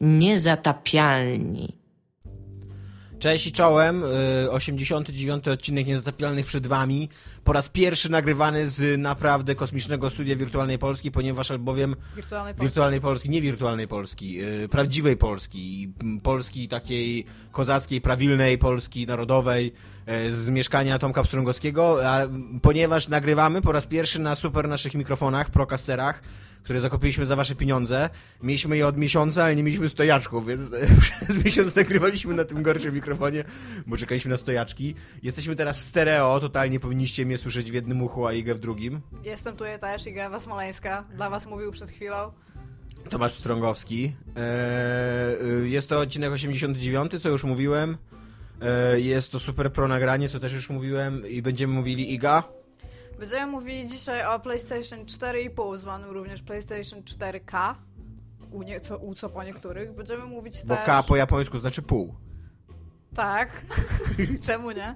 Niezatapialni. 0.00 1.80
Cześć 3.18 3.46
i 3.46 3.52
czołem, 3.52 4.02
89 4.50 5.46
y, 5.46 5.50
odcinek 5.50 5.86
Niezatapialnych 5.86 6.46
przed 6.46 6.66
wami. 6.66 7.08
Po 7.44 7.52
raz 7.52 7.68
pierwszy 7.68 8.10
nagrywany 8.10 8.68
z 8.68 9.00
naprawdę 9.00 9.54
kosmicznego 9.54 10.10
studia 10.10 10.36
Wirtualnej 10.36 10.78
Polski, 10.78 11.10
ponieważ 11.10 11.50
albowiem... 11.50 11.96
Wirtualnej 12.16 12.54
Polski. 12.54 12.66
Wirtualnej 12.66 13.00
Polski, 13.00 13.30
nie 13.30 13.40
wirtualnej 13.40 13.88
Polski, 13.88 14.44
y, 14.44 14.68
prawdziwej 14.68 15.16
Polski. 15.16 15.92
Polski 16.22 16.68
takiej 16.68 17.24
kozackiej, 17.52 18.00
prawilnej, 18.00 18.58
Polski 18.58 19.06
narodowej, 19.06 19.72
y, 20.28 20.36
z 20.36 20.48
mieszkania 20.48 20.98
Tomka 20.98 21.22
Pstrągowskiego, 21.22 22.10
a 22.10 22.20
ponieważ 22.62 23.08
nagrywamy 23.08 23.62
po 23.62 23.72
raz 23.72 23.86
pierwszy 23.86 24.18
na 24.18 24.36
super 24.36 24.68
naszych 24.68 24.94
mikrofonach, 24.94 25.50
procasterach, 25.50 26.22
które 26.62 26.80
zakupiliśmy 26.80 27.26
za 27.26 27.36
wasze 27.36 27.54
pieniądze. 27.54 28.10
Mieliśmy 28.42 28.76
je 28.76 28.86
od 28.86 28.96
miesiąca, 28.96 29.44
ale 29.44 29.56
nie 29.56 29.62
mieliśmy 29.62 29.88
stojaczków, 29.88 30.46
więc 30.46 30.70
przez 31.20 31.44
miesiąc 31.44 31.74
nagrywaliśmy 31.76 32.34
na 32.34 32.44
tym 32.44 32.62
gorszym 32.62 32.94
mikrofonie, 32.94 33.44
bo 33.86 33.96
czekaliśmy 33.96 34.30
na 34.30 34.36
stojaczki. 34.36 34.94
Jesteśmy 35.22 35.56
teraz 35.56 35.84
stereo, 35.84 36.40
totalnie 36.40 36.80
powinniście 36.80 37.26
mnie 37.26 37.38
słyszeć 37.38 37.70
w 37.70 37.74
jednym 37.74 38.02
uchu, 38.02 38.26
a 38.26 38.32
Igę 38.32 38.54
w 38.54 38.60
drugim. 38.60 39.00
Jestem 39.24 39.56
tutaj 39.56 39.80
też, 39.80 40.06
Iga 40.06 40.26
Ewa 40.26 40.40
Smoleńska. 40.40 41.04
Dla 41.14 41.30
was 41.30 41.46
mówił 41.46 41.72
przed 41.72 41.90
chwilą. 41.90 42.32
Tomasz 43.10 43.34
Strągowski. 43.34 44.12
Eee, 44.36 45.70
jest 45.70 45.88
to 45.88 46.00
odcinek 46.00 46.32
89, 46.32 47.22
co 47.22 47.28
już 47.28 47.44
mówiłem. 47.44 47.96
Eee, 48.62 49.04
jest 49.04 49.32
to 49.32 49.40
super 49.40 49.72
pro 49.72 49.88
nagranie, 49.88 50.28
co 50.28 50.40
też 50.40 50.52
już 50.52 50.70
mówiłem 50.70 51.28
i 51.28 51.42
będziemy 51.42 51.74
mówili 51.74 52.14
Iga. 52.14 52.42
Będziemy 53.20 53.46
mówili 53.46 53.88
dzisiaj 53.88 54.26
o 54.26 54.40
PlayStation 54.40 55.04
4,5, 55.04 55.78
zwanym 55.78 56.10
również 56.10 56.42
PlayStation 56.42 57.02
4K. 57.02 57.74
U, 58.50 58.62
nie, 58.62 58.80
co, 58.80 58.98
u 58.98 59.14
co 59.14 59.28
po 59.28 59.42
niektórych. 59.42 59.94
Będziemy 59.94 60.24
mówić 60.24 60.64
Bo 60.64 60.76
też... 60.76 60.86
K 60.86 61.02
po 61.02 61.16
japońsku 61.16 61.58
znaczy 61.58 61.82
pół. 61.82 62.14
Tak. 63.14 63.62
Czemu 64.46 64.70
nie? 64.70 64.94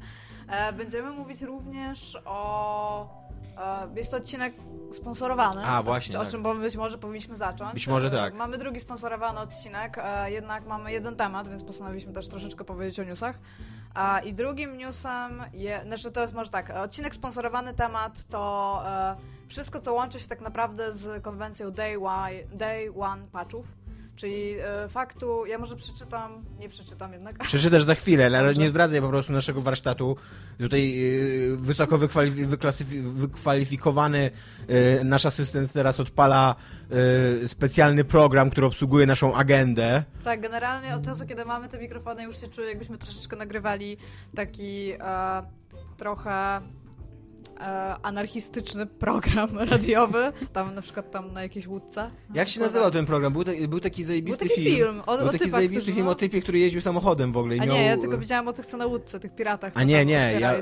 E, 0.49 0.73
będziemy 0.73 1.11
mówić 1.11 1.43
również 1.43 2.19
o... 2.25 3.25
E, 3.59 3.89
jest 3.97 4.11
to 4.11 4.17
odcinek 4.17 4.55
sponsorowany. 4.93 5.67
A, 5.67 5.83
właśnie, 5.83 6.19
O 6.19 6.23
tak. 6.23 6.31
czym 6.31 6.61
być 6.61 6.77
może 6.77 6.99
powinniśmy 6.99 7.37
zacząć. 7.37 7.75
Być 7.75 7.89
może 7.89 8.07
E, 8.07 8.11
tak. 8.11 8.35
Mamy 8.35 8.59
drugi 8.59 8.81
sponsorowany 8.81 9.41
odcinek, 9.41 9.97
jednak 10.27 10.67
mamy 10.67 10.93
jeden 10.93 11.17
temat, 11.17 11.49
więc 11.49 11.65
postanowiliśmy 11.65 12.13
też 12.13 12.29
troszeczkę 12.29 12.65
powiedzieć 12.65 13.01
o 13.01 13.05
newsach. 13.05 13.39
A, 13.95 14.21
I 14.21 14.35
drugim 14.35 14.77
newsem, 14.79 15.45
je, 15.53 15.83
znaczy 15.83 16.11
to 16.11 16.21
jest 16.21 16.35
może 16.35 16.51
tak, 16.51 16.71
odcinek 16.71 17.15
sponsorowany 17.15 17.75
temat 17.75 18.25
to 18.25 18.83
e, 18.87 19.17
wszystko, 19.49 19.81
co 19.81 19.95
łączy 19.95 20.21
się 20.21 20.27
tak 20.27 20.41
naprawdę 20.41 20.93
z 20.93 21.23
konwencją 21.23 21.71
Day 21.71 21.97
day 22.53 22.93
one 23.01 23.27
Patchów. 23.33 23.67
Czyli 24.17 24.55
e, 24.59 24.89
faktu, 24.89 25.47
ja 25.47 25.59
może 25.59 25.77
przeczytam, 25.77 26.45
nie 26.59 26.69
przeczytam 26.69 27.13
jednak. 27.13 27.39
Przeczytasz 27.45 27.85
za 27.85 27.95
chwilę, 27.95 28.27
ale 28.27 28.45
Dobrze. 28.45 28.61
nie 28.61 28.69
zdradzaj 28.69 29.01
po 29.01 29.09
prostu 29.09 29.33
naszego 29.33 29.61
warsztatu. 29.61 30.17
Tutaj 30.59 30.95
yy, 30.95 31.57
wysoko 31.57 31.99
wykwalifikowany 33.05 34.31
yy, 34.69 35.05
nasz 35.05 35.27
asystent 35.27 35.73
teraz 35.73 36.01
odpala 36.01 36.55
specjalny 37.47 38.05
program, 38.05 38.51
który 38.51 38.67
obsługuje 38.67 39.07
naszą 39.07 39.35
agendę. 39.35 40.05
Tak, 40.25 40.41
generalnie 40.41 40.95
od 40.95 41.05
czasu, 41.05 41.27
kiedy 41.27 41.45
mamy 41.45 41.69
te 41.69 41.79
mikrofony, 41.79 42.23
już 42.23 42.41
się 42.41 42.49
czuję, 42.49 42.69
jakbyśmy 42.69 42.99
troszeczkę 42.99 43.37
nagrywali 43.37 43.97
taki 44.35 44.93
e, 44.93 45.43
trochę 45.97 46.57
e, 46.57 46.61
anarchistyczny 48.03 48.87
program 48.87 49.59
radiowy. 49.71 50.33
Tam 50.53 50.75
na 50.75 50.83
przykład 50.83 51.11
tam 51.11 51.33
na 51.33 51.43
jakiejś 51.43 51.67
łódce. 51.67 52.11
Jak 52.35 52.49
się 52.49 52.61
nazywał 52.61 52.91
ten 52.91 53.07
program? 53.07 53.33
Był, 53.33 53.45
ta, 53.45 53.53
był 53.69 53.81
taki 53.81 54.05
zajebisty 54.05 54.45
Był 54.45 54.57
taki 54.57 54.65
film 54.71 55.03
o- 55.07 55.19
był 55.19 55.29
o 55.29 55.33
taki 55.33 55.51
zajebisty 55.51 55.93
film 55.93 56.05
no- 56.05 56.11
o 56.11 56.15
typie, 56.15 56.43
który 56.43 56.59
jeździł 56.59 56.81
samochodem 56.81 57.33
w 57.33 57.37
ogóle. 57.37 57.57
i 57.57 57.61
A 57.61 57.67
miał... 57.67 57.75
nie, 57.77 57.83
ja 57.85 57.97
tylko 57.97 58.19
widziałam 58.19 58.49
o 58.49 58.53
tych, 58.53 58.67
co 58.67 58.77
na 58.77 58.87
łódce, 58.87 59.21
tych 59.21 59.35
piratach. 59.35 59.73
A 59.77 59.83
nie, 59.83 60.05
nie, 60.05 60.37
ja, 60.41 60.53
te- 60.53 60.59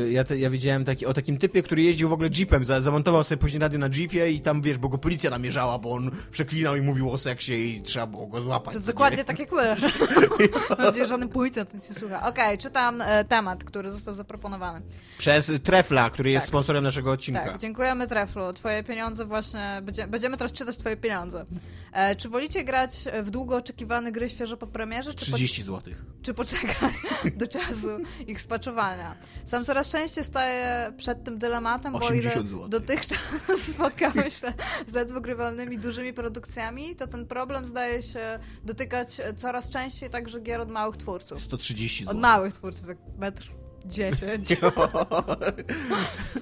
yy, 0.00 0.10
ja, 0.12 0.24
te, 0.24 0.38
ja 0.38 0.50
widziałem 0.50 0.84
taki, 0.84 1.06
o 1.06 1.14
takim 1.14 1.38
typie, 1.38 1.62
który 1.62 1.82
jeździł 1.82 2.08
w 2.08 2.12
ogóle 2.12 2.28
jeepem, 2.38 2.64
za, 2.64 2.80
zamontował 2.80 3.24
sobie 3.24 3.38
później 3.38 3.60
radio 3.60 3.78
na 3.78 3.88
jeepie 3.88 4.30
i 4.30 4.40
tam, 4.40 4.62
wiesz, 4.62 4.78
bo 4.78 4.88
go 4.88 4.98
policja 4.98 5.30
namierzała, 5.30 5.78
bo 5.78 5.90
on 5.90 6.10
przeklinał 6.30 6.76
i 6.76 6.80
mówił 6.80 7.10
o 7.10 7.18
seksie 7.18 7.52
i 7.76 7.82
trzeba 7.82 8.06
było 8.06 8.26
go 8.26 8.40
złapać. 8.40 8.74
To 8.74 8.80
dokładnie 8.80 9.18
nie? 9.18 9.24
tak 9.24 9.38
jak 9.38 9.52
my. 9.52 9.76
Mam 10.70 10.78
nadzieję, 10.78 11.04
że 11.04 11.08
żaden 11.08 11.28
policjant 11.28 11.74
nie 11.74 11.94
słucha. 11.94 12.28
Okej, 12.28 12.58
czytam 12.58 13.00
e, 13.00 13.24
temat, 13.24 13.64
który 13.64 13.90
został 13.90 14.14
zaproponowany. 14.14 14.82
Przez 15.18 15.52
Trefla, 15.62 16.05
który 16.10 16.30
jest 16.30 16.42
Tak. 16.42 16.48
sponsorem 16.48 16.84
naszego 16.84 17.10
odcinka. 17.12 17.44
Tak, 17.44 17.58
dziękujemy 17.58 18.06
Treflu. 18.06 18.52
Twoje 18.52 18.84
pieniądze 18.84 19.24
właśnie, 19.24 19.80
będzie, 19.82 20.06
będziemy 20.06 20.36
teraz 20.36 20.52
czytać 20.52 20.76
twoje 20.76 20.96
pieniądze. 20.96 21.44
E, 21.92 22.16
czy 22.16 22.28
wolicie 22.28 22.64
grać 22.64 23.04
w 23.22 23.30
długo 23.30 23.56
oczekiwane 23.56 24.12
gry 24.12 24.30
świeżo 24.30 24.56
po 24.56 24.66
premierze, 24.66 25.14
czy, 25.14 25.30
po, 25.30 25.36
30 25.36 25.62
zł. 25.62 25.94
czy 26.22 26.34
poczekać 26.34 26.92
do 27.36 27.46
czasu 27.46 27.88
ich 28.26 28.40
spaczowania? 28.40 29.16
Sam 29.44 29.64
coraz 29.64 29.88
częściej 29.88 30.24
staję 30.24 30.92
przed 30.96 31.24
tym 31.24 31.38
dylematem, 31.38 31.92
bo 31.92 31.98
ile 31.98 32.08
80 32.08 32.48
złotych. 32.48 32.68
dotychczas 32.70 33.18
spotkałem 33.72 34.30
się 34.30 34.52
z 34.86 34.92
ledwo 34.92 35.20
grywalnymi 35.20 35.78
dużymi 35.78 36.12
produkcjami, 36.12 36.96
to 36.96 37.06
ten 37.06 37.26
problem 37.26 37.66
zdaje 37.66 38.02
się 38.02 38.38
dotykać 38.64 39.20
coraz 39.36 39.70
częściej 39.70 40.10
także 40.10 40.40
gier 40.40 40.60
od 40.60 40.70
małych 40.70 40.96
twórców. 40.96 41.42
130 41.42 42.04
Od 42.04 42.08
zł. 42.08 42.20
małych 42.20 42.54
twórców, 42.54 42.86
tak 42.86 42.96
metr 43.18 43.50
10. 43.86 44.48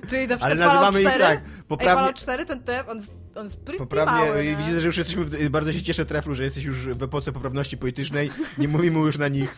Czyli 0.09 0.29
na 0.29 0.37
przykład 0.37 0.43
Ale 0.43 0.55
nazywamy 0.55 1.03
ich 1.03 1.09
Fallout 1.09 1.15
4, 1.17 1.19
tak. 1.19 1.39
Ej, 1.39 1.65
Poprawnie, 1.69 1.95
Fallout 1.95 2.17
4, 2.17 2.47
ten 2.47 2.63
typ, 2.63 2.89
on, 2.89 3.01
on 3.35 3.45
jest 3.45 3.57
pretty 3.57 3.79
poprawnie 3.79 4.27
mały, 4.27 4.45
nie? 4.45 4.57
widzę, 4.57 4.81
że 4.81 4.87
już 4.87 4.97
jesteśmy, 4.97 5.25
w, 5.25 5.49
bardzo 5.49 5.73
się 5.73 5.83
cieszę 5.83 6.07
Treflu, 6.07 6.35
że 6.35 6.45
jesteś 6.45 6.65
już 6.65 6.89
w 6.89 7.03
epoce 7.03 7.33
poprawności 7.33 7.77
politycznej. 7.79 8.31
Nie 8.59 8.69
mówimy 8.69 8.99
już 8.99 9.19
na 9.19 9.29
nich 9.29 9.57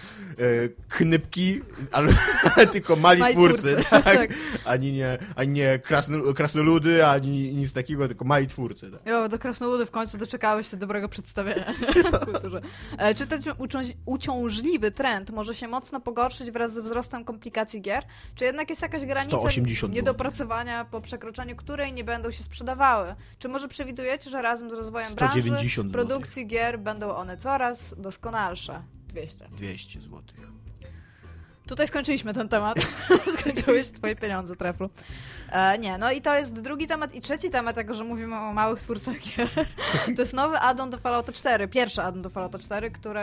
knypki, 0.88 1.60
ale 1.92 2.12
tylko 2.72 2.96
mali, 2.96 3.20
Mali 3.20 3.34
twórcy. 3.34 3.62
twórcy, 3.76 3.90
tak? 3.90 4.04
tak. 4.04 4.30
Ani 4.64 4.92
nie, 4.92 5.18
ani 5.36 5.52
nie 5.52 5.78
krasno, 5.78 6.34
krasnoludy, 6.34 7.06
ani 7.06 7.54
nic 7.54 7.72
takiego, 7.72 8.06
tylko 8.08 8.24
mali 8.24 8.46
twórcy. 8.46 8.90
Tak? 8.90 9.00
Jo, 9.06 9.28
do 9.28 9.38
Krasnoludy 9.38 9.86
w 9.86 9.90
końcu 9.90 10.18
doczekałeś 10.18 10.70
się 10.70 10.76
dobrego 10.76 11.08
przedstawienia 11.08 11.64
w 12.12 12.24
kulturze. 12.24 12.60
E, 12.98 13.14
Czy 13.14 13.26
ten 13.26 13.42
uciąż- 13.42 13.94
uciążliwy 14.06 14.90
trend 14.90 15.30
może 15.30 15.54
się 15.54 15.68
mocno 15.68 16.00
pogorszyć 16.00 16.50
wraz 16.50 16.72
ze 16.74 16.82
wzrostem 16.82 17.24
komplikacji 17.24 17.80
gier? 17.82 18.04
Czy 18.34 18.44
jednak 18.44 18.70
jest 18.70 18.82
jakaś 18.82 19.04
granica 19.04 19.38
180 19.38 19.94
niedopracowania, 19.94 20.84
po 20.84 21.00
przekroczeniu 21.00 21.56
której 21.56 21.92
nie 21.92 22.04
będą 22.04 22.30
się 22.30 22.42
sprzedawały? 22.44 23.14
Czy 23.38 23.48
może 23.48 23.68
przewidujecie, 23.68 24.30
że 24.30 24.42
razem 24.42 24.70
z 24.70 24.72
rozwojem 24.74 25.10
190 25.10 25.90
branży, 25.92 26.06
produkcji 26.08 26.46
gier 26.46 26.78
będą 26.78 27.10
one 27.14 27.36
coraz 27.36 27.94
doskonalsze? 27.98 28.82
200. 29.16 29.48
200 29.48 30.00
złotych. 30.00 30.36
Tutaj 31.66 31.86
skończyliśmy 31.86 32.34
ten 32.34 32.48
temat. 32.48 32.78
Skończyłeś 33.40 33.90
twoje 33.90 34.16
pieniądze, 34.16 34.56
Treflu. 34.56 34.90
E, 35.52 35.78
nie, 35.78 35.98
no 35.98 36.12
i 36.12 36.20
to 36.20 36.38
jest 36.38 36.62
drugi 36.62 36.86
temat. 36.86 37.14
I 37.14 37.20
trzeci 37.20 37.50
temat, 37.50 37.76
jako 37.76 37.94
że 37.94 38.04
mówimy 38.04 38.36
o 38.36 38.52
małych 38.52 38.80
twórcach 38.80 39.16
gier, 39.18 39.48
to 40.16 40.22
jest 40.22 40.34
nowy 40.34 40.58
addon 40.58 40.90
do 40.90 40.98
Fallouta 40.98 41.32
4. 41.32 41.68
Pierwszy 41.68 42.02
addon 42.02 42.22
do 42.22 42.30
Fallouta 42.30 42.58
4, 42.58 42.90
który 42.90 43.20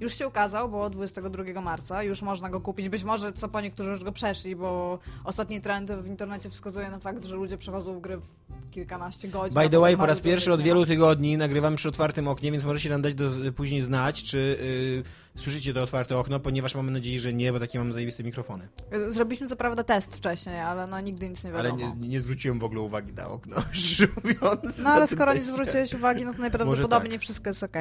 już 0.00 0.14
się 0.18 0.28
ukazał, 0.28 0.68
bo 0.68 0.90
22 0.90 1.60
marca. 1.60 2.02
Już 2.02 2.22
można 2.22 2.50
go 2.50 2.60
kupić. 2.60 2.88
Być 2.88 3.04
może 3.04 3.32
co 3.32 3.48
po 3.48 3.60
niektórzy 3.60 3.90
już 3.90 4.04
go 4.04 4.12
przeszli, 4.12 4.56
bo 4.56 4.98
ostatni 5.24 5.60
trend 5.60 5.92
w 5.92 6.06
internecie 6.06 6.50
wskazuje 6.50 6.90
na 6.90 6.98
fakt, 6.98 7.24
że 7.24 7.36
ludzie 7.36 7.58
przechodzą 7.58 7.98
w 7.98 8.00
gry 8.00 8.16
w 8.16 8.70
kilkanaście 8.70 9.28
godzin. 9.28 9.62
By 9.62 9.68
the 9.68 9.80
way, 9.80 9.96
po 9.96 10.06
raz 10.06 10.20
pierwszy 10.20 10.52
od 10.52 10.62
wielu 10.62 10.86
tygodni 10.86 11.36
nagrywamy 11.36 11.76
przy 11.76 11.88
otwartym 11.88 12.28
oknie, 12.28 12.52
więc 12.52 12.64
możecie 12.64 12.90
nam 12.90 13.02
dać 13.02 13.14
do, 13.14 13.30
później 13.56 13.82
znać, 13.82 14.22
czy 14.24 14.38
y, 14.38 15.21
słyszycie 15.36 15.74
to 15.74 15.82
otwarte 15.82 16.18
okno, 16.18 16.40
ponieważ 16.40 16.74
mamy 16.74 16.90
nadzieję, 16.90 17.20
że 17.20 17.32
nie, 17.32 17.52
bo 17.52 17.60
takie 17.60 17.78
mamy 17.78 17.92
zajebiste 17.92 18.24
mikrofony. 18.24 18.68
Zrobiliśmy 19.10 19.48
co 19.48 19.56
prawda 19.56 19.84
test 19.84 20.16
wcześniej, 20.16 20.60
ale 20.60 20.86
no 20.86 21.00
nigdy 21.00 21.28
nic 21.28 21.44
nie 21.44 21.50
Ale 21.54 21.62
wiadomo. 21.62 21.96
nie, 22.00 22.08
nie 22.08 22.20
zwróciłem 22.20 22.58
w 22.58 22.64
ogóle 22.64 22.80
uwagi 22.80 23.12
na 23.12 23.28
okno, 23.28 23.56
szczerze 23.72 24.08
mówiąc. 24.24 24.78
No 24.78 24.90
ale 24.90 25.06
skoro 25.06 25.34
nie 25.34 25.42
zwróciłeś 25.42 25.94
uwagi, 25.94 26.24
no 26.24 26.32
to 26.32 26.38
najprawdopodobniej 26.48 27.12
tak. 27.12 27.20
wszystko 27.20 27.50
jest 27.50 27.62
ok. 27.62 27.76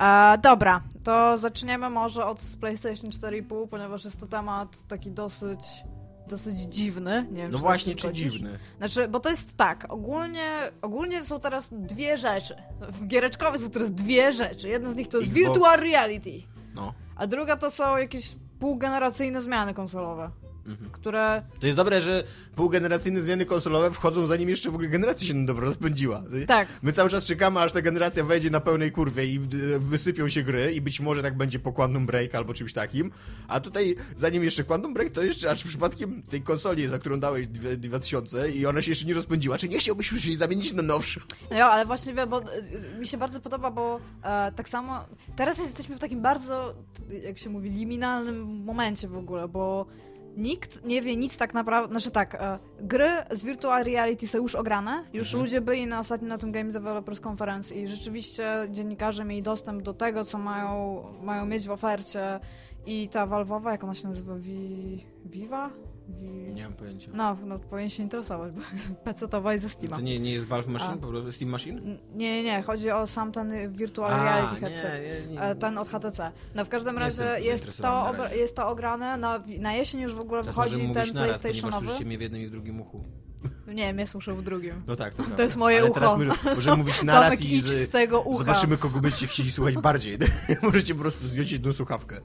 E, 0.00 0.38
dobra, 0.42 0.82
to 1.04 1.38
zaczniemy 1.38 1.90
może 1.90 2.24
od 2.24 2.40
PlayStation 2.60 3.10
4,5, 3.10 3.68
ponieważ 3.68 4.04
jest 4.04 4.20
to 4.20 4.26
temat 4.26 4.86
taki 4.88 5.10
dosyć 5.10 5.60
dosyć 6.28 6.60
dziwny. 6.60 7.26
Nie 7.30 7.42
wiem, 7.42 7.50
No 7.52 7.58
czy 7.58 7.62
właśnie, 7.62 7.94
czy 7.94 8.12
dziwny? 8.12 8.58
Znaczy, 8.78 9.08
bo 9.08 9.20
to 9.20 9.30
jest 9.30 9.56
tak, 9.56 9.86
ogólnie, 9.88 10.72
ogólnie 10.82 11.22
są 11.22 11.40
teraz 11.40 11.68
dwie 11.72 12.18
rzeczy. 12.18 12.54
W 12.80 13.06
giereczkowej 13.06 13.60
są 13.60 13.70
teraz 13.70 13.92
dwie 13.92 14.32
rzeczy. 14.32 14.68
Jedna 14.68 14.90
z 14.90 14.96
nich 14.96 15.08
to 15.08 15.18
jest 15.18 15.28
Xbox. 15.28 15.48
virtual 15.48 15.80
reality, 15.80 16.30
No. 16.76 16.94
a 17.16 17.26
druga 17.26 17.56
to 17.56 17.70
są 17.70 17.96
jakieś 17.96 18.36
półgeneracyjne 18.60 19.42
zmiany 19.42 19.74
konsolowe. 19.74 20.30
Mhm. 20.66 20.90
które... 20.90 21.42
To 21.60 21.66
jest 21.66 21.76
dobre, 21.76 22.00
że 22.00 22.24
półgeneracyjne 22.56 23.22
zmiany 23.22 23.46
konsolowe 23.46 23.90
wchodzą 23.90 24.26
zanim 24.26 24.48
jeszcze 24.48 24.70
w 24.70 24.74
ogóle 24.74 24.88
generacja 24.88 25.26
się 25.26 25.46
dobrze 25.46 25.64
rozpędziła. 25.64 26.22
Tak. 26.46 26.68
My 26.82 26.92
cały 26.92 27.10
czas 27.10 27.24
czekamy, 27.24 27.60
aż 27.60 27.72
ta 27.72 27.82
generacja 27.82 28.24
wejdzie 28.24 28.50
na 28.50 28.60
pełnej 28.60 28.92
kurwie 28.92 29.26
i 29.26 29.36
y, 29.54 29.78
wysypią 29.78 30.28
się 30.28 30.42
gry 30.42 30.72
i 30.72 30.80
być 30.80 31.00
może 31.00 31.22
tak 31.22 31.36
będzie 31.36 31.58
po 31.58 31.72
Quantum 31.72 32.06
Break 32.06 32.34
albo 32.34 32.54
czymś 32.54 32.72
takim. 32.72 33.10
A 33.48 33.60
tutaj, 33.60 33.96
zanim 34.16 34.44
jeszcze 34.44 34.64
Quantum 34.64 34.94
Break, 34.94 35.10
to 35.10 35.22
jeszcze 35.22 35.50
aż 35.50 35.64
przypadkiem 35.64 36.22
tej 36.22 36.42
konsoli, 36.42 36.86
za 36.88 36.98
którą 36.98 37.20
dałeś 37.20 37.46
dwie- 37.46 37.76
2000 37.76 38.50
i 38.50 38.66
ona 38.66 38.82
się 38.82 38.90
jeszcze 38.90 39.06
nie 39.06 39.14
rozpędziła. 39.14 39.58
Czy 39.58 39.68
nie 39.68 39.78
chciałbyś 39.78 40.12
już 40.12 40.24
jej 40.24 40.36
zamienić 40.36 40.72
na 40.72 40.82
nowszą? 40.82 41.20
No 41.50 41.56
jo, 41.58 41.64
ale 41.64 41.86
właśnie 41.86 42.26
bo 42.26 42.40
y, 42.40 42.98
mi 43.00 43.06
się 43.06 43.16
bardzo 43.18 43.40
podoba, 43.40 43.70
bo 43.70 44.00
e, 44.22 44.52
tak 44.52 44.68
samo 44.68 45.04
teraz 45.36 45.58
jesteśmy 45.58 45.96
w 45.96 45.98
takim 45.98 46.22
bardzo, 46.22 46.74
jak 47.24 47.38
się 47.38 47.50
mówi, 47.50 47.70
liminalnym 47.70 48.64
momencie 48.64 49.08
w 49.08 49.16
ogóle, 49.16 49.48
bo 49.48 49.86
nikt 50.36 50.84
nie 50.84 51.02
wie 51.02 51.16
nic 51.16 51.36
tak 51.38 51.54
naprawdę, 51.54 51.88
znaczy 51.90 52.10
tak, 52.10 52.34
e, 52.34 52.58
gry 52.80 53.10
z 53.30 53.44
virtual 53.44 53.84
reality 53.84 54.26
są 54.28 54.38
już 54.38 54.54
ograne, 54.54 55.04
już 55.12 55.28
Mhm. 55.28 55.42
ludzie 55.44 55.60
byli 55.60 55.86
na 55.86 56.00
ostatnim 56.00 56.28
na 56.28 56.38
tym 56.38 56.52
Game 56.52 56.72
Developers 56.72 57.20
Conference 57.26 57.74
i 57.74 57.88
rzeczywiście 57.88 58.46
dziennikarze 58.70 59.24
mieli 59.24 59.42
dostęp 59.42 59.82
do 59.82 59.94
tego, 59.94 60.24
co 60.24 60.38
mają, 60.38 61.04
mają 61.22 61.46
mieć 61.46 61.66
w 61.66 61.70
ofercie 61.70 62.40
i 62.86 63.08
ta 63.08 63.26
Valve'owa, 63.26 63.70
jak 63.70 63.84
ona 63.84 63.94
się 63.94 64.08
nazywa, 64.08 64.34
Vi... 64.34 65.04
Viva? 65.24 65.70
Nie 66.52 66.62
mam 66.64 66.72
pojęcia. 66.72 67.10
No, 67.14 67.36
no 67.44 67.58
powinien 67.58 67.90
się 67.90 68.02
interesować, 68.02 68.52
bo 68.52 68.60
jest 68.72 68.92
PC-towa 68.92 69.54
i 69.54 69.58
ze 69.58 69.68
Steama. 69.68 69.96
To 69.96 70.02
nie, 70.02 70.18
nie 70.20 70.32
jest 70.32 70.46
Valve 70.46 70.68
Machine, 70.68 70.92
A. 70.92 70.96
po 70.96 71.06
prostu 71.06 71.32
Steam 71.32 71.50
Machine? 71.50 71.80
Nie, 72.14 72.42
nie, 72.42 72.42
nie, 72.42 72.62
chodzi 72.62 72.90
o 72.90 73.06
sam 73.06 73.32
ten 73.32 73.72
virtual 73.72 74.24
reality 74.24 74.60
headset. 74.60 74.92
nie, 75.30 75.34
nie, 75.34 75.54
Ten 75.54 75.78
od 75.78 75.88
HTC. 75.88 76.32
No 76.54 76.64
w 76.64 76.68
każdym 76.68 76.98
razie 76.98 77.24
jest 77.40 77.82
to, 77.82 78.12
razie. 78.12 78.36
jest 78.36 78.56
to 78.56 78.68
ograne, 78.68 79.16
na, 79.16 79.42
na 79.58 79.74
jesień 79.74 80.00
już 80.00 80.14
w 80.14 80.20
ogóle 80.20 80.40
Teraz 80.40 80.56
możemy 80.56 80.88
wychodzi 80.88 80.94
ten 81.12 81.14
naraz, 81.14 81.38
PlayStationowy. 81.38 81.86
słyszycie 81.86 82.04
mnie 82.06 82.18
w 82.18 82.20
jednym 82.20 82.42
i 82.42 82.46
w 82.46 82.50
drugim 82.50 82.80
uchu. 82.80 83.04
Nie, 83.74 83.94
mnie 83.94 84.06
słyszę 84.06 84.34
w 84.34 84.42
drugim. 84.42 84.82
No 84.86 84.96
tak, 84.96 85.14
to, 85.14 85.22
To 85.36 85.42
jest 85.42 85.56
moje 85.56 85.78
Ale 85.78 85.90
ucho. 85.90 86.00
teraz 86.00 86.18
my 86.18 86.54
możemy 86.54 86.76
mówić 86.76 87.02
naraz 87.02 87.40
i 87.42 87.60
z, 87.60 87.66
z 87.66 87.90
tego 87.90 88.20
ucha. 88.20 88.38
zobaczymy, 88.38 88.76
kogo 88.76 89.00
będziecie 89.00 89.26
chcieli 89.26 89.52
słuchać 89.52 89.74
bardziej. 89.78 90.18
Możecie 90.62 90.94
po 90.94 91.00
prostu 91.00 91.28
zdjąć 91.28 91.52
jedną 91.52 91.72
słuchawkę. 91.72 92.16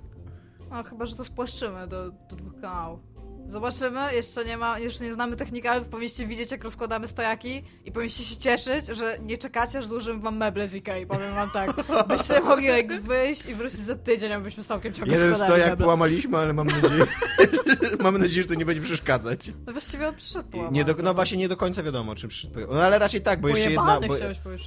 No 0.72 0.84
chyba, 0.84 1.06
że 1.06 1.16
to 1.16 1.24
spłaszczymy 1.26 1.88
do, 1.88 2.12
do 2.12 2.36
dwóch 2.36 2.62
kanałów. 2.62 3.00
Zobaczymy, 3.48 4.14
jeszcze 4.14 4.46
nie 4.46 4.58
ma, 4.58 4.80
jeszcze 4.80 5.04
nie 5.04 5.14
znamy 5.14 5.36
techniki, 5.36 5.68
ale 5.68 5.82
powinniście 5.82 6.28
widzieć, 6.28 6.52
jak 6.52 6.64
rozkładamy 6.64 7.08
stojaki 7.08 7.64
i 7.86 7.92
powinniście 7.92 8.24
się 8.24 8.36
cieszyć, 8.38 8.86
że 8.86 9.18
nie 9.22 9.38
czekacie, 9.38 9.80
aż 9.80 9.88
złożymy 9.88 10.20
wam 10.20 10.38
meble 10.38 10.68
z 10.68 10.76
Ikei. 10.76 11.06
Powiem 11.06 11.36
wam 11.36 11.52
tak. 11.52 11.72
Byście 12.08 12.42
mogli 12.42 12.66
jak 12.66 13.02
wyjść 13.02 13.46
i 13.46 13.56
wrócić 13.56 13.80
za 13.80 13.96
tydzień, 13.96 14.32
abyśmy 14.34 14.64
z 14.64 14.68
Tomkiem 14.68 14.94
ciągle 14.94 15.16
Jeden 15.16 15.30
składali 15.30 15.52
stojak 15.52 15.70
meble. 15.70 15.84
połamaliśmy, 15.84 16.38
ale 16.38 16.54
mam 16.54 16.68
nadzieję, 16.68 17.06
mamy 18.04 18.20
nadzieję, 18.20 18.42
że 18.42 18.48
to 18.48 18.56
nie 18.56 18.66
będzie 18.66 18.82
przeszkadzać. 18.82 19.52
No 19.66 19.72
właściwie 19.72 20.08
on 20.08 20.16
przyszedł 20.16 20.50
połamany. 20.50 20.78
Nie 20.78 20.86
do, 20.86 20.94
no 21.04 21.14
właśnie 21.14 21.38
nie 21.38 21.50
do 21.50 21.58
końca 21.58 21.84
wiadomo, 21.84 22.16
czy 22.16 22.28
przyszedł. 22.28 22.60
No 22.72 22.84
ale 22.84 23.00
raczej 23.00 23.22
tak, 23.22 23.42
bo 23.42 23.48
jeszcze 23.48 23.72
jedna, 23.72 24.00
bo, 24.02 24.16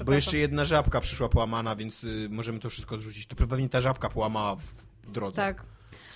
bo 0.04 0.12
jeszcze 0.12 0.38
jedna 0.38 0.64
żabka 0.64 1.00
przyszła 1.00 1.28
połamana, 1.28 1.76
więc 1.76 2.04
y, 2.04 2.28
możemy 2.30 2.58
to 2.58 2.70
wszystko 2.70 2.98
zrzucić. 2.98 3.26
To 3.26 3.46
pewnie 3.46 3.68
ta 3.68 3.80
żabka 3.80 4.08
połamała 4.08 4.56
w 4.56 5.10
drodze. 5.10 5.36
Tak. 5.36 5.73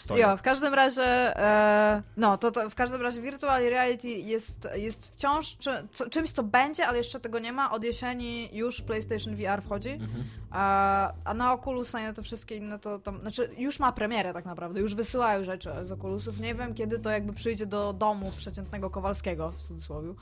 Stojak. 0.09 0.31
Jo, 0.31 0.37
w 0.37 0.43
każdym 0.43 0.75
razie, 0.75 1.03
e, 1.37 2.03
no 2.17 2.39
to, 2.39 2.51
to 2.51 2.71
w 2.71 2.75
każdym 2.75 3.03
razie 3.03 3.21
virtual 3.21 3.63
reality 3.63 4.09
jest, 4.09 4.69
jest 4.75 5.07
wciąż 5.07 5.57
czy, 5.59 5.71
co, 5.93 6.11
czymś, 6.11 6.31
co 6.31 6.43
będzie, 6.43 6.87
ale 6.87 6.99
jeszcze 6.99 7.21
tego 7.21 7.39
nie 7.39 7.53
ma. 7.53 7.71
Od 7.71 7.85
jesieni 7.85 8.49
już 8.53 8.81
PlayStation 8.83 9.37
VR 9.37 9.63
wchodzi, 9.63 9.91
Mhm. 9.91 10.25
a, 10.51 11.13
a 11.25 11.35
na 11.35 11.53
Oculusa 11.55 12.01
i 12.01 12.03
na 12.05 12.13
te 12.13 12.23
wszystkie 12.23 12.57
inne 12.57 12.79
to 12.79 12.99
tam, 12.99 13.21
znaczy 13.21 13.51
już 13.59 13.79
ma 13.81 13.93
premierę 13.93 14.33
tak 14.33 14.45
naprawdę, 14.45 14.81
już 14.81 14.95
wysyłają 14.95 15.45
rzeczy 15.45 15.71
z 15.85 15.93
Oculusów. 15.93 16.41
Nie 16.41 16.55
wiem, 16.55 16.75
kiedy 16.75 16.99
to 16.99 17.11
jakby 17.11 17.33
przyjdzie 17.33 17.67
do 17.67 17.93
domu 17.93 18.31
przeciętnego 18.37 18.91
Kowalskiego, 18.91 19.51
w 19.51 19.63
cudzysłowie. 19.63 20.15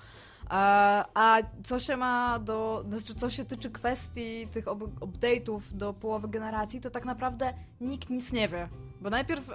A, 0.48 1.38
co 1.64 1.78
się 1.78 1.96
ma 1.96 2.38
do, 2.38 2.84
znaczy 2.88 3.14
co 3.14 3.30
się 3.30 3.44
tyczy 3.44 3.70
kwestii 3.70 4.48
tych 4.52 4.64
update'ów 5.00 5.60
do 5.72 5.92
połowy 5.92 6.28
generacji, 6.28 6.80
to 6.80 6.90
tak 6.90 7.04
naprawdę 7.04 7.54
nikt 7.80 8.10
nic 8.10 8.32
nie 8.32 8.48
wie. 8.48 8.68
Bo 9.00 9.10
najpierw 9.10 9.50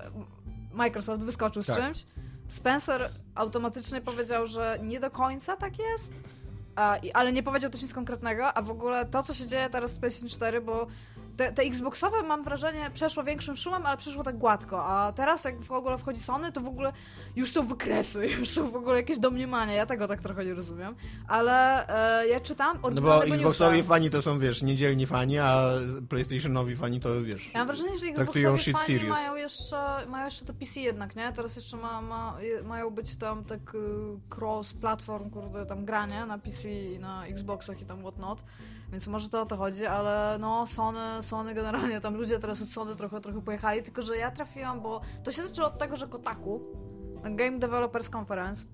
Microsoft 0.74 1.24
wyskoczył 1.24 1.64
z 1.64 1.68
Tak. 1.68 1.76
czymś, 1.78 2.06
Spencer 2.48 3.12
automatycznie 3.36 4.02
powiedział, 4.02 4.48
że 4.48 4.80
nie 4.84 5.00
do 5.00 5.12
końca 5.12 5.58
tak 5.58 5.80
jest, 5.80 6.14
a, 6.76 6.98
ale 7.14 7.34
nie 7.34 7.44
powiedział 7.44 7.72
też 7.72 7.82
nic 7.82 7.94
konkretnego, 7.94 8.54
a 8.54 8.62
w 8.62 8.72
ogóle 8.72 9.06
to, 9.06 9.24
co 9.24 9.34
się 9.34 9.48
dzieje 9.48 9.70
teraz 9.70 9.92
z 9.92 9.98
PlayStation 9.98 10.30
4, 10.30 10.62
bo 10.62 10.88
te, 11.42 11.54
te 11.54 11.64
Xboxowe, 11.64 12.24
mam 12.24 12.44
wrażenie, 12.44 12.90
przeszło 12.94 13.24
większym 13.24 13.58
szumem, 13.58 13.86
ale 13.86 13.98
przeszło 13.98 14.24
tak 14.24 14.38
gładko, 14.38 14.86
a 14.86 15.14
teraz 15.14 15.44
jak 15.44 15.62
w 15.62 15.72
ogóle 15.72 15.98
wchodzi 15.98 16.20
Sony, 16.20 16.52
to 16.52 16.62
w 16.62 16.68
ogóle 16.68 16.94
już 17.36 17.52
są 17.52 17.68
wykresy, 17.68 18.28
już 18.40 18.50
są 18.50 18.72
w 18.72 18.76
ogóle 18.76 18.98
jakieś 18.98 19.20
domniemania, 19.20 19.74
ja 19.74 19.86
tego 19.86 20.08
tak 20.08 20.22
trochę 20.22 20.46
nie 20.46 20.54
rozumiem, 20.54 20.96
ale 21.28 21.88
e, 22.22 22.28
ja 22.28 22.40
czytam 22.40 22.80
No 22.94 23.02
bo 23.02 23.26
Xboxowi 23.26 23.78
newsa. 23.78 23.90
fani 23.90 24.10
to 24.10 24.22
są, 24.22 24.40
wiesz, 24.40 24.62
niedzielni 24.62 25.08
fani, 25.08 25.40
a 25.40 25.64
PlayStationowi 26.10 26.76
fani 26.76 27.00
to, 27.00 27.24
wiesz... 27.24 27.52
Ja 27.54 27.60
mam 27.60 27.68
wrażenie, 27.68 27.98
że 27.98 28.08
Xboxowi 28.08 28.74
fani 28.74 28.86
serious. 28.86 29.10
mają 29.10 29.36
jeszcze, 29.36 29.76
mają 30.08 30.26
jeszcze 30.26 30.46
to 30.46 30.54
PC 30.54 30.80
jednak, 30.80 31.16
nie? 31.16 31.32
Teraz 31.36 31.56
jeszcze 31.56 31.78
ma, 31.78 32.02
ma, 32.02 32.38
mają 32.64 32.90
być 32.90 33.16
tam 33.16 33.44
tak 33.44 33.76
y, 33.76 34.36
cross-platform, 34.36 35.30
kurde, 35.30 35.66
tam 35.66 35.86
granie 35.86 36.26
na 36.26 36.38
PC 36.38 36.72
i 36.72 37.00
na 37.00 37.26
Xboxach 37.26 37.82
i 37.82 37.86
tam 37.86 38.00
whatnot. 38.02 38.44
Więc 38.92 39.08
może 39.08 39.30
to 39.30 39.42
o 39.42 39.46
to 39.46 39.58
chodzi, 39.58 39.86
ale 39.86 40.38
no 40.40 40.68
Sony, 40.68 41.24
Sony 41.24 41.54
generalnie, 41.54 42.02
tam 42.02 42.16
ludzie 42.16 42.40
teraz 42.40 42.62
od 42.62 42.70
Sony 42.70 42.96
trochę, 42.96 43.22
trochę 43.22 43.42
pojechali, 43.42 43.84
tylko 43.84 44.02
że 44.02 44.18
ja 44.18 44.32
trafiłam, 44.32 44.82
bo 44.82 45.02
to 45.24 45.32
się 45.32 45.44
zaczęło 45.44 45.68
od 45.68 45.78
tego, 45.78 45.98
że 45.98 46.08
Kotaku, 46.08 46.62
na 47.24 47.30
Game 47.30 47.60
Developers 47.60 48.10
Conference, 48.16 48.66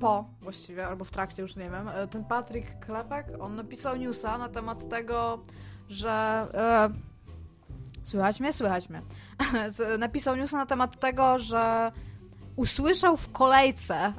po 0.00 0.24
właściwie, 0.40 0.86
albo 0.86 1.04
w 1.04 1.10
trakcie, 1.10 1.42
już 1.42 1.56
nie 1.56 1.70
wiem, 1.70 1.88
e, 1.88 2.08
ten 2.08 2.24
Patrick 2.24 2.86
Klepek, 2.86 3.26
on 3.40 3.56
napisał 3.56 3.96
newsa 3.96 4.38
na 4.38 4.48
temat 4.48 4.88
tego, 4.88 5.44
że... 5.88 6.10
E, 6.54 6.90
słychać 8.02 8.40
mnie? 8.40 8.52
Słychać 8.52 8.88
mnie. 8.88 9.02
Napisał 9.98 10.36
newsa 10.36 10.56
na 10.56 10.66
temat 10.66 11.00
tego, 11.00 11.38
że 11.38 11.92
usłyszał 12.58 13.16
w 13.16 13.32
kolejce 13.32 14.12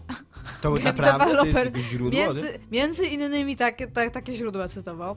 To 0.61 0.75
naprawdę 0.83 1.35
to 1.35 1.45
jest 1.45 1.77
źródło? 1.77 2.19
Między, 2.19 2.59
między 2.71 3.05
innymi 3.05 3.55
takie, 3.55 3.87
tak, 3.87 4.11
takie 4.11 4.35
źródła 4.35 4.67
cytował. 4.67 5.15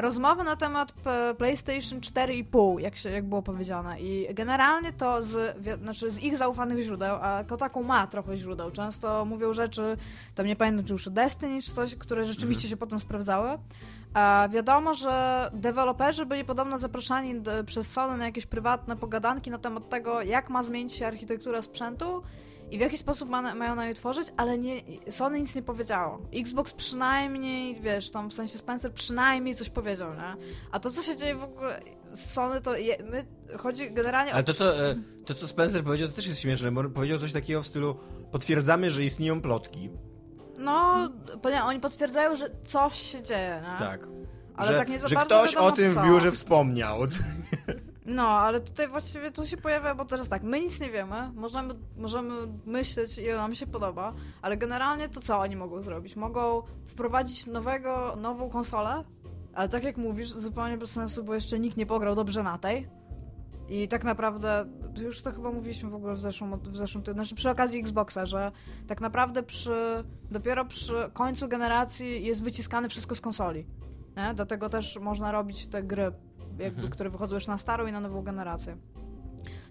Rozmowy 0.00 0.44
na 0.44 0.56
temat 0.56 0.92
PlayStation 1.38 2.00
4,5, 2.00 2.80
jak, 2.80 2.96
się, 2.96 3.10
jak 3.10 3.24
było 3.24 3.42
powiedziane. 3.42 4.00
I 4.00 4.34
generalnie 4.34 4.92
to 4.92 5.22
z, 5.22 5.56
znaczy 5.82 6.10
z 6.10 6.20
ich 6.20 6.36
zaufanych 6.36 6.80
źródeł, 6.80 7.16
a 7.20 7.44
Kotaku 7.44 7.84
ma 7.84 8.06
trochę 8.06 8.36
źródeł. 8.36 8.70
Często 8.70 9.24
mówią 9.24 9.52
rzeczy, 9.52 9.96
tam 10.34 10.46
nie 10.46 10.56
pamiętam 10.56 10.84
czy 10.84 10.92
już 10.92 11.08
Destiny 11.08 11.62
czy 11.62 11.72
coś, 11.72 11.94
które 11.94 12.24
rzeczywiście 12.24 12.68
się 12.68 12.76
potem 12.76 13.00
sprawdzały. 13.00 13.58
Wiadomo, 14.50 14.94
że 14.94 15.50
deweloperzy 15.54 16.26
byli 16.26 16.44
podobno 16.44 16.78
zapraszani 16.78 17.42
przez 17.66 17.92
Sony 17.92 18.16
na 18.16 18.24
jakieś 18.24 18.46
prywatne 18.46 18.96
pogadanki 18.96 19.50
na 19.50 19.58
temat 19.58 19.88
tego, 19.88 20.22
jak 20.22 20.50
ma 20.50 20.62
zmienić 20.62 20.92
się 20.92 21.06
architektura 21.06 21.62
sprzętu 21.62 22.22
i 22.70 22.78
w 22.78 22.80
jaki 22.80 22.98
sposób 22.98 23.28
ma, 23.28 23.54
mają 23.54 23.74
na 23.74 23.86
nie 23.86 23.94
tworzyć, 23.94 24.28
ale 24.36 24.58
nie, 24.58 24.82
Sony 25.10 25.40
nic 25.40 25.54
nie 25.54 25.62
powiedziało. 25.62 26.18
Xbox 26.34 26.72
przynajmniej, 26.72 27.80
wiesz, 27.80 28.10
tam 28.10 28.30
w 28.30 28.34
sensie 28.34 28.58
Spencer 28.58 28.92
przynajmniej 28.92 29.54
coś 29.54 29.70
powiedział, 29.70 30.14
nie? 30.14 30.36
A 30.72 30.80
to, 30.80 30.90
co 30.90 31.02
się 31.02 31.16
dzieje 31.16 31.34
w 31.34 31.44
ogóle 31.44 31.80
z 32.12 32.32
Sony, 32.32 32.60
to 32.60 32.76
je, 32.76 32.96
my, 33.10 33.26
chodzi 33.58 33.90
generalnie 33.90 34.32
Ale 34.32 34.42
o... 34.42 34.46
to 34.46 34.54
co, 34.54 34.86
e, 34.90 34.94
to, 35.24 35.34
co 35.34 35.48
Spencer 35.48 35.84
powiedział, 35.84 36.08
to 36.08 36.14
też 36.14 36.26
jest 36.26 36.40
śmieszne, 36.40 36.72
bo 36.72 36.84
powiedział 36.84 37.18
coś 37.18 37.32
takiego 37.32 37.62
w 37.62 37.66
stylu 37.66 37.96
potwierdzamy, 38.30 38.90
że 38.90 39.04
istnieją 39.04 39.40
plotki. 39.40 39.90
No, 40.58 41.08
oni 41.62 41.80
potwierdzają, 41.80 42.36
że 42.36 42.50
coś 42.64 43.00
się 43.00 43.22
dzieje, 43.22 43.62
nie? 43.62 43.78
Tak. 43.78 44.00
Ale 44.56 44.72
że, 44.72 44.78
tak 44.78 44.88
nie 44.88 44.98
za 44.98 45.08
że 45.08 45.14
bardzo 45.14 45.38
ktoś 45.38 45.54
o 45.54 45.72
tym 45.72 45.94
co. 45.94 46.00
w 46.00 46.04
biurze 46.04 46.32
wspomniał. 46.32 46.98
No, 48.06 48.22
ale 48.22 48.60
tutaj 48.60 48.88
właściwie 48.88 49.30
tu 49.30 49.46
się 49.46 49.56
pojawia, 49.56 49.94
bo 49.94 50.04
teraz 50.04 50.28
tak, 50.28 50.42
my 50.42 50.60
nic 50.60 50.80
nie 50.80 50.90
wiemy, 50.90 51.30
możemy, 51.34 51.74
możemy 51.96 52.34
myśleć, 52.66 53.18
ile 53.18 53.36
nam 53.36 53.54
się 53.54 53.66
podoba, 53.66 54.12
ale 54.42 54.56
generalnie 54.56 55.08
to 55.08 55.20
co 55.20 55.38
oni 55.38 55.56
mogą 55.56 55.82
zrobić? 55.82 56.16
Mogą 56.16 56.62
wprowadzić 56.86 57.46
nowego, 57.46 58.16
nową 58.20 58.50
konsolę, 58.50 59.04
ale 59.54 59.68
tak 59.68 59.84
jak 59.84 59.96
mówisz, 59.96 60.30
zupełnie 60.30 60.76
bez 60.76 60.90
sensu, 60.90 61.24
bo 61.24 61.34
jeszcze 61.34 61.58
nikt 61.58 61.76
nie 61.76 61.86
pograł 61.86 62.14
dobrze 62.14 62.42
na 62.42 62.58
tej. 62.58 62.88
I 63.68 63.88
tak 63.88 64.04
naprawdę, 64.04 64.64
już 65.04 65.22
to 65.22 65.32
chyba 65.32 65.50
mówiliśmy 65.50 65.90
w 65.90 65.94
ogóle 65.94 66.14
w 66.14 66.20
zeszłym, 66.20 66.58
w 66.60 66.76
zeszłym 66.76 67.04
tygodniu, 67.04 67.24
znaczy 67.24 67.34
przy 67.34 67.50
okazji 67.50 67.80
Xboxa, 67.80 68.26
że 68.26 68.52
tak 68.86 69.00
naprawdę 69.00 69.42
przy, 69.42 70.04
dopiero 70.30 70.64
przy 70.64 71.10
końcu 71.12 71.48
generacji 71.48 72.24
jest 72.24 72.42
wyciskane 72.42 72.88
wszystko 72.88 73.14
z 73.14 73.20
konsoli. 73.20 73.66
Nie? 74.16 74.34
Dlatego 74.34 74.68
też 74.68 74.98
można 75.00 75.32
robić 75.32 75.66
te 75.66 75.82
gry, 75.82 76.02
jakby, 76.58 76.64
Mhm. 76.64 76.90
które 76.90 77.10
wychodzą 77.10 77.34
już 77.34 77.46
na 77.46 77.58
starą 77.58 77.86
i 77.86 77.92
na 77.92 78.00
nową 78.00 78.22
generację. 78.22 78.76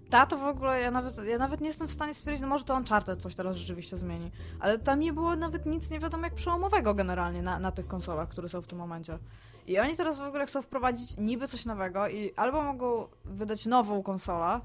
Ta 0.09 0.25
to 0.25 0.37
w 0.37 0.43
ogóle, 0.43 0.81
ja 0.81 0.91
nawet, 0.91 1.17
ja 1.23 1.37
nawet 1.37 1.61
nie 1.61 1.67
jestem 1.67 1.87
w 1.87 1.91
stanie 1.91 2.13
stwierdzić, 2.13 2.41
no 2.41 2.47
może 2.47 2.63
to 2.63 2.75
Uncharted 2.75 3.21
coś 3.21 3.35
teraz 3.35 3.55
rzeczywiście 3.55 3.97
zmieni, 3.97 4.31
ale 4.59 4.79
tam 4.79 4.99
nie 4.99 5.13
było 5.13 5.35
nawet 5.35 5.65
nic 5.65 5.91
nie 5.91 5.99
wiadomo 5.99 6.23
jak 6.23 6.33
przełomowego 6.35 6.93
generalnie 6.93 7.41
na, 7.41 7.59
na 7.59 7.71
tych 7.71 7.87
konsolach, 7.87 8.29
które 8.29 8.49
są 8.49 8.61
w 8.61 8.67
tym 8.67 8.77
momencie. 8.79 9.19
I 9.67 9.79
oni 9.79 9.95
teraz 9.95 10.17
w 10.19 10.21
ogóle 10.21 10.45
chcą 10.45 10.61
wprowadzić 10.61 11.17
niby 11.17 11.47
coś 11.47 11.65
nowego 11.65 12.07
i 12.07 12.33
albo 12.35 12.61
mogą 12.61 13.07
wydać 13.25 13.65
nową 13.65 14.03
konsolę, 14.03 14.61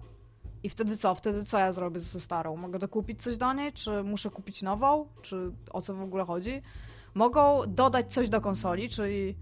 I 0.62 0.68
wtedy 0.68 0.96
co? 0.96 1.14
Wtedy 1.14 1.44
co 1.44 1.58
ja 1.58 1.72
zrobię 1.72 2.00
ze 2.00 2.20
starą? 2.20 2.56
Mogę 2.56 2.78
dokupić 2.78 3.22
coś 3.22 3.36
do 3.36 3.52
niej? 3.52 3.72
Czy 3.72 4.02
muszę 4.02 4.30
kupić 4.30 4.62
nową? 4.62 5.06
Czy 5.22 5.52
o 5.70 5.82
co 5.82 5.94
w 5.94 6.02
ogóle 6.02 6.24
chodzi? 6.24 6.62
Mogą 7.14 7.60
dodać 7.68 8.12
coś 8.12 8.28
do 8.28 8.40
konsoli, 8.40 8.88
czyli 8.88 9.36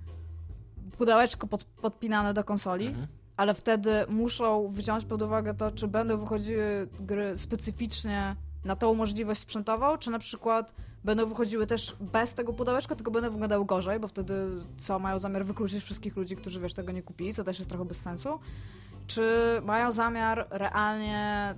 pudełeczko 0.99 1.47
pod, 1.47 1.65
podpinane 1.65 2.35
do 2.35 2.45
konsoli, 2.45 2.87
Mhm. 2.87 3.07
ale 3.37 3.55
wtedy 3.55 3.91
muszą 4.09 4.69
wziąć 4.73 5.05
pod 5.05 5.23
uwagę 5.23 5.55
to, 5.55 5.71
czy 5.71 5.89
będą 5.89 6.19
wychodziły 6.19 6.89
gry 7.01 7.39
specyficznie 7.39 8.37
na 8.65 8.77
tą 8.77 8.95
możliwość 8.95 9.41
sprzętową, 9.41 9.99
czy 9.99 10.11
na 10.11 10.19
przykład 10.19 10.75
będą 11.05 11.27
wychodziły 11.29 11.67
też 11.67 11.97
bez 12.01 12.35
tego 12.35 12.53
pudełeczka, 12.53 12.95
tylko 12.97 13.11
będą 13.11 13.31
wyglądały 13.31 13.65
gorzej, 13.67 14.01
bo 14.01 14.09
wtedy 14.09 14.35
co, 14.79 14.99
mają 14.99 15.19
zamiar 15.19 15.45
wykluczyć 15.45 15.85
wszystkich 15.85 16.17
ludzi, 16.17 16.37
którzy 16.37 16.61
wiesz, 16.61 16.75
tego 16.75 16.93
nie 16.93 17.03
kupili, 17.03 17.35
co 17.35 17.45
też 17.45 17.59
jest 17.59 17.71
trochę 17.71 17.85
bez 17.85 18.01
sensu. 18.01 18.39
Czy 19.09 19.23
mają 19.65 19.93
zamiar 19.93 20.47
realnie 20.51 21.55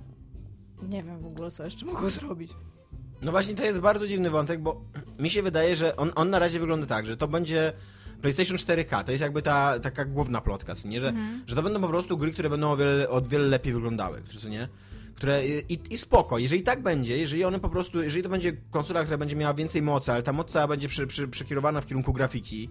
nie 0.89 1.03
wiem 1.03 1.19
w 1.19 1.25
ogóle, 1.25 1.51
co 1.51 1.63
jeszcze 1.63 1.85
mogą 1.85 2.09
zrobić. 2.09 2.51
No 3.21 3.31
właśnie, 3.31 3.55
to 3.55 3.63
jest 3.63 3.79
bardzo 3.79 4.07
dziwny 4.07 4.29
wątek, 4.29 4.61
bo 4.61 4.81
mi 5.19 5.29
się 5.29 5.41
wydaje, 5.43 5.75
że 5.75 5.95
on, 5.95 6.11
on 6.15 6.29
na 6.29 6.39
razie 6.39 6.59
wygląda 6.59 6.87
tak, 6.87 7.05
że 7.05 7.17
to 7.17 7.27
będzie 7.27 7.73
PlayStation 8.21 8.57
4K, 8.57 9.03
to 9.03 9.11
jest 9.11 9.21
jakby 9.21 9.41
ta 9.41 9.79
taka 9.79 10.05
główna 10.05 10.41
plotka, 10.41 10.75
co 10.75 10.87
nie? 10.87 10.99
Że, 10.99 11.07
Mhm. 11.09 11.43
że 11.47 11.55
to 11.55 11.63
będą 11.63 11.81
po 11.81 11.87
prostu 11.87 12.17
gry, 12.17 12.31
które 12.31 12.49
będą 12.49 12.71
o 12.71 12.77
wiele, 12.77 13.09
o 13.09 13.21
wiele 13.21 13.47
lepiej 13.47 13.73
wyglądały, 13.73 14.21
co 14.41 14.49
nie? 14.49 14.69
Które, 15.15 15.47
i, 15.47 15.93
I 15.93 15.97
spoko, 15.97 16.37
jeżeli 16.37 16.63
tak 16.63 16.81
będzie, 16.83 17.17
jeżeli 17.17 17.43
one 17.43 17.59
po 17.59 17.69
prostu, 17.69 18.03
jeżeli 18.03 18.23
to 18.23 18.29
będzie 18.29 18.53
konsola, 18.71 19.01
która 19.03 19.17
będzie 19.17 19.35
miała 19.35 19.53
więcej 19.53 19.81
mocy, 19.81 20.11
ale 20.11 20.23
ta 20.23 20.33
moc 20.33 20.51
cała 20.51 20.67
będzie 20.67 20.87
przy, 20.87 21.07
przy, 21.07 21.27
przekierowana 21.27 21.81
w 21.81 21.85
kierunku 21.85 22.13
grafiki 22.13 22.69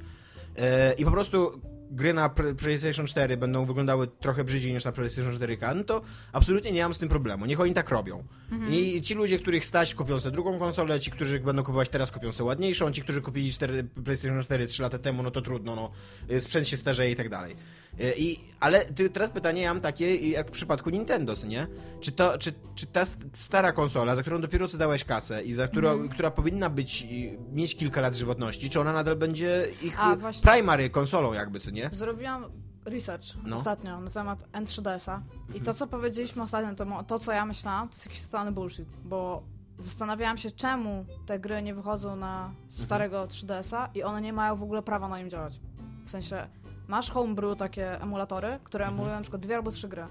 e, 0.56 0.92
i 0.92 1.04
po 1.04 1.10
prostu 1.10 1.60
gry 1.90 2.14
na 2.14 2.28
PlayStation 2.58 3.06
4 3.06 3.36
będą 3.36 3.64
wyglądały 3.64 4.08
trochę 4.08 4.44
brzydziej 4.44 4.72
niż 4.72 4.84
na 4.84 4.92
PlayStation 4.92 5.38
4K, 5.38 5.76
no 5.76 5.84
to 5.84 6.02
absolutnie 6.32 6.72
nie 6.72 6.82
mam 6.82 6.94
z 6.94 6.98
tym 6.98 7.08
problemu. 7.08 7.46
Niech 7.46 7.60
oni 7.60 7.74
tak 7.74 7.90
robią. 7.90 8.24
I 8.70 9.02
ci 9.02 9.14
ludzie, 9.14 9.38
których 9.38 9.66
stać, 9.66 9.94
kupią 9.94 10.20
sobie 10.20 10.32
drugą 10.32 10.58
konsolę, 10.58 11.00
ci, 11.00 11.10
którzy 11.10 11.40
będą 11.40 11.62
kupować 11.62 11.88
teraz, 11.88 12.10
kupią 12.10 12.32
sobie 12.32 12.48
ładniejszą, 12.48 12.92
ci, 12.92 13.02
którzy 13.02 13.20
kupili 13.20 13.52
4, 13.52 13.84
PlayStation 14.04 14.42
4 14.42 14.66
3 14.66 14.82
lata 14.82 14.98
temu, 14.98 15.22
no 15.22 15.30
to 15.30 15.42
trudno, 15.42 15.76
no, 15.76 15.90
y, 16.36 16.40
sprzęt 16.40 16.68
się 16.68 16.76
starzeje 16.76 17.10
i 17.10 17.16
tak 17.16 17.28
dalej. 17.28 17.56
Y, 18.00 18.14
I, 18.18 18.36
ale 18.60 18.84
teraz 19.12 19.30
pytanie 19.30 19.62
ja 19.62 19.74
mam 19.74 19.80
takie, 19.82 20.16
jak 20.30 20.48
w 20.48 20.50
przypadku 20.50 20.90
Nintendo, 20.90 21.34
nie? 21.46 21.66
Czy, 22.00 22.12
to, 22.12 22.38
czy, 22.38 22.52
czy 22.74 22.86
ta 22.86 23.04
st- 23.04 23.36
stara 23.38 23.72
konsola, 23.72 24.16
za 24.16 24.22
którą 24.22 24.40
dopiero 24.40 24.68
co 24.68 24.78
dałeś 24.78 25.04
kasę 25.04 25.42
i 25.42 25.52
za 25.52 25.68
którą, 25.68 26.08
która 26.08 26.30
powinna 26.30 26.70
być, 26.70 27.06
mieć 27.52 27.76
kilka 27.76 28.00
lat 28.00 28.14
żywotności, 28.14 28.70
czy 28.70 28.80
ona 28.80 28.92
nadal 28.92 29.16
będzie 29.16 29.66
ich 29.82 30.00
A, 30.00 30.16
primary 30.42 30.90
konsolą 30.90 31.32
jakby, 31.32 31.60
co 31.60 31.70
nie? 31.70 31.90
Zrobiłam 31.92 32.44
research 32.84 33.24
No. 33.44 33.56
ostatnio 33.56 34.00
na 34.00 34.10
temat 34.10 34.44
N3DS-a 34.52 35.22
i 35.54 35.60
to, 35.60 35.74
co 35.74 35.86
powiedzieliśmy 35.86 36.42
ostatnio, 36.42 36.74
to, 36.74 37.04
to, 37.04 37.18
co 37.18 37.32
ja 37.32 37.46
myślałam, 37.46 37.88
to 37.88 37.94
jest 37.94 38.06
jakiś 38.06 38.22
totalny 38.22 38.52
bullshit, 38.52 38.88
bo 39.04 39.42
zastanawiałam 39.78 40.38
się, 40.38 40.50
czemu 40.50 41.04
te 41.26 41.38
gry 41.38 41.62
nie 41.62 41.74
wychodzą 41.74 42.16
na 42.16 42.54
starego 42.68 43.26
3DS-a 43.26 43.90
i 43.94 44.02
one 44.02 44.20
nie 44.20 44.32
mają 44.32 44.56
w 44.56 44.62
ogóle 44.62 44.82
prawa 44.82 45.08
na 45.08 45.18
nim 45.18 45.30
działać. 45.30 45.60
W 46.04 46.10
sensie, 46.10 46.48
masz 46.90 47.10
homebrew, 47.10 47.58
takie 47.58 48.02
emulatory, 48.02 48.58
które 48.64 48.86
emulują 48.86 49.14
na 49.14 49.20
przykład 49.20 49.42
dwie 49.42 49.56
albo 49.56 49.70
trzy 49.70 49.88
gry, 49.88 50.06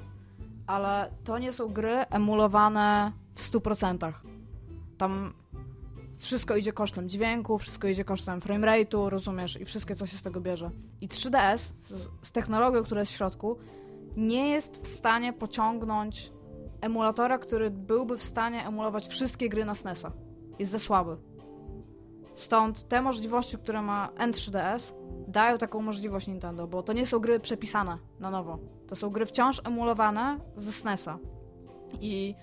ale 0.67 1.11
to 1.23 1.39
nie 1.39 1.53
są 1.53 1.67
gry 1.67 1.95
emulowane 1.95 3.11
w 3.35 3.41
100%. 3.51 4.13
Tam 4.97 5.33
wszystko 6.17 6.55
idzie 6.55 6.73
kosztem 6.73 7.09
dźwięku, 7.09 7.57
wszystko 7.57 7.87
idzie 7.87 8.05
kosztem 8.05 8.39
framerate'u, 8.39 9.09
rozumiesz, 9.09 9.61
i 9.61 9.65
wszystkie, 9.65 9.95
co 9.95 10.05
się 10.05 10.17
z 10.17 10.21
tego 10.21 10.41
bierze. 10.41 10.71
I 11.01 11.07
3DS 11.07 11.57
z, 11.85 12.09
z 12.21 12.31
technologią, 12.31 12.83
która 12.83 12.99
jest 12.99 13.11
w 13.11 13.15
środku, 13.15 13.57
nie 14.17 14.49
jest 14.49 14.83
w 14.83 14.87
stanie 14.87 15.33
pociągnąć 15.33 16.31
emulatora, 16.81 17.37
który 17.37 17.71
byłby 17.71 18.17
w 18.17 18.23
stanie 18.23 18.67
emulować 18.67 19.07
wszystkie 19.07 19.49
gry 19.49 19.65
na 19.65 19.75
SNES-a. 19.75 20.11
Jest 20.59 20.71
za 20.71 20.79
słaby. 20.79 21.17
Stąd 22.35 22.87
te 22.87 23.01
możliwości, 23.01 23.57
które 23.57 23.81
ma 23.81 24.09
N3DS, 24.17 24.98
dają 25.29 25.57
taką 25.57 25.81
możliwość 25.81 26.27
Nintendo, 26.27 26.67
bo 26.67 26.83
to 26.83 26.93
nie 26.93 27.05
są 27.05 27.19
gry 27.19 27.39
przepisane 27.39 27.97
na 28.19 28.31
nowo. 28.31 28.59
To 28.87 28.95
są 28.95 29.09
gry 29.09 29.25
wciąż 29.25 29.61
emulowane 29.65 30.39
ze 30.55 30.71
SNES-a. 30.71 31.17
I 32.01 32.35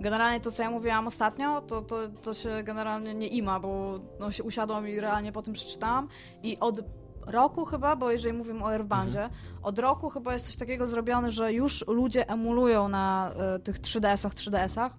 generalnie 0.00 0.40
to, 0.40 0.50
co 0.50 0.62
ja 0.62 0.70
mówiłam 0.70 1.06
ostatnio, 1.06 1.60
to, 1.60 1.82
to, 1.82 2.08
to 2.08 2.34
się 2.34 2.50
generalnie 2.64 3.14
nie 3.14 3.28
ima, 3.28 3.60
bo 3.60 4.00
no, 4.20 4.32
się 4.32 4.42
usiadłam 4.42 4.88
i 4.88 5.00
realnie 5.00 5.32
po 5.32 5.42
tym 5.42 5.54
przeczytałam. 5.54 6.08
I 6.42 6.58
od 6.60 6.80
roku 7.26 7.64
chyba, 7.64 7.96
bo 7.96 8.10
jeżeli 8.10 8.36
mówimy 8.38 8.64
o 8.64 8.68
Airbandzie, 8.68 9.28
od 9.62 9.78
roku 9.78 10.10
chyba 10.10 10.32
jest 10.32 10.46
coś 10.46 10.56
takiego 10.56 10.86
zrobione, 10.86 11.30
że 11.30 11.52
już 11.52 11.84
ludzie 11.88 12.28
emulują 12.28 12.88
na 12.88 13.30
e, 13.30 13.58
tych 13.58 13.80
3DS-ach, 13.80 14.34
3DS-ach 14.34 14.92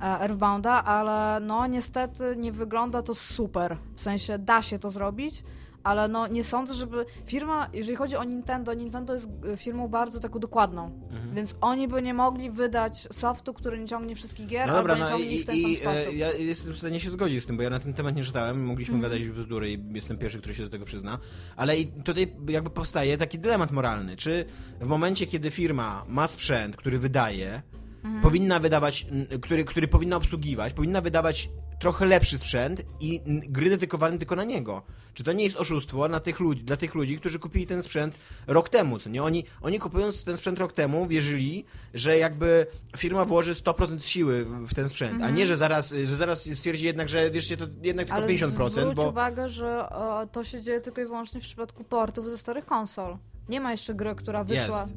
e, 0.00 0.20
Earthbounda, 0.20 0.84
ale 0.84 1.46
no 1.46 1.66
niestety 1.66 2.34
nie 2.36 2.52
wygląda 2.52 3.02
to 3.02 3.14
super. 3.14 3.76
W 3.94 4.00
sensie 4.00 4.38
da 4.38 4.62
się 4.62 4.78
to 4.78 4.90
zrobić, 4.90 5.44
ale 5.88 6.08
no 6.08 6.26
nie 6.26 6.44
sądzę, 6.44 6.74
żeby 6.74 7.06
firma, 7.26 7.68
jeżeli 7.72 7.96
chodzi 7.96 8.16
o 8.16 8.24
Nintendo, 8.24 8.74
Nintendo 8.74 9.14
jest 9.14 9.28
firmą 9.56 9.88
bardzo 9.88 10.20
taką 10.20 10.38
dokładną, 10.38 10.84
Mhm. 11.10 11.34
więc 11.34 11.56
oni 11.60 11.88
by 11.88 12.02
nie 12.02 12.14
mogli 12.14 12.50
wydać 12.50 13.08
softu, 13.10 13.54
który 13.54 13.78
nie 13.78 13.86
ciągnie 13.86 14.14
wszystkich 14.14 14.46
gier, 14.46 14.66
No 14.68 14.72
dobra, 14.74 14.94
albo 14.94 15.04
nie 15.04 15.10
no 15.10 15.16
ciągnie 15.18 15.30
i, 15.32 15.36
ich 15.36 15.42
w 15.42 15.46
ten 15.46 15.60
sam 15.60 15.70
i 15.70 15.76
sposób. 15.76 16.08
e, 16.08 16.14
ja 16.14 16.32
jestem 16.32 16.74
w 16.74 16.78
stanie 16.78 17.00
się 17.00 17.10
zgodzić 17.10 17.42
z 17.42 17.46
tym, 17.46 17.56
bo 17.56 17.62
ja 17.62 17.70
na 17.70 17.80
ten 17.80 17.94
temat 17.94 18.16
nie 18.16 18.22
czytałem, 18.24 18.64
mogliśmy 18.64 18.94
Mhm. 18.94 19.12
gadać 19.12 19.28
bzdury 19.28 19.72
i 19.72 19.78
jestem 19.92 20.18
pierwszy, 20.18 20.38
który 20.38 20.54
się 20.54 20.62
do 20.62 20.70
tego 20.70 20.84
przyzna, 20.84 21.18
ale 21.56 21.76
i 21.78 21.86
tutaj 21.86 22.34
jakby 22.48 22.70
powstaje 22.70 23.18
taki 23.18 23.38
dylemat 23.38 23.70
moralny, 23.70 24.16
czy 24.16 24.44
w 24.80 24.86
momencie, 24.86 25.26
kiedy 25.26 25.50
firma 25.50 26.04
ma 26.08 26.26
sprzęt, 26.26 26.76
który 26.76 26.98
wydaje, 26.98 27.62
Mhm. 28.04 28.22
powinna 28.22 28.58
wydawać, 28.60 29.06
który, 29.42 29.64
który 29.64 29.88
powinna 29.88 30.16
obsługiwać, 30.16 30.72
powinna 30.72 31.00
wydawać 31.00 31.50
trochę 31.78 32.06
lepszy 32.06 32.38
sprzęt 32.38 32.82
i 33.00 33.20
gry 33.26 33.70
dedykowane 33.70 34.18
tylko 34.18 34.36
na 34.36 34.44
niego. 34.44 34.82
Czy 35.14 35.24
to 35.24 35.32
nie 35.32 35.44
jest 35.44 35.56
oszustwo 35.56 36.08
na 36.08 36.20
tych 36.20 36.40
ludzi, 36.40 36.64
dla 36.64 36.76
tych 36.76 36.94
ludzi, 36.94 37.18
którzy 37.18 37.38
kupili 37.38 37.66
ten 37.66 37.82
sprzęt 37.82 38.18
rok 38.46 38.68
temu, 38.68 38.98
co 38.98 39.10
nie? 39.10 39.22
Oni, 39.22 39.44
oni 39.62 39.78
kupując 39.78 40.24
ten 40.24 40.36
sprzęt 40.36 40.58
rok 40.58 40.72
temu 40.72 41.06
wierzyli, 41.06 41.64
że 41.94 42.18
jakby 42.18 42.66
firma 42.96 43.24
włoży 43.24 43.54
100% 43.54 44.00
siły 44.00 44.44
w- 44.44 44.74
ten 44.74 44.88
sprzęt, 44.88 45.22
a 45.22 45.30
nie, 45.30 45.46
że 45.46 45.56
zaraz, 45.56 45.90
że 45.90 46.16
zaraz 46.16 46.42
stwierdzi 46.54 46.84
jednak, 46.84 47.08
że 47.08 47.30
wiesz, 47.30 47.48
to 47.48 47.64
jednak 47.82 48.06
tylko 48.06 48.22
Ale 48.22 48.26
50%, 48.26 48.70
zwróć 48.70 48.94
bo... 48.96 49.08
uwagę, 49.08 49.48
że 49.48 49.88
to 50.32 50.44
się 50.44 50.62
dzieje 50.62 50.80
tylko 50.80 51.00
i 51.00 51.04
wyłącznie 51.04 51.40
w 51.40 51.44
przypadku 51.44 51.84
portów 51.84 52.30
ze 52.30 52.38
starych 52.38 52.66
konsol. 52.66 53.16
Nie 53.48 53.60
ma 53.60 53.70
jeszcze 53.70 53.94
gry, 53.94 54.14
która 54.14 54.44
wyszła. 54.44 54.80
Jest. 54.80 54.94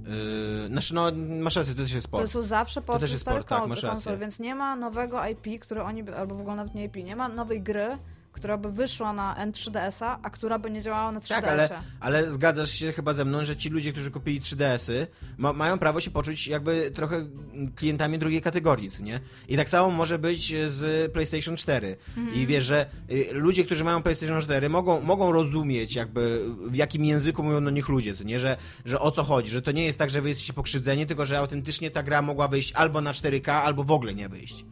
Yy, 0.62 0.68
znaczy, 0.68 0.96
no, 0.96 1.12
masz 1.44 1.56
rację, 1.56 1.76
to 1.76 1.82
też 1.82 1.92
jest 1.92 2.12
To 2.12 2.18
sport. 2.18 2.32
są 2.32 2.42
zawsze 2.42 2.82
porty 2.82 3.00
też 3.00 3.10
ze 3.10 3.14
jest 3.14 3.22
starych 3.22 3.46
port, 3.46 3.82
tak, 3.82 3.92
konsol, 3.92 4.18
więc 4.18 4.40
nie 4.40 4.56
ma 4.56 4.76
nowego 4.76 5.28
IP, 5.28 5.62
które 5.62 5.84
oni 5.84 6.10
albo 6.10 6.36
w 6.36 6.40
ogóle 6.42 6.56
nawet 6.56 6.76
nie 6.76 6.86
IP, 6.86 6.96
nie 6.96 7.16
ma 7.16 7.30
nowej 7.30 7.62
gry, 7.62 7.98
która 8.32 8.58
by 8.58 8.72
wyszła 8.72 9.14
na 9.14 9.36
N3DS-a, 9.48 10.20
a 10.24 10.30
która 10.30 10.60
by 10.60 10.72
nie 10.72 10.82
działała 10.82 11.12
na 11.12 11.20
3DS-ie. 11.20 11.42
Tak, 11.42 11.46
ale, 11.48 11.70
ale 12.00 12.32
zgadzasz 12.32 12.72
się 12.72 12.92
chyba 12.92 13.14
ze 13.14 13.26
mną, 13.26 13.46
że 13.46 13.56
ci 13.56 13.70
ludzie, 13.70 13.92
którzy 13.92 14.12
kupili 14.12 14.42
3DS-y, 14.42 15.08
ma, 15.38 15.54
mają 15.54 15.80
prawo 15.80 16.02
się 16.02 16.12
poczuć 16.12 16.48
jakby 16.48 16.92
trochę 16.92 17.26
klientami 17.76 18.20
drugiej 18.20 18.42
kategorii, 18.42 18.92
co 18.92 19.04
nie? 19.04 19.20
I 19.48 19.58
tak 19.58 19.70
samo 19.70 19.90
może 19.90 20.20
być 20.20 20.54
z 20.68 21.12
PlayStation 21.12 21.58
4. 21.58 21.98
Mhm. 22.18 22.38
I 22.38 22.48
wiesz, 22.48 22.66
że 22.66 22.86
y, 23.12 23.28
ludzie, 23.32 23.66
którzy 23.66 23.84
mają 23.84 24.04
PlayStation 24.04 24.42
4 24.42 24.70
mogą, 24.70 25.02
mogą 25.02 25.32
rozumieć 25.32 25.96
jakby 25.96 26.46
w 26.68 26.76
jakim 26.76 27.06
języku 27.06 27.44
mówią 27.44 27.64
do 27.64 27.70
nich 27.70 27.90
ludzie, 27.90 28.16
co 28.16 28.24
nie? 28.24 28.40
Że, 28.40 28.58
że 28.86 29.00
o 29.00 29.12
co 29.12 29.24
chodzi, 29.24 29.52
że 29.52 29.62
to 29.62 29.72
nie 29.72 29.86
jest 29.86 30.00
tak, 30.00 30.10
że 30.10 30.22
wy 30.22 30.30
jesteście 30.30 30.54
pokrzywdzeni, 30.54 31.08
tylko 31.08 31.26
że 31.26 31.38
autentycznie 31.38 31.92
ta 31.92 32.04
gra 32.04 32.22
mogła 32.22 32.48
wyjść 32.48 32.74
albo 32.74 33.02
na 33.02 33.12
4K, 33.12 33.52
albo 33.52 33.84
w 33.84 33.92
ogóle 33.92 34.14
nie 34.14 34.30
wyjść. 34.30 34.66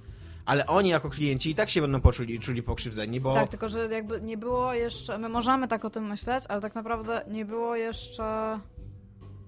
Ale 0.49 0.65
oni 0.65 0.89
jako 0.89 1.09
klienci 1.09 1.49
i 1.49 1.55
tak 1.55 1.69
się 1.69 1.81
będą 1.81 2.01
poczuli 2.01 2.39
czuli 2.39 2.63
pokrzywdzeni, 2.63 3.21
bo... 3.21 3.33
Tak, 3.33 3.49
tylko 3.49 3.69
że 3.69 3.87
jakby 3.87 4.21
nie 4.21 4.37
było 4.37 4.73
jeszcze, 4.73 5.17
my 5.17 5.29
możemy 5.29 5.67
tak 5.67 5.85
o 5.85 5.89
tym 5.89 6.07
myśleć, 6.07 6.43
ale 6.47 6.61
tak 6.61 6.75
naprawdę 6.75 7.21
nie 7.27 7.45
było 7.45 7.75
jeszcze... 7.75 8.59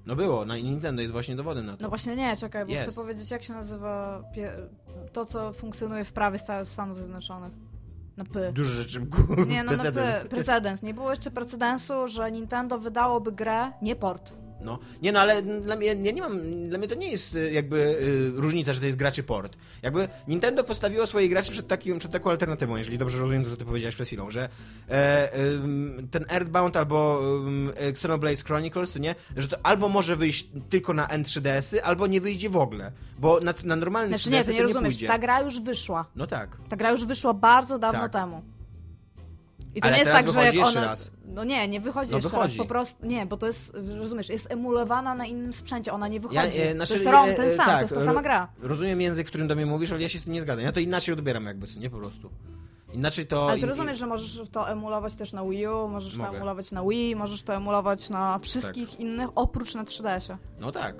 No 0.05 0.15
było, 0.15 0.45
na 0.45 0.57
Nintendo 0.57 1.01
jest 1.01 1.11
właśnie 1.11 1.35
dowodem 1.35 1.65
na 1.65 1.77
to. 1.77 1.83
No 1.83 1.89
właśnie 1.89 2.15
nie, 2.15 2.37
czekaj, 2.37 2.65
bo 2.65 2.73
chcę 2.73 2.91
powiedzieć, 2.91 3.31
jak 3.31 3.43
się 3.43 3.53
nazywa 3.53 4.23
to, 5.13 5.25
co 5.25 5.53
funkcjonuje 5.53 6.05
w 6.05 6.11
prawie 6.11 6.39
Sta- 6.39 6.65
Stanów 6.65 6.97
Zjednoczonych. 6.97 7.53
Na 8.17 8.25
P. 8.25 8.51
Dużo 8.53 8.73
rzeczy 8.73 8.99
Nie, 9.47 9.63
no 9.63 9.71
na 9.71 9.77
precedens. 9.77 10.23
P. 10.23 10.29
Precedens. 10.29 10.81
Nie 10.81 10.93
było 10.93 11.09
jeszcze 11.11 11.31
precedensu, 11.31 12.07
że 12.07 12.31
Nintendo 12.31 12.79
wydałoby 12.79 13.31
grę, 13.31 13.71
nie 13.81 13.95
port. 13.95 14.33
No. 14.63 14.79
Nie 15.01 15.11
no, 15.11 15.19
ale 15.19 15.41
dla 15.41 15.75
mnie, 15.75 15.87
ja 15.87 16.11
nie 16.11 16.21
mam, 16.21 16.39
dla 16.69 16.77
mnie 16.77 16.87
to 16.87 16.95
nie 16.95 17.11
jest 17.11 17.35
y, 17.35 17.51
jakby 17.51 17.77
y, 17.77 18.31
różnica, 18.41 18.73
że 18.73 18.79
to 18.79 18.85
jest 18.85 18.97
graczy 18.97 19.23
port. 19.23 19.57
Jakby 19.81 20.07
Nintendo 20.27 20.63
postawiło 20.63 21.07
swoich 21.07 21.29
graczy 21.29 21.51
przed, 21.51 21.67
takim, 21.67 21.99
przed 21.99 22.11
taką 22.11 22.29
alternatywą, 22.29 22.75
jeżeli 22.75 22.97
dobrze 22.97 23.19
rozumiem 23.19 23.43
to, 23.43 23.49
co 23.49 23.57
ty 23.57 23.65
powiedziałeś 23.65 23.95
przed 23.95 24.07
chwilą, 24.07 24.31
że 24.31 24.49
e, 24.89 25.39
ym, 25.53 26.07
ten 26.11 26.25
Earthbound 26.29 26.77
albo 26.77 27.19
ym, 27.47 27.71
Xenoblade 27.75 28.43
Chronicles, 28.43 28.91
to 28.93 28.99
nie, 28.99 29.15
że 29.37 29.47
to 29.47 29.57
albo 29.63 29.89
może 29.89 30.15
wyjść 30.15 30.47
tylko 30.69 30.93
na 30.93 31.07
N3DS-y, 31.07 31.83
albo 31.83 32.07
nie 32.07 32.21
wyjdzie 32.21 32.49
w 32.49 32.57
ogóle, 32.57 32.91
bo 33.19 33.39
na, 33.39 33.53
na 33.63 33.75
normalny 33.75 34.09
Znaczy 34.09 34.29
3DS 34.29 34.33
nie, 34.33 34.43
to 34.43 34.51
nie 34.51 34.63
rozumiesz. 34.63 34.93
pójdzie. 34.93 35.07
Ta 35.07 35.19
gra 35.19 35.41
już 35.41 35.59
wyszła. 35.59 36.05
No 36.15 36.27
tak. 36.27 36.57
Ta 36.69 36.75
gra 36.75 36.91
już 36.91 37.05
wyszła 37.05 37.33
bardzo 37.33 37.79
dawno 37.79 37.99
Tak. 37.99 38.11
temu. 38.11 38.41
I 39.75 39.81
to 39.81 39.87
Ale 39.87 39.95
nie 39.95 39.99
jest 39.99 40.11
tak, 40.11 40.29
że 40.31 40.45
jak 40.45 40.67
ona... 40.67 40.81
raz. 40.85 41.11
No 41.25 41.43
nie, 41.43 41.67
nie 41.67 41.81
wychodzi 41.81 42.11
No 42.11 42.17
jeszcze 42.17 42.29
wychodzi. 42.29 42.57
raz, 42.57 42.67
po 42.67 42.73
prostu... 42.73 43.05
Nie, 43.05 43.25
bo 43.25 43.37
to 43.37 43.47
jest, 43.47 43.77
rozumiesz, 43.97 44.29
jest 44.29 44.51
emulowana 44.51 45.15
na 45.15 45.25
innym 45.25 45.53
sprzęcie, 45.53 45.93
ona 45.93 46.07
nie 46.07 46.19
wychodzi. 46.19 46.39
e, 46.39 46.69
to 46.69 46.75
znaczy, 46.75 46.93
jest 46.93 47.05
ROM 47.05 47.29
e, 47.29 47.33
ten 47.33 47.47
e, 47.47 47.51
sam, 47.51 47.65
tak, 47.65 47.75
to 47.75 47.81
jest 47.81 47.93
ta 47.95 48.01
sama 48.01 48.21
gra. 48.21 48.47
Rozumiem 48.61 49.01
język, 49.01 49.27
którym 49.27 49.47
do 49.47 49.55
mnie 49.55 49.65
mówisz, 49.65 49.91
ale 49.91 50.01
ja 50.01 50.09
się 50.09 50.19
z 50.19 50.23
tym 50.23 50.33
nie 50.33 50.41
zgadzam. 50.41 50.65
Ja 50.65 50.71
to 50.71 50.79
inaczej 50.79 51.13
odbieram 51.13 51.45
jakby, 51.45 51.67
nie 51.79 51.89
po 51.89 51.97
prostu. 51.97 52.29
Inaczej 52.93 53.27
to... 53.27 53.49
Ale 53.49 53.59
ty 53.59 53.65
rozumiesz, 53.65 53.97
że 53.97 54.07
możesz 54.07 54.49
to 54.51 54.69
emulować 54.69 55.15
też 55.15 55.33
na 55.33 55.45
Wii 55.45 55.67
U, 55.67 55.87
możesz 55.87 56.13
to 56.13 56.19
Mogę. 56.19 56.37
emulować 56.37 56.71
na 56.71 56.83
Wii, 56.83 57.15
możesz 57.15 57.43
to 57.43 57.53
emulować 57.55 58.09
na 58.09 58.39
wszystkich 58.39 58.99
innych, 58.99 59.29
oprócz 59.35 59.75
na 59.75 59.83
3DS-ie. 59.83 60.37
No 60.59 60.71
tak. 60.71 60.95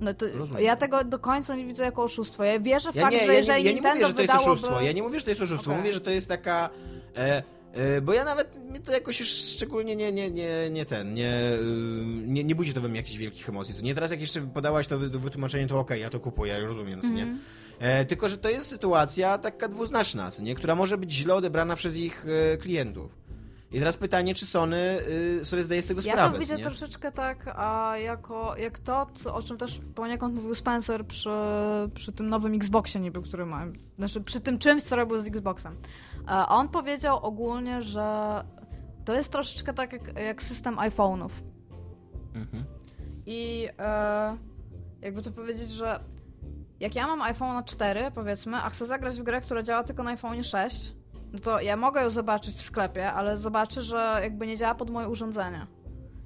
No 0.00 0.14
to 0.14 0.26
Rozumiem. 0.34 0.64
ja 0.64 0.76
tego 0.76 1.04
do 1.04 1.18
końca 1.18 1.56
nie 1.56 1.66
widzę 1.66 1.84
jako 1.84 2.02
oszustwo. 2.02 2.44
Ja 2.44 2.60
wierzę 2.60 2.92
w 2.92 2.94
Ja 2.94 3.02
fakt, 3.02 3.14
nie, 3.14 3.20
że 3.20 3.26
ja 3.26 3.32
nie, 3.32 3.38
jeżeli 3.38 3.64
ja 3.64 3.70
nie 3.70 3.74
Nintendo 3.74 3.94
mówię, 3.94 4.06
że 4.08 4.14
to 4.14 4.22
jest 4.22 4.32
wydałoby... 4.32 4.52
oszustwo. 4.52 4.80
Ja 4.80 4.92
nie 4.92 5.02
mówię, 5.02 5.18
że 5.18 5.24
to 5.24 5.30
jest 5.30 5.42
oszustwo. 5.42 5.70
Okej. 5.70 5.78
Mówię, 5.82 5.92
że 5.92 6.00
to 6.00 6.10
jest 6.10 6.28
taka... 6.28 6.70
E, 7.16 7.42
e, 7.72 8.00
bo 8.00 8.12
ja 8.12 8.24
nawet 8.24 8.56
mnie 8.70 8.80
to 8.80 8.92
jakoś 8.92 9.20
już 9.20 9.28
szczególnie 9.28 9.96
nie, 9.96 10.12
nie, 10.12 10.30
nie, 10.30 10.70
nie 10.70 10.86
ten, 10.86 11.14
nie, 11.14 11.52
y, 11.52 11.58
nie, 12.26 12.44
nie 12.44 12.54
budzi 12.54 12.74
to 12.74 12.80
we 12.80 12.88
mnie 12.88 12.96
jakichś 12.96 13.18
wielkich 13.18 13.48
emocji. 13.48 13.74
Co 13.74 13.82
nie 13.82 13.94
teraz 13.94 14.10
jak 14.10 14.20
jeszcze 14.20 14.40
podałaś 14.40 14.86
to 14.86 14.98
wy- 14.98 15.10
wytłumaczenie, 15.18 15.66
to 15.66 15.78
okej, 15.80 16.00
ja 16.00 16.10
to 16.10 16.20
kupuję, 16.20 16.52
ja 16.52 16.58
rozumiem, 16.66 17.02
co 17.02 17.08
nie? 17.08 17.22
Mhm. 17.22 17.40
E, 17.78 18.04
tylko, 18.04 18.28
że 18.28 18.38
to 18.38 18.50
jest 18.50 18.66
sytuacja 18.66 19.38
taka 19.38 19.68
dwuznaczna, 19.68 20.30
nie? 20.40 20.54
która 20.54 20.74
może 20.74 20.98
być 20.98 21.12
źle 21.12 21.34
odebrana 21.34 21.76
przez 21.76 21.96
ich 21.96 22.26
e, 22.52 22.56
klientów. 22.56 23.10
I 23.72 23.78
teraz 23.78 23.96
pytanie, 23.96 24.34
czy 24.34 24.46
Sony 24.46 24.98
y, 25.40 25.44
sobie 25.44 25.62
zdaje 25.62 25.82
z 25.82 25.86
tego 25.86 26.00
Ja 26.04 26.12
sprawę, 26.12 26.34
to 26.34 26.40
widzę 26.40 26.56
nie? 26.56 26.62
troszeczkę 26.62 27.12
tak, 27.12 27.54
a 27.56 27.98
jako, 27.98 28.56
jak 28.56 28.78
to, 28.78 29.06
co, 29.14 29.34
o 29.34 29.42
czym 29.42 29.58
też 29.58 29.80
poniekąd 29.94 30.34
mówił 30.34 30.54
Spencer 30.54 31.06
przy, 31.06 31.30
przy 31.94 32.12
tym 32.12 32.28
nowym 32.28 32.54
Xboxie 32.54 33.00
niby, 33.00 33.22
który 33.22 33.46
mają, 33.46 33.72
znaczy 33.96 34.20
przy 34.20 34.40
tym 34.40 34.58
czymś, 34.58 34.82
co 34.82 34.96
robił 34.96 35.20
z 35.20 35.26
Xboxem. 35.26 35.76
E, 36.28 36.46
On 36.48 36.68
powiedział 36.68 37.18
ogólnie, 37.26 37.82
że 37.82 38.04
to 39.04 39.14
jest 39.14 39.32
troszeczkę 39.32 39.74
tak 39.74 39.92
jak, 39.92 40.16
jak 40.16 40.42
system 40.42 40.76
iPhone'ów. 40.76 41.30
Mhm. 42.34 42.64
I 43.26 43.68
e, 43.78 44.36
jakby 45.02 45.22
to 45.22 45.30
powiedzieć, 45.30 45.70
że 45.70 46.00
jak 46.80 46.94
ja 46.94 47.06
mam 47.06 47.22
iPhone 47.22 47.64
4, 47.64 48.10
powiedzmy, 48.14 48.56
a 48.56 48.70
chcę 48.70 48.86
zagrać 48.86 49.20
w 49.20 49.22
grę, 49.22 49.40
która 49.40 49.62
działa 49.62 49.84
tylko 49.84 50.02
na 50.02 50.10
iPhone 50.10 50.44
6, 50.44 50.92
no 51.32 51.38
to 51.38 51.60
ja 51.60 51.76
mogę 51.76 52.02
ją 52.02 52.10
zobaczyć 52.10 52.56
w 52.56 52.62
sklepie, 52.62 53.12
ale 53.12 53.36
zobaczę, 53.36 53.82
że 53.82 54.18
jakby 54.22 54.46
nie 54.46 54.56
działa 54.56 54.74
pod 54.74 54.90
moje 54.90 55.08
urządzenie. 55.08 55.66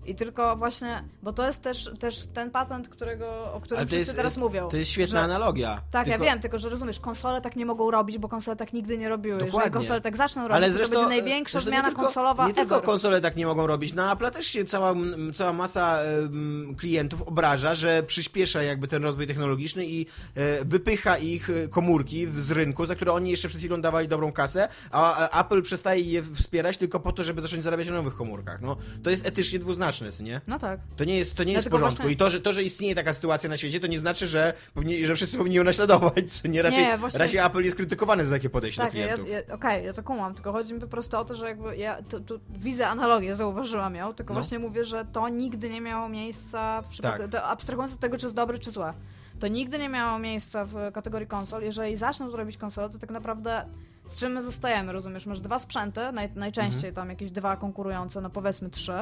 I 0.07 0.15
tylko 0.15 0.57
właśnie, 0.57 1.05
bo 1.23 1.33
to 1.33 1.47
jest 1.47 1.63
też, 1.63 1.91
też 2.01 2.27
ten 2.35 2.51
patent, 2.51 2.89
którego, 2.89 3.53
o 3.55 3.61
którym 3.61 3.87
wszyscy 3.87 3.97
jest- 3.99 4.17
teraz 4.17 4.37
mówią. 4.37 4.69
To 4.69 4.77
jest 4.77 4.91
świetna 4.91 5.19
że- 5.21 5.25
analogia. 5.25 5.83
Tak, 5.91 6.05
tylko... 6.07 6.25
ja 6.25 6.31
wiem, 6.31 6.41
tylko 6.41 6.59
że 6.59 6.69
rozumiesz, 6.69 7.01
konsole 7.01 7.41
tak 7.41 7.57
nie 7.57 7.67
mogą 7.67 7.91
robić, 7.91 8.19
bo 8.19 8.29
konsole 8.29 8.57
tak 8.57 8.73
nigdy 8.73 8.99
nie 8.99 9.09
robiły. 9.09 9.35
Jeżeli 9.35 9.51
Dokładnie. 9.53 9.73
konsole 9.73 10.01
tak 10.01 10.17
zaczną 10.17 10.43
robić, 10.43 10.57
Ale 10.57 10.67
to 10.67 10.73
zresztą, 10.73 10.95
to 10.95 11.01
będzie 11.01 11.17
największa 11.23 11.61
zmiana 11.61 11.89
tylko, 11.89 12.03
konsolowa 12.03 12.47
Nie 12.49 12.55
tylko 12.55 12.75
ever. 12.75 12.87
konsole 12.87 13.21
tak 13.21 13.37
nie 13.37 13.47
mogą 13.47 13.67
robić. 13.67 13.93
Na 13.95 14.13
Apple 14.13 14.31
też 14.31 14.47
się 14.47 14.65
cała, 14.65 14.95
cała 15.35 15.53
masa 15.53 15.99
em, 16.03 16.75
klientów 16.79 17.23
obraża, 17.23 17.75
że 17.75 18.03
przyspiesza 18.03 18.63
jakby 18.63 18.89
ten 18.89 19.03
rozwój 19.03 19.27
technologiczny 19.27 19.87
i 19.87 20.07
e, 20.35 20.65
wypycha 20.65 21.19
ich 21.19 21.51
e, 21.51 21.69
komórki 21.69 22.27
z 22.27 22.51
rynku, 22.51 22.87
za 22.87 22.95
które 22.95 23.13
oni 23.13 23.31
jeszcze 23.31 23.49
przed 23.49 23.61
chwilą 23.61 23.81
dawali 23.81 24.09
dobrą 24.09 24.33
kasę, 24.33 24.69
a 24.91 25.17
a 25.31 25.41
Apple 25.45 25.63
przestaje 25.63 26.03
je 26.03 26.23
wspierać 26.23 26.79
tylko 26.79 27.01
po 27.01 27.13
to, 27.13 27.23
żeby 27.23 27.41
zacząć 27.43 27.63
zarabiać 27.63 27.89
na 27.89 27.95
nowych 27.95 28.15
komórkach. 28.15 28.61
No, 28.61 28.77
to 29.03 29.11
jest 29.11 29.27
etycznie 29.27 29.59
dwuznaczne, 29.59 29.96
co 30.13 30.23
nie? 30.23 30.41
No 30.47 30.59
tak. 30.59 30.81
To 30.97 31.05
nie 31.05 31.19
jest, 31.19 31.35
to 31.35 31.45
nie 31.45 31.53
jest 31.53 31.67
w 31.67 31.71
porządku. 31.71 31.97
właśnie- 31.97 32.13
I 32.13 32.17
to 32.17 32.31
że, 32.31 32.41
to, 32.41 32.53
że 32.53 32.63
istnieje 32.63 32.95
taka 32.95 33.13
sytuacja 33.13 33.49
na 33.49 33.57
świecie, 33.57 33.81
to 33.81 33.87
nie 33.87 33.99
znaczy, 33.99 34.27
że, 34.27 34.53
powinni, 34.75 35.07
że 35.07 35.15
wszyscy 35.15 35.37
powinni 35.37 35.57
ją 35.57 35.65
naśladować. 35.65 36.31
Co 36.33 36.49
nie? 36.49 36.63
Raczej, 36.63 36.85
Nie, 36.85 36.99
właśnie- 36.99 37.19
raczej 37.19 37.39
Apple 37.39 37.61
jest 37.65 37.77
krytykowany 37.77 38.25
za 38.25 38.31
takie 38.35 38.51
podejście 38.51 38.83
Tak, 38.83 38.93
do 38.93 38.99
ja, 38.99 39.05
klientów. 39.09 39.31
ja, 39.49 39.55
okej, 39.55 39.85
ja 39.87 39.93
to 39.93 40.03
kumam, 40.03 40.35
tylko 40.35 40.53
chodzi 40.53 40.75
mi 40.75 40.81
po 40.81 40.87
prostu 40.89 41.17
o 41.17 41.25
to, 41.25 41.35
że 41.35 41.49
jakby 41.49 41.77
ja 41.77 42.03
tu, 42.03 42.21
tu 42.21 42.41
widzę 42.51 42.89
analogię, 42.89 43.37
zauważyłam 43.37 43.95
ją, 43.95 44.15
tylko 44.15 44.35
No. 44.35 44.41
właśnie 44.41 44.59
mówię, 44.59 44.85
że 44.85 45.05
to 45.13 45.29
nigdy 45.29 45.69
nie 45.69 45.81
miało 45.81 46.09
miejsca, 46.09 46.83
w 46.83 46.89
przypadku, 46.89 47.23
Tak. 47.23 47.31
to 47.31 47.43
abstrahując 47.45 47.95
od 47.95 48.01
tego, 48.01 48.19
czy 48.19 48.27
jest 48.27 48.37
dobre, 48.37 48.59
czy 48.59 48.71
złe, 48.71 48.93
to 49.41 49.49
nigdy 49.49 49.79
nie 49.79 49.89
miało 49.89 50.19
miejsca 50.19 50.65
w 50.65 50.75
kategorii 50.93 51.29
konsol. 51.29 51.63
Jeżeli 51.63 51.97
zaczną 51.97 52.31
to 52.31 52.37
robić 52.37 52.57
konsole, 52.57 52.91
to 52.91 52.99
tak 52.99 53.11
naprawdę 53.11 53.65
z 54.07 54.19
czym 54.19 54.33
my 54.33 54.43
zostajemy, 54.43 54.93
rozumiesz? 54.93 55.27
Masz 55.27 55.41
dwa 55.41 55.59
sprzęty, 55.59 56.01
naj, 56.13 56.31
najczęściej 56.35 56.77
Mhm. 56.89 56.95
tam 56.95 57.11
jakieś 57.11 57.31
dwa 57.31 57.57
konkurujące, 57.57 58.21
no 58.21 58.31
powiedzmy 58.31 58.71
trzy, 58.71 58.93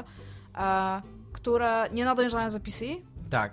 które 1.32 1.88
nie 1.92 2.04
nadążają 2.04 2.50
za 2.50 2.60
PC, 2.60 2.84
Tak. 3.30 3.52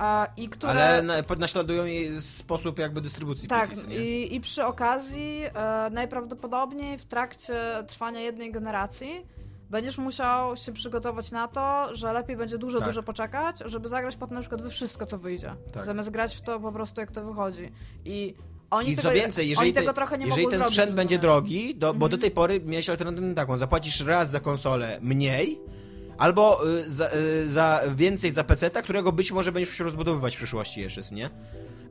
e, 0.00 0.26
i 0.36 0.48
które... 0.48 0.70
Ale 0.72 1.02
na, 1.02 1.14
naśladują 1.38 1.84
jej 1.84 2.20
sposób 2.20 2.78
jakby 2.78 3.00
dystrybucji 3.00 3.48
Tak, 3.48 3.70
PC, 3.70 3.94
i, 3.94 4.34
i 4.34 4.40
przy 4.40 4.64
okazji 4.64 5.42
e, 5.54 5.90
najprawdopodobniej 5.90 6.98
w 6.98 7.04
trakcie 7.04 7.54
trwania 7.86 8.20
jednej 8.20 8.52
generacji 8.52 9.26
będziesz 9.70 9.98
musiał 9.98 10.56
się 10.56 10.72
przygotować 10.72 11.30
na 11.32 11.48
to, 11.48 11.88
że 11.96 12.12
lepiej 12.12 12.36
będzie 12.36 12.58
dużo, 12.58 12.78
Tak. 12.78 12.88
dużo 12.88 13.02
poczekać, 13.02 13.58
żeby 13.64 13.88
zagrać 13.88 14.16
potem 14.16 14.34
na 14.34 14.40
przykład 14.40 14.62
we 14.62 14.70
wszystko, 14.70 15.06
co 15.06 15.18
wyjdzie. 15.18 15.54
Tak. 15.72 15.86
Zamiast 15.86 16.10
grać 16.10 16.36
w 16.36 16.40
to 16.40 16.60
po 16.60 16.72
prostu, 16.72 17.00
jak 17.00 17.10
to 17.10 17.24
wychodzi. 17.24 17.72
I 18.04 18.34
oni 18.70 18.90
I 18.90 18.96
tego, 18.96 19.08
co 19.08 19.14
więcej, 19.14 19.48
jeżeli, 19.48 19.72
te, 19.72 19.80
tego 19.80 19.92
trochę 19.92 20.18
nie 20.18 20.26
jeżeli 20.26 20.42
ten 20.44 20.50
zrobić, 20.58 20.66
sprzęt 20.74 20.92
będzie 20.92 21.18
drogi, 21.18 21.74
do, 21.74 21.94
bo 21.94 22.08
do 22.08 22.16
Mhm. 22.16 22.20
tej 22.20 22.30
pory 22.30 22.60
miałeś 22.60 22.90
alternatywę 22.90 23.34
taką, 23.34 23.58
zapłacisz 23.58 24.00
raz 24.00 24.30
za 24.30 24.40
konsolę 24.40 24.98
mniej, 25.02 25.60
albo 26.18 26.66
y, 26.66 26.90
za, 26.90 27.10
y, 27.12 27.50
za 27.50 27.82
więcej 27.94 28.30
za 28.30 28.44
PC, 28.44 28.70
którego 28.82 29.12
być 29.12 29.32
może 29.32 29.52
będziesz 29.52 29.72
musiał 29.72 29.84
rozbudowywać 29.84 30.34
w 30.34 30.38
przyszłości 30.38 30.80
jeszcze, 30.80 31.00
nie? 31.12 31.30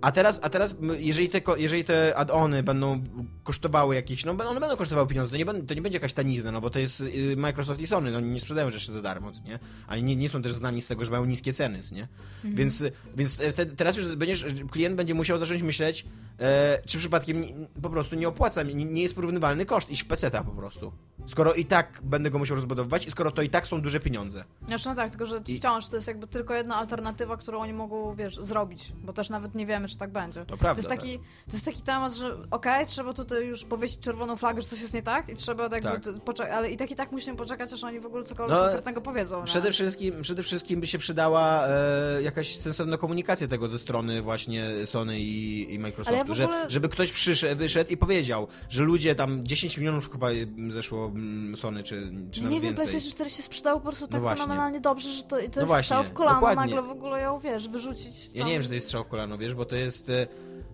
A 0.05 0.11
teraz, 0.11 0.39
a 0.43 0.49
teraz 0.49 0.75
jeżeli 0.99 1.29
te, 1.29 1.41
jeżeli 1.57 1.83
te 1.83 2.17
add-ony 2.17 2.63
będą 2.63 3.03
kosztowały 3.43 3.95
jakieś, 3.95 4.25
no 4.25 4.31
one 4.31 4.59
będą 4.59 4.77
kosztowały 4.77 5.07
pieniądze, 5.07 5.31
to 5.31 5.37
nie, 5.37 5.45
będą, 5.45 5.67
to 5.67 5.73
nie 5.73 5.81
będzie 5.81 5.95
jakaś 5.95 6.13
tanizna, 6.13 6.51
no 6.51 6.61
bo 6.61 6.69
to 6.69 6.79
jest 6.79 7.01
y, 7.01 7.35
Microsoft 7.37 7.81
i 7.81 7.87
Sony, 7.87 8.11
no 8.11 8.17
oni 8.17 8.29
nie 8.29 8.39
sprzedają 8.39 8.71
rzeczy 8.71 8.91
za 8.91 9.01
darmo, 9.01 9.31
nie? 9.45 9.59
Ani 9.87 10.03
nie, 10.03 10.15
nie 10.15 10.29
są 10.29 10.41
też 10.41 10.53
znani 10.53 10.81
z 10.81 10.87
tego, 10.87 11.05
że 11.05 11.11
mają 11.11 11.25
niskie 11.25 11.53
ceny, 11.53 11.81
nie? 11.91 12.07
Mhm. 12.35 12.55
Więc, 12.55 12.83
więc 13.15 13.37
te, 13.37 13.65
teraz 13.65 13.97
już 13.97 14.15
będziesz, 14.15 14.45
klient 14.71 14.95
będzie 14.95 15.13
musiał 15.13 15.39
zacząć 15.39 15.61
myśleć, 15.61 16.05
e, 16.39 16.81
czy 16.85 16.97
przypadkiem 16.97 17.41
nie, 17.41 17.53
po 17.81 17.89
prostu 17.89 18.15
nie 18.15 18.27
opłaca, 18.27 18.63
nie, 18.63 18.85
nie 18.85 19.01
jest 19.01 19.15
porównywalny 19.15 19.65
koszt 19.65 19.89
iść 19.89 20.03
w 20.03 20.07
PC-ta 20.07 20.43
po 20.43 20.51
prostu. 20.51 20.91
Skoro 21.27 21.53
i 21.53 21.65
tak 21.65 22.01
będę 22.03 22.31
go 22.31 22.39
musiał 22.39 22.55
rozbudowywać 22.55 23.07
i 23.07 23.11
skoro 23.11 23.31
to 23.31 23.41
i 23.41 23.49
tak 23.49 23.67
są 23.67 23.81
duże 23.81 23.99
pieniądze. 23.99 24.43
Znaczy 24.67 24.89
no 24.89 24.95
tak, 24.95 25.09
tylko 25.09 25.25
że 25.25 25.41
wciąż 25.41 25.87
to 25.87 25.95
jest 25.95 26.07
jakby 26.07 26.27
tylko 26.27 26.53
jedna 26.53 26.75
alternatywa, 26.75 27.37
którą 27.37 27.59
oni 27.59 27.73
mogą, 27.73 28.15
wiesz, 28.15 28.35
zrobić, 28.41 28.91
bo 29.03 29.13
też 29.13 29.29
nawet 29.29 29.55
nie 29.55 29.65
wiemy, 29.65 29.87
czy 29.87 29.94
tak 29.97 30.11
będzie. 30.11 30.45
To 30.45 30.57
prawda. 30.57 30.81
To 30.81 30.89
jest 30.89 31.01
taki, 31.01 31.17
to 31.19 31.53
jest 31.53 31.65
taki 31.65 31.81
temat, 31.81 32.13
że 32.15 32.37
okej, 32.51 32.85
trzeba 32.85 33.13
tutaj 33.13 33.45
już 33.45 33.63
powiesić 33.65 33.99
czerwoną 33.99 34.37
flagę, 34.37 34.61
że 34.61 34.67
coś 34.67 34.81
jest 34.81 34.93
nie 34.93 35.03
tak 35.03 35.29
i 35.29 35.35
trzeba 35.35 35.69
Tak. 35.69 36.03
t- 36.03 36.13
poczekać, 36.19 36.53
ale 36.53 36.71
i 36.71 36.77
tak 36.77 36.91
i 36.91 36.95
tak 36.95 37.11
musimy 37.11 37.37
poczekać, 37.37 37.73
aż 37.73 37.83
oni 37.83 37.99
w 37.99 38.05
ogóle 38.05 38.23
cokolwiek 38.23 38.55
No, 38.57 38.63
konkretnego 38.63 39.01
powiedzą. 39.01 39.39
nie? 39.39 39.45
Przede 39.45 39.71
wszystkim, 39.71 40.21
przede 40.21 40.43
wszystkim 40.43 40.79
by 40.79 40.87
się 40.87 40.97
przydała 40.97 41.67
e, 41.67 42.21
jakaś 42.21 42.55
sensowna 42.57 42.97
komunikacja 42.97 43.47
tego 43.47 43.67
ze 43.67 43.79
strony 43.79 44.21
właśnie 44.21 44.65
Sony 44.85 45.19
i, 45.19 45.73
i 45.73 45.79
Microsoftu, 45.79 46.15
ja 46.17 46.21
ogóle- 46.21 46.35
że, 46.63 46.69
żeby 46.69 46.89
ktoś 46.89 47.11
przyszedł, 47.11 47.59
wyszedł 47.59 47.91
i 47.91 47.97
powiedział, 47.97 48.47
że 48.69 48.83
ludzie 48.83 49.15
tam 49.15 49.45
10 49.45 49.77
milionów 49.77 50.11
chyba 50.11 50.27
zeszło 50.69 51.05
mm, 51.05 51.55
Sony, 51.57 51.83
czy, 51.83 51.95
czy 52.31 52.39
Ja 52.39 52.43
nawet 52.43 52.51
nie 52.53 52.61
wiem. 52.61 52.75
PlayStation 52.75 53.11
4 53.11 53.29
się 53.29 53.43
sprzedało 53.43 53.79
po 53.79 53.87
prostu 53.87 54.07
tak 54.07 54.21
właśnie. 54.21 54.43
fenomenalnie 54.43 54.79
dobrze, 54.81 55.11
że 55.11 55.23
to, 55.23 55.29
to 55.29 55.41
jest 55.41 55.59
właśnie, 55.67 55.83
strzał 55.83 56.03
w 56.03 56.13
kolano 56.13 56.35
dokładnie. 56.35 56.75
nagle 56.75 56.81
w 56.81 56.91
ogóle 56.91 57.21
ją, 57.21 57.39
wiesz, 57.39 57.69
wyrzucić 57.69 58.29
Ja 58.33 58.39
tam. 58.39 58.47
nie 58.47 58.53
wiem, 58.53 58.61
że 58.61 58.67
to 58.69 58.75
jest 58.75 58.87
strzał 58.87 59.03
w 59.03 59.07
kolano, 59.07 59.37
wiesz, 59.37 59.53
bo 59.55 59.65
to 59.65 59.74
jest... 59.79 60.09
e, 60.09 60.27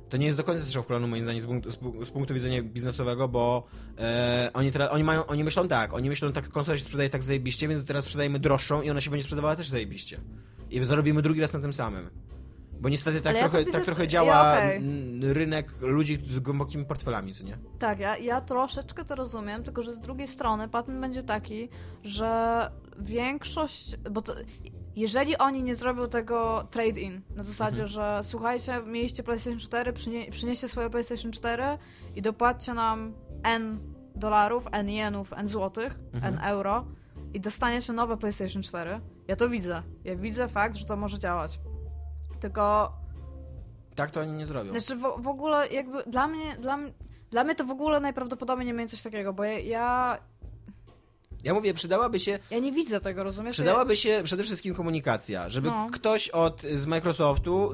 To 0.10 0.18
nie 0.18 0.26
jest 0.26 0.38
do 0.38 0.44
końca 0.44 0.64
strzał 0.66 0.84
w 0.84 0.86
kolano, 0.88 1.08
moim 1.08 1.24
zdaniem, 1.24 1.42
z 1.42 1.46
punktu, 1.46 1.72
z 1.72 1.78
pu- 1.78 2.06
z 2.06 2.12
punktu 2.12 2.34
widzenia 2.34 2.64
biznesowego, 2.64 3.28
bo 3.28 3.64
e, 4.00 4.50
oni 4.54 4.72
teraz, 4.72 4.92
oni 4.92 5.04
mają, 5.04 5.26
oni 5.26 5.44
myślą 5.44 5.68
tak, 5.68 5.94
oni 5.94 6.10
myślą 6.10 6.32
tak, 6.32 6.50
konsola 6.50 6.78
się 6.78 6.84
sprzedaje 6.84 7.10
tak 7.10 7.24
zajebiście, 7.24 7.68
więc 7.68 7.86
teraz 7.86 8.06
sprzedajemy 8.06 8.40
droższą 8.40 8.82
i 8.82 8.90
ona 8.90 9.02
się 9.02 9.10
będzie 9.10 9.24
sprzedawała 9.24 9.56
też 9.56 9.68
zajebiście. 9.70 10.20
I 10.70 10.84
zarobimy 10.84 11.22
drugi 11.22 11.42
raz 11.42 11.54
na 11.54 11.60
tym 11.60 11.74
samym. 11.74 12.10
Bo 12.82 12.90
niestety 12.90 13.22
tak 13.22 13.36
ja 13.36 13.44
to 13.44 13.50
trochę, 13.50 13.72
tak 13.72 13.86
trochę 13.86 14.08
działa 14.08 14.58
mm, 14.62 15.32
rynek 15.34 15.74
ludzi 15.82 16.20
z 16.30 16.40
głębokimi 16.40 16.86
portfelami, 16.86 17.34
co 17.34 17.44
nie? 17.44 17.58
Tak, 17.80 18.00
ja, 18.00 18.18
ja 18.18 18.42
troszeczkę 18.42 19.06
to 19.06 19.16
rozumiem, 19.16 19.64
tylko 19.64 19.84
że 19.84 19.94
z 19.94 20.00
drugiej 20.00 20.28
strony 20.28 20.68
patent 20.70 21.00
będzie 21.00 21.24
taki, 21.24 21.70
że 22.04 22.72
większość, 23.00 23.96
bo 24.12 24.22
to, 24.22 24.34
jeżeli 24.96 25.38
oni 25.38 25.64
nie 25.64 25.76
zrobią 25.76 26.10
tego 26.10 26.68
trade-in, 26.72 27.22
na 27.36 27.44
zasadzie, 27.44 27.82
Mhm. 27.84 27.88
że 27.88 28.20
słuchajcie, 28.24 28.82
mieliście 28.86 29.24
PlayStation 29.24 29.60
4, 29.60 29.94
przynie, 29.94 30.32
przynieście 30.32 30.68
swoje 30.68 30.90
PlayStation 30.90 31.32
4 31.32 31.64
i 32.16 32.22
dopłaccie 32.22 32.74
nam 32.74 33.14
N 33.44 33.80
dolarów, 34.16 34.68
N 34.72 34.90
jenów, 34.90 35.34
N 35.34 35.48
złotych, 35.48 36.00
Mhm. 36.14 36.34
N 36.34 36.40
euro 36.44 36.86
i 37.34 37.40
dostaniecie 37.42 37.94
nowe 37.94 38.18
PlayStation 38.18 38.62
4, 38.64 39.00
ja 39.28 39.36
to 39.36 39.50
widzę. 39.50 39.84
Ja 40.04 40.16
widzę 40.16 40.48
fakt, 40.48 40.76
że 40.76 40.86
to 40.86 40.96
może 40.96 41.20
działać. 41.20 41.60
Tylko 42.40 42.92
Tak 43.96 44.12
to 44.12 44.22
oni 44.22 44.34
nie 44.34 44.46
zrobią. 44.46 44.72
znaczy 44.72 44.96
w, 44.96 45.02
w 45.24 45.28
ogóle 45.28 45.68
jakby 45.68 46.04
dla 46.04 46.28
mnie, 46.28 46.56
dla, 46.60 46.78
dla 47.32 47.44
mnie 47.44 47.56
to 47.56 47.66
w 47.66 47.72
ogóle 47.72 48.00
najprawdopodobniej 48.00 48.68
nie 48.68 48.74
będzie 48.74 48.92
coś 48.92 49.02
takiego, 49.02 49.34
bo 49.34 49.44
ja, 49.44 49.60
ja 49.60 50.18
Ja 51.44 51.54
mówię, 51.54 51.74
przydałaby 51.74 52.20
się, 52.20 52.40
Ja 52.52 52.60
nie 52.60 52.72
widzę 52.72 53.02
tego, 53.02 53.24
rozumiesz? 53.24 53.54
przydałaby 53.56 53.96
się 53.96 54.22
przede 54.24 54.44
wszystkim 54.44 54.76
komunikacja, 54.76 55.50
żeby 55.50 55.68
No. 55.70 55.88
ktoś 55.94 56.30
od, 56.30 56.62
z 56.76 56.86
Microsoftu 56.86 57.74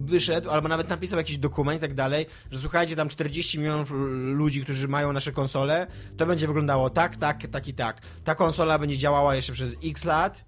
wyszedł, 0.00 0.50
albo 0.50 0.68
nawet 0.68 0.88
napisał 0.88 1.18
jakiś 1.18 1.38
dokument 1.38 1.78
i 1.78 1.80
tak 1.80 1.94
dalej, 1.94 2.26
że 2.50 2.58
słuchajcie, 2.58 2.96
tam 2.96 3.08
40 3.08 3.58
milionów 3.58 3.92
ludzi, 4.34 4.62
którzy 4.64 4.88
mają 4.88 5.12
nasze 5.12 5.32
konsole, 5.32 5.86
to 6.16 6.26
będzie 6.26 6.46
wyglądało 6.46 6.90
tak, 6.90 7.16
tak, 7.16 7.46
tak 7.46 7.68
i 7.68 7.74
tak. 7.74 8.00
Ta 8.24 8.34
konsola 8.34 8.78
będzie 8.78 8.98
działała 8.98 9.34
jeszcze 9.36 9.52
przez 9.52 9.76
x 9.84 10.04
lat, 10.04 10.44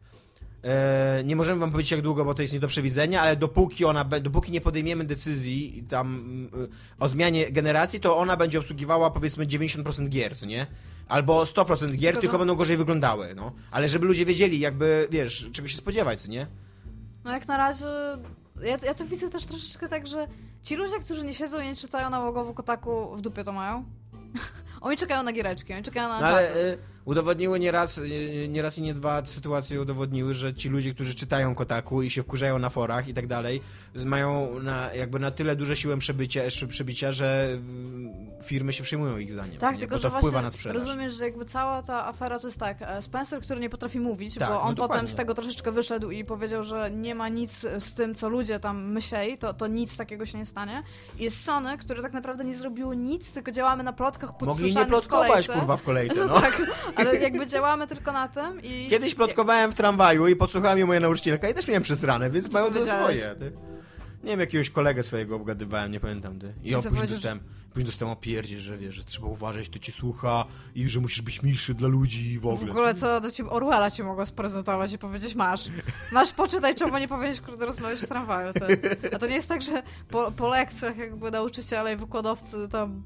nie 1.25 1.37
możemy 1.37 1.61
wam 1.61 1.71
powiedzieć 1.71 1.91
jak 1.91 2.03
długo, 2.03 2.25
bo 2.25 2.35
to 2.35 2.43
jest 2.43 2.55
nie 2.55 2.61
do 2.61 2.69
przewidzenia, 2.69 3.23
ale 3.23 3.37
dopóki 3.37 3.85
ona, 3.85 4.05
dopóki 4.05 4.53
nie 4.53 4.61
podejmiemy 4.61 5.05
decyzji 5.05 5.85
tam 5.89 6.17
mm, 6.55 6.69
o 7.01 7.09
zmianie 7.09 7.51
generacji, 7.51 8.01
to 8.01 8.17
ona 8.17 8.37
będzie 8.37 8.59
obsługiwała 8.59 9.11
powiedzmy 9.11 9.47
90% 9.47 10.09
gier, 10.09 10.37
co 10.37 10.47
nie? 10.47 10.67
Albo 11.09 11.45
100% 11.45 11.97
gier, 11.97 12.19
Tylko, 12.21 12.39
będą 12.39 12.55
gorzej 12.55 12.77
wyglądały, 12.77 13.35
no. 13.35 13.53
Ale 13.71 13.89
żeby 13.89 14.07
ludzie 14.07 14.25
wiedzieli 14.25 14.61
jakby, 14.61 15.09
wiesz, 15.11 15.51
czego 15.53 15.69
się 15.69 15.77
spodziewać, 15.77 16.21
co 16.21 16.29
nie? 16.29 16.47
No 17.25 17.33
jak 17.33 17.49
na 17.49 17.57
razie... 17.57 17.87
Ja, 18.63 18.79
ja 18.87 18.95
to 18.95 19.05
widzę 19.05 19.31
też 19.31 19.47
troszeczkę 19.47 19.89
tak, 19.89 20.07
że 20.07 20.29
ci 20.63 20.77
ludzie, 20.77 21.01
którzy 21.01 21.25
nie 21.25 21.35
siedzą 21.35 21.61
i 21.61 21.67
nie 21.67 21.77
czytają 21.77 22.11
na 22.11 22.21
łogowu 22.21 22.55
kotaku, 22.55 23.17
w 23.17 23.21
dupie 23.21 23.45
to 23.45 23.53
mają. 23.53 23.85
oni 24.81 24.97
czekają 24.97 25.23
na 25.23 25.33
giereczki, 25.33 25.75
oni 25.75 25.83
czekają 25.83 26.09
na 26.09 26.21
No 26.21 26.27
ale 26.27 26.49
Uncharted. 26.49 26.94
Udowodniły 27.05 27.61
nieraz, 27.61 28.01
nieraz 28.49 28.79
i 28.79 28.83
nie 28.83 28.95
dwa 28.95 29.25
sytuacje 29.27 29.81
udowodniły, 29.81 30.35
że 30.35 30.55
ci 30.55 30.69
ludzie, 30.69 30.95
którzy 30.95 31.15
czytają 31.15 31.55
Kotaku 31.55 32.03
i 32.03 32.11
się 32.11 32.23
wkurzają 32.23 32.59
na 32.59 32.71
forach 32.71 33.09
i 33.09 33.15
tak 33.15 33.27
dalej, 33.27 33.61
mają 34.05 34.59
na, 34.61 34.93
jakby 34.95 35.19
na 35.19 35.31
tyle 35.31 35.57
duże 35.57 35.77
siłę 35.77 35.99
przebycia, 35.99 36.41
przebicia, 36.69 37.13
że 37.13 37.49
firmy 38.45 38.73
się 38.73 38.83
przyjmują 38.83 39.19
ich 39.19 39.33
zdaniem. 39.33 39.57
Tak, 39.59 39.75
nie? 39.75 39.81
tylko 39.81 39.97
bo 39.97 40.03
to 40.03 40.11
że 40.11 40.19
wpływa 40.19 40.43
na 40.43 40.51
sprzedaż. 40.51 40.77
rozumiesz, 40.83 41.15
że 41.15 41.25
jakby 41.25 41.45
cała 41.45 41.83
ta 41.83 42.07
afera 42.07 42.39
to 42.39 42.47
jest 42.47 42.59
tak, 42.61 42.83
e, 42.83 43.03
Spencer, 43.03 43.43
który 43.43 43.61
nie 43.61 43.71
potrafi 43.71 44.01
mówić, 44.01 44.35
Tak, 44.35 44.49
bo 44.49 44.55
no 44.55 44.63
on 44.63 44.75
dokładnie. 44.75 44.95
potem 44.95 45.09
z 45.09 45.15
tego 45.15 45.35
troszeczkę 45.35 45.73
wyszedł 45.73 46.11
i 46.11 46.25
powiedział, 46.25 46.65
że 46.65 46.91
nie 46.91 47.15
ma 47.15 47.29
nic 47.29 47.67
z 47.79 47.95
tym, 47.95 48.15
co 48.15 48.29
ludzie 48.29 48.61
tam 48.61 48.93
myśleli, 48.93 49.39
to, 49.39 49.55
to 49.55 49.67
nic 49.67 49.97
takiego 49.97 50.27
się 50.27 50.39
nie 50.39 50.47
stanie. 50.47 50.83
I 51.19 51.23
jest 51.25 51.45
Sony, 51.45 51.79
które 51.79 52.03
tak 52.03 52.13
naprawdę 52.13 52.45
nie 52.45 52.55
zrobiło 52.55 52.95
nic, 52.95 53.33
tylko 53.33 53.53
działamy 53.53 53.83
na 53.83 53.93
plotkach 53.93 54.31
Mogli 54.31 54.47
podsłyszanych 54.47 54.87
nie 54.89 54.91
plotkować, 54.91 55.27
w 55.29 55.31
kolejce. 55.31 55.53
kurwa, 55.53 55.77
w 55.77 55.83
kolejce, 55.83 56.15
No 56.25 56.27
no. 56.27 56.41
tak, 56.41 56.63
ale 56.97 57.17
jakby 57.17 57.47
działamy 57.47 57.87
tylko 57.87 58.13
na 58.13 58.29
tym 58.29 58.63
i... 58.63 58.87
Kiedyś 58.91 59.15
plotkowałem 59.15 59.73
w 59.73 59.75
tramwaju 59.75 60.27
i 60.29 60.37
podsłuchała 60.37 60.75
mnie 60.75 60.87
moja 60.87 61.01
nauczycielka 61.01 61.49
i 61.49 61.55
też 61.55 61.69
miałem 61.69 61.83
przesrane, 61.83 62.31
więc 62.31 62.53
mają 62.53 62.71
to 62.71 62.87
swoje. 62.87 63.35
Ty. 63.39 63.53
Nie 64.25 64.31
wiem, 64.31 64.41
jakiegoś 64.41 64.71
kolegę 64.71 65.03
swojego 65.03 65.37
obgadywałem, 65.37 65.93
nie 65.93 66.01
pamiętam 66.01 66.39
ty. 66.39 66.55
I 66.63 66.75
o, 66.75 66.83
co 66.83 66.89
później 66.89 66.91
powiedział, 67.09 67.17
dostałem, 67.17 67.41
później 67.71 67.85
dostałem 67.87 68.13
opierdzie, 68.13 68.61
że 68.61 68.79
wiesz, 68.79 68.95
że 68.95 69.05
trzeba 69.05 69.27
uważać, 69.27 69.69
to 69.69 69.79
cię 69.79 69.93
słucha 69.93 70.45
i 70.75 70.89
że 70.89 71.01
musisz 71.01 71.23
być 71.23 71.43
milszy 71.43 71.75
dla 71.75 71.89
ludzi 71.89 72.33
i 72.33 72.39
w 72.39 72.43
W 72.43 72.47
ogóle. 72.47 72.71
ogóle 72.71 72.95
co 72.95 73.21
do 73.21 73.31
ciebie 73.31 73.51
Orwella 73.51 73.91
ci 73.91 74.03
mogło 74.03 74.27
sprezentować 74.27 74.93
i 74.93 74.99
powiedzieć 74.99 75.35
masz. 75.35 75.65
Masz 76.13 76.33
poczytaj, 76.33 76.75
czemu 76.75 76.99
nie 76.99 77.09
powinieneś 77.09 77.41
kurde 77.41 77.67
rozmawiać 77.67 78.01
w 78.01 78.09
tramwaju. 78.09 78.53
Ty. 78.53 78.97
A 79.15 79.19
to 79.19 79.27
nie 79.27 79.35
jest 79.35 79.49
tak, 79.49 79.63
że 79.63 79.83
po, 80.11 80.33
po 80.33 80.49
lekcjach 80.49 80.97
jakby 80.97 81.31
nauczyciele 81.31 81.93
i 81.93 81.97
wykładowcy 81.97 82.69
tam, 82.69 83.03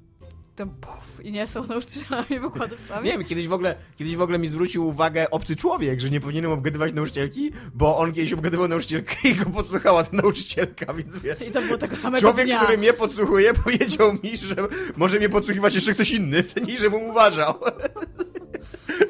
puf, 0.67 1.25
i 1.25 1.33
nie 1.33 1.47
są 1.47 1.67
nauczycielami 1.67 2.41
wykładowcami. 2.41 3.07
Nie 3.07 3.13
wiem, 3.13 3.25
kiedyś 3.25 3.49
w, 3.49 3.53
ogóle, 3.53 3.75
kiedyś 3.97 4.17
w 4.17 4.23
ogóle 4.23 4.39
mi 4.39 4.49
zwrócił 4.49 4.87
uwagę 4.87 5.31
obcy 5.31 5.57
człowiek, 5.57 6.01
że 6.01 6.11
nie 6.11 6.21
powinienem 6.21 6.51
obgadywać 6.51 6.93
nauczycielki, 6.93 7.53
bo 7.75 7.99
on 7.99 8.13
kiedyś 8.13 8.33
obgadywał 8.33 8.69
nauczycielkę 8.69 9.15
i 9.29 9.35
go 9.35 9.51
podsłuchała 9.51 10.05
ta 10.05 10.17
nauczycielka, 10.17 10.95
więc 10.95 11.17
wiesz. 11.17 11.49
I 11.49 11.51
to 11.51 11.63
było 11.63 11.79
tego 11.79 11.97
samego 11.97 12.21
Człowiek, 12.21 12.47
dnia. 12.47 12.59
który 12.59 12.79
mnie 12.79 12.93
podsłuchuje, 12.93 13.55
powiedział 13.65 14.13
mi, 14.13 14.37
że 14.37 14.57
może 14.97 15.19
mnie 15.19 15.29
podsłuchiwać 15.29 15.75
jeszcze 15.75 15.95
ktoś 15.95 16.11
inny, 16.11 16.43
niż 16.67 16.81
żebym 16.81 17.03
uważał. 17.03 17.55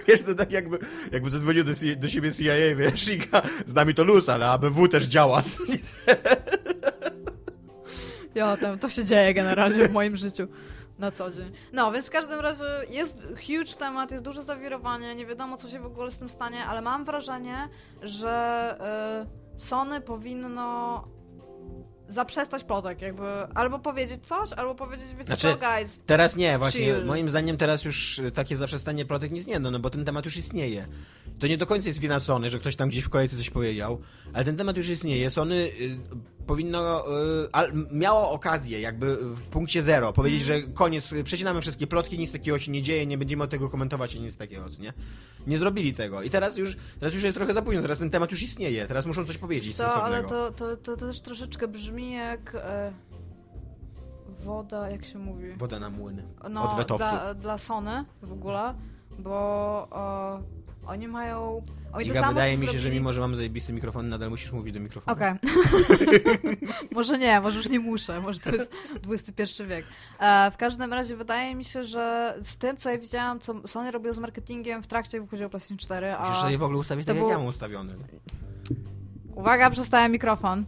Wiesz, 0.09 0.23
to 0.23 0.35
tak 0.35 0.53
jakby, 0.53 0.79
jakby 1.13 1.31
zadzwonił 1.31 1.65
do, 1.65 1.73
do 1.97 2.09
siebie 2.09 2.33
CIA, 2.33 2.77
wiesz, 2.77 3.09
i 3.09 3.21
z 3.67 3.75
nami 3.75 3.95
to 3.95 4.05
luz, 4.05 4.29
ale 4.29 4.47
ABW 4.47 4.89
też 4.89 5.05
działa. 5.07 5.43
Ja, 8.35 8.57
tam, 8.57 8.79
to 8.79 8.89
się 8.89 9.05
dzieje 9.05 9.35
generalnie 9.35 9.89
w 9.89 9.93
moim 9.93 10.17
życiu 10.17 10.49
na 10.99 11.11
co 11.11 11.31
dzień. 11.31 11.53
No, 11.73 11.93
więc 11.93 12.07
w 12.07 12.11
każdym 12.11 12.41
razie 12.41 12.65
jest 12.91 13.23
huge 13.47 13.75
temat, 13.79 14.11
jest 14.11 14.25
duże 14.25 14.43
zawirowanie, 14.43 15.15
nie 15.15 15.27
wiadomo 15.27 15.57
co 15.57 15.69
się 15.69 15.81
w 15.81 15.87
ogóle 15.87 16.11
z 16.11 16.19
tym 16.19 16.29
stanie, 16.29 16.65
ale 16.65 16.81
mam 16.81 17.05
wrażenie, 17.05 17.69
że 18.03 18.77
y, 19.57 19.61
Sony 19.61 20.01
powinno 20.01 21.05
zaprzestać 22.09 22.65
plotek, 22.65 23.03
jakby 23.03 23.27
albo 23.55 23.79
powiedzieć 23.79 24.27
coś, 24.27 24.53
albo 24.53 24.75
powiedzieć, 24.75 25.07
wiecie 25.13 25.25
Znaczy, 25.25 25.49
co, 25.53 25.57
guys, 25.57 26.01
Teraz 26.07 26.37
nie, 26.37 26.59
właśnie. 26.59 26.81
Chill. 26.81 27.05
Moim 27.05 27.29
zdaniem 27.29 27.57
teraz 27.57 27.85
już 27.85 28.21
takie 28.35 28.57
zaprzestanie 28.57 29.05
plotek 29.05 29.33
nie 29.33 29.39
istnieje, 29.39 29.61
no, 29.61 29.71
no 29.71 29.79
bo 29.79 29.91
ten 29.91 30.05
temat 30.05 30.25
już 30.25 30.37
istnieje. 30.37 30.87
To 31.39 31.47
nie 31.47 31.59
do 31.59 31.67
końca 31.67 31.89
jest 31.89 32.01
wina 32.01 32.21
Sony, 32.21 32.51
że 32.51 32.59
ktoś 32.59 32.77
tam 32.77 32.89
gdzieś 32.89 33.05
w 33.05 33.09
kolejce 33.09 33.37
coś 33.37 33.51
powiedział, 33.51 33.99
ale 34.33 34.45
ten 34.45 34.57
temat 34.57 34.77
już 34.77 34.89
istnieje. 34.89 35.31
Sony 35.31 35.55
y, 35.55 35.99
powinno, 36.47 37.05
y, 37.45 37.53
al, 37.53 37.73
miało 37.93 38.31
okazję 38.31 38.81
jakby 38.81 39.17
w 39.17 39.49
punkcie 39.49 39.83
zero 39.83 40.13
powiedzieć, 40.13 40.43
że 40.43 40.63
koniec, 40.63 41.11
przecinamy 41.25 41.61
wszystkie 41.61 41.87
plotki, 41.87 42.19
nic 42.19 42.33
takiego 42.33 42.59
się 42.59 42.73
nie 42.73 42.83
dzieje, 42.83 43.07
nie 43.07 43.19
będziemy 43.19 43.49
tego 43.49 43.69
komentować 43.69 44.15
i 44.15 44.21
nic 44.21 44.37
takiego, 44.37 44.65
nie? 44.81 44.93
Nie 45.47 45.59
zrobili 45.59 45.95
tego. 45.95 46.23
I 46.23 46.31
teraz 46.31 46.57
już, 46.57 46.77
teraz 47.01 47.15
już 47.15 47.23
jest 47.23 47.37
trochę 47.37 47.55
za 47.55 47.63
późno, 47.63 47.83
teraz 47.83 47.99
ten 47.99 48.11
temat 48.11 48.31
już 48.31 48.43
istnieje, 48.43 48.87
teraz 48.87 49.07
muszą 49.07 49.25
coś 49.25 49.39
powiedzieć 49.39 49.77
co, 49.77 50.03
ale 50.03 50.17
sensownego. 50.17 50.51
to, 50.51 50.77
to, 50.77 50.97
to 50.97 50.97
też 50.97 51.21
troszeczkę 51.21 51.69
brzmi 51.69 52.13
jak 52.13 52.55
e, 52.55 52.93
woda, 54.45 54.91
jak 54.91 55.05
się 55.05 55.19
mówi? 55.19 55.53
Woda 55.57 55.79
na 55.79 55.91
młyn. 55.91 56.23
no, 56.51 56.85
dla, 56.97 57.35
dla 57.35 57.59
Sony 57.59 58.05
w 58.23 58.33
ogóle, 58.33 58.75
bo 59.19 59.89
e, 60.45 60.58
oni 60.89 61.09
mają. 61.09 61.63
Oni 61.93 62.05
to 62.05 62.11
Iga, 62.13 62.21
samo 62.21 62.33
wydaje 62.33 62.59
mi 62.59 62.67
się, 62.67 62.73
że 62.73 62.79
zrobili- 62.79 62.95
mimo, 62.95 63.13
że 63.13 63.21
mamy 63.21 63.37
zajebisty 63.37 63.73
mikrofon, 63.73 64.09
nadal 64.09 64.31
musisz 64.31 64.53
mówić 64.53 64.75
do 64.75 64.81
mikrofonu. 64.81 65.17
Okej. 65.17 65.35
może 66.97 67.19
nie, 67.19 67.41
może 67.41 67.59
już 67.59 67.69
nie 67.69 67.81
muszę, 67.81 68.21
może 68.21 68.41
to 68.41 68.51
jest 68.51 68.73
XXI 69.09 69.65
wiek. 69.67 69.85
E, 70.21 70.51
w 70.51 70.57
każdym 70.57 70.93
razie 70.93 71.17
wydaje 71.17 71.55
mi 71.55 71.65
się, 71.65 71.85
że 71.85 72.35
z 72.43 72.57
tym, 72.57 72.77
co 72.77 72.91
ja 72.91 72.99
widziałam, 72.99 73.41
co 73.41 73.69
Sony 73.69 73.91
robiło 73.91 74.15
z 74.15 74.19
marketingiem 74.19 74.83
w 74.83 74.87
trakcie, 74.87 75.17
jak 75.17 75.25
wychodziło 75.25 75.51
PlayStation 75.51 75.79
4, 75.79 76.17
Musisz 76.21 76.37
a... 76.37 76.43
sobie 76.43 76.59
w 76.59 76.63
ogóle 76.63 76.79
ustawić 76.79 77.07
to 77.07 77.11
tak, 77.13 77.17
jak 77.17 77.25
był- 77.25 77.31
ja 77.31 77.39
mam 77.39 77.47
ustawiony. 77.47 77.95
Uwaga, 79.35 79.71
przestałem 79.71 80.13
mikrofon. 80.13 80.65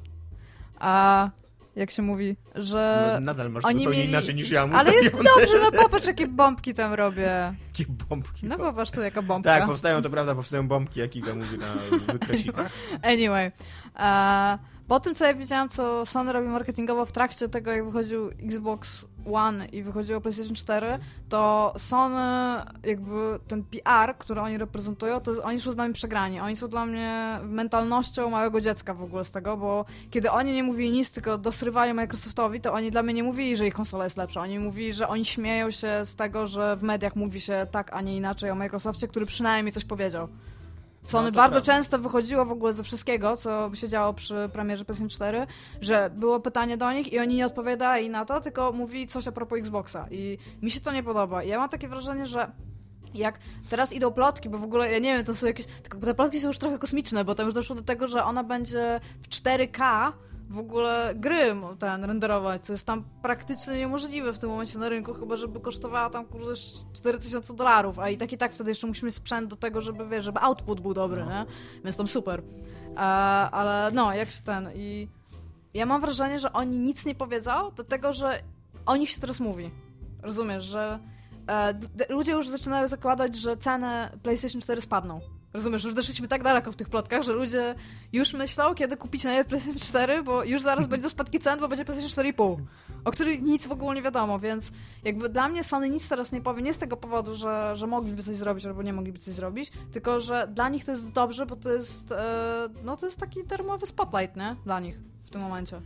A 0.79 1.31
jak 1.77 1.91
się 1.91 2.03
mówi, 2.03 2.37
że... 2.55 3.11
No, 3.15 3.21
Nadal 3.21 3.51
masz 3.51 3.65
oni 3.65 3.79
zupełnie 3.79 3.99
mieli- 4.01 4.09
inaczej 4.09 4.35
niż 4.35 4.51
ja 4.51 4.67
mam 4.67 4.77
Ale 4.77 4.95
jest 4.95 5.13
dobrze, 5.13 5.59
no 5.63 5.83
popatrz, 5.83 6.07
jakie 6.07 6.27
bombki 6.27 6.75
tam 6.75 6.95
robię. 6.95 7.53
Jakie 7.79 7.93
bombki. 8.09 8.47
No 8.47 8.57
popatrz 8.57 8.91
tu, 8.91 9.01
jaka 9.01 9.23
bombka. 9.23 9.59
tak, 9.59 9.67
powstają, 9.67 10.03
to 10.03 10.11
prawda, 10.11 10.35
powstają 10.35 10.69
bombki, 10.69 11.01
jak 11.01 11.17
Iga 11.17 11.35
mówi 11.35 11.59
na 11.59 11.67
wykresikach. 12.13 12.73
Anyway. 13.03 13.53
E, 13.99 14.59
po 14.91 15.01
tym, 15.01 15.15
co 15.15 15.27
ja 15.27 15.35
widziałam, 15.35 15.69
co 15.69 16.07
Sony 16.07 16.33
robi 16.33 16.49
marketingowo 16.49 17.07
w 17.07 17.13
trakcie 17.13 17.49
tego, 17.49 17.71
jak 17.71 17.85
wychodził 17.85 18.29
Xbox 18.29 19.07
One 19.33 19.67
i 19.67 19.83
wychodziło 19.83 20.21
PlayStation 20.21 20.55
4, 20.55 20.99
to 21.29 21.73
Sony, 21.77 22.63
jakby 22.85 23.39
ten 23.49 23.65
PR, 23.65 24.15
który 24.19 24.41
oni 24.41 24.59
reprezentują, 24.59 25.21
to 25.21 25.43
oni 25.43 25.61
są 25.61 25.73
z 25.73 25.77
nami 25.77 25.95
przegrani. 25.95 26.41
Oni 26.41 26.57
są 26.57 26.69
dla 26.69 26.87
mnie 26.87 27.39
mentalnością 27.43 28.31
małego 28.31 28.61
dziecka 28.61 28.95
w 28.95 29.03
ogóle 29.03 29.25
z 29.25 29.31
tego, 29.31 29.57
bo 29.57 29.85
kiedy 30.11 30.31
oni 30.31 30.53
nie 30.53 30.63
mówili 30.63 30.91
nic, 30.91 31.13
tylko 31.13 31.39
dosrywali 31.39 31.95
Microsoftowi, 31.95 32.61
to 32.61 32.73
oni 32.73 32.91
dla 32.91 33.03
mnie 33.03 33.15
nie 33.15 33.23
mówili, 33.23 33.57
że 33.57 33.67
ich 33.67 33.75
konsola 33.75 34.05
jest 34.05 34.17
lepsza. 34.17 34.41
Oni 34.41 34.59
mówili, 34.59 34.95
że 34.95 35.09
oni 35.09 35.25
śmieją 35.25 35.71
się 35.71 35.89
z 36.05 36.17
tego, 36.17 36.47
że 36.47 36.77
w 36.77 36.83
mediach 36.83 37.17
mówi 37.17 37.41
się 37.41 37.67
tak, 37.71 37.93
a 37.93 38.01
nie 38.01 38.17
inaczej 38.17 38.51
o 38.51 38.55
Microsoftie, 38.55 39.09
który 39.09 39.27
przynajmniej 39.27 39.73
coś 39.73 39.85
powiedział. 39.85 40.29
Sony 41.03 41.31
No, 41.31 41.33
bardzo 41.33 41.55
prawda. 41.55 41.73
często 41.73 41.99
wychodziło 41.99 42.45
w 42.45 42.53
ogóle 42.53 42.73
ze 42.73 42.83
wszystkiego, 42.83 43.37
co 43.37 43.71
się 43.75 43.89
działo 43.89 44.15
przy 44.15 44.35
premierze 44.53 44.85
PlayStation 44.85 45.09
4, 45.09 45.47
że 45.81 46.11
było 46.15 46.41
pytanie 46.41 46.77
do 46.77 46.93
nich 46.93 47.13
i 47.13 47.19
oni 47.19 47.35
nie 47.37 47.47
odpowiadali 47.47 48.11
na 48.11 48.25
to, 48.25 48.41
tylko 48.41 48.73
mówili 48.73 49.07
coś 49.07 49.29
a 49.29 49.33
propos 49.33 49.59
Xboxa. 49.59 50.07
I 50.11 50.39
mi 50.63 50.71
się 50.71 50.81
to 50.81 50.93
nie 50.93 51.03
podoba. 51.03 51.43
I 51.43 51.49
ja 51.49 51.59
mam 51.59 51.69
takie 51.69 51.89
wrażenie, 51.89 52.27
że 52.27 52.51
jak 53.15 53.39
teraz 53.69 53.93
idą 53.93 54.11
plotki, 54.13 54.49
bo 54.49 54.59
w 54.59 54.65
ogóle, 54.65 54.93
ja 54.93 54.99
nie 54.99 55.15
wiem, 55.17 55.25
to 55.25 55.35
są 55.35 55.47
jakieś, 55.47 55.67
tylko 55.67 55.99
te 55.99 56.15
plotki 56.15 56.41
są 56.41 56.49
już 56.49 56.59
trochę 56.59 56.79
kosmiczne, 56.79 57.25
bo 57.25 57.35
tam 57.35 57.47
już 57.47 57.55
doszło 57.55 57.77
do 57.77 57.83
tego, 57.83 58.09
że 58.09 58.25
ona 58.25 58.45
będzie 58.45 59.01
w 59.23 59.29
4K 59.29 60.13
w 60.51 60.59
ogóle 60.59 61.13
gry 61.15 61.57
ten 61.79 62.05
renderować, 62.05 62.67
co 62.67 62.73
jest 62.73 62.87
tam 62.87 63.05
praktycznie 63.23 63.79
niemożliwe 63.79 64.33
w 64.33 64.39
tym 64.39 64.51
momencie 64.51 64.79
na 64.79 64.89
rynku, 64.89 65.15
chyba 65.15 65.37
żeby 65.37 65.61
kosztowała 65.61 66.11
tam 66.11 66.27
kurde 66.27 66.53
4000 66.93 67.55
dolarów, 67.55 67.99
a 67.99 68.11
i 68.11 68.17
tak 68.17 68.33
i 68.33 68.39
tak 68.39 68.53
wtedy 68.53 68.71
jeszcze 68.71 68.87
musimy 68.87 69.13
sprzęt 69.13 69.51
do 69.51 69.57
tego, 69.57 69.81
żeby 69.81 70.09
wiesz, 70.09 70.25
żeby 70.25 70.41
output 70.41 70.81
był 70.81 70.95
dobry, 70.95 71.25
nie? 71.25 71.47
Więc 71.85 71.97
tam 71.97 72.09
super. 72.09 72.43
E, 72.97 73.01
ale 73.51 73.91
no, 73.95 74.15
jak 74.15 74.31
się 74.31 74.43
ten 74.43 74.71
i 74.75 75.09
ja 75.75 75.87
mam 75.87 76.01
wrażenie, 76.01 76.39
że 76.39 76.53
oni 76.53 76.79
nic 76.79 77.07
nie 77.07 77.15
powiedzą 77.15 77.71
do 77.77 77.85
tego, 77.85 78.13
że 78.13 78.43
o 78.87 78.97
nich 78.97 79.11
się 79.11 79.21
teraz 79.21 79.41
mówi. 79.41 79.71
Rozumiesz, 80.23 80.65
że 80.65 80.99
e, 81.49 81.75
ludzie 82.09 82.33
już 82.33 82.49
zaczynają 82.49 82.89
zakładać, 82.89 83.37
że 83.37 83.57
ceny 83.57 84.09
PlayStation 84.23 84.61
4 84.61 84.81
spadną. 84.81 85.21
Rozumiesz, 85.53 85.85
już 85.85 85.95
doszliśmy 85.95 86.29
tak 86.29 86.43
daleko 86.43 86.73
w 86.73 86.77
tych 86.77 86.89
plotkach, 86.89 87.23
że 87.23 87.33
ludzie 87.33 87.75
już 88.13 88.33
myślą, 88.33 88.75
kiedy 88.75 88.97
kupić 88.97 89.25
na 89.25 89.45
PlayStation 89.45 89.81
4, 89.81 90.23
bo 90.23 90.45
już 90.45 90.63
zaraz 90.63 90.87
będzie 90.93 91.09
spadki 91.09 91.39
cen, 91.39 91.61
bo 91.61 91.69
będzie 91.69 91.85
PlayStation 91.85 92.25
4,5, 92.25 92.57
o 93.05 93.11
których 93.11 93.43
nic 93.43 93.67
w 93.67 93.73
ogóle 93.73 93.95
nie 93.95 94.03
wiadomo, 94.03 94.39
więc 94.39 94.73
jakby 95.05 95.29
dla 95.29 95.49
mnie 95.49 95.65
Sony 95.65 95.91
nic 95.91 96.09
teraz 96.09 96.33
nie 96.33 96.41
powie, 96.41 96.63
nie 96.63 96.75
z 96.75 96.79
tego 96.79 96.97
powodu, 96.97 97.35
że, 97.35 97.77
że 97.77 97.87
mogliby 97.87 98.23
coś 98.23 98.35
zrobić 98.35 98.67
albo 98.67 98.83
nie 98.83 98.93
mogliby 98.93 99.19
coś 99.19 99.35
zrobić, 99.35 99.73
tylko 99.93 100.21
że 100.21 100.49
dla 100.55 100.69
nich 100.69 100.85
to 100.85 100.91
jest 100.91 101.13
dobrze, 101.13 101.47
bo 101.47 101.57
to 101.57 101.73
jest, 101.73 102.13
e, 102.13 102.69
no 102.85 102.97
to 102.97 103.07
jest 103.07 103.21
taki 103.21 103.45
termowy 103.45 103.87
spotlight, 103.87 104.37
nie? 104.37 104.57
Dla 104.65 104.81
nich 104.81 104.99
w 105.27 105.31
tym 105.31 105.41
momencie. 105.41 105.81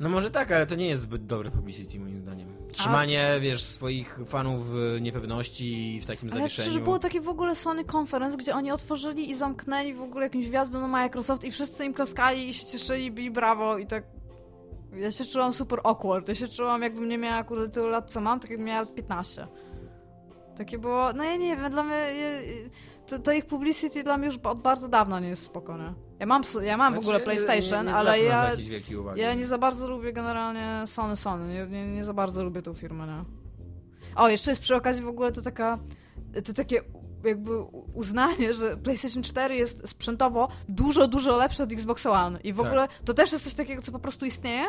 No 0.00 0.08
może 0.08 0.30
tak, 0.30 0.52
ale 0.52 0.66
to 0.66 0.74
nie 0.74 0.86
jest 0.86 1.02
zbyt 1.02 1.26
dobre 1.26 1.50
publicity 1.50 2.00
moim 2.00 2.18
zdaniem. 2.18 2.48
Trzymanie, 2.72 3.32
A... 3.36 3.40
wiesz, 3.40 3.62
swoich 3.62 4.20
fanów 4.26 4.70
w 4.70 4.98
niepewności 5.00 5.94
i 5.96 6.00
w 6.00 6.06
takim 6.06 6.28
ale 6.30 6.38
zawieszeniu. 6.38 6.70
Ale 6.70 6.80
było 6.80 6.98
takie 6.98 7.20
w 7.20 7.28
ogóle 7.28 7.56
Sony 7.56 7.84
Conference, 7.96 8.36
gdzie 8.36 8.54
oni 8.54 8.70
otworzyli 8.70 9.30
i 9.30 9.34
zamknęli 9.34 9.94
w 9.94 10.02
ogóle 10.02 10.26
jakimś 10.26 10.48
wjazdem 10.48 10.80
na 10.80 10.88
Microsoft 10.88 11.44
i 11.44 11.50
wszyscy 11.50 11.84
im 11.84 11.94
klaskali 11.94 12.48
i 12.48 12.54
się 12.54 12.66
cieszyli 12.66 13.24
i 13.24 13.30
brawo 13.30 13.78
i 13.78 13.86
tak... 13.86 14.04
Ja 14.92 15.10
się 15.10 15.24
czułam 15.24 15.52
super 15.52 15.80
awkward. 15.84 16.28
Ja 16.28 16.34
się 16.34 16.48
czułam 16.48 16.82
jakbym 16.82 17.08
nie 17.08 17.18
miała 17.18 17.36
akurat 17.36 17.72
tylu 17.72 17.88
lat, 17.88 18.10
co 18.10 18.20
mam, 18.20 18.40
tak 18.40 18.50
jakbym 18.50 18.66
miała 18.66 18.86
15. 18.86 19.46
Takie 20.56 20.78
było... 20.78 21.12
No 21.12 21.24
ja 21.24 21.36
nie 21.36 21.56
wiem, 21.56 21.70
dla 21.70 21.82
mnie... 21.82 22.06
To, 23.06 23.18
to, 23.18 23.32
ich 23.32 23.46
publicity 23.46 24.04
dla 24.04 24.18
mnie 24.18 24.26
już 24.26 24.38
od 24.38 24.62
bardzo 24.62 24.88
dawna 24.88 25.20
nie 25.20 25.28
jest 25.28 25.42
spokojne. 25.42 25.94
Ja 26.18 26.26
mam, 26.26 26.42
ja 26.62 26.76
mam 26.76 26.92
znaczy, 26.92 27.04
w 27.04 27.08
ogóle 27.08 27.20
PlayStation, 27.20 27.86
nie, 27.86 27.92
nie 27.92 27.96
ale 27.96 28.20
ja, 28.20 28.50
ja 29.16 29.34
nie 29.34 29.46
za 29.46 29.58
bardzo 29.58 29.88
lubię 29.88 30.12
generalnie 30.12 30.86
Sony 30.86 31.16
Sony. 31.16 31.54
Nie, 31.54 31.66
nie, 31.66 31.92
nie 31.92 32.04
za 32.04 32.14
bardzo 32.14 32.44
lubię 32.44 32.62
tą 32.62 32.74
firmę, 32.74 33.06
nie? 33.06 33.24
O, 34.16 34.28
jeszcze 34.28 34.50
jest 34.50 34.60
przy 34.60 34.76
okazji 34.76 35.02
w 35.02 35.08
ogóle 35.08 35.32
to 35.32 35.42
taka, 35.42 35.78
to 36.44 36.52
takie 36.52 36.82
jakby 37.24 37.62
uznanie, 37.94 38.54
że 38.54 38.76
PlayStation 38.76 39.22
4 39.22 39.56
jest 39.56 39.88
sprzętowo 39.88 40.48
dużo, 40.68 41.08
dużo 41.08 41.36
lepsze 41.36 41.62
od 41.62 41.72
Xbox 41.72 42.06
One. 42.06 42.40
I 42.40 42.52
w 42.52 42.56
tak. 42.56 42.66
ogóle 42.66 42.88
to 43.04 43.14
też 43.14 43.32
jest 43.32 43.44
coś 43.44 43.54
takiego, 43.54 43.82
co 43.82 43.92
po 43.92 43.98
prostu 43.98 44.26
istnieje, 44.26 44.66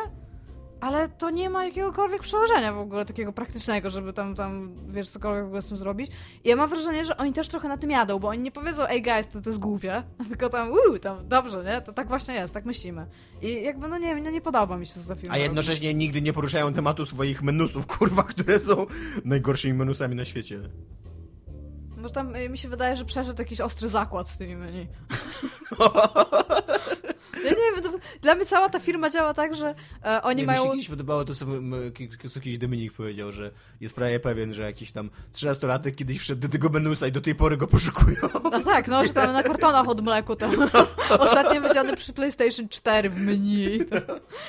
ale 0.80 1.08
to 1.08 1.30
nie 1.30 1.50
ma 1.50 1.64
jakiegokolwiek 1.64 2.22
przełożenia 2.22 2.72
w 2.72 2.78
ogóle 2.78 3.04
takiego 3.04 3.32
praktycznego, 3.32 3.90
żeby 3.90 4.12
tam, 4.12 4.34
tam 4.34 4.74
wiesz, 4.88 5.08
cokolwiek 5.08 5.44
w 5.44 5.46
ogóle 5.46 5.62
z 5.62 5.68
tym 5.68 5.76
zrobić. 5.76 6.10
I 6.44 6.48
ja 6.48 6.56
mam 6.56 6.70
wrażenie, 6.70 7.04
że 7.04 7.16
oni 7.16 7.32
też 7.32 7.48
trochę 7.48 7.68
na 7.68 7.76
tym 7.76 7.90
jadą, 7.90 8.18
bo 8.18 8.28
oni 8.28 8.42
nie 8.42 8.52
powiedzą, 8.52 8.86
ej 8.86 9.02
guys, 9.02 9.28
to, 9.28 9.40
to 9.40 9.50
jest 9.50 9.58
głupie, 9.58 10.02
tylko 10.28 10.48
tam, 10.48 10.70
uuu, 10.70 10.98
tam, 10.98 11.28
dobrze, 11.28 11.64
nie? 11.64 11.80
To 11.80 11.92
tak 11.92 12.08
właśnie 12.08 12.34
jest, 12.34 12.54
tak 12.54 12.64
myślimy. 12.64 13.06
I 13.42 13.62
jakby, 13.62 13.88
no 13.88 13.98
nie 13.98 14.14
no 14.14 14.30
nie 14.30 14.40
podoba 14.40 14.76
mi 14.76 14.86
się 14.86 14.94
to 14.94 15.00
za 15.00 15.14
film. 15.14 15.32
A 15.32 15.38
jednocześnie 15.38 15.94
nigdy 15.94 16.22
nie 16.22 16.32
poruszają 16.32 16.72
tematu 16.72 17.06
swoich 17.06 17.42
menusów, 17.42 17.86
kurwa, 17.96 18.22
które 18.22 18.58
są 18.58 18.86
najgorszymi 19.24 19.74
menusami 19.74 20.16
na 20.16 20.24
świecie. 20.24 20.60
Może 21.96 22.14
tam 22.14 22.36
y, 22.36 22.48
mi 22.48 22.58
się 22.58 22.68
wydaje, 22.68 22.96
że 22.96 23.04
przeszedł 23.04 23.42
jakiś 23.42 23.60
ostry 23.60 23.88
zakład 23.88 24.28
z 24.28 24.38
tymi 24.38 24.56
menu. 24.56 24.86
Ja 27.44 27.50
nie 27.50 27.82
wiem, 27.82 28.00
dla 28.22 28.34
mnie 28.34 28.46
cała 28.46 28.68
ta 28.68 28.80
firma 28.80 29.10
działa 29.10 29.34
tak, 29.34 29.54
że 29.54 29.74
e, 30.04 30.22
oni 30.22 30.40
nie, 30.40 30.46
mają... 30.46 30.62
Mi 30.62 30.68
się 30.68 30.72
kiedyś 30.72 30.88
podobało 30.88 31.24
to, 31.24 31.34
co, 31.34 31.46
co 32.30 32.38
jakiś 32.38 32.58
Dominik 32.58 32.92
powiedział, 32.92 33.32
że 33.32 33.50
jest 33.80 33.94
prawie 33.94 34.20
pewien, 34.20 34.54
że 34.54 34.62
jakiś 34.62 34.92
tam 34.92 35.10
13-latek 35.34 35.94
kiedyś 35.94 36.18
wszedł 36.18 36.40
do 36.40 36.48
tego 36.48 36.68
menusa 36.68 37.06
i 37.06 37.12
do 37.12 37.20
tej 37.20 37.34
pory 37.34 37.56
go 37.56 37.66
poszukują. 37.66 38.16
No 38.52 38.60
tak, 38.60 38.88
no, 38.88 39.04
że 39.04 39.12
tam 39.12 39.32
na 39.32 39.42
kartonach 39.42 39.88
od 39.88 40.00
mleku 40.00 40.36
tam. 40.36 40.56
Ostatnio 41.18 41.62
widziany 41.62 41.96
przy 41.96 42.12
PlayStation 42.12 42.68
4 42.68 43.10
w 43.10 43.20
menu. 43.20 43.78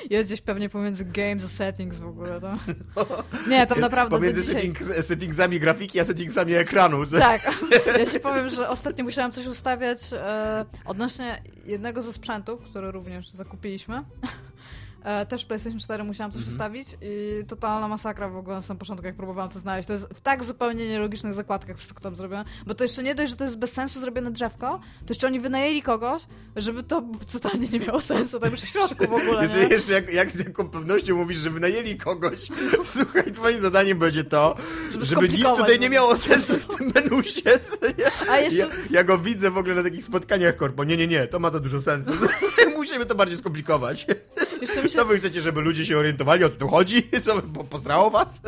Jest 0.09 0.29
gdzieś 0.29 0.41
pewnie 0.41 0.69
pomiędzy 0.69 1.05
games 1.05 1.43
a 1.43 1.47
settings 1.47 1.97
w 1.97 2.07
ogóle. 2.07 2.41
To. 2.41 2.57
Nie, 3.49 3.67
tam 3.67 3.79
naprawdę 3.79 4.15
Pomiędzy 4.17 4.41
dzisiaj... 4.41 4.55
settings, 4.55 5.07
settingsami 5.07 5.59
grafiki 5.59 5.99
a 5.99 6.05
settingsami 6.05 6.53
ekranu. 6.53 7.05
Tak. 7.05 7.41
Ja 7.99 8.05
się 8.05 8.19
powiem, 8.19 8.49
że 8.49 8.69
ostatnio 8.69 9.03
musiałam 9.03 9.31
coś 9.31 9.47
ustawiać 9.47 9.99
e, 10.13 10.65
odnośnie 10.85 11.41
jednego 11.65 12.01
ze 12.01 12.13
sprzętów, 12.13 12.61
który 12.61 12.78
który 12.79 12.91
również 12.91 13.29
zakupiliśmy. 13.29 14.03
E, 15.03 15.25
też 15.25 15.45
PlayStation 15.45 15.79
4 15.79 16.03
musiałam 16.03 16.31
coś 16.31 16.41
mhm. 16.41 16.55
ustawić 16.55 16.97
i 17.01 17.45
totalna 17.47 17.87
masakra 17.87 18.29
w 18.29 18.37
ogóle 18.37 18.55
na 18.55 18.61
samym 18.61 18.79
początku, 18.79 19.05
jak 19.05 19.15
próbowałam 19.15 19.51
to 19.51 19.59
znaleźć. 19.59 19.87
To 19.87 19.93
jest 19.93 20.07
w 20.15 20.21
tak 20.21 20.43
zupełnie 20.43 20.87
nielogicznych 20.87 21.33
zakładkach 21.33 21.77
wszystko 21.77 22.01
tam 22.01 22.15
zrobione, 22.15 22.45
bo 22.67 22.73
to 22.73 22.83
jeszcze 22.83 23.03
nie 23.03 23.15
dość, 23.15 23.29
że 23.29 23.35
to 23.35 23.43
jest 23.43 23.57
bez 23.57 23.71
sensu 23.71 23.99
zrobione 23.99 24.31
drzewko, 24.31 24.79
to 24.79 25.05
jeszcze 25.09 25.27
oni 25.27 25.39
wynajęli 25.39 25.81
kogoś, 25.81 26.23
żeby 26.55 26.83
to 26.83 27.03
totalnie 27.31 27.67
nie 27.67 27.79
miało 27.79 28.01
sensu, 28.01 28.39
tam 28.39 28.51
już 28.51 28.61
w 28.61 28.69
środku 28.69 29.07
w 29.07 29.13
ogóle, 29.13 29.47
nie? 29.47 29.55
Jeszcze 29.55 29.93
jak, 29.93 30.13
jak 30.13 30.31
z 30.31 30.39
jaką 30.39 30.69
pewnością 30.69 31.15
mówisz, 31.15 31.37
że 31.37 31.49
wynajęli 31.49 31.97
kogoś, 31.97 32.47
słuchaj, 32.85 33.31
twoim 33.31 33.59
zadaniem 33.59 33.99
będzie 33.99 34.23
to, 34.23 34.55
żeby, 34.91 35.05
żeby 35.05 35.29
nic 35.29 35.43
tutaj 35.43 35.79
nie 35.79 35.89
miało 35.89 36.17
sensu 36.17 36.53
w 36.53 36.77
tym 36.77 36.91
menusie. 36.95 37.41
A 38.29 38.37
jeszcze... 38.37 38.57
Ja, 38.57 38.67
ja, 38.91 39.03
go 39.03 39.17
widzę 39.17 39.51
w 39.51 39.57
ogóle 39.57 39.75
na 39.75 39.83
takich 39.83 40.03
spotkaniach 40.03 40.55
korpo. 40.55 40.83
Nie, 40.83 40.97
nie, 40.97 41.07
nie, 41.07 41.27
to 41.27 41.39
ma 41.39 41.49
za 41.49 41.59
dużo 41.59 41.81
sensu. 41.81 42.11
Musimy 42.79 43.05
to 43.05 43.15
bardziej 43.15 43.37
skomplikować. 43.37 44.07
Jeszcze 44.61 44.89
Co 44.89 45.05
wy 45.05 45.17
chcecie, 45.17 45.41
żeby 45.41 45.61
ludzie 45.61 45.85
się 45.85 45.97
orientowali, 45.97 46.43
o 46.43 46.49
co 46.49 46.55
tu 46.55 46.67
chodzi? 46.67 47.09
Co, 47.23 47.41
po, 47.41 47.63
pozdrało 47.63 48.09
was? 48.09 48.41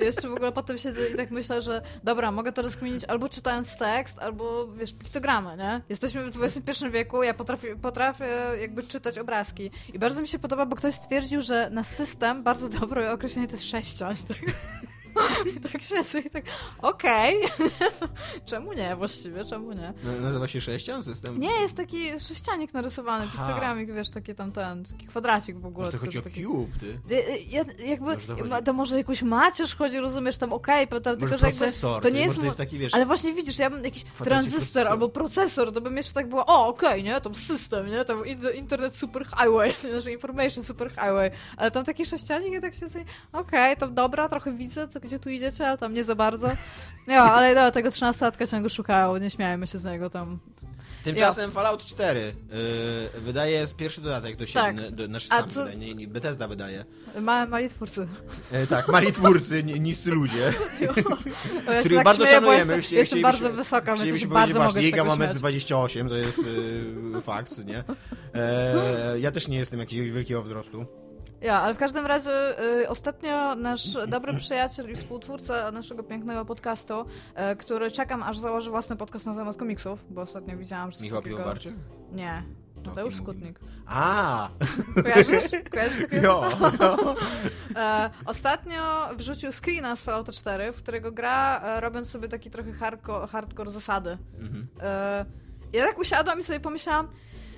Jeszcze 0.00 0.28
w 0.28 0.32
ogóle 0.32 0.52
potem 0.52 0.78
siedzę 0.78 1.08
i 1.08 1.16
tak 1.16 1.30
myślę, 1.30 1.62
że 1.62 1.82
dobra, 2.04 2.30
mogę 2.30 2.52
to 2.52 2.62
rozkminić 2.62 3.04
albo 3.04 3.28
czytając 3.28 3.76
tekst, 3.76 4.18
albo 4.18 4.68
wiesz, 4.72 4.92
piktogramy, 4.92 5.56
nie? 5.56 5.80
Jesteśmy 5.88 6.30
w 6.30 6.42
XXI 6.42 6.90
wieku, 6.90 7.22
ja 7.22 7.34
potrafię, 7.34 7.76
potrafię 7.76 8.26
jakby 8.60 8.82
czytać 8.82 9.18
obrazki. 9.18 9.70
I 9.92 9.98
bardzo 9.98 10.22
mi 10.22 10.28
się 10.28 10.38
podoba, 10.38 10.66
bo 10.66 10.76
ktoś 10.76 10.94
stwierdził, 10.94 11.42
że 11.42 11.70
na 11.70 11.84
system 11.84 12.42
bardzo 12.42 12.68
dobre 12.80 13.12
określenie 13.12 13.48
to 13.48 13.54
jest 13.54 13.70
sześcian. 13.70 14.16
Tak? 14.28 14.36
I 15.56 15.60
tak 15.60 15.82
siedzę 15.82 16.20
i 16.20 16.30
tak, 16.30 16.44
okej. 16.82 17.44
Okay. 17.44 17.68
czemu 18.44 18.72
nie 18.72 18.96
właściwie, 18.96 19.44
czemu 19.44 19.72
nie? 19.72 19.92
Nazywa 20.20 20.48
się 20.48 20.60
sześcian 20.60 21.02
system? 21.02 21.40
Nie, 21.40 21.50
jest 21.50 21.76
taki 21.76 22.20
sześcianik 22.20 22.74
narysowany, 22.74 23.26
Aha. 23.28 23.44
piktogramik, 23.44 23.92
wiesz, 23.92 24.10
taki 24.10 24.34
tam 24.34 24.52
ten, 24.52 24.84
taki 24.84 25.06
kwadracik 25.06 25.58
w 25.58 25.66
ogóle. 25.66 25.86
Może 25.86 25.98
to 25.98 26.04
chodzi 26.04 26.18
o 26.18 26.22
taki... 26.22 26.44
cube, 26.44 26.78
ty? 26.80 26.98
Ja, 27.50 27.64
jakby, 27.86 28.06
może 28.06 28.26
to, 28.36 28.62
to, 28.62 28.72
może 28.72 28.98
jakąś 28.98 29.22
macierz 29.22 29.76
chodzi, 29.76 30.00
rozumiesz, 30.00 30.38
tam 30.38 30.52
okej, 30.52 30.84
okay, 30.84 31.00
tam, 31.00 31.16
tylko, 31.16 31.38
że 31.38 31.46
procesor, 31.46 32.02
to 32.02 32.08
nie 32.08 32.20
jest... 32.20 32.36
To 32.36 32.44
jest 32.44 32.56
taki, 32.56 32.78
wiesz... 32.78 32.94
Ale 32.94 33.06
właśnie 33.06 33.32
widzisz, 33.32 33.58
ja 33.58 33.70
bym 33.70 33.84
jakiś 33.84 34.04
tranzystor 34.04 34.62
procesor. 34.62 34.92
albo 34.92 35.08
procesor, 35.08 35.72
to 35.72 35.80
bym 35.80 35.96
jeszcze 35.96 36.12
tak 36.12 36.28
było, 36.28 36.46
o, 36.46 36.66
okej, 36.66 36.88
okay, 36.88 37.02
nie, 37.02 37.20
tam 37.20 37.34
system, 37.34 37.86
nie, 37.86 38.04
tam 38.04 38.22
internet 38.54 38.96
super 38.96 39.26
highway, 39.26 39.74
znaczy 39.92 40.12
information 40.12 40.64
super 40.64 40.88
highway, 40.88 41.30
ale 41.56 41.70
tam 41.70 41.84
taki 41.84 42.06
sześcianik 42.06 42.54
i 42.54 42.60
tak 42.60 42.74
się 42.74 42.86
okej, 42.86 43.72
okay, 43.72 43.76
to 43.76 43.88
dobra, 43.88 44.28
trochę 44.28 44.52
widzę, 44.52 44.88
to 44.88 45.00
gdzie 45.02 45.18
tu 45.18 45.30
idziecie, 45.30 45.68
ale 45.68 45.78
tam 45.78 45.94
nie 45.94 46.04
za 46.04 46.14
bardzo. 46.14 46.50
No, 47.06 47.14
ale 47.14 47.54
no, 47.54 47.70
tego 47.70 47.88
13-latka 47.88 48.50
ciągle 48.50 48.70
szukają, 48.70 49.16
nie 49.16 49.30
śmiajmy 49.30 49.66
się 49.66 49.78
z 49.78 49.84
niego 49.84 50.10
tam. 50.10 50.38
Tymczasem 51.04 51.50
Fallout 51.50 51.84
4 51.84 52.20
yy, 52.20 53.20
wydaje 53.20 53.66
pierwszy 53.76 54.00
dodatek 54.00 54.36
do 54.36 54.46
siebie, 54.46 54.60
tak. 54.60 54.90
do, 54.90 55.08
nasz 55.08 55.26
sam 55.26 55.50
co... 55.50 55.74
nie, 55.74 55.94
nie, 55.94 56.08
Bethesda 56.08 56.48
wydaje. 56.48 56.84
Ma, 57.20 57.46
mali 57.46 57.68
twórcy. 57.68 58.08
E, 58.52 58.66
tak, 58.66 58.88
mali 58.88 59.12
twórcy, 59.12 59.64
niscy 59.64 60.10
ludzie. 60.10 60.42
ja 61.66 61.80
których 61.80 61.98
tak 61.98 62.04
bardzo 62.04 62.26
śmieję, 62.26 62.40
szanujemy. 62.40 62.76
Jestem, 62.76 62.98
jestem 62.98 63.22
bardzo 63.22 63.52
wysoka, 63.52 63.96
więc 63.96 64.26
bardzo 64.26 64.60
mogę 64.60 64.80
Liga 64.80 65.04
ma 65.04 65.16
28, 65.16 66.08
to 66.08 66.16
jest 66.16 66.38
yy, 66.38 67.20
fakt, 67.22 67.64
nie? 67.64 67.84
E, 68.34 69.18
ja 69.18 69.32
też 69.32 69.48
nie 69.48 69.56
jestem 69.56 69.80
jakiegoś 69.80 70.10
wielkiego 70.10 70.42
wzrostu. 70.42 71.01
Ja, 71.42 71.60
ale 71.60 71.74
w 71.74 71.78
każdym 71.78 72.06
razie 72.06 72.62
y, 72.80 72.88
ostatnio 72.88 73.54
nasz 73.54 73.98
dobry 74.08 74.36
przyjaciel 74.36 74.90
i 74.90 74.94
współtwórca 74.94 75.72
naszego 75.72 76.02
pięknego 76.02 76.44
podcastu, 76.44 77.00
y, 77.52 77.56
który 77.56 77.90
czekam 77.90 78.22
aż 78.22 78.38
założy 78.38 78.70
własny 78.70 78.96
podcast 78.96 79.26
na 79.26 79.34
temat 79.34 79.56
komiksów, 79.56 80.04
bo 80.10 80.20
ostatnio 80.20 80.56
widziałam, 80.56 80.90
że 80.90 81.04
Michał 81.04 81.18
takiego... 81.18 81.36
Piłowarczyk? 81.36 81.74
Nie. 82.12 82.42
No 82.84 82.92
to 82.92 83.04
już 83.04 83.16
Skutnik. 83.16 83.60
A! 83.86 84.48
Kojarzysz? 85.02 85.50
Kojarzysz 85.70 86.00
takiego? 86.02 86.26
Jo, 86.26 86.50
jo. 86.80 87.14
e, 87.76 88.10
ostatnio 88.26 89.08
wrzucił 89.16 89.52
screena 89.52 89.96
z 89.96 90.02
Fallouta 90.02 90.32
4, 90.32 90.72
w 90.72 90.76
którego 90.76 91.12
gra, 91.12 91.60
e, 91.64 91.80
robiąc 91.80 92.10
sobie 92.10 92.28
taki 92.28 92.50
trochę 92.50 92.72
hardcore, 92.72 93.26
hardcore 93.26 93.70
zasady. 93.70 94.18
Mhm. 94.38 94.68
E, 94.80 95.24
ja 95.72 95.84
tak 95.86 95.98
usiadłam 95.98 96.40
i 96.40 96.42
sobie 96.42 96.60
pomyślałam, 96.60 97.08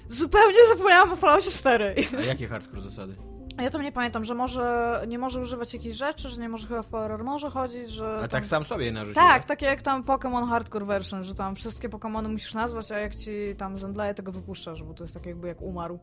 zupełnie 0.09 0.59
zapomniałam 0.69 1.13
o 1.13 1.17
Falloutie 1.17 1.51
4. 1.51 1.95
A 2.19 2.21
jakie 2.21 2.49
hardcore 2.49 2.83
zasady? 2.83 3.15
Ja 3.63 3.71
tam 3.71 3.83
nie 3.83 3.93
pamiętam, 3.93 4.25
że 4.25 4.35
może 4.35 5.03
nie 5.09 5.19
może 5.19 5.41
używać 5.41 5.75
jakichś 5.75 5.97
rzeczy, 5.97 6.29
że 6.29 6.41
nie 6.41 6.49
może 6.49 6.69
chyba 6.69 6.83
w 6.83 6.87
Power 6.87 7.25
może 7.25 7.51
chodzić, 7.51 7.91
że... 7.91 8.15
A 8.17 8.21
tam... 8.21 8.29
tak 8.29 8.47
sam 8.47 8.65
sobie 8.65 8.93
narzucił? 8.93 9.23
Tak, 9.23 9.45
takie 9.45 9.67
jak 9.67 9.83
tam 9.83 10.03
Pokémon 10.03 10.49
Hardcore 10.49 10.87
Version, 10.87 11.25
że 11.25 11.35
tam 11.35 11.57
wszystkie 11.57 11.89
Pokémony 11.89 12.29
musisz 12.29 12.55
nazwać, 12.55 12.93
a 12.93 12.99
jak 12.99 13.17
ci 13.17 13.55
tam 13.59 13.79
zemdleje, 13.79 14.15
tego 14.15 14.33
wypuszczasz, 14.33 14.83
bo 14.83 14.95
to 14.95 15.05
jest 15.05 15.15
tak 15.15 15.27
jakby 15.27 15.49
jak 15.49 15.63
umarł. 15.63 15.99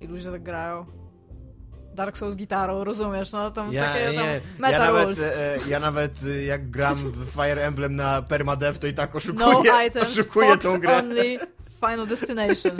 I 0.00 0.06
ludzie 0.06 0.30
tak 0.30 0.42
grają. 0.42 0.86
Dark 1.94 2.18
Souls 2.18 2.36
gitarą, 2.36 2.84
rozumiesz, 2.84 3.32
no 3.32 3.50
tam 3.50 3.72
ja, 3.72 3.84
takie 3.84 4.04
tam 4.04 4.14
nie, 4.14 4.40
meta 4.58 4.78
ja 4.78 4.92
nawet, 4.92 5.18
e, 5.18 5.58
ja 5.68 5.80
nawet 5.80 6.12
e, 6.24 6.42
jak 6.42 6.70
gram 6.70 6.96
w 6.96 7.30
Fire 7.30 7.66
Emblem 7.66 7.96
na 7.96 8.22
permadeath, 8.22 8.78
to 8.78 8.86
i 8.86 8.94
tak 8.94 9.16
oszukuję, 9.16 9.46
no 9.46 9.82
items, 9.82 10.10
oszukuję 10.10 10.56
tą 10.56 10.80
grę. 10.80 10.98
Only 10.98 11.38
Final 11.90 12.06
Destination. 12.06 12.76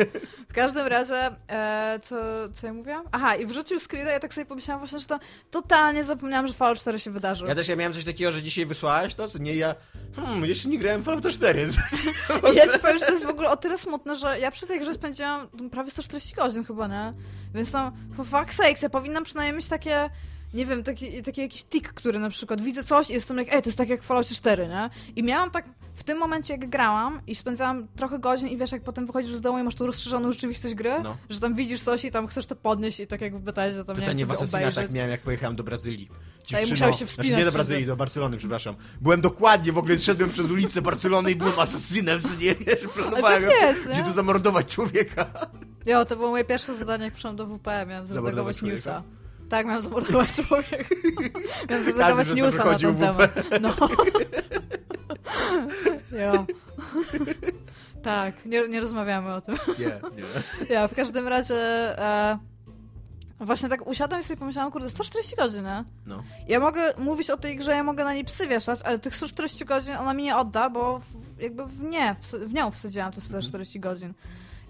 W 0.50 0.52
każdym 0.52 0.86
razie, 0.86 1.30
e, 1.48 2.00
co, 2.02 2.16
co 2.54 2.66
ja 2.66 2.72
mówiłam? 2.72 3.04
Aha, 3.12 3.36
i 3.36 3.46
wrzucił 3.46 3.78
screena, 3.80 4.10
ja 4.10 4.20
tak 4.20 4.34
sobie 4.34 4.44
pomyślałam 4.44 4.80
właśnie, 4.80 4.98
że 4.98 5.06
to 5.06 5.18
totalnie 5.50 6.04
zapomniałam, 6.04 6.48
że 6.48 6.54
Fallout 6.54 6.78
4 6.78 6.98
się 6.98 7.10
wydarzył. 7.10 7.48
Ja 7.48 7.54
też 7.54 7.68
ja 7.68 7.76
miałem 7.76 7.92
coś 7.92 8.04
takiego, 8.04 8.32
że 8.32 8.42
dzisiaj 8.42 8.66
wysłałeś 8.66 9.14
to, 9.14 9.28
co 9.28 9.38
nie 9.38 9.54
ja. 9.54 9.74
Hmm, 10.16 10.44
jeszcze 10.44 10.68
nie 10.68 10.78
grałem 10.78 11.02
w 11.02 11.04
Fallout 11.04 11.28
4. 11.28 11.68
Ja 12.54 12.72
ci 12.72 12.78
powiem, 12.78 12.98
że 12.98 13.06
to 13.06 13.12
jest 13.12 13.24
w 13.24 13.30
ogóle 13.30 13.50
o 13.50 13.56
tyle 13.56 13.78
smutne, 13.78 14.16
że 14.16 14.40
ja 14.40 14.50
przy 14.50 14.66
tej 14.66 14.80
grze 14.80 14.94
spędziłam 14.94 15.48
prawie 15.70 15.90
140 15.90 16.34
godzin 16.34 16.64
chyba, 16.64 16.86
nie? 16.86 17.12
Więc 17.54 17.72
no, 17.72 17.92
for 18.16 18.26
fuck's 18.26 18.52
sakes, 18.52 18.82
ja 18.82 18.90
powinnam 18.90 19.24
przynajmniej 19.24 19.56
mieć 19.56 19.68
takie 19.68 20.10
nie 20.56 20.66
wiem, 20.66 20.82
taki, 20.82 21.22
taki 21.22 21.40
jakiś 21.40 21.64
tik, 21.64 21.88
który 21.92 22.18
na 22.18 22.30
przykład 22.30 22.60
widzę 22.60 22.84
coś 22.84 23.10
i 23.10 23.12
jestem 23.12 23.38
jak, 23.38 23.54
ej, 23.54 23.62
to 23.62 23.68
jest 23.68 23.78
tak 23.78 23.88
jak 23.88 24.02
w 24.02 24.04
Fallout 24.04 24.26
4, 24.26 24.68
nie? 24.68 24.90
I 25.16 25.22
miałam 25.22 25.50
tak 25.50 25.64
w 25.94 26.04
tym 26.04 26.18
momencie, 26.18 26.54
jak 26.54 26.68
grałam 26.68 27.20
i 27.26 27.34
spędzałam 27.34 27.86
trochę 27.96 28.18
godzin 28.18 28.48
i 28.48 28.56
wiesz, 28.56 28.72
jak 28.72 28.82
potem 28.82 29.06
wychodzisz 29.06 29.34
z 29.34 29.40
domu 29.40 29.58
i 29.58 29.62
masz 29.62 29.74
tą 29.74 29.86
rozszerzoną 29.86 30.32
rzeczywistość 30.32 30.74
gry, 30.74 30.92
no. 31.02 31.16
że 31.30 31.40
tam 31.40 31.54
widzisz 31.54 31.82
coś 31.82 32.04
i 32.04 32.10
tam 32.10 32.26
chcesz 32.26 32.46
to 32.46 32.56
podnieść 32.56 33.00
i 33.00 33.06
tak 33.06 33.20
jak 33.20 33.36
w 33.36 33.40
Bethesdzie 33.40 33.84
tam 33.84 33.96
Pytanie 33.96 34.14
nie 34.14 34.26
wiem, 34.26 34.36
sobie 34.36 34.72
tak 34.72 34.92
miałem, 34.92 35.10
jak 35.10 35.20
pojechałem 35.20 35.56
do 35.56 35.64
Brazylii. 35.64 36.08
Dziewczyno, 36.46 36.70
musiałeś 36.70 36.98
się 36.98 37.06
wspinać. 37.06 37.26
Znaczy 37.26 37.40
nie 37.40 37.44
do 37.44 37.52
Brazylii, 37.52 37.86
do 37.86 37.96
Barcelony, 37.96 38.36
przepraszam. 38.36 38.74
Byłem 39.00 39.20
dokładnie, 39.20 39.72
w 39.72 39.78
ogóle 39.78 39.98
szedłem 39.98 40.30
przez 40.30 40.46
ulicę 40.46 40.82
Barcelony 40.82 41.30
i 41.30 41.36
byłem 41.36 41.58
asasynem, 41.58 42.22
co 42.22 42.28
nie 42.28 42.54
wiesz, 42.54 42.88
planowałem, 42.94 43.42
tak 43.42 43.52
jest, 43.52 43.88
gdzie 43.88 44.02
tu 44.02 44.12
zamordować 44.12 44.66
człowieka. 44.66 45.26
Jo, 45.86 46.04
to 46.04 46.16
było 46.16 46.30
moje 46.30 46.44
pierwsze 46.44 46.74
zadanie, 46.74 47.04
jak 47.04 47.12
przyszłam 47.12 47.36
do 47.36 47.46
WP, 47.46 47.66
miałem 47.88 48.06
zredagować 48.06 48.62
newsa. 48.62 49.02
Tak, 49.48 49.66
miałem 49.66 49.82
zamordować 49.82 50.35
człowieka. 50.48 50.94
miałem 51.70 51.85
zredagować 51.85 52.35
newsa 52.35 52.64
na 52.64 52.78
ten 52.78 52.96
temat. 52.96 53.30
No. 53.61 53.74
jo. 56.24 56.46
Tak, 58.02 58.46
nie, 58.46 58.68
nie 58.68 58.80
rozmawiamy 58.80 59.35
o 59.35 59.40
tym. 59.40 59.54
Nie, 59.78 59.87
nie. 59.87 60.74
Ja, 60.74 60.88
w 60.88 60.94
każdym 60.94 61.28
razie... 61.28 61.54
E, 61.98 62.38
Właśnie 63.40 63.68
tak 63.68 63.87
usiadłam 63.87 64.20
i 64.20 64.24
sobie 64.24 64.37
pomyślałam, 64.37 64.72
kurde, 64.72 64.90
140 64.90 65.37
godzin, 65.37 65.64
nie? 65.64 65.85
No. 66.06 66.22
Ja 66.48 66.61
mogę 66.61 66.94
mówić 66.98 67.30
o 67.30 67.37
tej 67.37 67.56
grze, 67.56 67.72
ja 67.72 67.82
mogę 67.82 68.04
na 68.04 68.14
niej 68.14 68.24
psy 68.24 68.48
wieszać, 68.48 68.80
ale 68.85 68.98
tych 68.98 69.16
140 69.16 69.64
godzin 69.64 69.94
ona 69.96 70.14
mi 70.14 70.22
nie 70.22 70.37
odda, 70.37 70.70
bo 70.70 70.98
w, 70.98 71.40
jakby 71.40 71.66
w 71.66 71.82
nie, 71.82 72.16
w, 72.20 72.26
w 72.32 72.54
nią 72.54 72.70
wsadziłam 72.70 73.12
te 73.12 73.20
140 73.20 73.80
godzin. 73.80 74.12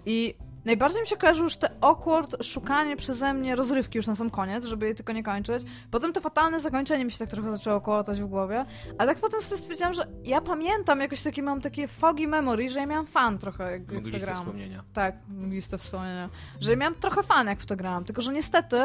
I 0.05 0.35
Najbardziej 0.67 1.01
mi 1.01 1.07
się 1.07 1.17
kojarzy 1.17 1.43
już 1.43 1.57
te 1.57 1.69
awkward 1.81 2.43
szukanie 2.43 2.95
przeze 2.95 3.33
mnie 3.33 3.55
rozrywki 3.55 3.97
już 3.97 4.07
na 4.07 4.15
sam 4.15 4.29
koniec, 4.29 4.65
żeby 4.65 4.85
jej 4.85 4.95
tylko 4.95 5.13
nie 5.13 5.23
kończyć. 5.23 5.63
Potem 5.91 6.13
to 6.13 6.21
fatalne 6.21 6.59
zakończenie 6.59 7.05
mi 7.05 7.11
się 7.11 7.17
tak 7.17 7.29
trochę 7.29 7.51
zaczęło 7.51 7.81
kołatać 7.81 8.21
w 8.21 8.25
głowie. 8.25 8.65
A 8.97 9.05
tak 9.05 9.19
potem 9.19 9.41
sobie 9.41 9.57
stwierdziłam, 9.57 9.93
że 9.93 10.07
ja 10.23 10.41
pamiętam 10.41 10.99
jakoś 10.99 11.21
takie, 11.21 11.43
mam 11.43 11.61
takie 11.61 11.87
foggy 11.87 12.27
memory, 12.27 12.69
że 12.69 12.79
ja 12.79 12.85
miałam 12.85 13.05
fan 13.05 13.39
trochę, 13.39 13.71
jak, 13.71 13.91
jak 13.91 14.03
w 14.03 14.11
to 14.11 14.19
grałam. 14.19 14.41
wspomnienia. 14.41 14.83
Tak, 14.93 15.15
listę 15.49 15.77
wspomnienia. 15.77 16.29
Że 16.59 16.71
ja 16.71 16.77
miałam 16.77 16.95
trochę 16.95 17.23
fan, 17.23 17.47
jak 17.47 17.59
w 17.59 17.65
to 17.65 17.75
grałam. 17.75 18.05
Tylko, 18.05 18.21
że 18.21 18.33
niestety 18.33 18.77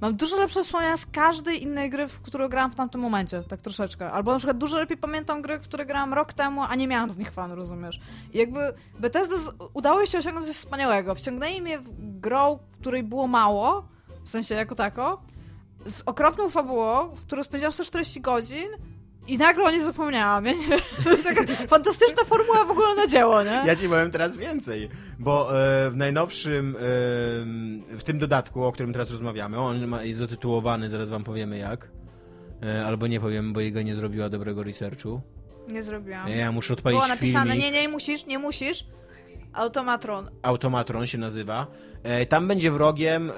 Mam 0.00 0.16
dużo 0.16 0.36
lepsze 0.36 0.62
wspomnienia 0.62 0.96
z 0.96 1.06
każdej 1.06 1.62
innej 1.62 1.90
gry, 1.90 2.08
w 2.08 2.20
którą 2.20 2.48
grałam 2.48 2.70
w 2.70 2.74
tamtym 2.74 3.00
momencie, 3.00 3.42
tak 3.42 3.62
troszeczkę. 3.62 4.12
Albo 4.12 4.32
na 4.32 4.38
przykład 4.38 4.58
dużo 4.58 4.78
lepiej 4.78 4.96
pamiętam 4.96 5.42
gry, 5.42 5.58
które 5.58 5.86
grałam 5.86 6.14
rok 6.14 6.32
temu, 6.32 6.62
a 6.62 6.74
nie 6.74 6.88
miałam 6.88 7.10
z 7.10 7.16
nich 7.18 7.32
fan, 7.32 7.52
rozumiesz? 7.52 8.00
I 8.32 8.38
jakby 8.38 8.74
Bethesda 8.98 9.38
z... 9.38 9.50
udało 9.74 10.06
się 10.06 10.18
osiągnąć 10.18 10.46
coś 10.46 10.56
wspaniałego. 10.56 11.14
Wciągnęli 11.14 11.60
mnie 11.60 11.78
w 11.78 12.20
grą, 12.20 12.58
której 12.80 13.02
było 13.02 13.26
mało, 13.26 13.88
w 14.24 14.28
sensie 14.28 14.54
jako 14.54 14.74
tako, 14.74 15.22
z 15.86 16.02
okropną 16.06 16.50
fabułą, 16.50 17.08
w 17.08 17.20
którą 17.22 17.42
spędziłam 17.42 17.72
140 17.72 18.20
godzin, 18.20 18.68
i 19.28 19.38
nagle 19.38 19.64
o 19.64 19.70
niej 19.70 19.80
zapomniałam. 19.80 20.46
Ja 20.46 20.52
nie, 20.52 20.78
to 21.04 21.10
jest 21.10 21.24
jakaś 21.24 21.46
fantastyczna 21.68 22.24
formuła 22.24 22.64
w 22.64 22.70
ogóle 22.70 22.94
na 22.94 23.06
dzieło, 23.06 23.42
nie? 23.42 23.62
Ja 23.66 23.76
ci 23.76 23.88
powiem 23.88 24.10
teraz 24.10 24.36
więcej, 24.36 24.88
bo 25.18 25.60
e, 25.60 25.90
w 25.90 25.96
najnowszym, 25.96 26.76
e, 26.76 26.80
w 27.96 28.02
tym 28.04 28.18
dodatku, 28.18 28.64
o 28.64 28.72
którym 28.72 28.92
teraz 28.92 29.10
rozmawiamy, 29.10 29.58
on 29.58 29.86
ma, 29.86 30.02
jest 30.02 30.20
zatytułowany, 30.20 30.90
zaraz 30.90 31.10
wam 31.10 31.24
powiemy 31.24 31.58
jak, 31.58 31.90
e, 32.62 32.86
albo 32.86 33.06
nie 33.06 33.20
powiem, 33.20 33.52
bo 33.52 33.60
jego 33.60 33.82
nie 33.82 33.94
zrobiła 33.94 34.28
dobrego 34.28 34.62
researchu. 34.62 35.20
Nie 35.68 35.82
zrobiłam. 35.82 36.28
Ja 36.28 36.52
muszę 36.52 36.72
odpalić 36.72 36.98
Było 36.98 37.08
napisane, 37.08 37.52
filmik. 37.52 37.72
nie, 37.72 37.82
nie 37.82 37.88
musisz, 37.88 38.26
nie 38.26 38.38
musisz. 38.38 38.84
Automatron. 39.52 40.30
Automatron 40.42 41.06
się 41.06 41.18
nazywa. 41.18 41.66
E, 42.02 42.26
tam 42.26 42.48
będzie 42.48 42.70
wrogiem 42.70 43.30
e, 43.30 43.32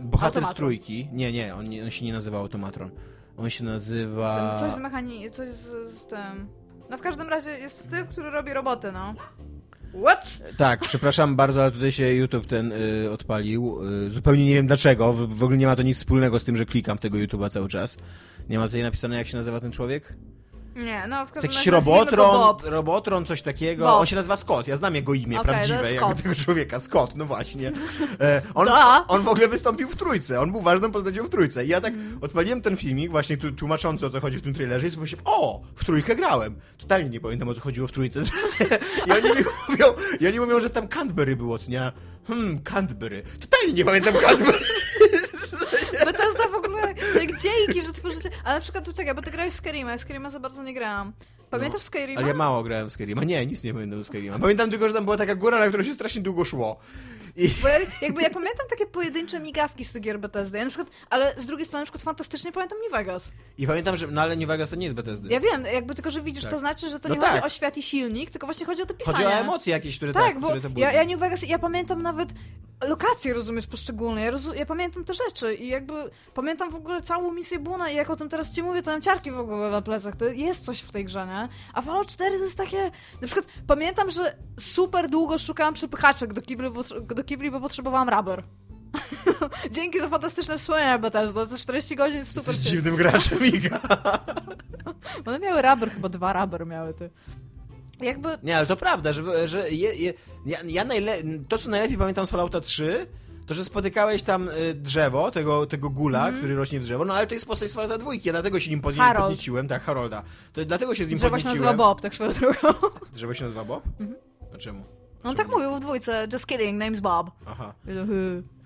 bohater 0.00 0.26
Automatron. 0.26 0.54
z 0.54 0.56
trójki. 0.56 1.08
Nie, 1.12 1.32
nie 1.32 1.54
on, 1.54 1.66
on 1.84 1.90
się 1.90 2.04
nie 2.04 2.12
nazywa 2.12 2.38
Automatron. 2.38 2.90
On 3.36 3.50
się 3.50 3.64
nazywa... 3.64 4.56
Coś 4.58 4.72
z 4.72 4.78
mechanii... 4.78 5.30
coś 5.30 5.50
z, 5.50 5.90
z 5.98 6.06
tym... 6.06 6.48
No 6.90 6.98
w 6.98 7.00
każdym 7.00 7.28
razie 7.28 7.50
jest 7.50 7.90
typ, 7.90 8.08
który 8.08 8.30
robi 8.30 8.52
roboty, 8.52 8.92
no. 8.92 9.14
What? 10.02 10.38
Tak, 10.56 10.80
przepraszam 10.80 11.36
bardzo, 11.36 11.62
ale 11.62 11.70
tutaj 11.70 11.92
się 11.92 12.14
YouTube 12.14 12.46
ten 12.46 12.72
y, 12.72 13.10
odpalił. 13.10 13.78
Y, 14.06 14.10
zupełnie 14.10 14.46
nie 14.46 14.54
wiem 14.54 14.66
dlaczego. 14.66 15.12
W, 15.12 15.38
w, 15.38 15.42
ogóle 15.42 15.58
nie 15.58 15.66
ma 15.66 15.76
to 15.76 15.82
nic 15.82 15.96
wspólnego 15.96 16.38
z 16.38 16.44
tym, 16.44 16.56
że 16.56 16.66
klikam 16.66 16.98
w 16.98 17.00
tego 17.00 17.18
YouTube'a 17.18 17.50
cały 17.50 17.68
czas. 17.68 17.96
Nie 18.48 18.58
ma 18.58 18.66
tutaj 18.66 18.82
napisane, 18.82 19.16
jak 19.16 19.26
się 19.26 19.36
nazywa 19.36 19.60
ten 19.60 19.72
człowiek? 19.72 20.14
Nie, 20.76 21.04
no 21.08 21.26
w 21.26 21.32
każdym 21.32 21.50
razie. 21.50 21.58
Jakiś 21.58 21.66
robotron, 21.66 22.56
robotron, 22.62 23.26
coś 23.26 23.42
takiego. 23.42 23.84
Bob. 23.84 24.00
On 24.00 24.06
się 24.06 24.16
nazywa 24.16 24.36
Scott. 24.36 24.68
Ja 24.68 24.76
znam 24.76 24.94
jego 24.94 25.14
imię 25.14 25.40
okay, 25.40 25.52
prawdziwe, 25.52 25.94
jako 25.94 26.14
tego 26.14 26.34
człowieka. 26.34 26.80
Scott, 26.80 27.16
no 27.16 27.24
właśnie. 27.24 27.72
E, 28.20 28.42
on, 28.54 28.68
on 29.08 29.22
w 29.22 29.28
ogóle 29.28 29.48
wystąpił 29.48 29.88
w 29.88 29.96
trójce. 29.96 30.40
On 30.40 30.52
był 30.52 30.60
ważną 30.60 30.90
postacią 30.90 31.24
w 31.24 31.28
trójce. 31.28 31.64
I 31.64 31.68
ja 31.68 31.80
tak 31.80 31.94
mm. 31.94 32.18
odpaliłem 32.20 32.62
ten 32.62 32.76
filmik, 32.76 33.10
właśnie 33.10 33.36
tłumaczący 33.36 34.06
o 34.06 34.10
co 34.10 34.20
chodzi 34.20 34.38
w 34.38 34.42
tym 34.42 34.54
trailerze, 34.54 34.86
i 34.86 34.90
sobie 34.90 35.00
myślałem, 35.00 35.26
o, 35.26 35.60
w 35.76 35.84
trójkę 35.84 36.16
grałem. 36.16 36.56
Totalnie 36.78 37.10
nie 37.10 37.20
pamiętam 37.20 37.48
o 37.48 37.54
co 37.54 37.60
chodziło 37.60 37.88
w 37.88 37.92
trójce. 37.92 38.20
I 39.06 39.12
oni 39.12 39.22
mi 39.22 39.44
mówią, 39.68 39.86
i 40.20 40.26
oni 40.26 40.40
mówią 40.40 40.60
że 40.60 40.70
tam 40.70 40.88
Canterbury 40.88 41.36
było, 41.36 41.58
co 41.58 41.70
nie? 41.70 41.92
Hmm, 42.26 42.62
Canterbury. 42.62 43.22
Totalnie 43.40 43.74
nie 43.74 43.84
pamiętam 43.84 44.14
Canterbury. 44.14 44.58
Jak 47.14 47.40
dzięki, 47.40 47.82
że 47.82 47.92
tworzycie... 47.92 48.30
Ale 48.44 48.54
na 48.54 48.60
przykład, 48.60 48.84
tu 48.84 48.92
czekaj, 48.92 49.14
bo 49.14 49.22
ty 49.22 49.30
grałeś 49.30 49.54
Skyrima, 49.54 49.98
Skyrima 49.98 50.30
za 50.30 50.40
bardzo 50.40 50.62
nie 50.62 50.74
grałam. 50.74 51.12
Pamiętasz 51.50 51.80
no, 51.80 51.86
Skyrima? 51.86 52.20
Ale 52.20 52.28
ja 52.28 52.34
mało 52.34 52.62
grałem 52.62 52.88
w 52.88 52.92
Skyrima. 52.92 53.24
Nie, 53.24 53.46
nic 53.46 53.64
nie 53.64 53.74
pamiętam 53.74 54.04
z 54.04 54.06
Skyrima. 54.06 54.38
Pamiętam 54.38 54.70
tylko, 54.70 54.88
że 54.88 54.94
tam 54.94 55.04
była 55.04 55.16
taka 55.16 55.34
góra, 55.34 55.58
na 55.58 55.68
którą 55.68 55.82
się 55.82 55.94
strasznie 55.94 56.22
długo 56.22 56.44
szło. 56.44 56.76
I... 57.36 57.48
Bo 57.62 57.68
ja, 57.68 57.78
jakby 58.02 58.22
ja 58.22 58.30
pamiętam 58.30 58.66
takie 58.70 58.86
pojedyncze 58.86 59.40
migawki 59.40 59.84
z 59.84 59.92
tych 59.92 60.02
gier 60.02 60.20
Bethesdy, 60.20 60.58
ja 60.58 60.64
na 60.64 60.70
przykład, 60.70 60.90
ale 61.10 61.34
z 61.36 61.46
drugiej 61.46 61.66
strony 61.66 61.82
na 61.82 61.84
przykład 61.84 62.02
fantastycznie 62.02 62.52
pamiętam 62.52 62.78
New 62.82 62.92
Vegas. 62.92 63.32
I 63.58 63.66
pamiętam, 63.66 63.96
że, 63.96 64.06
no 64.06 64.20
ale 64.22 64.36
New 64.36 64.48
Vegas 64.48 64.70
to 64.70 64.76
nie 64.76 64.84
jest 64.84 64.96
Bethesdy. 64.96 65.28
Ja 65.28 65.40
wiem, 65.40 65.64
jakby 65.64 65.94
tylko, 65.94 66.10
że 66.10 66.22
widzisz, 66.22 66.42
tak. 66.42 66.52
to 66.52 66.58
znaczy, 66.58 66.90
że 66.90 67.00
to 67.00 67.08
no 67.08 67.14
nie 67.14 67.20
tak. 67.20 67.30
chodzi 67.30 67.44
o 67.44 67.48
świat 67.48 67.76
i 67.76 67.82
silnik, 67.82 68.30
tylko 68.30 68.46
właśnie 68.46 68.66
chodzi 68.66 68.82
o 68.82 68.86
to 68.86 68.94
pisanie. 68.94 69.16
Chodzi 69.16 69.28
o 69.28 69.40
emocje 69.40 69.72
jakieś, 69.72 69.96
które 69.96 70.12
tak, 70.12 70.24
tak 70.24 70.40
bo 70.40 70.46
które 70.46 70.60
to 70.60 70.70
były. 70.70 70.80
Ja, 70.80 70.92
ja 70.92 71.04
New 71.04 71.20
Vegas, 71.20 71.42
ja 71.42 71.58
pamiętam 71.58 72.02
nawet 72.02 72.28
lokacje, 72.88 73.34
rozumiesz, 73.34 73.66
poszczególne. 73.66 74.20
Ja, 74.20 74.30
rozu 74.30 74.54
ja, 74.54 74.66
pamiętam 74.66 75.04
te 75.04 75.14
rzeczy 75.14 75.54
i 75.54 75.68
jakby 75.68 76.10
pamiętam 76.34 76.70
w 76.70 76.74
ogóle 76.74 77.02
całą 77.02 77.32
misję 77.32 77.58
Buna 77.58 77.90
i 77.90 77.96
jak 77.96 78.10
o 78.10 78.16
tym 78.16 78.28
teraz 78.28 78.54
ci 78.54 78.62
mówię, 78.62 78.82
to 78.82 78.90
mam 78.90 79.02
ciarki 79.02 79.30
w 79.30 79.38
ogóle 79.38 79.70
na 79.70 79.82
plecach. 79.82 80.16
To 80.16 80.24
jest 80.24 80.64
coś 80.64 80.80
w 80.80 80.92
tej 80.92 81.04
grze, 81.04 81.26
nie? 81.26 81.48
A 81.74 81.82
Fallout 81.82 82.06
4 82.06 82.38
to 82.38 82.44
jest 82.44 82.58
takie... 82.58 82.90
Na 83.20 83.26
przykład 83.26 83.46
pamiętam, 83.66 84.10
że 84.10 84.36
super 84.60 85.10
długo 85.10 85.38
szukałam 85.38 85.74
przepychaczek 85.74 86.32
do 86.32 86.42
kibli, 86.42 86.70
bo, 86.70 86.82
do 87.14 87.24
kibli, 87.24 87.50
bo 87.50 87.60
potrzebowałam 87.60 88.08
rubber. 88.08 88.42
Dzięki 89.70 90.00
za 90.00 90.08
fantastyczne 90.08 90.58
wspomnienia 90.58 90.98
Bethesda. 90.98 91.44
Za 91.44 91.58
40 91.58 91.96
godzin 91.96 92.16
jest 92.16 92.34
super. 92.34 92.54
Jesteś 92.54 92.70
dziwnym 92.70 92.96
graczem, 92.96 93.46
Iga. 93.46 93.80
One 95.26 95.38
miały 95.38 95.62
rubber, 95.62 95.90
chyba 95.90 96.08
dwa 96.08 96.32
rubber 96.32 96.66
miały, 96.66 96.94
ty. 96.94 97.10
Jakby... 98.02 98.38
Nie, 98.42 98.56
ale 98.56 98.66
to 98.66 98.76
prawda, 98.76 99.12
że, 99.12 99.48
że 99.48 99.70
je, 99.70 99.94
je, 99.94 100.14
ja, 100.46 100.58
ja 100.68 100.84
najle... 100.84 101.16
to, 101.48 101.58
co 101.58 101.68
najlepiej 101.70 101.98
pamiętam 101.98 102.26
z 102.26 102.30
Fallouta 102.30 102.60
3, 102.60 103.06
to, 103.46 103.54
że 103.54 103.64
spotykałeś 103.64 104.22
tam 104.22 104.48
y, 104.48 104.74
drzewo, 104.74 105.30
tego, 105.30 105.66
tego 105.66 105.90
gula, 105.90 106.28
mm. 106.28 106.38
który 106.38 106.56
rośnie 106.56 106.80
w 106.80 106.82
drzewo, 106.82 107.04
no 107.04 107.14
ale 107.14 107.26
to 107.26 107.34
jest 107.34 107.46
postać 107.46 107.70
z 107.70 107.74
Fallouta 107.74 107.98
2, 107.98 108.10
ja 108.24 108.32
dlatego 108.32 108.60
się 108.60 108.70
nim 108.70 108.80
pod, 108.80 108.94
podnieciłem, 109.16 109.68
tak, 109.68 109.82
Harolda. 109.82 110.22
To 110.52 110.64
dlatego 110.64 110.94
się 110.94 111.04
z 111.04 111.08
nim 111.08 111.16
drzewo 111.16 111.30
podnieciłem. 111.30 111.54
Drzewo 111.54 111.70
się 111.70 111.76
nazywa 111.76 111.84
Bob, 111.88 112.00
tak 112.00 112.14
swoją 112.14 112.32
drogą. 112.32 112.78
Drzewo 113.14 113.34
się 113.34 113.44
nazywa 113.44 113.64
Bob? 113.64 113.84
Mhm. 114.00 114.18
A 114.54 114.58
czemu? 114.58 114.84
On 115.24 115.36
tak 115.36 115.48
mówił 115.48 115.76
w 115.76 115.80
dwójce, 115.80 116.28
just 116.32 116.46
kidding, 116.46 116.82
name's 116.82 117.00
Bob. 117.00 117.30
Aha. 117.46 117.74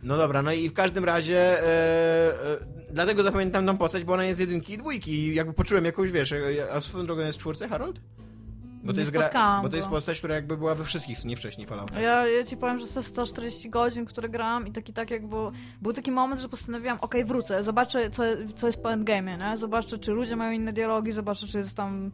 No 0.03 0.17
dobra, 0.17 0.43
no 0.43 0.53
i 0.53 0.69
w 0.69 0.73
każdym 0.73 1.05
razie 1.05 1.39
e, 1.39 1.65
e, 1.65 2.57
dlatego 2.91 3.23
zapamiętam 3.23 3.67
tą 3.67 3.79
postać, 3.79 4.05
bo 4.05 4.13
ona 4.13 4.25
jest 4.25 4.41
jedynki 4.41 4.73
i 4.73 4.79
dwójki 4.79 5.11
i 5.13 5.35
jakby 5.35 5.53
poczułem 5.53 5.85
jakąś, 5.85 6.11
wiesz, 6.11 6.35
a 6.73 6.81
swoją 6.81 7.07
drogą 7.07 7.23
jest 7.23 7.39
w 7.39 7.41
czwórce, 7.41 7.69
Harold? 7.69 8.01
Bo 8.87 8.93
to, 8.93 9.01
jest 9.01 9.11
gra, 9.11 9.61
bo 9.63 9.69
to 9.69 9.77
jest 9.77 9.89
postać, 9.89 10.19
która 10.19 10.35
jakby 10.35 10.57
była 10.57 10.75
we 10.75 10.85
wszystkich, 10.85 11.25
nie 11.25 11.37
wcześniej 11.37 11.67
Falloutach. 11.67 12.03
Ja, 12.03 12.27
ja 12.27 12.45
ci 12.45 12.57
powiem, 12.57 12.79
że 12.79 12.87
to 12.87 13.03
140 13.03 13.71
godzin, 13.71 14.05
które 14.05 14.29
grałam 14.29 14.67
i 14.67 14.73
taki 14.73 14.93
tak 14.93 15.11
jakby... 15.11 15.37
Był 15.83 15.93
taki 15.93 16.11
moment, 16.13 16.41
że 16.41 16.49
postanowiłam, 16.49 16.99
okej, 17.01 17.21
okay, 17.21 17.29
wrócę, 17.29 17.65
zobaczę, 17.65 18.11
co, 18.11 18.23
co 18.57 18.67
jest 18.67 18.83
po 18.83 18.89
endgame'ie, 18.89 19.39
nie? 19.39 19.57
Zobaczę, 19.57 19.99
czy 19.99 20.13
ludzie 20.13 20.37
mają 20.37 20.53
inne 20.53 20.73
dialogi, 20.73 21.13
zobaczę, 21.13 21.47
czy 21.47 21.59
jest 21.59 21.77
tam 21.77 22.11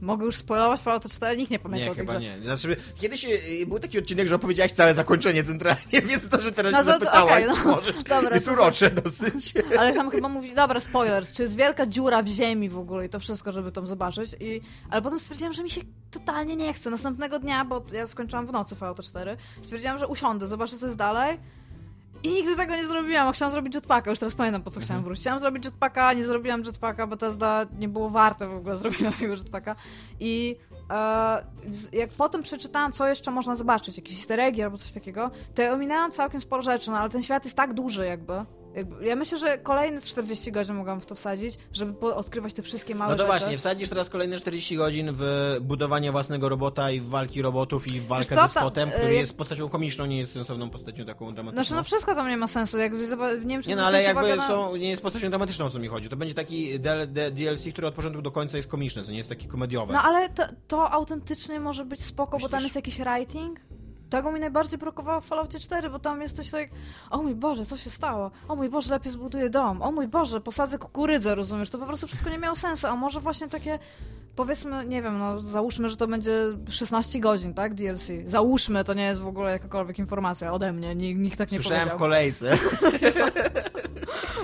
Mogę 0.00 0.24
już 0.24 0.36
spoilować 0.36 0.80
Fallouta 0.80 1.08
4? 1.08 1.36
Nikt 1.36 1.50
nie 1.50 1.58
pamięta 1.58 1.84
Nie, 1.84 1.90
o 1.90 1.94
tej 1.94 2.06
chyba 2.06 2.18
grze. 2.18 2.20
nie. 2.38 2.42
Znaczy, 2.42 2.76
kiedyś 2.94 3.24
y, 3.24 3.66
był 3.66 3.78
taki 3.78 3.98
odcinek, 3.98 4.28
że 4.28 4.34
opowiedziałaś 4.34 4.72
całe 4.72 4.94
zakończenie 4.94 5.44
centralnie, 5.44 6.02
więc 6.08 6.28
to, 6.28 6.40
że 6.40 6.52
teraz 6.52 6.72
No 6.72 6.78
się 6.78 6.84
to- 6.84 6.92
to 6.92 6.98
zapytałaś, 7.04 7.44
okej, 7.44 7.56
no. 7.64 7.70
możesz, 7.76 8.02
Dobra, 8.02 8.34
jest 8.34 8.46
to 8.46 8.52
urocze 8.52 8.90
dosyć. 8.90 9.54
Ale 9.78 9.92
tam 9.92 10.10
chyba 10.10 10.28
mówi, 10.28 10.54
dobra, 10.54 10.80
spoilers, 10.80 11.32
czy 11.32 11.42
jest 11.42 11.56
wielka 11.56 11.86
dziura 11.86 12.22
w 12.22 12.26
ziemi 12.28 12.68
w 12.68 12.78
ogóle 12.78 13.06
i 13.06 13.08
to 13.08 13.20
wszystko, 13.20 13.52
żeby 13.52 13.72
tam 13.72 13.86
zobaczyć. 13.86 14.36
I, 14.40 14.60
ale 14.90 15.02
potem 15.02 15.18
stwierdziłam, 15.20 15.52
że 15.52 15.62
mi 15.62 15.70
się 15.70 15.80
totalnie 16.10 16.56
nie 16.56 16.72
chce. 16.74 16.90
Następnego 16.90 17.38
dnia, 17.38 17.64
bo 17.64 17.84
ja 17.92 18.06
skończyłam 18.06 18.46
w 18.46 18.52
nocy 18.52 18.76
Fallout 18.76 19.04
4, 19.04 19.36
stwierdziłam, 19.62 19.98
że 19.98 20.06
usiądę, 20.06 20.46
zobaczę 20.46 20.78
co 20.78 20.86
jest 20.86 20.98
dalej. 20.98 21.38
I 22.22 22.28
nigdy 22.28 22.56
tego 22.56 22.76
nie 22.76 22.86
zrobiłam, 22.86 23.32
chciałam 23.32 23.52
zrobić 23.52 23.74
jetpacka, 23.74 24.10
już 24.10 24.18
teraz 24.18 24.34
pamiętam 24.34 24.62
po 24.62 24.70
co 24.70 24.80
chciałam 24.80 25.04
wrócić. 25.04 25.22
Chciałam 25.22 25.40
zrobić 25.40 25.64
jetpacka, 25.64 26.12
nie 26.12 26.24
zrobiłam 26.24 26.62
jetpacka, 26.64 27.06
bo 27.06 27.16
Tesla 27.16 27.66
nie 27.78 27.88
było 27.88 28.10
warte 28.10 28.48
w 28.48 28.54
ogóle 28.54 28.76
zrobienia 28.76 29.12
tego 29.20 29.34
jetpacka. 29.34 29.76
I 30.20 30.56
e, 30.90 31.44
jak 31.92 32.10
potem 32.10 32.42
przeczytałam, 32.42 32.92
co 32.92 33.08
jeszcze 33.08 33.30
można 33.30 33.56
zobaczyć, 33.56 33.96
jakieś 33.96 34.16
easter 34.16 34.40
eggi 34.40 34.62
albo 34.62 34.78
coś 34.78 34.92
takiego, 34.92 35.30
to 35.54 35.62
ja 35.62 35.72
ominęłam 35.72 36.12
całkiem 36.12 36.40
sporo 36.40 36.62
rzeczy, 36.62 36.90
no 36.90 36.98
ale 36.98 37.10
ten 37.10 37.22
świat 37.22 37.44
jest 37.44 37.56
tak 37.56 37.74
duży 37.74 38.06
jakby. 38.06 38.44
Ja 39.00 39.16
myślę, 39.16 39.38
że 39.38 39.58
kolejne 39.58 40.00
40 40.00 40.52
godzin 40.52 40.74
mogłam 40.74 41.00
w 41.00 41.06
to 41.06 41.14
wsadzić, 41.14 41.58
żeby 41.72 42.14
odkrywać 42.14 42.54
te 42.54 42.62
wszystkie 42.62 42.94
małe 42.94 43.10
No 43.12 43.16
to 43.18 43.26
rzeczy. 43.32 43.38
właśnie, 43.38 43.58
wsadzisz 43.58 43.88
teraz 43.88 44.10
kolejne 44.10 44.38
40 44.38 44.76
godzin 44.76 45.08
w 45.12 45.56
budowanie 45.60 46.12
własnego 46.12 46.48
robota 46.48 46.90
i 46.90 47.00
w 47.00 47.08
walki 47.08 47.42
robotów 47.42 47.88
i 47.88 48.00
w 48.00 48.06
walkę 48.06 48.34
co, 48.36 48.48
ze 48.48 48.70
tam, 48.70 48.88
y, 48.88 48.92
który 48.92 49.04
jak- 49.04 49.12
jest 49.20 49.36
postacią 49.36 49.68
komiczną, 49.68 50.06
nie 50.06 50.18
jest 50.18 50.32
sensowną 50.32 50.70
postacią 50.70 51.04
taką 51.04 51.34
dramatyczną. 51.34 51.64
Znaczy, 51.64 51.74
no 51.74 51.82
wszystko 51.82 52.14
tam 52.14 52.28
nie 52.28 52.36
ma 52.36 52.46
sensu. 52.46 52.76
Zoba- 52.78 53.32
nie 53.44 53.54
wiem, 53.54 53.62
czy 53.62 53.68
Nie 53.68 53.76
no, 53.76 53.84
ale 53.86 54.02
jakby 54.02 54.36
na... 54.36 54.48
są, 54.48 54.76
nie 54.76 54.90
jest 54.90 55.02
postacią 55.02 55.28
dramatyczną, 55.28 55.66
o 55.66 55.70
co 55.70 55.78
mi 55.78 55.88
chodzi. 55.88 56.08
To 56.08 56.16
będzie 56.16 56.34
taki 56.34 56.80
DLC, 57.32 57.72
który 57.72 57.86
od 57.86 57.94
początku 57.94 58.22
do 58.22 58.30
końca 58.30 58.56
jest 58.56 58.68
komiczny, 58.68 59.04
co 59.04 59.10
nie 59.10 59.16
jest 59.18 59.28
taki 59.28 59.48
komediowy. 59.48 59.92
No 59.92 60.02
ale 60.02 60.28
to, 60.28 60.42
to 60.68 60.90
autentycznie 60.90 61.60
może 61.60 61.84
być 61.84 62.04
spoko, 62.04 62.38
bo 62.38 62.48
tam 62.48 62.62
Myślisz? 62.62 62.62
jest 62.64 62.76
jakiś 62.76 62.98
writing. 63.00 63.60
Tego 64.10 64.32
mi 64.32 64.40
najbardziej 64.40 64.78
brakowało 64.78 65.20
w 65.20 65.26
Falloutie 65.26 65.58
4, 65.60 65.90
bo 65.90 65.98
tam 65.98 66.22
jesteś 66.22 66.50
tak, 66.50 66.68
o 67.10 67.22
mój 67.22 67.34
Boże, 67.34 67.64
co 67.64 67.76
się 67.76 67.90
stało? 67.90 68.30
O 68.48 68.56
mój 68.56 68.68
Boże, 68.68 68.90
lepiej 68.90 69.12
zbuduję 69.12 69.50
dom. 69.50 69.82
O 69.82 69.92
mój 69.92 70.08
Boże, 70.08 70.40
posadzę 70.40 70.78
kukurydzę, 70.78 71.34
rozumiesz? 71.34 71.70
To 71.70 71.78
po 71.78 71.86
prostu 71.86 72.06
wszystko 72.06 72.30
nie 72.30 72.38
miało 72.38 72.56
sensu, 72.56 72.86
a 72.86 72.96
może 72.96 73.20
właśnie 73.20 73.48
takie, 73.48 73.78
powiedzmy, 74.36 74.86
nie 74.86 75.02
wiem, 75.02 75.18
no 75.18 75.42
załóżmy, 75.42 75.88
że 75.88 75.96
to 75.96 76.06
będzie 76.06 76.32
16 76.68 77.20
godzin, 77.20 77.54
tak, 77.54 77.74
DLC. 77.74 78.08
Załóżmy, 78.26 78.84
to 78.84 78.94
nie 78.94 79.04
jest 79.04 79.20
w 79.20 79.26
ogóle 79.26 79.50
jakakolwiek 79.50 79.98
informacja 79.98 80.52
ode 80.52 80.72
mnie, 80.72 80.94
nikt, 80.94 81.20
nikt 81.20 81.38
tak 81.38 81.52
nie 81.52 81.58
Słyszałem 81.58 81.88
w 81.88 81.92
powiedział. 81.92 81.98
kolejce. 81.98 82.58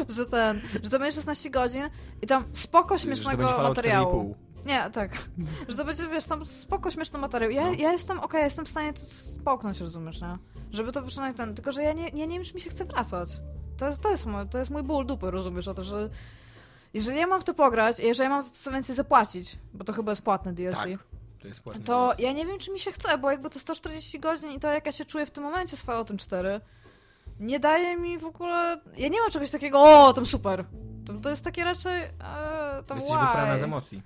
że 0.09 0.27
ten, 0.27 0.61
że 0.83 0.91
to 0.91 0.99
będzie 0.99 1.15
16 1.17 1.51
godzin 1.51 1.83
i 2.23 2.27
tam 2.27 2.45
spoko 2.53 2.99
że 2.99 3.05
to 3.05 3.07
śmiesznego 3.09 3.49
Fallout 3.49 3.77
materiału. 3.77 4.35
4,5. 4.65 4.67
Nie, 4.67 4.91
tak. 4.91 5.29
Że 5.69 5.77
to 5.77 5.85
będzie, 5.85 6.09
wiesz, 6.09 6.25
tam 6.25 6.47
spoko, 6.47 6.91
śmieszny 6.91 7.19
materiał. 7.19 7.51
Ja, 7.51 7.65
No. 7.67 7.73
ja 7.73 7.93
jestem, 7.93 8.21
okej, 8.21 8.43
jestem 8.43 8.65
w 8.65 8.69
stanie 8.69 8.93
to 8.93 9.01
spoknąć, 9.01 9.81
rozumiesz, 9.81 10.21
nie? 10.21 10.39
Żeby 10.71 10.93
to 10.93 11.03
przynajmniej 11.03 11.37
ten, 11.37 11.55
tylko 11.55 11.73
że 11.73 11.83
ja 11.83 11.93
nie, 11.93 12.09
ja 12.09 12.27
nie 12.27 12.35
wiem, 12.39 12.45
czy 12.45 12.55
mi 12.55 12.61
się 12.61 12.71
chce 12.71 12.85
wracać. 12.85 13.29
To 13.79 13.87
jest, 13.87 14.01
to 14.03 14.11
jest, 14.11 14.27
mój, 14.27 14.49
to 14.49 14.59
jest 14.59 14.71
mój 14.71 14.83
ból 14.83 15.07
dupy, 15.07 15.31
rozumiesz, 15.31 15.69
o 15.69 15.75
to, 15.75 15.85
że 15.85 16.11
jeżeli 16.95 17.19
ja 17.19 17.27
mam 17.27 17.41
w 17.41 17.45
to 17.45 17.55
pograć, 17.55 18.01
i 18.01 18.07
jeżeli 18.07 18.31
ja 18.31 18.37
mam 18.37 18.45
to 18.45 18.51
co 18.53 18.71
więcej 18.71 18.97
zapłacić, 18.97 19.59
bo 19.75 19.85
to 19.85 19.93
chyba 19.93 20.13
jest 20.13 20.23
płatne 20.23 20.53
DLC, 20.53 20.77
Tak. 20.79 20.89
To 21.41 21.49
jest 21.49 21.65
to 21.65 22.07
DLC. 22.09 22.19
ja 22.19 22.33
nie 22.33 22.47
wiem, 22.47 22.59
czy 22.59 22.71
mi 22.73 22.79
się 22.79 22.93
chce, 22.93 23.19
bo 23.19 23.31
jakby 23.31 23.51
te 23.51 23.59
140 23.61 24.21
godzin 24.21 24.51
i 24.51 24.61
to, 24.61 24.69
jak 24.73 24.87
ja 24.87 24.93
się 24.93 25.05
czuję 25.05 25.27
w 25.27 25.31
tym 25.31 25.43
momencie 25.45 25.77
z 25.77 25.83
Falloutem 25.83 26.19
4, 26.19 26.61
nie 27.41 27.61
daje 27.61 27.97
mi 27.97 28.19
w 28.19 28.25
ogóle... 28.25 28.81
Ja 28.97 29.09
nie 29.09 29.21
mam 29.21 29.31
czegoś 29.31 29.51
takiego, 29.51 29.81
o, 29.83 30.13
tam 30.13 30.27
super. 30.27 30.65
To, 31.07 31.13
to 31.13 31.31
jest 31.31 31.45
takie 31.45 31.65
raczej, 31.65 32.03
e, 32.03 32.11
tam 32.87 32.99
Jesteś 32.99 33.17
why? 33.17 33.27
wyprana 33.27 33.59
z 33.59 33.63
emocji. 33.63 34.03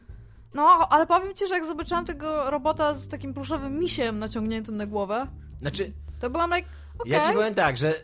No, 0.57 0.89
ale 0.91 1.07
powiem 1.07 1.35
ci, 1.35 1.49
że 1.49 1.55
jak 1.55 1.65
zobaczyłam 1.65 2.05
tego 2.05 2.51
robota 2.51 2.95
z 2.95 3.09
takim 3.09 3.35
pluszowym 3.35 3.79
misiem 3.79 4.19
naciągniętym 4.19 4.77
na 4.77 4.87
głowę, 4.87 5.27
Znaczy, 5.61 5.93
to 6.21 6.31
byłam 6.31 6.51
like, 6.55 6.69
okej. 6.99 7.13
ja 7.13 7.29
ci 7.29 7.35
powiem 7.35 7.55
tak, 7.55 7.79
że 7.79 7.95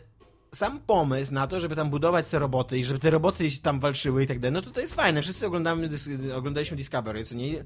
sam 0.55 0.79
pomysł 0.79 1.33
na 1.33 1.47
to, 1.47 1.59
żeby 1.59 1.75
tam 1.75 1.89
budować 1.89 2.29
te 2.29 2.39
roboty 2.39 2.77
i 2.77 2.83
żeby 2.83 2.99
te 2.99 3.09
roboty 3.09 3.47
tam 3.61 3.79
walczyły 3.79 4.23
i 4.23 4.27
tak 4.27 4.39
dalej, 4.39 4.53
no 4.53 4.61
to 4.61 4.71
to 4.71 4.81
jest 4.81 4.95
fajne. 4.95 5.21
Wszyscy 5.21 5.47
oglądamy, 5.47 5.89
oglądaliśmy 6.35 6.77
Discovery, 6.77 7.25
co 7.25 7.35
nie... 7.35 7.63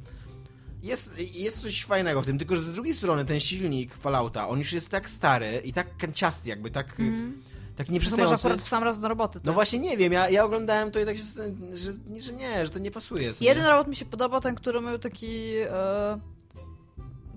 Jest, 0.84 1.36
jest 1.36 1.62
coś 1.62 1.86
fajnego 1.86 2.22
w 2.22 2.26
tym, 2.26 2.38
tylko 2.38 2.56
że 2.56 2.64
z 2.64 2.74
drugiej 2.74 2.96
strony 2.96 3.26
ten 3.26 3.40
silnik 3.40 3.94
Fallouta, 3.94 4.50
on 4.50 4.58
już 4.58 4.74
jest 4.74 4.90
tak 4.90 5.10
stary 5.10 5.62
i 5.64 5.74
tak 5.74 5.98
kanciasty 5.98 6.50
jakby, 6.50 6.72
tak, 6.72 6.98
tak 7.78 7.88
To 7.88 7.92
może 7.92 7.94
nieprzystający. 7.94 8.36
akurat 8.36 8.62
w 8.62 8.68
sam 8.68 8.84
raz 8.84 9.00
do 9.00 9.08
roboty. 9.08 9.40
No 9.40 9.46
tak? 9.46 9.54
właśnie 9.54 9.80
nie 9.80 9.98
wiem, 9.98 10.14
ja, 10.14 10.30
ja 10.30 10.46
oglądałem 10.46 10.92
to 10.92 11.00
i 11.00 11.06
tak 11.06 11.18
się, 11.18 11.24
że, 11.74 11.92
że 12.22 12.34
nie, 12.34 12.66
że 12.66 12.72
to 12.72 12.80
nie 12.80 12.92
pasuje. 12.92 13.34
co 13.34 13.44
nie? 13.44 13.48
Jeden 13.50 13.66
robot 13.66 13.88
mi 13.88 13.96
się 13.96 14.06
podobał, 14.06 14.42
ten, 14.42 14.56
który 14.56 14.82
miał 14.82 15.00
taki... 15.00 15.54
E, 15.58 16.20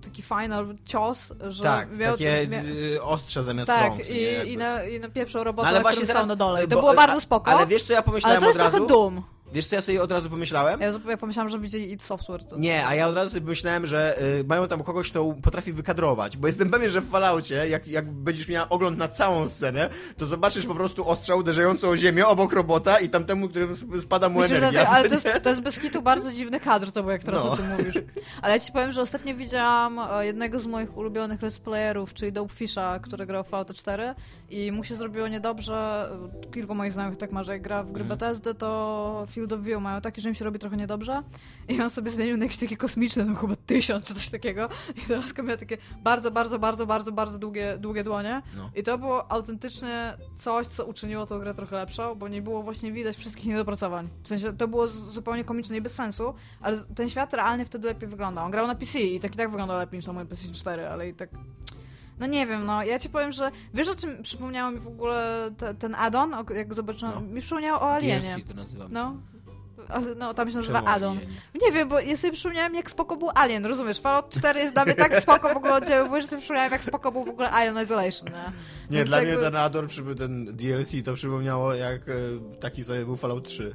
taki 0.05 0.23
final 0.23 0.75
cios, 0.85 1.33
że 1.49 1.63
Tak, 1.63 1.97
miał... 1.97 2.13
takie 2.13 2.49
mia- 2.49 3.01
ostrze 3.03 3.43
zamiast 3.43 3.67
tak, 3.67 3.89
rąk. 3.91 4.09
nie, 4.09 4.21
jakby. 4.21 4.51
i, 4.51 4.53
i, 4.53 4.57
na, 4.57 4.85
i 4.85 5.01
napieprzał 5.01 5.45
No 5.45 5.53
ale 5.63 5.79
na 5.79 5.83
właśnie 5.83 6.07
teraz... 6.07 6.27
na 6.27 6.37
dole. 6.37 6.65
I 6.65 6.69
to 6.69 6.75
bo- 6.75 6.81
było 6.81 6.95
bardzo 6.95 7.21
spoko, 7.21 7.51
Ale 7.51 7.67
wiesz 7.67 7.83
co 7.83 7.93
ja 7.93 7.99
ale 7.99 8.05
pomyślałem 8.05 8.41
to 8.41 8.47
jest 8.47 8.59
od 8.59 8.65
razu? 8.65 8.77
trochę 8.77 8.93
dum. 8.93 9.23
Wiesz 9.53 9.67
co 9.67 9.77
ja 9.77 9.83
sobie 9.83 10.03
od 10.03 10.13
razu 10.13 10.31
pomyślałem? 10.31 10.81
Ja, 10.81 11.17
pomyślałam, 11.17 11.49
że 11.49 11.59
widzieli 11.59 11.93
id 11.93 12.03
Software. 12.03 12.45
To... 12.45 12.59
Nie, 12.59 12.87
a 12.87 12.95
ja 12.95 13.09
od 13.09 13.15
razu 13.15 13.31
sobie 13.31 13.47
myślałem, 13.47 13.87
że 13.87 14.23
y, 14.41 14.45
mają 14.45 14.69
tam 14.69 14.83
kogoś, 14.83 15.11
kto 15.11 15.35
potrafi 15.43 15.73
wykadrować, 15.73 16.37
bo 16.37 16.47
jestem 16.47 16.71
pewien, 16.71 16.91
że 16.91 17.01
w 17.01 17.09
Falloutie, 17.09 17.55
jak, 17.69 17.89
jak 17.89 18.11
będziesz 18.13 18.49
miała 18.49 18.69
ogląd 18.69 18.99
na 18.99 19.09
całą 19.09 19.49
scenę, 19.49 19.89
to 20.17 20.27
zobaczysz 20.27 20.67
po 20.67 20.75
prostu 20.75 21.09
ostrza 21.09 21.35
uderzające 21.35 21.89
o 21.89 21.97
ziemię 21.97 22.27
obok 22.27 22.53
robota 22.53 22.99
i 23.01 23.09
tamtemu, 23.09 23.49
którym 23.49 23.71
sp- 23.81 24.01
spada 24.03 24.29
mu 24.29 24.41
Myślę, 24.41 24.57
energia. 24.57 24.85
tak, 24.85 24.95
ale 24.95 25.09
to 25.09 25.15
jest, 25.15 25.29
to 25.43 25.49
jest 25.49 25.61
bez 25.63 25.79
kitu 25.79 26.03
bardzo 26.03 26.33
dziwny 26.33 26.61
kadr, 26.61 26.93
to 26.93 27.03
był 27.03 27.11
jak 27.11 27.23
teraz 27.23 27.45
No. 27.45 27.51
o 27.53 27.57
tym 27.57 27.69
mówisz. 27.69 27.95
Ale 28.43 28.53
ja 28.55 28.61
ci 28.61 28.73
powiem, 28.73 28.93
że 28.93 29.01
ostatnio 29.01 29.35
widziałam 29.35 29.99
e, 29.99 30.27
jednego 30.27 30.61
z 30.61 30.67
moich 30.67 30.97
ulubionych 30.97 31.41
let's 31.41 31.61
playerów, 31.61 32.15
czyli 32.15 32.33
Dopefisha, 32.33 32.99
który 32.99 33.27
grał 33.27 33.45
w 33.45 33.49
Fallout 33.49 33.75
4 33.75 34.15
i 34.51 34.73
mu 34.73 34.85
się 34.85 34.95
zrobiło 34.95 35.29
niedobrze. 35.29 36.09
e, 36.47 36.51
Kilku 36.53 36.75
moich 36.75 36.93
znajomych 36.93 37.19
tak 37.19 37.33
ma, 37.33 37.43
że 37.43 37.53
jak 37.53 37.63
gra 37.63 37.83
w 37.83 37.93
gry. 37.93 38.05
Bethesdy, 38.05 38.55
to 38.55 39.25
Field 39.41 39.53
of 39.53 39.61
View 39.61 39.83
mają 39.83 40.01
taki, 40.01 40.21
że 40.21 40.29
im 40.29 40.35
się 40.35 40.45
robi 40.45 40.59
trochę 40.59 40.77
niedobrze 40.77 41.23
i 41.69 41.83
on 41.83 41.91
sobie 41.91 42.11
zmienił 42.11 42.37
na 42.37 42.45
jakiś 42.45 42.61
taki 42.61 42.77
kosmiczny, 42.77 43.25
tam 43.25 43.37
chyba 43.37 43.57
tysiąc 43.57 44.05
czy 44.05 44.15
coś 44.15 44.29
takiego 44.29 44.69
i 44.97 45.01
teraz 45.01 45.39
miał 45.45 45.57
takie 45.57 45.79
bardzo, 46.03 46.31
bardzo, 46.31 46.59
bardzo, 46.59 46.87
bardzo, 46.87 47.13
bardzo 47.13 47.39
długie, 47.39 47.79
długie 47.79 48.05
dłonie 48.05 48.43
No. 48.57 48.71
i 48.77 48.83
to 48.83 48.99
było 48.99 49.33
autentycznie 49.33 50.17
coś, 50.37 50.67
co 50.67 50.85
uczyniło 50.85 51.27
tą 51.27 51.39
grę 51.39 51.55
trochę 51.55 51.77
lepszą, 51.77 52.15
bo 52.15 52.29
nie 52.29 52.43
było 52.43 52.63
właśnie 52.63 52.93
widać 52.93 53.17
wszystkich 53.17 53.47
niedopracowań. 53.47 54.09
W 54.23 54.29
sensie 54.29 54.53
to 54.53 54.69
było 54.69 54.89
zupełnie 54.89 55.45
komiczne 55.45 55.77
i 55.77 55.81
bez 55.81 55.95
sensu, 55.95 56.35
ale 56.61 56.77
ten 56.95 57.09
świat 57.09 57.35
realnie 57.35 57.65
wtedy 57.65 57.89
lepiej 57.89 58.09
wyglądał. 58.09 58.45
On 58.45 58.51
grał 58.51 58.67
na 58.67 58.75
PC 58.75 59.01
i 59.01 59.21
tak 59.21 59.35
i 59.35 59.37
tak 59.37 59.51
wyglądał 59.51 59.79
lepiej 59.79 59.99
niż 59.99 60.07
na 60.07 60.13
moim 60.13 60.27
PlayStation 60.27 60.55
4, 60.55 60.89
ale 60.89 61.09
i 61.09 61.15
tak... 61.15 61.31
No 62.21 62.27
nie 62.27 62.47
wiem, 62.47 62.67
no 62.67 62.83
ja 62.83 62.99
ci 62.99 63.09
powiem, 63.09 63.33
że 63.33 63.51
wiesz 63.75 63.89
o 63.89 63.95
czym 63.95 64.23
przypomniało 64.23 64.71
mi 64.71 64.79
w 64.79 64.89
ogóle 64.89 65.51
te, 65.59 65.75
ten 65.75 65.95
addon, 65.95 66.35
o- 66.35 66.53
jak 66.55 66.75
zobaczyłam, 66.75 67.15
No. 67.15 67.21
mi 67.21 67.41
przypomniało 67.41 67.81
o 67.81 67.93
Alienie. 67.93 68.21
DLC 68.37 68.49
to 68.49 68.55
nazywam. 68.55 68.89
No, 68.93 69.17
ale 69.89 70.15
no 70.15 70.35
tam 70.35 70.51
się 70.51 70.57
nazywa. 70.57 70.83
Alienie? 70.85 71.21
Nie 71.63 71.73
wiem, 71.73 71.89
bo 71.89 72.01
ja 72.01 72.17
sobie 72.17 72.33
przypomniałem, 72.33 72.75
jak 72.75 72.91
spoko 72.91 73.17
był 73.17 73.31
Alien, 73.35 73.67
rozumiesz? 73.67 74.01
Fallout 74.01 74.31
4 74.31 74.61
jest 74.61 74.73
dla 74.75 74.85
mnie 74.85 74.95
tak 74.95 75.17
spoko 75.23 75.49
w 75.49 75.57
ogóle 75.57 75.75
oddziaływuje, 75.75 76.23
że 76.23 76.29
sobie 76.29 76.41
przypomniałem, 76.41 76.73
jak 76.73 76.83
spoko 76.85 77.13
był 77.13 77.25
w 77.25 77.29
ogóle 77.29 77.51
Alien 77.51 77.83
Isolation, 77.83 78.29
nie? 78.29 78.39
Nie, 78.91 78.97
Więc 78.97 79.09
dla 79.09 79.19
jakby- 79.19 79.33
mnie 79.33 79.43
ten 79.43 79.57
Ador, 79.57 79.87
przyby- 79.87 80.15
ten 80.15 80.57
DLC 80.57 81.03
to 81.05 81.15
przypomniało 81.15 81.75
jak 81.75 82.09
e, 82.09 82.13
taki 82.61 82.85
sobie 82.85 83.05
był 83.05 83.17
Fallout 83.17 83.49
3. 83.49 83.75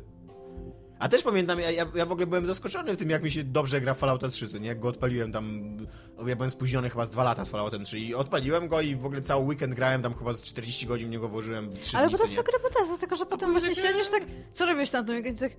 A 0.99 1.09
też 1.09 1.23
pamiętam, 1.23 1.59
ja, 1.59 1.71
ja, 1.71 1.85
w 2.05 2.11
ogóle 2.11 2.27
byłem 2.27 2.45
zaskoczony 2.45 2.93
w 2.93 2.97
tym, 2.97 3.09
jak 3.09 3.23
mi 3.23 3.31
się 3.31 3.43
dobrze 3.43 3.81
gra 3.81 3.93
w 3.93 3.97
Fallouta 3.97 4.29
3, 4.29 4.49
co 4.49 4.57
nie? 4.57 4.67
Jak 4.67 4.79
go 4.79 4.87
odpaliłem 4.87 5.31
tam, 5.31 5.77
ja 6.27 6.35
byłem 6.35 6.51
spóźniony 6.51 6.89
chyba 6.89 7.05
z 7.05 7.09
dwa 7.09 7.23
lata 7.23 7.45
z 7.45 7.49
Falloutem 7.49 7.85
3 7.85 7.99
i 7.99 8.15
odpaliłem 8.15 8.67
go 8.67 8.81
i 8.81 8.95
w 8.95 9.05
ogóle 9.05 9.21
cały 9.21 9.45
weekend 9.45 9.73
grałem 9.73 10.01
tam 10.01 10.13
chyba 10.13 10.33
z 10.33 10.41
40 10.41 10.85
godzin 10.85 11.07
w 11.07 11.11
niego 11.11 11.29
włożyłem 11.29 11.69
w 11.69 11.79
3 11.79 11.97
Ale 11.97 12.07
dni, 12.07 12.11
bo 12.11 12.17
to 12.17 12.23
co 12.23 12.29
jest 12.29 12.37
nie? 12.37 12.43
taka 12.43 12.63
Bethesda, 12.63 12.97
tylko 12.97 13.15
że 13.15 13.25
potem 13.25 13.51
właśnie 13.51 13.75
siedzisz 13.75 14.09
tak, 14.09 14.23
co 14.53 14.65
robisz 14.65 14.91
na 14.91 15.03
tym 15.03 15.15
weekendzie? 15.15 15.49
Tak, 15.49 15.57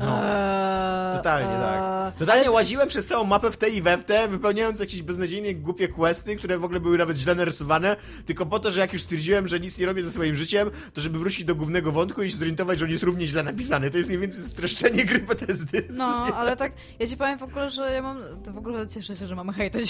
No. 0.00 0.24
eee, 0.24 1.16
Totalnie, 1.16 1.50
eee, 1.54 1.60
tak. 1.60 2.14
Totalnie 2.18 2.50
łaziłem 2.50 2.88
przez 2.88 3.06
całą 3.06 3.24
mapę 3.24 3.50
w 3.50 3.56
te 3.56 3.68
i 3.68 3.82
we 3.82 3.98
w 3.98 4.04
te, 4.04 4.28
wypełniając 4.28 4.80
jakieś 4.80 5.02
beznadziejnie 5.02 5.54
głupie 5.54 5.88
questy, 5.88 6.36
które 6.36 6.58
w 6.58 6.64
ogóle 6.64 6.80
były 6.80 6.98
nawet 6.98 7.16
źle 7.16 7.34
narysowane, 7.34 7.96
tylko 8.26 8.46
po 8.46 8.58
to, 8.58 8.70
że 8.70 8.80
jak 8.80 8.92
już 8.92 9.02
stwierdziłem, 9.02 9.48
że 9.48 9.60
nic 9.60 9.78
nie 9.78 9.86
robię 9.86 10.02
ze 10.02 10.12
swoim 10.12 10.34
życiem, 10.34 10.70
to 10.94 11.00
żeby 11.00 11.18
wrócić 11.18 11.44
do 11.44 11.54
głównego 11.54 11.92
wątku 11.92 12.22
i 12.22 12.30
się 12.30 12.36
zorientować, 12.36 12.78
że 12.78 12.84
on 12.84 12.90
jest 12.90 13.02
równie 13.02 13.26
źle 13.26 13.42
napisany. 13.42 13.90
To 13.90 13.96
jest 13.96 14.08
mniej 14.08 14.20
więcej 14.20 14.44
streszczenie 14.44 15.04
gry 15.04 15.18
Bethesdy. 15.18 15.82
No, 15.90 16.04
ale 16.36 16.56
tak, 16.56 16.72
ja 16.98 17.06
ci 17.06 17.16
powiem 17.16 17.38
w 17.38 17.42
ogóle, 17.42 17.70
że 17.70 17.92
ja 17.92 18.02
mam, 18.02 18.18
to 18.44 18.52
w 18.52 18.58
ogóle 18.58 18.86
cieszę 18.88 19.16
się, 19.16 19.26
że 19.26 19.36
mamy 19.36 19.52
hejta. 19.52 19.78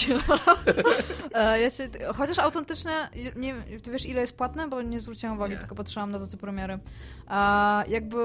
E, 1.33 1.61
ja 1.61 1.69
się, 1.69 1.89
chociaż 2.15 2.39
autentycznie, 2.39 2.91
nie 3.35 3.53
wiem, 3.53 3.81
ty 3.81 3.91
wiesz 3.91 4.05
ile 4.05 4.21
jest 4.21 4.37
płatne, 4.37 4.67
bo 4.67 4.81
nie 4.81 4.99
zwróciłam 4.99 5.35
uwagi, 5.35 5.53
Nie. 5.53 5.59
tylko 5.59 5.75
patrzyłam 5.75 6.11
na 6.11 6.19
daty 6.19 6.37
premiery. 6.37 6.79
A 7.27 7.83
jakby 7.87 8.17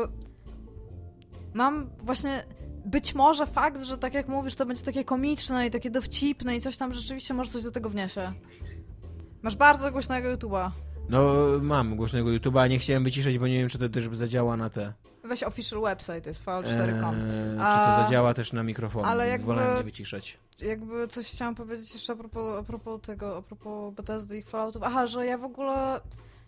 mam 1.56 1.90
właśnie 1.98 2.44
być 2.84 3.14
może 3.14 3.46
fakt, 3.46 3.82
że 3.82 3.98
tak 3.98 4.14
jak 4.14 4.28
mówisz, 4.28 4.54
to 4.54 4.66
będzie 4.66 4.82
takie 4.82 5.04
komiczne 5.04 5.66
i 5.66 5.70
takie 5.70 5.90
dowcipne 5.90 6.56
i 6.56 6.60
coś 6.60 6.76
tam 6.76 6.94
rzeczywiście 6.94 7.34
może 7.34 7.50
coś 7.50 7.62
do 7.62 7.70
tego 7.70 7.90
wniesie. 7.90 8.32
Masz 9.42 9.56
bardzo 9.56 9.92
głośnego 9.92 10.36
YouTube'a. 10.36 10.70
No, 11.08 11.34
mam 11.62 11.96
głośnego 11.96 12.30
YouTube'a, 12.30 12.70
nie 12.70 12.78
chciałem 12.78 13.04
wyciszać, 13.04 13.38
bo 13.38 13.46
nie 13.46 13.58
wiem, 13.58 13.68
czy 13.68 13.78
to 13.78 13.88
też 13.88 14.08
zadziała 14.12 14.56
na 14.56 14.70
te... 14.70 14.92
Weź 15.24 15.42
official 15.42 15.80
website, 15.80 16.20
to 16.20 16.30
jest 16.30 16.44
fallout4.com. 16.44 17.14
Eee, 17.14 17.56
czy 17.58 17.62
A- 17.64 17.96
to 17.98 18.02
zadziała 18.04 18.34
też 18.34 18.52
na 18.52 18.62
mikrofon, 18.62 19.04
ale 19.04 19.28
jakby- 19.28 19.46
wolałem 19.46 19.76
nie 19.78 19.84
wyciszać. 19.84 20.38
jakby 20.62 21.08
coś 21.08 21.26
chciałam 21.32 21.54
powiedzieć 21.54 21.94
jeszcze 21.94 22.12
a 22.12 22.16
propos, 22.16 22.58
a 22.60 22.62
propos 22.62 23.00
tego, 23.02 23.36
a 23.36 23.42
propos 23.42 23.94
Bethesdy 23.94 24.38
i 24.38 24.42
Falloutów. 24.42 24.82
Aha, 24.82 25.06
że 25.06 25.26
ja 25.26 25.38
w 25.38 25.44
ogóle 25.44 26.00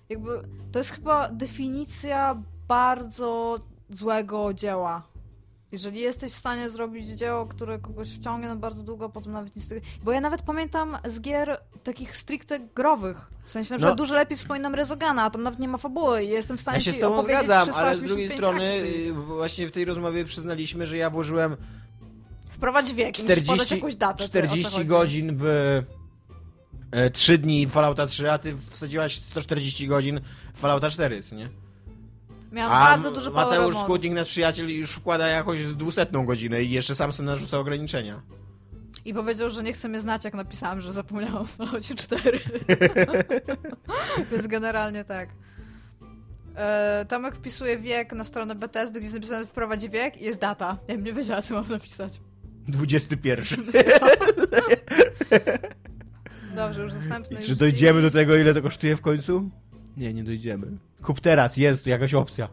jakby 0.08 0.28
to 0.72 0.78
jest 0.78 0.90
chyba 0.90 1.28
definicja 1.28 2.42
bardzo 2.68 3.58
złego 3.90 4.54
dzieła. 4.54 5.02
Jeżeli 5.72 6.00
jesteś 6.00 6.32
w 6.32 6.36
stanie 6.36 6.70
zrobić 6.70 7.06
dzieło, 7.06 7.46
które 7.46 7.78
kogoś 7.78 8.08
wciągnie 8.10 8.48
na 8.48 8.56
bardzo 8.56 8.82
długo, 8.82 9.08
potem 9.08 9.32
nawet 9.32 9.56
nic 9.56 9.64
z 9.64 9.68
tego... 9.68 9.80
Bo 10.02 10.12
ja 10.12 10.20
nawet 10.20 10.42
pamiętam 10.42 10.98
z 11.08 11.20
gier 11.20 11.60
takich 11.84 12.16
stricte 12.16 12.60
growych. 12.60 13.30
W 13.44 13.52
sensie 13.52 13.70
na 13.70 13.74
No. 13.76 13.78
przykład 13.78 13.98
dużo 13.98 14.14
lepiej 14.14 14.36
wspominam 14.36 14.74
Rezogana, 14.74 15.24
a 15.24 15.30
tam 15.30 15.42
nawet 15.42 15.60
nie 15.60 15.68
ma 15.68 15.78
fabuły 15.78 16.24
i 16.24 16.28
jestem 16.28 16.56
w 16.58 16.60
stanie 16.60 16.76
Ja 16.78 16.80
się 16.82 16.92
z 16.92 16.98
tobą 17.00 17.22
zgadzam, 17.22 17.68
ale 17.74 17.94
z 17.96 17.98
385 17.98 18.08
drugiej 18.08 18.28
strony 18.30 18.72
akcji. 18.74 19.08
y, 19.08 19.12
właśnie 19.12 19.68
w 19.68 19.70
tej 19.72 19.84
rozmowie 19.84 20.24
przyznaliśmy, 20.24 20.86
że 20.86 20.96
ja 20.96 21.10
włożyłem 21.10 21.56
Wprowadź 22.50 22.94
wiek 22.94 23.18
i 23.18 23.22
musisz 23.22 23.34
podać 23.36 23.44
40, 23.44 23.74
jakąś 23.74 23.96
datę. 23.96 24.18
ty, 24.18 24.24
o 24.24 24.26
co 24.26 24.28
40 24.30 24.72
chodzi. 24.72 24.84
godzin 24.86 25.36
w 25.36 25.44
e, 26.92 27.10
3 27.10 27.38
dni 27.38 27.66
w 27.66 27.70
Fallouta 27.70 28.06
3, 28.06 28.30
a 28.32 28.38
ty 28.38 28.56
wsadziłaś 28.70 29.14
140 29.22 29.88
godzin 29.88 30.20
Fallouta 30.54 30.90
4, 30.90 31.22
co 31.22 31.34
nie? 31.34 31.48
Miałam 32.52 32.72
A 32.72 32.80
bardzo 32.80 33.10
dużo 33.10 33.30
Mateusz. 33.30 33.76
Skutnik, 33.76 34.12
nasz 34.12 34.28
przyjaciel, 34.28 34.70
już 34.70 34.92
wkłada 34.92 35.28
jakąś 35.28 35.66
200 35.66 36.06
godzinę 36.24 36.62
i 36.62 36.70
jeszcze 36.70 36.94
sam 36.94 37.12
sobie 37.12 37.26
narzuca 37.26 37.58
ograniczenia. 37.58 38.22
I 39.04 39.14
powiedział, 39.14 39.50
że 39.50 39.62
nie 39.62 39.72
chce 39.72 39.88
mnie 39.88 40.00
znać, 40.00 40.24
jak 40.24 40.34
napisałam, 40.34 40.80
że 40.80 40.92
zapomniałam 40.92 41.36
o 41.36 41.44
Falloutie 41.44 41.94
4. 41.94 42.40
Więc 44.32 44.46
generalnie 44.46 45.04
tak. 45.04 45.28
E, 46.56 47.06
Tomek 47.08 47.36
wpisuje 47.36 47.78
wiek 47.78 48.12
na 48.12 48.24
stronę 48.24 48.54
Bethesdy, 48.54 48.98
gdzie 48.98 49.06
jest 49.06 49.14
napisane 49.14 49.46
wprowadzi 49.46 49.90
wiek 49.90 50.20
i 50.22 50.24
jest 50.24 50.40
data. 50.40 50.76
Ja 50.88 50.94
bym 50.94 51.04
nie 51.04 51.12
wiedziała, 51.12 51.42
co 51.42 51.54
mam 51.54 51.68
napisać. 51.68 52.20
21. 52.68 53.64
Dobrze, 56.54 56.82
już 56.82 56.92
następny. 56.92 57.36
I 57.36 57.38
już 57.38 57.46
czy 57.46 57.56
dojdziemy 57.56 58.02
do 58.02 58.10
tego, 58.10 58.36
ile 58.36 58.54
to 58.54 58.62
kosztuje 58.62 58.96
w 58.96 59.00
końcu? 59.00 59.50
Nie, 59.98 60.14
nie 60.14 60.24
dojdziemy. 60.24 60.66
Kup 61.02 61.20
teraz, 61.20 61.56
jest 61.56 61.84
tu 61.84 61.90
jakaś 61.90 62.14
opcja. 62.14 62.48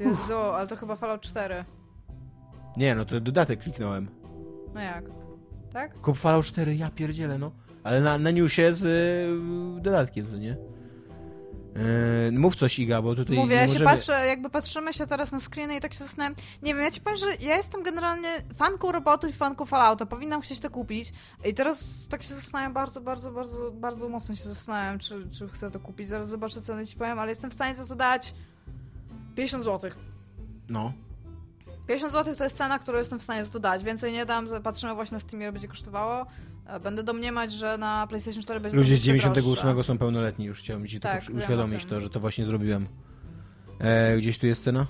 Jezu, 0.00 0.34
ale 0.34 0.66
to 0.66 0.76
chyba 0.76 0.96
Fallout 0.96 1.20
4. 1.20 1.64
Nie, 2.76 2.94
no 2.94 3.04
to 3.04 3.20
dodatek 3.20 3.60
kliknąłem. 3.60 4.08
No 4.74 4.80
jak? 4.80 5.04
Tak? 5.72 6.00
Kup 6.00 6.16
Fallout 6.16 6.46
4, 6.46 6.76
ja 6.76 6.90
pierdzielę, 6.90 7.38
no. 7.38 7.50
Ale 7.84 8.00
na, 8.00 8.18
na 8.18 8.30
newsie 8.30 8.74
z 8.74 8.84
y, 8.84 9.82
dodatkiem, 9.82 10.26
to 10.26 10.36
nie? 10.36 10.56
Yy, 11.74 12.38
mów 12.38 12.56
coś, 12.56 12.78
Iga, 12.78 13.02
bo 13.02 13.14
tutaj 13.14 13.36
Mówię, 13.36 13.54
ja 13.54 13.62
się 13.62 13.72
możemy... 13.72 13.90
patrzę, 13.90 14.26
jakby 14.26 14.50
patrzymy 14.50 14.92
się 14.92 15.06
teraz 15.06 15.32
na 15.32 15.40
screeny 15.40 15.76
i 15.76 15.80
tak 15.80 15.92
się 15.92 15.98
zastanawiam. 15.98 16.34
Nie 16.62 16.74
wiem, 16.74 16.82
ja 16.82 16.90
ci 16.90 17.00
powiem, 17.00 17.18
że 17.18 17.26
ja 17.40 17.56
jestem 17.56 17.82
generalnie 17.82 18.28
fanką 18.56 18.92
robotów 18.92 19.30
i 19.30 19.32
fanką 19.32 19.66
Fallouta. 19.66 20.06
Powinnam 20.06 20.40
chcieć 20.40 20.60
to 20.60 20.70
kupić. 20.70 21.12
I 21.44 21.54
teraz 21.54 22.08
tak 22.08 22.22
się 22.22 22.34
zastanawiam 22.34 22.72
bardzo, 22.72 23.00
bardzo, 23.00 23.30
bardzo, 23.30 23.70
bardzo 23.70 24.08
mocno 24.08 24.36
się 24.36 24.44
zastanawiam, 24.44 24.98
czy, 24.98 25.28
czy 25.30 25.48
chcę 25.48 25.70
to 25.70 25.80
kupić. 25.80 26.08
Zaraz 26.08 26.28
zobaczę 26.28 26.62
cenę 26.62 26.82
i 26.82 26.86
ci 26.86 26.96
powiem, 26.96 27.18
ale 27.18 27.30
jestem 27.30 27.50
w 27.50 27.54
stanie 27.54 27.74
za 27.74 27.86
to 27.86 27.96
dać 27.96 28.34
50 29.36 29.64
zł. 29.64 29.90
No. 30.68 30.92
50 31.88 32.12
zł 32.12 32.34
to 32.36 32.44
jest 32.44 32.56
cena, 32.56 32.78
którą 32.78 32.98
jestem 32.98 33.18
w 33.18 33.22
stanie 33.22 33.44
za 33.44 33.52
to 33.52 33.60
dać. 33.60 33.84
Więcej 33.84 34.12
nie 34.12 34.26
dam, 34.26 34.46
patrzymy 34.62 34.94
właśnie 34.94 35.14
na 35.14 35.20
Steamie, 35.20 35.44
ile 35.44 35.52
będzie 35.52 35.68
kosztowało. 35.68 36.26
E, 36.68 36.80
Będę 36.80 37.02
domniemać, 37.02 37.52
że 37.52 37.78
na 37.78 38.06
PlayStation 38.06 38.42
4 38.42 38.60
będzie 38.60 38.78
Ludzie 38.78 38.96
z 38.96 38.98
troszeczkę 38.98 39.16
98 39.18 39.74
droższe. 39.74 39.84
są 39.92 39.98
pełnoletni 39.98 40.44
już, 40.44 40.58
chciałem 40.60 40.86
ci 40.88 41.00
Tak, 41.00 41.22
uświadomić 41.36 41.84
to, 41.84 42.00
że 42.00 42.10
to 42.10 42.20
właśnie 42.20 42.44
zrobiłem. 42.44 42.86
E, 43.80 44.16
gdzieś 44.18 44.38
tu 44.38 44.46
jest 44.46 44.62
cena? 44.62 44.86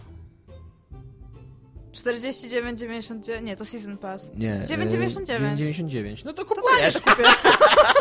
49,99. 1.93 3.43
Nie, 3.43 3.57
to 3.57 3.65
Season 3.65 3.97
Pass. 3.99 4.31
Nie. 4.35 4.65
9,99. 4.69 5.57
9,99. 5.57 6.25
No 6.25 6.33
to 6.33 6.45
To 6.45 6.55
kupujesz. 6.55 6.95
też 6.95 7.03
kupię. 7.03 7.25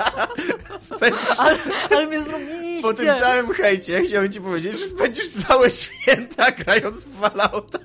Spędzisz 0.79 1.29
Ale, 1.37 1.57
ale 1.91 2.05
mnie 2.07 2.21
zrobiliście. 2.21 2.81
po 2.81 2.93
tym 2.93 3.05
całym 3.19 3.47
hejcie, 3.53 4.01
chciałem 4.01 4.31
ci 4.31 4.41
powiedzieć, 4.41 4.79
że 4.79 4.85
spędzisz 4.85 5.29
całe 5.29 5.71
święta 5.71 6.51
grając 6.51 7.05
w 7.05 7.19
Fallouta. 7.19 7.79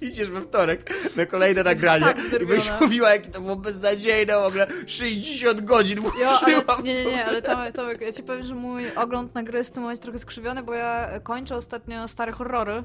Przyjdziesz 0.00 0.30
we 0.30 0.40
wtorek 0.40 0.94
na 1.16 1.26
kolejne 1.26 1.62
nagranie 1.62 2.04
Tak 2.04 2.42
i 2.42 2.46
byś 2.46 2.70
mówiła, 2.80 3.10
jakie 3.10 3.30
to 3.30 3.40
było 3.40 3.56
beznadziejne, 3.56 4.34
w 4.34 4.44
ogóle 4.44 4.66
60 4.86 5.60
godzin 5.60 6.00
włożyłam. 6.00 6.82
nie, 6.84 6.94
nie, 6.94 7.04
nie, 7.04 7.26
ale 7.26 7.42
Tomek, 7.42 7.74
Tomek, 7.74 8.00
ja 8.00 8.12
ci 8.12 8.22
powiem, 8.22 8.42
że 8.42 8.54
mój 8.54 8.82
ogląd 8.96 9.34
na 9.34 9.42
gry 9.42 9.58
jest 9.58 9.70
w 9.70 9.72
tym 9.72 9.82
momencie 9.82 10.02
trochę 10.02 10.18
skrzywiony, 10.18 10.62
bo 10.62 10.74
ja 10.74 11.20
kończę 11.22 11.56
ostatnio 11.56 12.08
stare 12.08 12.32
horrory 12.32 12.84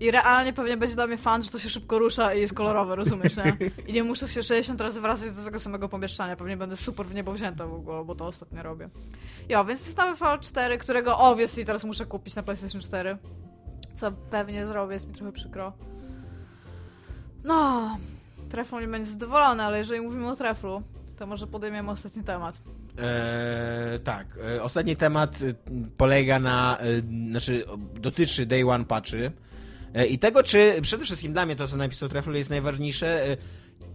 i 0.00 0.10
realnie 0.10 0.52
pewnie 0.52 0.76
będzie 0.76 0.94
dla 0.94 1.06
mnie 1.06 1.18
fan, 1.18 1.42
że 1.42 1.50
to 1.50 1.58
się 1.58 1.68
szybko 1.68 1.98
rusza 1.98 2.34
i 2.34 2.40
jest 2.40 2.54
kolorowe, 2.54 2.96
rozumiesz, 2.96 3.36
nie? 3.36 3.56
I 3.86 3.92
nie 3.92 4.04
muszę 4.04 4.28
się 4.28 4.42
60 4.42 4.80
razy 4.80 5.00
wracać 5.00 5.32
do 5.32 5.44
tego 5.44 5.58
samego 5.58 5.88
pomieszczenia, 5.88 6.36
pewnie 6.36 6.56
będę 6.56 6.76
super 6.76 7.06
w 7.06 7.14
niebo 7.14 7.32
wzięta 7.32 7.66
w 7.66 7.74
ogóle, 7.74 8.04
bo 8.04 8.14
to 8.14 8.26
ostatnio 8.26 8.62
robię. 8.62 8.88
Jo, 9.48 9.64
więc 9.64 9.80
jest 9.86 9.98
nowy 9.98 10.16
Fallout 10.16 10.40
4, 10.40 10.78
którego 10.78 11.18
obviously 11.18 11.64
teraz 11.64 11.84
muszę 11.84 12.06
kupić 12.06 12.34
na 12.34 12.42
PlayStation 12.42 12.80
4, 12.80 13.18
co 13.94 14.12
pewnie 14.12 14.66
zrobię, 14.66 14.94
jest 14.94 15.08
mi 15.08 15.14
trochę 15.14 15.32
przykro. 15.32 15.72
No, 17.46 17.98
Trefl 18.50 18.80
nie 18.80 18.88
będzie 18.88 19.10
zadowolony, 19.10 19.62
ale 19.62 19.78
jeżeli 19.78 20.00
mówimy 20.00 20.28
o 20.28 20.36
Treflu, 20.36 20.82
to 21.18 21.26
może 21.26 21.46
podejmiemy 21.46 21.90
ostatni 21.90 22.22
temat. 22.22 22.58
E, 22.98 23.98
tak. 24.04 24.26
E, 24.56 24.62
ostatni 24.62 24.96
temat 24.96 25.42
e, 25.42 25.54
polega 25.96 26.38
na, 26.38 26.78
e, 26.78 26.84
znaczy 27.30 27.64
dotyczy 27.94 28.46
Day 28.46 28.70
One 28.70 28.84
patchy 28.84 29.32
e, 29.94 30.06
i 30.06 30.18
tego, 30.18 30.42
czy 30.42 30.74
przede 30.82 31.04
wszystkim 31.04 31.32
dla 31.32 31.46
mnie 31.46 31.56
to, 31.56 31.68
co 31.68 31.76
napisał 31.76 32.08
Treffel 32.08 32.34
jest 32.34 32.50
najważniejsze, 32.50 33.26
e, 33.30 33.36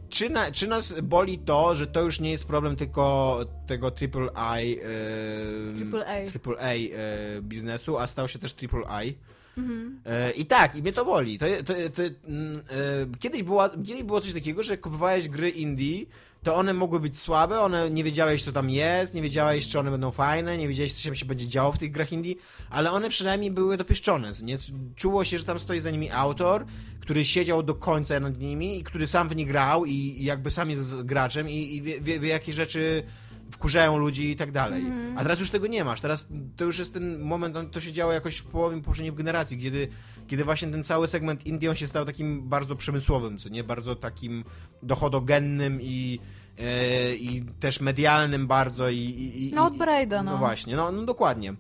czy, 0.10 0.30
na, 0.30 0.52
czy 0.52 0.68
nas 0.68 0.94
boli 1.04 1.40
to, 1.40 1.76
że 1.76 1.88
to 1.88 2.02
już 2.02 2.20
nie 2.20 2.32
jest 2.32 2.48
problem 2.48 2.76
tylko 2.76 3.40
tego 3.68 3.92
triple 3.92 4.30
I, 4.64 4.80
e, 4.80 5.74
Triple 5.76 6.06
A. 6.06 6.30
triple 6.30 6.56
A 6.60 6.74
e, 6.74 7.42
biznesu, 7.42 7.98
a 7.98 8.08
stał 8.08 8.28
się 8.28 8.40
też 8.40 8.54
triple 8.54 8.84
I. 9.06 9.16
Mhm. 9.58 10.02
E, 10.06 10.32
I 10.32 10.46
tak, 10.46 10.76
i 10.76 10.82
mnie 10.82 10.94
to 10.94 11.06
boli. 11.06 11.40
To, 11.40 11.46
to, 11.66 11.74
to, 11.74 12.02
mm, 12.28 12.58
e, 12.58 13.18
kiedyś, 13.20 13.44
była, 13.44 13.70
kiedyś 13.70 14.04
było 14.04 14.22
coś 14.22 14.34
takiego, 14.34 14.64
że 14.64 14.78
kupowałeś 14.78 15.30
gry 15.30 15.50
indie, 15.50 16.06
to 16.44 16.56
one 16.56 16.74
mogły 16.74 17.00
być 17.00 17.20
słabe, 17.20 17.60
one 17.60 17.90
nie 17.90 18.04
wiedziałeś, 18.04 18.44
co 18.44 18.52
tam 18.52 18.70
jest, 18.70 19.14
nie 19.14 19.22
wiedziałeś, 19.22 19.68
czy 19.68 19.80
one 19.80 19.92
będą 19.92 20.12
fajne, 20.12 20.58
nie 20.58 20.68
wiedziałeś, 20.68 20.94
co 20.94 21.16
się 21.16 21.26
będzie 21.26 21.48
działo 21.48 21.72
w 21.72 21.78
tych 21.78 21.92
grach 21.92 22.12
indie, 22.12 22.36
ale 22.70 22.92
one 22.92 23.10
przynajmniej 23.10 23.52
były 23.52 23.78
dopieszczone. 23.78 24.32
Nie? 24.44 24.58
Czuło 24.96 25.26
się, 25.26 25.38
że 25.38 25.44
tam 25.44 25.60
stoi 25.60 25.80
za 25.80 25.92
nimi 25.92 26.12
autor, 26.12 26.66
który 27.00 27.26
siedział 27.26 27.64
do 27.64 27.76
końca 27.76 28.20
nad 28.20 28.40
nimi 28.40 28.80
i 28.80 28.84
który 28.84 29.08
sam 29.08 29.30
w 29.30 29.36
nie 29.36 29.46
grał 29.46 29.86
i, 29.86 29.94
i 29.94 30.24
jakby 30.24 30.52
sam 30.52 30.70
jest 30.70 31.02
graczem 31.04 31.50
i, 31.50 31.76
i 31.76 31.82
wie, 31.82 32.02
wie, 32.02 32.20
wie, 32.20 32.30
jakie 32.30 32.54
rzeczy 32.54 33.04
wkurzają 33.52 33.98
ludzi 33.98 34.32
i 34.32 34.36
tak 34.36 34.52
dalej. 34.52 34.82
Mhm. 34.82 35.18
A 35.18 35.22
teraz 35.22 35.40
już 35.40 35.50
tego 35.50 35.68
nie 35.68 35.84
masz. 35.84 36.02
Teraz 36.02 36.28
to 36.56 36.66
już 36.66 36.80
jest 36.80 36.94
ten 36.94 37.20
moment, 37.20 37.58
to 37.72 37.82
się 37.82 37.92
działo 37.92 38.12
jakoś 38.12 38.38
w 38.38 38.46
połowie 38.46 38.82
poprzedniej 38.82 39.14
generacji, 39.14 39.58
kiedy, 39.58 39.88
kiedy 40.28 40.44
właśnie 40.44 40.68
ten 40.72 40.84
cały 40.84 41.08
segment 41.08 41.46
Indie 41.46 41.70
on 41.70 41.76
się 41.76 41.88
stał 41.88 42.06
takim 42.06 42.50
bardzo 42.50 42.76
przemysłowym, 42.76 43.38
co 43.38 43.50
nie? 43.50 43.64
Bardzo 43.64 43.96
takim 43.96 44.44
dochodogennym 44.84 45.82
i, 45.82 46.20
e, 46.60 47.16
i 47.16 47.46
też 47.60 47.82
medialnym 47.82 48.48
bardzo 48.48 48.90
i... 48.90 48.98
i, 48.98 49.48
i 49.50 49.54
No 49.54 49.66
od 49.66 49.78
Braida, 49.78 50.24
no. 50.24 50.32
No 50.32 50.38
właśnie, 50.38 50.76
no, 50.76 50.92
no 50.92 51.06
dokładnie. 51.06 51.54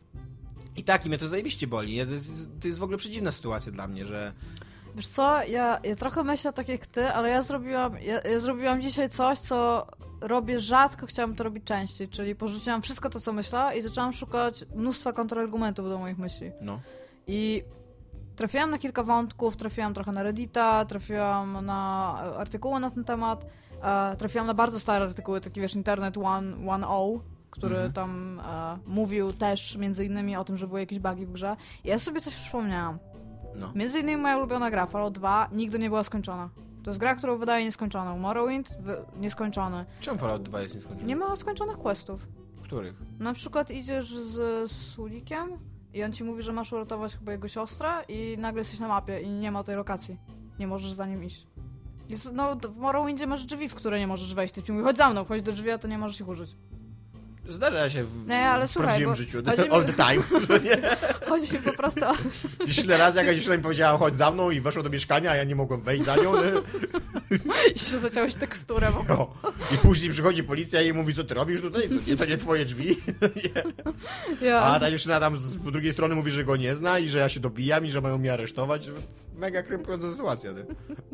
I 0.75 0.83
tak, 0.83 1.05
i 1.05 1.09
mnie 1.09 1.17
to 1.17 1.27
zajebiście 1.27 1.67
boli. 1.67 2.05
To 2.05 2.13
jest, 2.13 2.49
to 2.61 2.67
jest 2.67 2.79
w 2.79 2.83
ogóle 2.83 2.97
przedziwna 2.97 3.31
sytuacja 3.31 3.71
dla 3.71 3.87
mnie, 3.87 4.05
że... 4.05 4.33
Wiesz 4.95 5.07
co, 5.07 5.43
ja, 5.43 5.79
ja 5.83 5.95
trochę 5.95 6.23
myślę 6.23 6.53
tak 6.53 6.67
jak 6.67 6.87
ty, 6.87 7.07
ale 7.07 7.29
ja 7.29 7.41
zrobiłam, 7.41 7.93
ja, 8.01 8.21
ja 8.21 8.39
zrobiłam 8.39 8.81
dzisiaj 8.81 9.09
coś, 9.09 9.39
co 9.39 9.87
robię 10.21 10.59
rzadko, 10.59 11.05
chciałam 11.05 11.35
to 11.35 11.43
robić 11.43 11.63
częściej, 11.63 12.09
czyli 12.09 12.35
porzuciłam 12.35 12.81
wszystko 12.81 13.09
to, 13.09 13.19
co 13.19 13.33
myślę 13.33 13.71
i 13.77 13.81
zaczęłam 13.81 14.13
szukać 14.13 14.65
mnóstwa 14.75 15.13
kontrargumentów 15.13 15.89
do 15.89 15.99
moich 15.99 16.17
myśli. 16.17 16.51
No. 16.61 16.79
I 17.27 17.63
trafiłam 18.35 18.71
na 18.71 18.77
kilka 18.77 19.03
wątków, 19.03 19.57
trafiłam 19.57 19.93
trochę 19.93 20.11
na 20.11 20.23
Reddita, 20.23 20.85
trafiłam 20.85 21.65
na 21.65 22.13
artykuły 22.37 22.79
na 22.79 22.91
ten 22.91 23.03
temat, 23.03 23.45
e, 23.83 24.15
trafiłam 24.15 24.47
na 24.47 24.53
bardzo 24.53 24.79
stare 24.79 25.05
artykuły, 25.05 25.41
taki 25.41 25.61
wiesz, 25.61 25.75
Internet 25.75 26.17
1.0, 26.17 27.19
który 27.49 27.75
Mhm. 27.75 27.93
tam 27.93 28.39
e, 28.39 28.77
mówił 28.85 29.33
też 29.33 29.77
między 29.77 30.05
innymi 30.05 30.35
o 30.35 30.43
tym, 30.43 30.57
że 30.57 30.67
były 30.67 30.79
jakieś 30.79 30.99
bugi 30.99 31.25
w 31.25 31.31
grze. 31.31 31.55
I 31.83 31.87
ja 31.87 31.99
sobie 31.99 32.21
coś 32.21 32.35
przypomniałam. 32.35 32.97
No. 33.55 33.71
Między 33.75 33.99
innymi 33.99 34.21
moja 34.21 34.37
ulubiona 34.37 34.71
gra, 34.71 34.85
Fallout 34.85 35.13
2, 35.13 35.49
nigdy 35.51 35.79
nie 35.79 35.89
była 35.89 36.03
skończona. 36.03 36.49
To 36.83 36.89
jest 36.89 36.99
gra, 36.99 37.15
którą 37.15 37.37
wydaje 37.37 37.65
nieskończoną. 37.65 38.17
Morrowind 38.17 38.77
nieskończony. 39.19 39.85
Czemu 39.99 40.19
Fallout 40.19 40.41
2 40.41 40.61
jest 40.61 40.75
nieskończony? 40.75 41.07
Nie 41.07 41.15
ma 41.15 41.35
skończonych 41.35 41.77
questów. 41.77 42.27
Których? 42.63 42.95
Na 43.19 43.33
przykład 43.33 43.71
idziesz 43.71 44.13
z 44.13 44.71
Sulikiem 44.71 45.49
i 45.93 46.03
on 46.03 46.11
ci 46.13 46.23
mówi, 46.23 46.41
że 46.43 46.53
masz 46.53 46.73
uratować 46.73 47.15
chyba 47.15 47.31
jego 47.31 47.47
siostrę 47.47 47.89
i 48.07 48.37
nagle 48.37 48.61
jesteś 48.61 48.79
na 48.79 48.87
mapie 48.87 49.21
i 49.21 49.29
nie 49.29 49.51
ma 49.51 49.63
tej 49.63 49.75
lokacji. 49.75 50.17
Nie 50.59 50.67
możesz 50.67 50.93
za 50.93 51.05
nim 51.05 51.23
iść. 51.23 51.47
Jest, 52.09 52.33
no, 52.33 52.55
w 52.55 52.77
Morrowindzie 52.77 53.27
masz 53.27 53.45
drzwi, 53.45 53.69
w 53.69 53.75
które 53.75 53.99
nie 53.99 54.07
możesz 54.07 54.33
wejść. 54.33 54.53
Ty 54.53 54.63
ci 54.63 54.71
mówi, 54.71 54.83
chodź 54.83 54.97
za 54.97 55.09
mną, 55.09 55.23
wchodź 55.23 55.41
do 55.41 55.51
drzwi, 55.51 55.71
a 55.71 55.77
to 55.77 55.87
nie 55.87 55.97
możesz 55.97 56.19
ich 56.21 56.27
użyć. 56.27 56.55
Zdarza 57.49 57.89
się 57.89 58.03
w, 58.03 58.27
Nie, 58.27 58.39
ale 58.49 58.67
w 58.67 58.71
słuchaj, 58.71 58.87
prawdziwym 58.87 59.15
życiu. 59.15 59.41
chodzi 59.45 59.61
mi- 59.61 59.69
All 59.75 59.85
the 59.85 59.93
time. 59.93 60.23
nie? 60.69 60.81
Chodzi 61.29 61.53
mi 61.53 61.59
po 61.59 61.73
prostu 61.73 62.01
o... 62.05 62.13
Ile 62.83 62.97
razy 62.97 63.17
jakaś 63.17 63.35
dziewczyna 63.35 63.57
mi 63.57 63.63
powiedziała, 63.63 63.97
chodź 63.97 64.15
za 64.15 64.31
mną 64.31 64.51
i 64.51 64.59
weszła 64.59 64.83
do 64.83 64.89
mieszkania, 64.89 65.31
a 65.31 65.35
ja 65.35 65.43
nie 65.43 65.55
mogłem 65.55 65.81
wejść 65.81 66.05
za 66.05 66.15
nią. 66.15 66.35
Nie? 66.43 66.51
I 67.75 67.79
się 67.79 67.97
zaciąłeś 67.97 68.35
teksturę. 68.35 68.91
Bo... 68.93 69.05
No. 69.09 69.51
I 69.75 69.77
później 69.77 70.11
przychodzi 70.11 70.43
policja 70.43 70.81
i 70.81 70.93
mówi, 70.93 71.13
co 71.15 71.23
ty 71.23 71.33
robisz 71.33 71.61
tutaj? 71.61 71.89
Co, 71.89 72.09
nie, 72.11 72.17
to 72.17 72.25
nie 72.25 72.37
twoje 72.37 72.65
drzwi. 72.65 72.97
Ja. 74.41 74.59
A 74.59 74.79
ta 74.79 74.89
dziewczyna 74.91 75.19
tam 75.19 75.37
z 75.37 75.57
po 75.57 75.71
drugiej 75.71 75.93
strony 75.93 76.15
mówi, 76.15 76.31
że 76.31 76.43
go 76.43 76.55
nie 76.55 76.75
zna 76.75 76.99
i 76.99 77.09
że 77.09 77.17
ja 77.19 77.29
się 77.29 77.39
dobijam 77.39 77.85
i 77.85 77.89
że 77.91 78.01
mają 78.01 78.17
mnie 78.17 78.33
aresztować. 78.33 78.89
Mega 79.35 79.63
krępująca 79.63 80.11
sytuacja, 80.11 80.53
ty. 80.53 80.65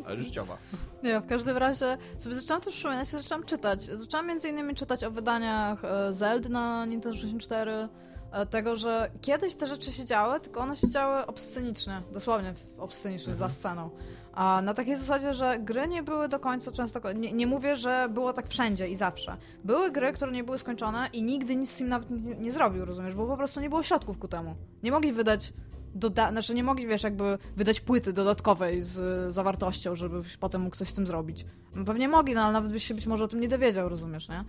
ale 0.06 0.18
życiowa. 0.20 0.58
Nie, 1.02 1.20
w 1.20 1.26
każdym 1.26 1.56
razie 1.56 1.98
sobie 2.18 2.34
zaczęłam 2.34 2.62
też 2.62 2.74
przypominać, 2.74 3.08
zaczęłam 3.08 3.44
czytać. 3.44 3.84
Zaczęłam 3.84 4.26
między 4.26 4.48
innymi 4.48 4.74
czytać 4.74 5.04
o 5.04 5.10
wydaniach 5.10 5.84
e, 5.84 6.12
Zelda 6.18 6.48
na 6.48 6.86
Nintendo 6.86 7.16
64, 7.16 7.88
e, 8.32 8.46
tego, 8.46 8.76
że 8.76 9.10
kiedyś 9.20 9.54
te 9.54 9.66
rzeczy 9.66 9.92
się 9.92 10.04
działy, 10.04 10.40
tylko 10.40 10.60
one 10.60 10.76
się 10.76 10.90
działy 10.90 11.26
obscenicznie, 11.26 12.02
dosłownie 12.12 12.54
obscenicznie, 12.78 13.34
za 13.34 13.48
sceną. 13.48 13.90
A 14.32 14.62
na 14.62 14.74
takiej 14.74 14.96
zasadzie, 14.96 15.34
że 15.34 15.58
gry 15.58 15.88
nie 15.88 16.02
były 16.02 16.28
do 16.28 16.40
końca 16.40 16.72
często. 16.72 17.12
Nie, 17.12 17.32
nie 17.32 17.46
mówię, 17.46 17.76
że 17.76 18.08
było 18.10 18.32
tak 18.32 18.48
wszędzie 18.48 18.88
i 18.88 18.96
zawsze. 18.96 19.36
Były 19.64 19.90
gry, 19.90 20.12
które 20.12 20.32
nie 20.32 20.44
były 20.44 20.58
skończone 20.58 21.08
i 21.12 21.22
nigdy 21.22 21.56
nic 21.56 21.70
z 21.70 21.76
tym 21.76 21.88
nawet 21.88 22.10
nie, 22.10 22.34
nie 22.34 22.52
zrobił, 22.52 22.84
rozumiesz? 22.84 23.14
Bo 23.14 23.26
po 23.26 23.36
prostu 23.36 23.60
nie 23.60 23.68
było 23.68 23.82
środków 23.82 24.18
ku 24.18 24.28
temu. 24.28 24.54
Nie 24.82 24.90
mogli 24.90 25.12
wydać. 25.12 25.52
Doda- 25.94 26.30
znaczy 26.30 26.54
nie 26.54 26.64
mogli, 26.64 26.86
wiesz, 26.86 27.02
jakby 27.02 27.38
wydać 27.56 27.80
płyty 27.80 28.12
dodatkowej 28.12 28.82
z 28.82 29.34
zawartością, 29.34 29.96
żeby 29.96 30.22
potem 30.40 30.60
mógł 30.60 30.76
coś 30.76 30.88
z 30.88 30.92
tym 30.92 31.06
zrobić. 31.06 31.46
Pewnie 31.86 32.08
mogli, 32.08 32.34
no 32.34 32.42
ale 32.42 32.52
nawet 32.52 32.72
byś 32.72 32.84
się 32.84 32.94
być 32.94 33.06
może 33.06 33.24
o 33.24 33.28
tym 33.28 33.40
nie 33.40 33.48
dowiedział, 33.48 33.88
rozumiesz, 33.88 34.28
nie? 34.28 34.44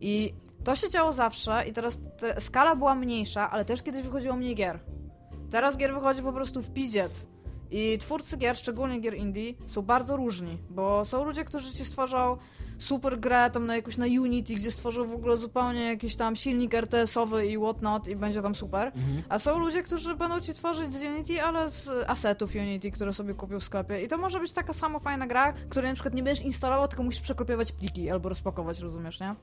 I 0.00 0.34
to 0.64 0.74
się 0.76 0.90
działo 0.90 1.12
zawsze 1.12 1.64
i 1.68 1.72
teraz 1.72 1.98
te, 2.18 2.40
skala 2.40 2.76
była 2.76 2.94
mniejsza, 2.94 3.50
ale 3.50 3.64
też 3.64 3.82
kiedyś 3.82 4.02
wychodziło 4.02 4.36
mniej 4.36 4.54
gier. 4.54 4.78
Teraz 5.50 5.76
gier 5.76 5.94
wychodzi 5.94 6.22
po 6.22 6.32
prostu 6.32 6.62
w 6.62 6.70
piziec. 6.70 7.28
I 7.70 7.98
twórcy 7.98 8.36
gier, 8.36 8.56
szczególnie 8.56 9.00
gier 9.00 9.14
indie, 9.14 9.54
są 9.66 9.82
bardzo 9.82 10.16
różni, 10.16 10.58
bo 10.70 11.04
są 11.04 11.24
ludzie, 11.24 11.44
którzy 11.44 11.72
ci 11.72 11.84
stworzą 11.84 12.36
super 12.78 13.20
grę 13.20 13.50
tam 13.52 13.66
na 13.66 13.76
jakąś 13.76 13.96
na 13.96 14.06
Unity, 14.06 14.54
gdzie 14.54 14.70
stworzą 14.70 15.06
w 15.08 15.12
ogóle 15.12 15.36
zupełnie 15.36 15.84
jakiś 15.84 16.16
tam 16.16 16.36
silnik 16.36 16.74
RTS-owy 16.74 17.46
i 17.46 17.58
whatnot 17.58 18.08
i 18.08 18.16
będzie 18.16 18.42
tam 18.42 18.54
super. 18.54 18.92
A 19.28 19.38
są 19.38 19.58
ludzie, 19.58 19.82
którzy 19.82 20.14
będą 20.14 20.40
ci 20.40 20.54
tworzyć 20.54 20.94
z 20.94 21.02
Unity, 21.02 21.42
ale 21.42 21.70
z 21.70 21.88
asetów 22.06 22.54
Unity, 22.54 22.90
które 22.90 23.12
sobie 23.12 23.34
kupił 23.34 23.60
w 23.60 23.64
sklepie. 23.64 24.02
I 24.02 24.08
to 24.08 24.18
może 24.18 24.40
być 24.40 24.52
taka 24.52 24.72
samo 24.72 25.00
fajna 25.00 25.26
gra, 25.26 25.52
której 25.52 25.90
na 25.90 25.94
przykład 25.94 26.14
nie 26.14 26.22
będziesz 26.22 26.44
instalował, 26.44 26.88
tylko 26.88 27.02
musisz 27.02 27.20
przekopiować 27.20 27.72
pliki 27.72 28.10
albo 28.10 28.28
rozpakować, 28.28 28.80
rozumiesz, 28.80 29.20
nie? 29.20 29.34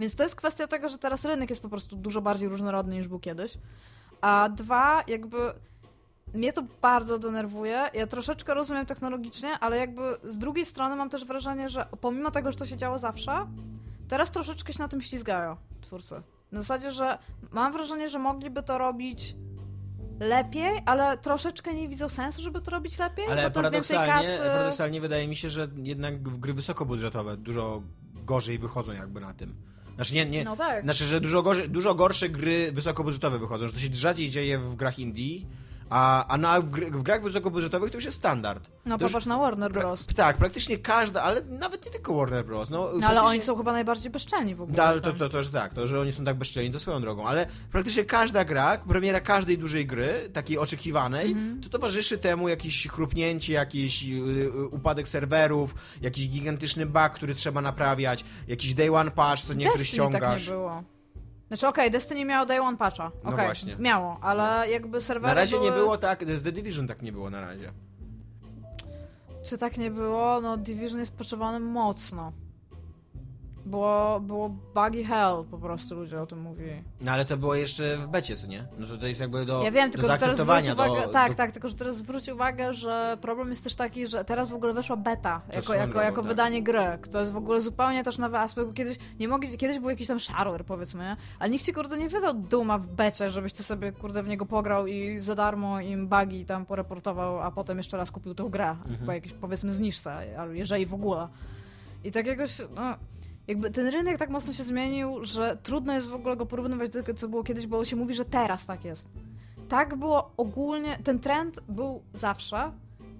Więc 0.00 0.16
to 0.16 0.22
jest 0.22 0.36
kwestia 0.36 0.66
tego, 0.66 0.88
że 0.88 0.98
teraz 0.98 1.24
rynek 1.24 1.50
jest 1.50 1.62
po 1.62 1.68
prostu 1.68 1.96
dużo 1.96 2.22
bardziej 2.22 2.48
różnorodny 2.48 2.94
niż 2.96 3.08
był 3.08 3.20
kiedyś. 3.20 3.58
A 4.20 4.48
dwa, 4.48 5.04
jakby 5.08 5.36
mnie 6.34 6.52
to 6.52 6.62
bardzo 6.82 7.18
denerwuje. 7.18 7.90
Ja 7.94 8.06
troszeczkę 8.06 8.54
rozumiem 8.54 8.86
technologicznie, 8.86 9.58
ale 9.58 9.76
jakby 9.76 10.16
z 10.24 10.38
drugiej 10.38 10.66
strony 10.66 10.96
mam 10.96 11.10
też 11.10 11.24
wrażenie, 11.24 11.68
że 11.68 11.86
pomimo 12.00 12.30
tego, 12.30 12.52
że 12.52 12.58
to 12.58 12.66
się 12.66 12.76
działo 12.76 12.98
zawsze, 12.98 13.46
teraz 14.08 14.30
troszeczkę 14.30 14.72
się 14.72 14.78
na 14.82 14.88
tym 14.88 15.00
ślizgają 15.00 15.56
twórcy. 15.80 16.14
Na 16.52 16.60
zasadzie, 16.60 16.90
że 16.90 17.18
mam 17.50 17.72
wrażenie, 17.72 18.08
że 18.08 18.18
mogliby 18.18 18.62
to 18.62 18.78
robić 18.78 19.36
lepiej, 20.20 20.82
ale 20.86 21.18
troszeczkę 21.18 21.74
nie 21.74 21.88
widzą 21.88 22.08
sensu, 22.08 22.42
żeby 22.42 22.60
to 22.60 22.70
robić 22.70 22.98
lepiej, 22.98 23.26
Ale 23.30 23.42
bo 23.42 23.50
to 23.50 23.60
jest 23.60 23.72
więcej 23.72 23.96
kasy. 23.96 24.38
paradoksalnie 24.38 25.00
wydaje 25.00 25.28
mi 25.28 25.36
się, 25.36 25.50
że 25.50 25.68
jednak 25.76 26.22
gry 26.22 26.54
wysokobudżetowe 26.54 27.36
dużo 27.36 27.82
gorzej 28.14 28.58
wychodzą 28.58 28.92
jakby 28.92 29.20
na 29.20 29.34
tym. 29.34 29.54
Znaczy 29.96 30.14
nie, 30.14 30.26
nie, 30.26 30.44
No 30.44 30.56
tak. 30.56 30.82
Znaczy, 30.84 31.04
że 31.04 31.20
dużo, 31.20 31.42
gorzej, 31.42 31.68
dużo 31.68 31.94
gorsze 31.94 32.28
gry 32.28 32.72
wysokobudżetowe 32.72 33.38
wychodzą, 33.38 33.66
że 33.66 33.72
to 33.72 33.78
się 33.78 33.88
rzadziej 33.92 34.30
dzieje 34.30 34.58
w 34.58 34.76
grach 34.76 34.98
indie, 34.98 35.40
a, 35.90 36.26
a 36.26 36.38
na, 36.38 36.60
w, 36.60 36.64
w 36.70 37.02
grach 37.02 37.22
wysokobudżetowych 37.22 37.90
to 37.90 37.96
już 37.96 38.04
jest 38.04 38.16
standard. 38.16 38.70
No 38.86 38.98
to 38.98 39.04
już- 39.04 39.12
popatrz 39.12 39.26
na 39.26 39.38
Warner 39.38 39.72
Pra, 39.72 39.80
Bros. 39.82 40.06
tak, 40.06 40.36
praktycznie 40.36 40.78
każda, 40.78 41.22
ale 41.22 41.42
nawet 41.44 41.84
nie 41.86 41.90
tylko 41.92 42.14
Warner 42.16 42.44
Bros. 42.46 42.70
No, 42.70 42.88
No 43.00 43.06
ale 43.06 43.22
oni 43.22 43.40
są 43.40 43.56
chyba 43.56 43.72
najbardziej 43.72 44.10
bezczelni 44.10 44.54
w 44.54 44.62
ogóle. 44.62 44.76
Da, 44.76 45.00
to, 45.00 45.12
to, 45.12 45.28
to, 45.28 45.42
że 45.42 45.50
tak, 45.50 45.74
to, 45.74 45.86
że 45.86 46.00
oni 46.00 46.12
są 46.12 46.24
tak 46.24 46.36
bezczelni, 46.36 46.70
to 46.70 46.80
swoją 46.80 47.00
drogą, 47.00 47.26
ale 47.26 47.46
praktycznie 47.72 48.04
każda 48.04 48.44
gra, 48.44 48.78
premiera 48.78 49.20
każdej 49.20 49.58
dużej 49.58 49.86
gry, 49.86 50.30
takiej 50.32 50.58
oczekiwanej, 50.58 51.26
Mhm. 51.32 51.60
to 51.62 51.68
towarzyszy 51.68 52.18
temu 52.18 52.48
jakieś 52.48 52.88
chrupnięcie, 52.88 53.52
jakiś 53.52 54.02
y, 54.02 54.06
y, 54.06 54.68
upadek 54.68 55.08
serwerów, 55.08 55.74
jakiś 56.02 56.28
gigantyczny 56.28 56.86
bug, 56.86 57.10
który 57.14 57.34
trzeba 57.34 57.60
naprawiać, 57.60 58.24
jakiś 58.48 58.74
day 58.74 58.92
one 58.94 59.10
patch, 59.10 59.42
co 59.42 59.54
niektóry 59.54 59.78
Destiny 59.84 60.02
tak 60.02 60.10
ściągasz. 60.12 60.46
nie 60.46 60.52
było. 60.52 60.82
Znaczy 61.48 61.68
okej, 61.68 61.90
Destiny 61.90 62.24
miało 62.24 62.46
Day 62.46 62.60
One 62.60 62.76
Patcha. 62.76 63.10
No 63.24 63.30
Okej, 63.30 63.46
właśnie. 63.46 63.76
miało, 63.76 64.18
ale 64.22 64.70
jakby 64.70 65.00
serwery 65.00 65.28
na 65.28 65.34
razie 65.34 65.56
były... 65.56 65.70
nie 65.70 65.76
było 65.76 65.98
tak, 65.98 66.24
z 66.24 66.42
The 66.42 66.52
Division 66.52 66.86
tak 66.86 67.02
nie 67.02 67.12
było 67.12 67.30
na 67.30 67.40
razie. 67.40 67.72
Czy 69.44 69.58
tak 69.58 69.78
nie 69.78 69.90
było? 69.90 70.40
No 70.40 70.56
Division 70.56 70.98
jest 70.98 71.16
potrzebowany 71.16 71.60
mocno. 71.60 72.32
Było, 73.66 74.20
było 74.20 74.48
buggy 74.48 75.04
hell, 75.04 75.44
po 75.50 75.58
prostu 75.58 75.94
ludzie 75.94 76.20
o 76.20 76.26
tym 76.26 76.40
mówili. 76.40 76.82
No 77.00 77.12
ale 77.12 77.24
to 77.24 77.36
było 77.36 77.54
jeszcze 77.54 77.96
w 77.96 78.06
becie, 78.06 78.36
co 78.36 78.46
nie? 78.46 78.66
No 78.78 78.86
to, 78.86 78.98
to 78.98 79.06
jest 79.06 79.20
jakby 79.20 79.44
do, 79.44 79.62
ja 79.62 79.70
wiem, 79.70 79.90
do 79.90 79.92
tylko 79.92 80.12
że 80.12 80.18
teraz 80.18 80.38
zwróć 80.38 80.68
uwagę, 80.68 81.06
do, 81.06 81.08
tak, 81.08 81.32
do... 81.32 81.36
tak, 81.36 81.52
tylko 81.52 81.68
że 81.68 81.74
teraz 81.74 81.96
zwróć 81.96 82.28
uwagę, 82.28 82.72
że 82.74 83.18
problem 83.20 83.50
jest 83.50 83.64
też 83.64 83.74
taki, 83.74 84.06
że 84.06 84.24
teraz 84.24 84.50
w 84.50 84.54
ogóle 84.54 84.72
weszła 84.72 84.96
beta 84.96 85.40
jako, 85.48 85.62
swoją 85.62 85.80
jako, 85.80 85.92
drogą, 85.92 86.06
jako 86.06 86.20
tak. 86.20 86.28
wydanie 86.28 86.62
gry. 86.62 86.98
To 87.10 87.20
jest 87.20 87.32
w 87.32 87.36
ogóle 87.36 87.60
zupełnie 87.60 88.04
też 88.04 88.18
nowy 88.18 88.38
aspekt, 88.38 88.66
bo 88.66 88.72
kiedyś 88.72 88.98
nie 89.20 89.28
mogli, 89.28 89.58
kiedyś 89.58 89.78
był 89.78 89.90
jakiś 89.90 90.06
tam 90.06 90.20
shareware 90.20 90.64
powiedzmy, 90.64 91.04
nie? 91.04 91.16
ale 91.38 91.50
nikt 91.50 91.64
ci 91.64 91.72
kurde 91.72 91.98
nie 91.98 92.08
wydał 92.08 92.34
Duma 92.34 92.78
w 92.78 92.86
becie, 92.86 93.30
żebyś 93.30 93.52
ty 93.52 93.62
sobie 93.62 93.92
kurde 93.92 94.22
w 94.22 94.28
niego 94.28 94.46
pograł 94.46 94.86
i 94.86 95.20
za 95.20 95.34
darmo 95.34 95.80
im 95.80 96.08
bugi 96.08 96.44
tam 96.44 96.66
poreportował, 96.66 97.40
a 97.40 97.50
potem 97.50 97.76
jeszcze 97.76 97.96
raz 97.96 98.10
kupił 98.10 98.34
tą 98.34 98.48
grę, 98.48 98.66
Mhm. 98.70 99.06
po 99.06 99.12
jakiejś 99.12 99.32
powiedzmy 99.34 99.72
zniżce, 99.72 100.26
jeżeli 100.52 100.86
w 100.86 100.94
ogóle. 100.94 101.28
I 102.04 102.12
tak 102.12 102.26
jakoś, 102.26 102.58
no, 102.74 102.96
jakby 103.48 103.70
ten 103.70 103.86
rynek 103.86 104.18
tak 104.18 104.30
mocno 104.30 104.52
się 104.52 104.62
zmienił, 104.62 105.24
że 105.24 105.58
trudno 105.62 105.92
jest 105.94 106.08
w 106.08 106.14
ogóle 106.14 106.36
go 106.36 106.46
porównywać 106.46 106.90
do 106.90 107.02
tego, 107.02 107.18
co 107.18 107.28
było 107.28 107.44
kiedyś, 107.44 107.66
bo 107.66 107.84
się 107.84 107.96
mówi, 107.96 108.14
że 108.14 108.24
teraz 108.24 108.66
tak 108.66 108.84
jest. 108.84 109.08
Tak 109.68 109.96
było 109.96 110.30
ogólnie, 110.36 110.98
ten 111.04 111.18
trend 111.18 111.60
był 111.68 112.02
zawsze. 112.12 112.72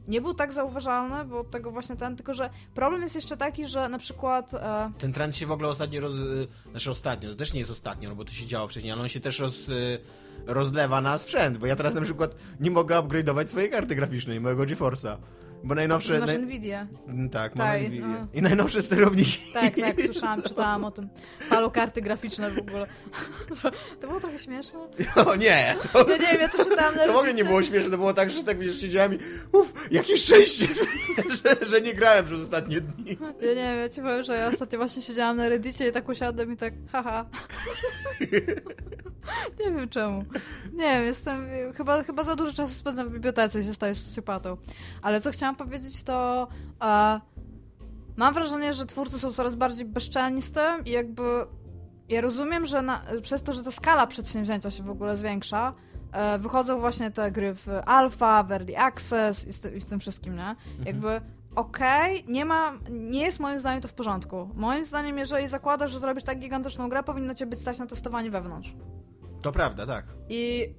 Nie 0.08 0.20
był 0.20 0.34
tak 0.34 0.52
zauważalny, 0.52 1.24
bo 1.24 1.44
tego 1.44 1.70
właśnie 1.70 1.96
ten, 1.96 2.16
tylko 2.16 2.34
że 2.34 2.50
problem 2.74 3.02
jest 3.02 3.14
jeszcze 3.14 3.36
taki, 3.36 3.66
że 3.66 3.88
na 3.88 3.98
przykład 3.98 4.54
e, 4.54 4.90
Ten 4.98 5.12
trend 5.12 5.36
się 5.36 5.46
w 5.46 5.52
ogóle 5.52 5.68
ostatnio 5.68 6.00
roz... 6.00 6.14
y, 6.14 6.46
Znaczy 6.70 6.90
ostatnio, 6.90 7.28
to 7.30 7.36
też 7.36 7.52
nie 7.52 7.58
jest 7.60 7.70
ostatnio, 7.72 8.08
no 8.08 8.14
bo 8.16 8.24
to 8.24 8.32
się 8.32 8.46
działo 8.46 8.68
wcześniej, 8.68 8.92
ale 8.92 9.02
on 9.02 9.08
się 9.08 9.20
też 9.20 9.38
roz... 9.38 9.68
y, 9.68 9.98
rozlewa 10.46 11.00
na 11.00 11.18
sprzęt, 11.18 11.58
bo 11.58 11.66
ja 11.66 11.76
teraz 11.76 11.94
na 11.94 12.00
przykład 12.00 12.34
nie 12.60 12.70
mogę 12.70 12.96
upgrade'ować 12.98 13.46
swojej 13.46 13.70
karty 13.70 13.94
graficznej, 13.94 14.40
mojego 14.40 14.62
GeForce'a. 14.62 15.16
Bo 15.64 15.74
najnowsze... 15.74 16.12
że 16.14 16.20
masz 16.20 16.30
naj- 16.30 16.38
Nvidia. 16.42 16.86
Mm, 17.08 17.30
Tak, 17.30 17.42
Tak, 17.52 17.56
mamy 17.56 17.88
Nvidia. 17.88 18.06
no. 18.06 18.26
I 18.34 18.42
najnowsze 18.42 18.82
sterowniki. 18.82 19.38
Tak, 19.52 19.74
tak, 19.80 20.00
słyszałam, 20.12 20.42
czytałam 20.42 20.84
o 20.84 20.90
tym. 20.90 21.08
Halo 21.50 21.70
karty 21.70 22.02
graficzne 22.02 22.50
w 22.50 22.58
ogóle. 22.58 22.86
To, 23.62 23.70
to 24.00 24.06
było 24.06 24.20
trochę 24.20 24.38
śmieszne. 24.38 24.78
O 25.26 25.36
nie, 25.36 25.74
to, 25.92 26.10
Ja 26.10 26.16
nie 26.16 26.26
wiem, 26.32 26.40
ja 26.40 26.48
to 26.48 26.64
czytałam 26.64 26.96
na 26.96 27.06
to 27.06 27.12
w 27.12 27.16
ogóle 27.16 27.34
nie 27.34 27.44
było 27.44 27.62
śmieszne, 27.62 27.90
to 27.90 27.96
było 27.98 28.14
tak, 28.14 28.30
że 28.30 28.44
tak 28.44 28.58
wiesz, 28.58 28.80
siedziałem 28.80 29.14
i 29.14 29.18
uff, 29.52 29.74
jakie 29.90 30.16
szczęście, 30.18 30.66
że, 31.44 31.66
że 31.66 31.80
nie 31.80 31.94
grałem 31.94 32.24
przez 32.26 32.40
ostatnie 32.40 32.80
dni. 32.80 33.18
Ja 33.40 33.48
nie 33.48 33.54
wiem, 33.54 33.78
ja 33.78 33.88
ci 33.88 34.00
powiem, 34.00 34.22
że 34.22 34.34
ja 34.36 34.48
ostatnio 34.48 34.78
właśnie 34.78 35.02
siedziałam 35.02 35.36
na 35.36 35.48
Reddicie 35.48 35.88
i 35.88 35.92
tak 35.92 36.08
usiadłem 36.08 36.52
i 36.52 36.56
tak 36.56 36.74
haha. 36.92 37.26
nie 39.60 39.70
wiem 39.72 39.88
czemu. 39.88 40.24
Nie 40.72 40.84
wiem, 40.84 41.04
jestem, 41.04 41.46
chyba, 41.76 42.02
chyba 42.02 42.22
za 42.22 42.36
dużo 42.36 42.52
czasu 42.52 42.74
spędzam 42.74 43.08
w 43.08 43.12
bibliotece 43.12 43.60
i 43.60 43.64
się 43.64 43.74
staję 43.74 43.94
socjopatą. 43.94 44.56
Ale 45.02 45.20
co 45.20 45.30
chciałam 45.30 45.45
powiedzieć 45.54 46.02
to 46.02 46.48
e, 46.82 47.20
mam 48.16 48.34
wrażenie, 48.34 48.72
że 48.72 48.86
twórcy 48.86 49.18
są 49.18 49.32
coraz 49.32 49.54
bardziej 49.54 49.86
bezczelni 49.86 50.42
z 50.42 50.52
tym 50.52 50.84
i 50.84 50.90
jakby 50.90 51.22
ja 52.08 52.20
rozumiem, 52.20 52.66
że 52.66 52.82
na, 52.82 53.02
przez 53.22 53.42
to, 53.42 53.52
że 53.52 53.62
ta 53.62 53.70
skala 53.70 54.06
przedsięwzięcia 54.06 54.70
się 54.70 54.82
w 54.82 54.90
ogóle 54.90 55.16
zwiększa, 55.16 55.74
e, 56.12 56.38
wychodzą 56.38 56.80
właśnie 56.80 57.10
te 57.10 57.32
gry 57.32 57.54
w 57.54 57.68
alpha, 57.86 58.42
w 58.42 58.52
early 58.52 58.78
access 58.78 59.46
i 59.46 59.52
z, 59.52 59.74
i 59.74 59.80
z 59.80 59.86
tym 59.86 60.00
wszystkim, 60.00 60.36
nie? 60.36 60.56
Jakby 60.84 61.20
okej, 61.56 62.24
nie 62.28 62.44
ma, 62.44 62.72
nie 62.90 63.20
jest 63.20 63.40
moim 63.40 63.60
zdaniem 63.60 63.80
to 63.80 63.88
w 63.88 63.94
porządku. 63.94 64.50
Moim 64.54 64.84
zdaniem, 64.84 65.18
jeżeli 65.18 65.48
zakładasz, 65.48 65.90
że 65.90 65.98
zrobisz 65.98 66.24
tak 66.24 66.38
gigantyczną 66.38 66.88
grę, 66.88 67.02
powinno 67.02 67.34
cię 67.34 67.46
być 67.46 67.60
stać 67.60 67.78
na 67.78 67.86
testowanie 67.86 68.30
wewnątrz. 68.30 68.74
To 69.42 69.52
prawda, 69.52 69.86
tak. 69.86 70.04
I 70.28 70.74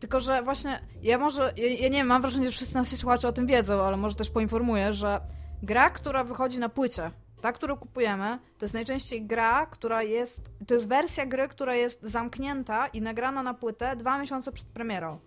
tylko, 0.00 0.20
że 0.20 0.42
właśnie 0.42 0.80
ja 1.02 1.18
może, 1.18 1.52
ja, 1.56 1.66
ja 1.68 1.88
nie 1.88 1.98
wiem, 1.98 2.06
mam 2.06 2.22
wrażenie, 2.22 2.46
że 2.46 2.52
wszyscy 2.52 2.74
nasi 2.74 2.96
słuchacze 2.96 3.28
o 3.28 3.32
tym 3.32 3.46
wiedzą, 3.46 3.82
ale 3.82 3.96
może 3.96 4.16
też 4.16 4.30
poinformuję, 4.30 4.92
że 4.92 5.20
gra, 5.62 5.90
która 5.90 6.24
wychodzi 6.24 6.58
na 6.58 6.68
płycie, 6.68 7.10
ta, 7.40 7.52
którą 7.52 7.76
kupujemy, 7.76 8.38
to 8.58 8.64
jest 8.64 8.74
najczęściej 8.74 9.26
gra, 9.26 9.66
która 9.66 10.02
jest, 10.02 10.50
to 10.66 10.74
jest 10.74 10.88
wersja 10.88 11.26
gry, 11.26 11.48
która 11.48 11.74
jest 11.74 12.02
zamknięta 12.02 12.86
i 12.86 13.00
nagrana 13.00 13.42
na 13.42 13.54
płytę 13.54 13.96
dwa 13.96 14.18
miesiące 14.18 14.52
przed 14.52 14.68
premierą. 14.68 15.18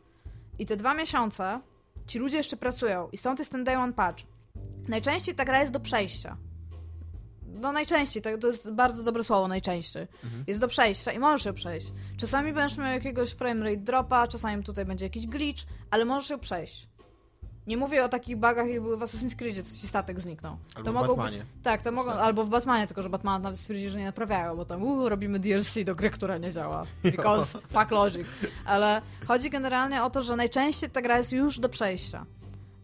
I 0.59 0.65
te 0.65 0.75
dwa 0.75 0.93
miesiące 0.93 1.59
ci 2.07 2.19
ludzie 2.19 2.37
jeszcze 2.37 2.57
pracują 2.57 3.09
i 3.11 3.17
stąd 3.17 3.39
jest 3.39 3.51
ten 3.51 3.63
day 3.63 3.77
one 3.77 3.93
patch. 3.93 4.23
Najczęściej 4.87 5.35
ta 5.35 5.45
gra 5.45 5.59
jest 5.59 5.71
do 5.71 5.79
przejścia. 5.79 6.37
No 7.53 7.71
najczęściej, 7.71 8.23
to, 8.23 8.37
to 8.37 8.47
jest 8.47 8.71
bardzo 8.71 9.03
dobre 9.03 9.23
słowo, 9.23 9.47
najczęściej. 9.47 10.07
Mhm. 10.23 10.43
Jest 10.47 10.59
do 10.59 10.67
przejścia 10.67 11.11
i 11.11 11.19
możesz 11.19 11.45
ją 11.45 11.53
przejść. 11.53 11.91
Czasami 12.17 12.53
będziesz 12.53 12.77
miał 12.77 12.87
jakiegoś 12.87 13.31
framerate 13.31 13.77
dropa, 13.77 14.27
czasami 14.27 14.63
tutaj 14.63 14.85
będzie 14.85 15.05
jakiś 15.05 15.27
glitch, 15.27 15.63
ale 15.91 16.05
możesz 16.05 16.29
ją 16.29 16.39
przejść. 16.39 16.91
Nie 17.67 17.77
mówię 17.77 18.05
o 18.05 18.09
takich 18.09 18.35
bugach, 18.35 18.67
jak 18.67 18.81
były 18.81 18.97
w 18.97 18.99
Assassin's 18.99 19.35
Creed, 19.35 19.67
co 19.67 19.81
ci 19.81 19.87
statek 19.87 20.19
zniknął. 20.19 20.57
Albo 20.75 20.85
to 20.85 20.91
w 20.91 20.95
mogą 20.95 21.07
Batmanie. 21.07 21.37
Być, 21.37 21.47
tak, 21.63 21.81
to 21.81 21.91
mogą, 21.91 22.11
albo 22.11 22.45
w 22.45 22.49
Batmanie, 22.49 22.87
tylko 22.87 23.01
że 23.01 23.09
Batman 23.09 23.41
nawet 23.41 23.59
stwierdzi, 23.59 23.89
że 23.89 23.97
nie 23.97 24.05
naprawiają, 24.05 24.55
bo 24.55 24.65
tam 24.65 24.83
uh, 24.83 25.09
robimy 25.09 25.39
DLC 25.39 25.83
do 25.85 25.95
gry, 25.95 26.09
która 26.09 26.37
nie 26.37 26.51
działa. 26.51 26.83
Because 27.03 27.59
fuck 27.59 27.91
logic. 27.91 28.27
Ale 28.65 29.01
chodzi 29.27 29.49
generalnie 29.49 30.03
o 30.03 30.09
to, 30.09 30.21
że 30.21 30.35
najczęściej 30.35 30.89
ta 30.89 31.01
gra 31.01 31.17
jest 31.17 31.31
już 31.31 31.59
do 31.59 31.69
przejścia. 31.69 32.25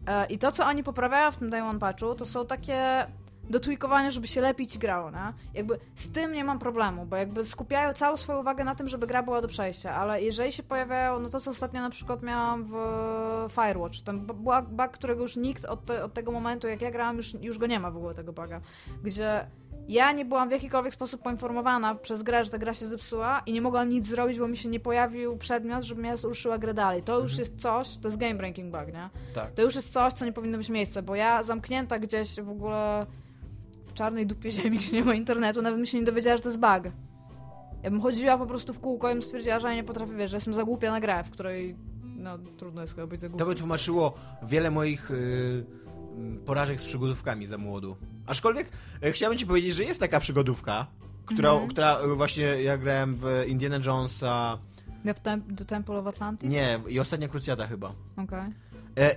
E, 0.07 0.25
I 0.25 0.37
to, 0.37 0.51
co 0.51 0.65
oni 0.65 0.83
poprawiają 0.83 1.31
w 1.31 1.37
tym 1.37 1.49
Day 1.49 1.63
One 1.63 1.79
Patchu, 1.79 2.15
to 2.15 2.25
są 2.25 2.45
takie 2.45 3.07
dotweakowania, 3.49 4.11
żeby 4.11 4.27
się 4.27 4.41
lepiej 4.41 4.67
ci 4.67 4.79
grało, 4.79 5.11
nie? 5.11 5.33
Jakby 5.53 5.79
z 5.95 6.11
tym 6.11 6.33
nie 6.33 6.43
mam 6.43 6.59
problemu, 6.59 7.05
bo 7.05 7.15
jakby 7.15 7.45
skupiają 7.45 7.93
całą 7.93 8.17
swoją 8.17 8.39
uwagę 8.39 8.63
na 8.63 8.75
tym, 8.75 8.87
żeby 8.87 9.07
gra 9.07 9.23
była 9.23 9.41
do 9.41 9.47
przejścia, 9.47 9.95
ale 9.95 10.21
jeżeli 10.21 10.51
się 10.51 10.63
pojawiają, 10.63 11.19
no 11.19 11.29
to 11.29 11.39
co 11.39 11.51
ostatnio 11.51 11.81
na 11.81 11.89
przykład 11.89 12.23
miałam 12.23 12.63
w 12.65 12.73
Firewatch, 13.51 14.01
ten 14.01 14.19
bu- 14.19 14.33
bug, 14.69 14.91
którego 14.91 15.21
już 15.21 15.35
nikt 15.35 15.65
od, 15.65 15.85
te, 15.85 16.03
od 16.03 16.13
tego 16.13 16.31
momentu, 16.31 16.67
jak 16.67 16.81
ja 16.81 16.91
grałam, 16.91 17.17
już, 17.17 17.33
już 17.33 17.57
go 17.57 17.67
nie 17.67 17.79
ma 17.79 17.91
w 17.91 17.97
ogóle 17.97 18.13
tego 18.13 18.33
buga, 18.33 18.61
gdzie 19.03 19.47
ja 19.87 20.11
nie 20.11 20.25
byłam 20.25 20.49
w 20.49 20.51
jakikolwiek 20.51 20.93
sposób 20.93 21.21
poinformowana 21.21 21.95
przez 21.95 22.23
grę, 22.23 22.45
że 22.45 22.51
ta 22.51 22.57
gra 22.57 22.73
się 22.73 22.85
zepsuła 22.85 23.41
i 23.45 23.53
nie 23.53 23.61
mogłam 23.61 23.89
nic 23.89 24.07
zrobić, 24.07 24.39
bo 24.39 24.47
mi 24.47 24.57
się 24.57 24.69
nie 24.69 24.79
pojawił 24.79 25.37
przedmiot, 25.37 25.83
żeby 25.83 26.01
mnie 26.01 26.15
ruszyła 26.23 26.57
grę 26.57 26.73
dalej. 26.73 27.03
To 27.03 27.19
już 27.19 27.31
Mhm. 27.31 27.39
jest 27.39 27.61
coś, 27.61 27.97
to 27.97 28.07
jest 28.07 28.17
game 28.17 28.35
breaking 28.35 28.71
bug, 28.71 28.87
nie? 28.93 29.09
Tak. 29.35 29.51
To 29.51 29.61
już 29.61 29.75
jest 29.75 29.93
coś, 29.93 30.13
co 30.13 30.25
nie 30.25 30.33
powinno 30.33 30.57
mieć 30.57 30.69
miejsca, 30.69 31.01
bo 31.01 31.15
ja 31.15 31.43
zamknięta 31.43 31.99
gdzieś 31.99 32.41
w 32.41 32.49
ogóle 32.49 33.05
czarnej 33.97 34.27
dupie 34.27 34.51
ziemi, 34.51 34.77
gdzie 34.79 34.91
nie 34.91 35.03
ma 35.03 35.13
internetu, 35.13 35.61
nawet 35.61 35.77
bym 35.77 35.85
się 35.85 35.97
nie 35.99 36.05
dowiedziała, 36.05 36.37
że 36.37 36.43
to 36.43 36.49
jest 36.49 36.59
bug. 36.59 36.93
Ja 37.83 37.91
bym 37.91 38.01
chodziła 38.01 38.37
po 38.37 38.45
prostu 38.45 38.73
w 38.73 38.79
kółko 38.79 39.09
i 39.09 39.13
bym 39.13 39.23
stwierdziła, 39.23 39.59
że 39.59 39.67
ja 39.67 39.75
nie 39.75 39.83
potrafię, 39.83 40.13
wiesz, 40.13 40.31
że 40.31 40.37
jestem 40.37 40.53
za 40.53 40.63
głupia 40.63 40.91
na 40.91 40.99
grę, 40.99 41.23
w 41.23 41.29
której 41.29 41.75
no 42.03 42.37
trudno 42.57 42.81
jest 42.81 42.95
chyba 42.95 43.07
być 43.07 43.21
za 43.21 43.27
To 43.27 43.31
głupia. 43.31 43.45
by 43.45 43.55
tłumaczyło 43.55 44.13
wiele 44.43 44.71
moich 44.71 45.11
y, 45.11 45.65
mm, 46.17 46.37
porażek 46.45 46.81
z 46.81 46.83
przygodówkami 46.83 47.47
za 47.47 47.57
młodu. 47.57 47.95
Aczkolwiek 48.27 48.71
e, 49.03 49.11
chciałbym 49.11 49.39
ci 49.39 49.47
powiedzieć, 49.47 49.73
że 49.73 49.83
jest 49.83 49.99
taka 49.99 50.19
przygodówka, 50.19 50.87
która, 51.25 51.49
Mhm. 51.51 51.69
która 51.69 51.97
e, 51.99 52.07
właśnie 52.15 52.43
ja 52.43 52.77
grałem 52.77 53.15
w 53.15 53.43
Indiana 53.47 53.77
Jonesa. 53.85 54.57
Do, 55.05 55.11
tem- 55.13 55.41
do 55.47 55.65
Temple 55.65 55.97
of 55.97 56.07
Atlantis? 56.07 56.49
Nie, 56.49 56.79
i 56.89 56.99
ostatnia 56.99 57.27
krucjada 57.27 57.67
chyba. 57.67 57.91
Okej. 58.17 58.39
E, 58.39 58.51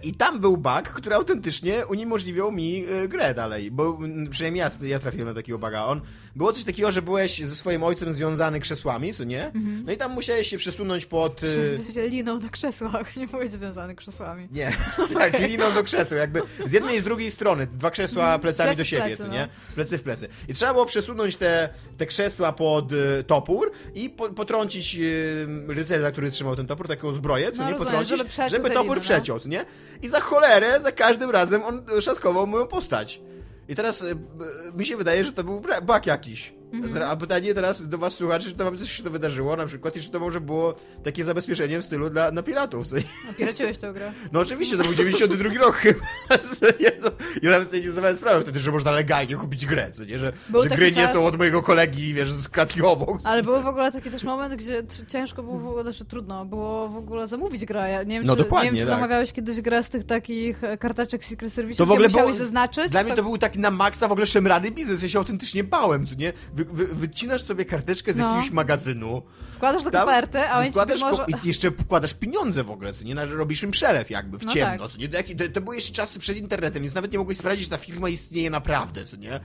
I 0.03 0.15
tam 0.15 0.41
był 0.41 0.57
bug, 0.57 0.83
który 0.83 1.15
autentycznie 1.15 1.87
uniemożliwiał 1.87 2.53
mi 2.53 2.85
e, 2.85 3.09
grę 3.09 3.35
dalej, 3.35 3.71
bo 3.71 3.99
przynajmniej 4.31 4.61
ja, 4.61 4.71
ja 4.89 4.99
trafiłem 4.99 5.29
na 5.29 5.35
takiego 5.35 5.59
buga. 5.59 5.85
On, 5.85 6.01
było 6.37 6.53
coś 6.53 6.65
takiego, 6.65 6.93
że 6.93 7.03
byłeś 7.03 7.39
ze 7.45 7.57
swoim 7.57 7.83
ojcem 7.83 8.13
związany 8.15 8.61
krzesłami, 8.61 9.15
co 9.15 9.25
nie? 9.25 9.47
Mhm. 9.47 9.83
No 9.87 9.93
i 9.93 9.97
tam 9.97 10.13
musiałeś 10.13 10.49
się 10.49 10.59
przesunąć 10.59 11.07
pod... 11.07 11.41
Że 11.87 11.93
się 11.93 12.09
liną 12.09 12.39
na 12.41 12.49
krzesłach, 12.49 13.17
nie 13.17 13.27
byłeś 13.27 13.51
związany 13.51 13.95
krzesłami. 13.95 14.49
Nie, 14.53 14.73
tak, 15.19 15.41
liną 15.41 15.73
do 15.73 15.83
krzeseł, 15.83 16.19
jakby 16.19 16.43
z 16.67 16.73
jednej 16.73 16.97
i 16.97 17.01
z 17.01 17.05
drugiej 17.05 17.31
strony, 17.31 17.67
dwa 17.67 17.91
krzesła 17.91 18.23
Mhm. 18.23 18.41
plecami 18.41 18.67
Plecy 18.69 18.79
do 18.81 18.85
siebie, 18.85 19.03
plecy, 19.03 19.23
co 19.23 19.29
no. 19.29 19.35
nie? 19.35 19.49
Plecy 19.75 19.99
w 19.99 20.03
plecy. 20.03 20.29
I 20.49 20.55
trzeba 20.55 20.73
było 20.73 20.87
przesunąć 20.87 21.37
te, 21.37 21.69
te 21.99 22.07
krzesła 22.07 22.53
pod 22.53 22.93
y, 22.93 23.25
topór 23.27 23.71
i 23.95 24.11
po, 24.11 24.29
potrącić 24.31 24.97
y, 24.97 25.47
rycerza, 25.69 26.11
który 26.11 26.31
trzymał 26.31 26.57
ten 26.57 26.67
topór, 26.67 26.89
taką 26.89 27.13
zbroję, 27.13 27.53
co 27.53 27.59
No, 27.63 27.65
nie? 27.65 27.73
rozumiem, 27.73 27.93
Potrącić, 28.01 28.19
żeby 28.37 28.51
żeby 28.51 28.69
topór 28.71 28.83
liny, 28.85 28.95
no. 28.97 29.01
przeciął, 29.01 29.39
co 29.41 29.49
nie? 29.49 29.65
I 30.03 30.09
za 30.09 30.21
cholerę, 30.21 30.81
za 30.81 30.93
każdym 30.93 31.31
razem 31.31 31.63
on 31.65 31.83
szatkował 32.01 32.47
moją 32.47 32.67
postać. 32.67 33.21
I 33.71 33.75
teraz 33.75 34.03
y, 34.03 34.07
y, 34.07 34.17
mi 34.77 34.87
się 34.87 34.97
wydaje, 34.97 35.25
że 35.25 35.33
to 35.33 35.45
był 35.45 35.61
bra- 35.61 35.83
bug 35.83 36.07
jakiś. 36.07 36.55
Mhm. 36.73 37.03
A 37.11 37.17
pytanie 37.17 37.55
teraz 37.55 37.89
do 37.89 37.99
was 37.99 38.15
słuchaczy, 38.15 38.47
czy 38.49 38.53
to 38.57 38.65
wam 38.65 38.79
coś 38.79 38.91
się 38.93 39.03
to 39.03 39.11
wydarzyło 39.11 39.57
na 39.57 39.67
przykład 39.67 39.97
i 39.97 40.01
czy 40.01 40.11
to 40.11 40.21
może 40.21 40.41
było 40.41 40.75
takie 41.05 41.25
zabezpieczenie 41.25 41.81
w 41.81 41.85
stylu 41.85 42.11
dla, 42.11 42.31
na 42.31 42.43
piratów, 42.43 42.87
nie? 42.93 43.03
A 43.31 43.33
piraciłeś 43.33 43.79
tę 43.79 43.93
grę? 43.93 44.13
No 44.33 44.41
oczywiście, 44.41 44.77
to 44.77 44.83
był 44.85 44.95
92 44.95 45.55
rok 45.61 45.77
chyba. 45.77 46.01
Nie, 46.81 46.91
no, 47.03 47.11
ja 47.43 47.51
nawet 47.51 47.69
sobie 47.69 47.83
nie 47.83 47.91
zdawałem 47.91 48.17
sprawy 48.17 48.43
wtedy, 48.43 48.59
że 48.59 48.73
można 48.73 48.91
legalnie 48.91 49.37
kupić 49.37 49.67
grę, 49.67 49.91
co 49.91 50.05
nie? 50.05 50.19
Że, 50.19 50.33
Był 50.49 50.63
że 50.63 50.69
gry 50.69 50.87
nie 50.87 50.93
czas- 50.93 51.13
są 51.13 51.25
od 51.27 51.39
mojego 51.39 51.63
kolegi, 51.63 52.15
wiesz, 52.15 52.33
z 52.33 52.49
kratki 52.49 52.83
obok. 52.83 53.19
Ale 53.25 53.43
był 53.43 53.63
w 53.63 53.67
ogóle 53.67 53.93
taki 53.93 54.11
też 54.11 54.25
moment, 54.25 54.55
gdzie 54.55 54.83
ciężko 55.09 55.43
było 55.43 55.59
w 55.59 55.67
ogóle, 55.67 55.83
znaczy 55.83 56.05
trudno 56.05 56.45
było 56.45 56.89
w 56.89 56.97
ogóle 56.97 57.29
zamówić 57.29 57.65
grę. 57.65 57.91
Ja 57.91 58.03
nie 58.03 58.19
wiem, 58.19 58.27
No 58.27 58.37
czy, 58.37 58.43
nie 58.53 58.61
wiem, 58.63 58.75
czy 58.75 58.81
tak. 58.81 58.89
zamawiałeś 58.89 59.33
kiedyś 59.33 59.61
grę 59.61 59.83
z 59.83 59.91
tych 59.91 60.05
takich 60.05 60.65
e, 60.65 60.79
karteczek 60.79 61.25
Secret 61.25 61.53
Service, 61.53 61.79
To 61.79 61.87
w 61.87 61.91
ogóle 61.91 62.09
musiałeś 62.09 62.27
było- 62.37 62.39
zaznaczyć. 62.39 62.91
Dla 62.91 63.03
mnie 63.03 63.11
co- 63.11 63.17
to 63.17 63.23
był 63.23 63.39
taki 63.39 63.59
na 63.59 63.71
maksa 63.71 64.09
w 64.09 64.13
ogóle 64.13 64.27
szemrany 64.27 64.71
biznes, 64.71 65.03
ja 65.03 65.09
się 65.09 65.19
autentycznie 65.19 65.65
bałem, 65.65 66.07
co 66.07 66.15
nie? 66.15 66.33
Wy, 66.65 66.85
wy, 66.87 66.87
wycinasz 66.95 67.43
sobie 67.43 67.65
karteczkę 67.65 68.13
z 68.13 68.17
No. 68.17 68.29
jakiegoś 68.29 68.51
magazynu, 68.51 69.23
Wkładasz 69.57 69.85
do 69.85 69.91
koperty, 69.91 70.49
a 70.49 70.59
oni 70.59 70.67
ci 70.67 70.71
wkładasz 70.73 71.01
być 71.01 71.11
może... 71.11 71.25
i 71.45 71.49
jeszcze 71.49 71.71
wkładasz 71.71 72.15
pieniądze 72.15 72.65
w 72.65 72.71
ogóle, 72.71 72.93
co 72.93 73.05
nie? 73.05 73.15
Robisz 73.15 73.63
im 73.63 73.71
przelew 73.71 74.11
jakby, 74.11 74.39
w 74.39 74.45
No 74.45 74.53
ciemno, 74.53 74.83
tak. 74.89 74.93
co 74.93 74.99
nie? 74.99 75.09
To, 75.09 75.49
to, 75.55 75.61
były 75.61 75.75
jeszcze 75.75 75.93
czasy 75.93 76.19
przed 76.19 76.37
internetem, 76.37 76.83
więc 76.83 76.95
nawet 76.95 77.13
nie 77.13 77.19
mogłeś 77.19 77.37
sprawdzić, 77.37 77.65
że 77.65 77.71
ta 77.71 77.77
firma 77.77 78.09
istnieje 78.09 78.51
naprawdę, 78.51 79.05
co 79.05 79.17
nie? 79.17 79.41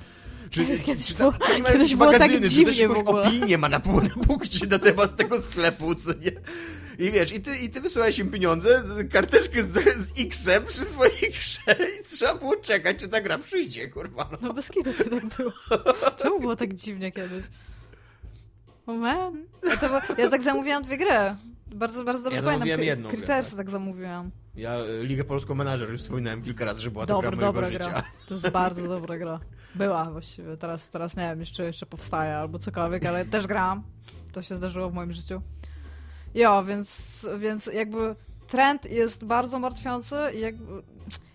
Czy, 0.50 0.66
Kiedyś 0.86 1.08
czy, 1.08 1.14
było- 1.16 1.32
ta, 1.32 1.46
czy 1.48 1.62
kiedyś 1.64 1.96
było 1.96 2.12
tak 2.12 2.20
magazyny, 2.22 2.40
czy 2.42 2.42
też 2.48 2.54
dziwnie 2.54 2.74
w 2.74 2.78
jakąś 2.78 2.98
ogóle. 2.98 3.22
opinię 3.28 3.58
ma 3.58 3.70
na, 3.70 3.78
na 4.18 4.24
punkcie 4.28 4.68
na 4.68 4.80
temat 4.80 5.16
tego 5.16 5.42
sklepu, 5.42 5.96
co 5.96 6.10
nie? 6.14 6.32
I 7.00 7.12
wiesz, 7.12 7.34
i 7.34 7.42
ty, 7.42 7.58
i 7.58 7.70
ty 7.70 7.82
wysyłałeś 7.82 8.20
im 8.20 8.32
pieniądze, 8.32 8.84
karteczkę 9.12 9.64
z, 9.64 9.72
z 9.98 10.22
X-em 10.22 10.66
przy 10.66 10.86
swojej 10.86 11.32
grze 11.32 11.76
i 12.02 12.04
trzeba 12.04 12.36
było 12.36 12.56
czekać, 12.56 12.98
czy 12.98 13.08
ta 13.08 13.22
gra 13.22 13.38
przyjdzie, 13.38 13.88
kurwa. 13.88 14.30
No. 14.32 14.38
No 14.42 14.54
bez 14.54 14.70
kitu 14.70 14.94
to 14.94 15.04
tak 15.04 15.26
było. 15.38 15.52
Czemu 16.18 16.40
było 16.40 16.56
tak 16.56 16.74
dziwnie 16.74 17.12
kiedyś? 17.12 17.44
O 18.88 18.94
man. 18.94 19.46
Ja, 19.64 19.78
to, 19.78 20.02
ja 20.18 20.30
tak 20.30 20.42
zamówiłam 20.44 20.84
dwie 20.84 20.98
gry. 20.98 21.36
Bardzo, 21.76 22.04
bardzo 22.04 22.24
dobrze 22.24 22.38
Ja 22.38 22.44
pamiętam. 22.44 22.70
Cri- 22.80 22.84
jedną 22.84 23.10
tak. 23.10 23.46
tak 23.58 23.70
zamówiłam. 23.70 24.32
Ja 24.56 24.80
y, 24.80 25.06
Ligę 25.06 25.24
Polską 25.24 25.56
Menadżer 25.56 25.90
już 25.92 26.02
wspominałem 26.02 26.42
kilka 26.42 26.66
razy, 26.66 26.82
że 26.82 26.92
była 26.92 27.06
to 27.06 27.14
Dobra, 27.14 27.30
gra 27.32 27.38
mojego 27.40 27.54
dobra 27.54 27.70
życia. 27.70 27.92
gra. 27.92 28.04
To 28.28 28.34
jest 28.34 28.50
bardzo 28.50 28.88
dobra 28.88 29.18
gra. 29.18 29.40
Była 29.76 30.06
właściwie. 30.12 30.58
Teraz, 30.58 30.90
teraz 30.90 31.18
nie 31.18 31.24
wiem, 31.24 31.40
jeszcze, 31.40 31.64
jeszcze 31.66 31.86
powstaje 31.86 32.38
albo 32.38 32.60
cokolwiek, 32.60 33.06
ale 33.06 33.26
też 33.26 33.48
grałam. 33.48 33.84
To 34.32 34.42
się 34.42 34.56
zdarzyło 34.56 34.90
w 34.90 34.94
moim 34.94 35.14
życiu. 35.14 35.42
Jo, 36.36 36.64
więc, 36.64 37.28
więc 37.38 37.66
jakby 37.66 38.16
trend 38.48 38.92
jest 38.92 39.24
bardzo 39.24 39.60
martwiący 39.60 40.16
i 40.36 40.40
jakby... 40.40 40.82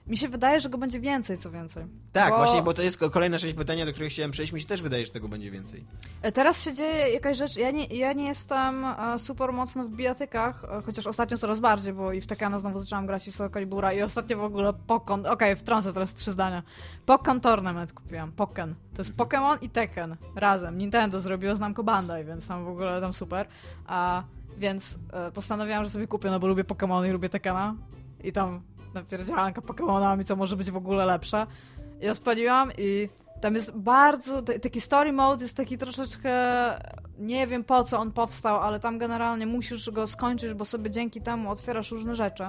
Mi 0.07 0.17
się 0.17 0.29
wydaje, 0.29 0.61
że 0.61 0.69
go 0.69 0.79
będzie 0.79 1.01
więcej, 1.01 1.39
co 1.39 1.51
więcej. 1.51 1.85
Tak, 2.13 2.31
Bo- 2.31 2.37
właśnie, 2.37 2.63
bo 2.63 2.75
to 2.75 2.83
jest 2.83 2.97
ko- 2.97 3.11
kolejna 3.11 3.39
część 3.39 3.55
pytania, 3.55 3.87
do 3.87 3.93
których 3.93 4.13
chciałem 4.13 4.31
przejść. 4.31 4.53
Mi 4.53 4.61
się 4.61 4.67
też 4.67 4.83
wydaje, 4.83 5.07
że 5.07 5.13
tego 5.13 5.29
będzie 5.29 5.51
więcej. 5.51 5.85
E, 6.23 6.33
Teraz 6.33 6.63
się 6.63 6.75
dzieje 6.75 7.09
jakaś 7.13 7.37
rzecz. 7.37 7.57
Ja 7.57 7.71
nie, 7.71 7.85
ja 7.87 8.13
nie 8.13 8.25
jestem 8.27 8.85
e, 8.85 9.19
super 9.19 9.53
mocno 9.53 9.85
w 9.85 9.91
bijatykach, 9.91 10.65
e, 10.65 10.83
chociaż 10.83 11.07
ostatnio 11.07 11.39
coraz 11.39 11.61
bardziej, 11.61 11.93
bo 11.93 12.13
i 12.13 12.21
w 12.21 12.27
Tekana 12.27 12.59
znowu 12.59 12.79
zaczęłam 12.79 13.07
grać 13.07 13.29
i 13.29 13.33
Soul 13.33 13.51
Calibura 13.51 13.93
i 13.93 14.03
ostatnio 14.03 14.37
w 14.39 14.45
ogóle 14.45 14.73
Pokon. 14.87 15.27
Okej, 15.27 15.57
wtrącę 15.57 15.93
teraz 15.93 16.15
trzy 16.15 16.33
zdania. 16.33 16.63
Pokken 17.07 17.41
Tournament 17.41 17.93
kupiłam. 17.93 18.33
Pokken. 18.33 18.75
To 18.95 19.01
jest 19.03 19.13
Pokémon 19.17 19.59
i 19.63 19.69
Tekken 19.71 20.17
razem. 20.37 20.79
Nintendo 20.79 21.21
zrobiło 21.21 21.57
z 21.57 21.61
Namco 21.61 21.83
Bandai, 21.83 22.25
więc 22.25 22.47
tam 22.49 22.65
w 22.65 22.69
ogóle 22.69 23.01
tam 23.01 23.13
super. 23.13 23.47
A 23.87 24.23
więc 24.59 24.99
postanowiłam, 25.35 25.85
że 25.85 25.91
sobie 25.91 26.07
kupię, 26.07 26.31
no 26.31 26.41
bo 26.41 26.47
lubię 26.47 26.65
Pokémony 26.65 27.09
i 27.09 27.11
lubię 27.11 27.29
Tekkena. 27.29 27.75
I 28.25 28.33
tam 28.33 28.63
napierdzielanka 28.95 29.61
Pokémonami, 29.61 30.25
co 30.25 30.37
może 30.37 30.57
być 30.57 30.71
w 30.71 30.77
ogóle 30.77 31.07
lepsze. 31.07 31.47
I 32.01 32.09
odpaliłam 32.09 32.73
i 32.79 33.09
tam 33.41 33.55
jest 33.55 33.77
bardzo, 33.77 34.43
taki 34.43 34.81
story 34.81 35.13
mode 35.13 35.45
jest 35.45 35.57
taki 35.57 35.79
troszeczkę, 35.79 36.33
nie 37.19 37.47
wiem 37.47 37.65
po 37.65 37.85
co 37.85 37.99
on 37.99 38.13
powstał, 38.13 38.61
ale 38.61 38.81
tam 38.81 38.99
generalnie 38.99 39.47
musisz 39.47 39.91
go 39.91 40.07
skończyć, 40.07 40.55
bo 40.55 40.65
sobie 40.65 40.91
dzięki 40.91 41.21
temu 41.21 41.51
otwierasz 41.51 41.91
różne 41.91 42.15
rzeczy. 42.15 42.45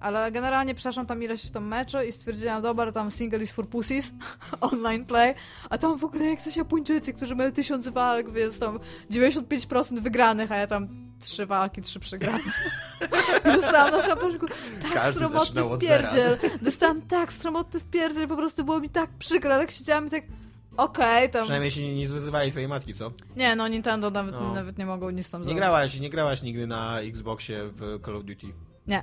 Ale 0.00 0.32
generalnie 0.32 0.74
przeszłam 0.74 1.06
tam 1.06 1.22
ileś 1.22 1.50
tam 1.50 1.66
meczy 1.66 2.06
i 2.06 2.12
stwierdziłam, 2.12 2.62
dobra, 2.62 2.92
tam 2.92 3.10
single 3.10 3.42
is 3.42 3.52
for 3.52 3.68
pussies, 3.68 4.12
online 4.60 5.04
play, 5.04 5.34
a 5.70 5.78
tam 5.78 5.98
w 5.98 6.04
ogóle 6.04 6.24
jak 6.24 6.42
coś 6.42 6.56
Japończycy, 6.56 7.12
którzy 7.12 7.34
mają 7.34 7.52
tysiąc 7.52 7.88
walk, 7.88 8.30
więc 8.30 8.58
tam 8.58 8.78
95% 9.10 10.00
wygranych, 10.00 10.52
a 10.52 10.56
ja 10.56 10.66
tam 10.66 11.09
trzy 11.20 11.46
walki, 11.46 11.82
trzy 11.82 12.00
przegrane. 12.00 12.38
Dostałam 13.54 13.90
na 13.92 14.02
samym 14.02 14.18
początku 14.24 14.46
tak 14.82 14.92
Każdy 14.92 15.18
sromotny 15.20 15.62
wpierdziel. 15.76 16.38
Dostałam 16.62 17.02
tak 17.02 17.32
sromotny 17.32 17.80
wpierdziel, 17.80 18.28
po 18.28 18.36
prostu 18.36 18.64
było 18.64 18.80
mi 18.80 18.88
tak 18.90 19.10
przykro, 19.18 19.58
tak 19.58 19.70
siedziałam 19.70 20.06
i 20.06 20.10
tak 20.10 20.24
okej, 20.76 21.30
tam... 21.30 21.42
Przynajmniej 21.42 21.70
się 21.70 21.82
nie, 21.82 21.94
nie 21.94 22.08
zwyzywali 22.08 22.50
swojej 22.50 22.68
matki, 22.68 22.94
co? 22.94 23.12
Nie, 23.36 23.56
no 23.56 23.68
Nintendo 23.68 24.10
nawet, 24.10 24.34
No. 24.34 24.54
nawet 24.54 24.78
nie 24.78 24.86
mogą 24.86 25.10
nic 25.10 25.30
tam 25.30 25.40
Nie 25.40 25.44
zrobić. 25.44 25.58
grałaś, 25.58 26.00
nie 26.00 26.10
grałaś 26.10 26.42
nigdy 26.42 26.66
na 26.66 27.00
Xboxie 27.00 27.58
w 27.72 28.00
Call 28.04 28.16
of 28.16 28.24
Duty. 28.24 28.46
Nie. 28.86 29.02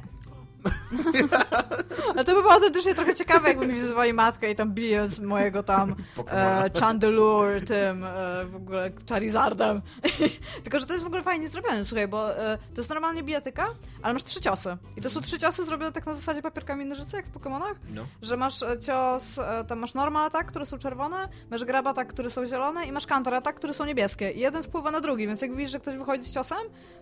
Ale 2.16 2.24
to 2.24 2.36
by 2.36 2.42
było 2.42 2.52
autentycznie 2.54 2.96
trochę 2.96 3.16
ciekawe, 3.16 3.48
jakby 3.48 3.68
mi 3.68 3.74
wzywali 3.80 4.14
matkę 4.14 4.52
i 4.52 4.56
tam 4.56 4.74
bije 4.74 5.10
z 5.10 5.20
mojego 5.20 5.64
tam 5.64 5.96
e, 6.30 6.70
Chandelure, 6.80 7.62
tym 7.62 8.04
e, 8.04 8.46
w 8.46 8.56
ogóle 8.56 8.92
Charizardem. 9.10 9.82
Tylko, 10.64 10.80
że 10.80 10.86
to 10.86 10.94
jest 10.94 11.04
w 11.04 11.08
ogóle 11.08 11.24
fajnie 11.24 11.50
zrobione, 11.50 11.86
słuchaj, 11.86 12.08
bo 12.08 12.38
e, 12.38 12.58
to 12.58 12.82
jest 12.82 12.90
normalnie 12.90 13.24
bijatyka, 13.24 13.68
ale 14.02 14.14
masz 14.14 14.24
trzy 14.24 14.42
ciosy. 14.42 14.78
I 14.98 15.02
to 15.02 15.10
są 15.10 15.22
trzy 15.22 15.40
ciosy 15.40 15.64
zrobione 15.66 15.92
tak 15.92 16.06
na 16.06 16.14
zasadzie 16.14 16.42
papierkami 16.42 16.86
nożyce, 16.86 17.18
jak 17.18 17.26
w 17.26 17.34
Pokémonach, 17.34 17.76
No. 17.94 18.06
że 18.22 18.38
masz 18.38 18.64
e, 18.64 18.80
cios, 18.80 19.40
e, 19.40 19.64
tam 19.68 19.80
masz 19.80 19.94
normal 19.94 20.26
atak, 20.26 20.48
które 20.48 20.66
są 20.66 20.78
czerwone, 20.78 21.30
masz 21.52 21.64
grab 21.66 21.88
atak, 21.88 22.08
które 22.08 22.30
są 22.30 22.46
zielone 22.46 22.86
i 22.86 22.92
masz 22.92 23.08
counter 23.08 23.34
atak, 23.34 23.56
które 23.56 23.74
są 23.74 23.86
niebieskie. 23.86 24.32
I 24.32 24.40
jeden 24.40 24.64
wpływa 24.64 24.92
na 24.92 25.02
drugi, 25.02 25.28
więc 25.28 25.42
jak 25.42 25.56
widzisz, 25.56 25.72
że 25.72 25.80
ktoś 25.80 25.96
wychodzi 25.98 26.24
z 26.24 26.32
ciosem, 26.32 26.58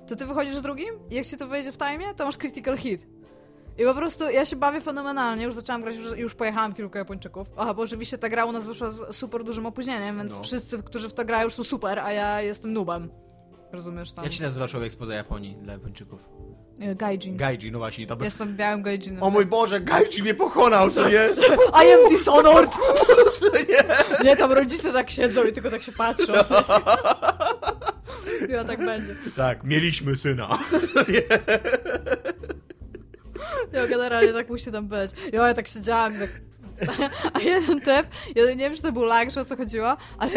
to 0.07 0.15
ty 0.15 0.25
wychodzisz 0.25 0.55
z 0.55 0.61
drugim 0.61 0.93
i 1.11 1.15
jak 1.15 1.25
ci 1.25 1.37
to 1.37 1.47
wejdzie 1.47 1.71
w 1.71 1.77
time, 1.77 2.13
to 2.15 2.25
masz 2.25 2.37
critical 2.37 2.77
hit. 2.77 3.07
I 3.77 3.83
po 3.83 3.93
prostu 3.93 4.29
ja 4.29 4.45
się 4.45 4.55
bawię 4.55 4.81
fenomenalnie, 4.81 5.45
już 5.45 5.55
zaczęłam 5.55 5.81
grać, 5.81 5.95
już, 5.95 6.17
już 6.17 6.35
pojechałam 6.35 6.73
kilku 6.73 6.97
Japończyków. 6.97 7.47
Aha, 7.57 7.73
bo 7.73 7.81
oczywiście 7.81 8.17
ta 8.17 8.29
gra 8.29 8.45
u 8.45 8.51
nas 8.51 8.65
wyszła 8.65 8.91
z 8.91 9.15
super 9.15 9.43
dużym 9.43 9.65
opóźnieniem, 9.65 10.17
więc 10.17 10.33
No. 10.33 10.43
wszyscy, 10.43 10.83
którzy 10.83 11.09
w 11.09 11.13
to 11.13 11.25
grają, 11.25 11.43
już 11.43 11.53
są 11.53 11.63
super, 11.63 11.99
a 11.99 12.11
ja 12.11 12.41
jestem 12.41 12.73
noobem. 12.73 13.09
Rozumiesz 13.71 14.11
tam? 14.13 14.23
Jak 14.23 14.33
się 14.33 14.43
nazywa 14.43 14.67
człowiek 14.67 14.91
spoza 14.91 15.13
Japonii 15.13 15.55
dla 15.61 15.73
Japończyków? 15.73 16.29
E, 16.79 16.95
Gaijin. 16.95 17.37
Gaiji, 17.37 17.71
no 17.71 17.79
właśnie. 17.79 18.07
To 18.07 18.15
by... 18.15 18.25
Jestem 18.25 18.55
białym 18.57 18.81
gaijinem. 18.81 19.23
O 19.23 19.29
mój 19.29 19.45
Boże, 19.45 19.79
Gaiji 19.81 20.21
mnie 20.21 20.33
pokonał, 20.33 20.89
co 20.91 21.09
jest? 21.09 21.39
I 21.85 21.91
am 21.93 22.09
dishonored! 22.09 22.71
nie? 23.69 24.25
Nie, 24.29 24.37
tam 24.37 24.51
rodzice 24.51 24.93
tak 24.93 25.09
siedzą 25.11 25.43
i 25.43 25.53
tylko 25.53 25.69
tak 25.69 25.83
się 25.83 25.91
patrzą. 25.91 26.33
Chyba 28.47 28.63
tak 28.63 28.85
będzie. 28.85 29.15
Tak, 29.35 29.63
mieliśmy 29.63 30.17
syna. 30.17 30.47
Ja 33.73 33.87
generalnie 33.87 34.33
tak 34.33 34.49
musi 34.49 34.71
tam 34.71 34.87
być. 34.87 35.11
Ja, 35.33 35.47
ja 35.47 35.53
tak 35.53 35.67
siedziałam 35.67 36.15
i 36.15 36.19
tak... 36.19 36.29
A 37.33 37.39
jeden 37.39 37.81
typ, 37.81 38.07
ja 38.35 38.45
nie 38.45 38.55
wiem, 38.55 38.75
czy 38.75 38.81
to 38.81 38.91
był 38.91 39.05
lag, 39.05 39.31
czy 39.33 39.39
o 39.39 39.45
co 39.45 39.57
chodziło, 39.57 39.97
ale 40.17 40.31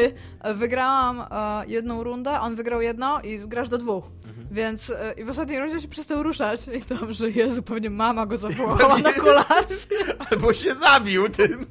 wygrałam 0.54 1.20
e, 1.20 1.66
jedną 1.66 2.04
rundę, 2.04 2.40
on 2.40 2.56
wygrał 2.56 2.82
jedną 2.82 3.20
i 3.20 3.38
grasz 3.38 3.68
do 3.68 3.78
dwóch. 3.78 4.04
Więc 4.50 4.90
e, 4.90 5.14
i 5.16 5.24
w 5.24 5.28
ostatniej 5.28 5.59
rundzie 5.59 5.80
się 5.80 5.88
przestał 5.88 6.22
ruszać 6.22 6.61
i 6.68 6.80
tam, 6.82 7.12
że 7.12 7.30
Jezu, 7.30 7.62
pewnie 7.62 7.90
mama 7.90 8.26
go 8.26 8.36
zawołała 8.36 8.98
na 8.98 9.12
kolację. 9.12 9.96
Albo 10.30 10.52
się 10.52 10.74
zabił 10.74 11.28
tym. 11.28 11.66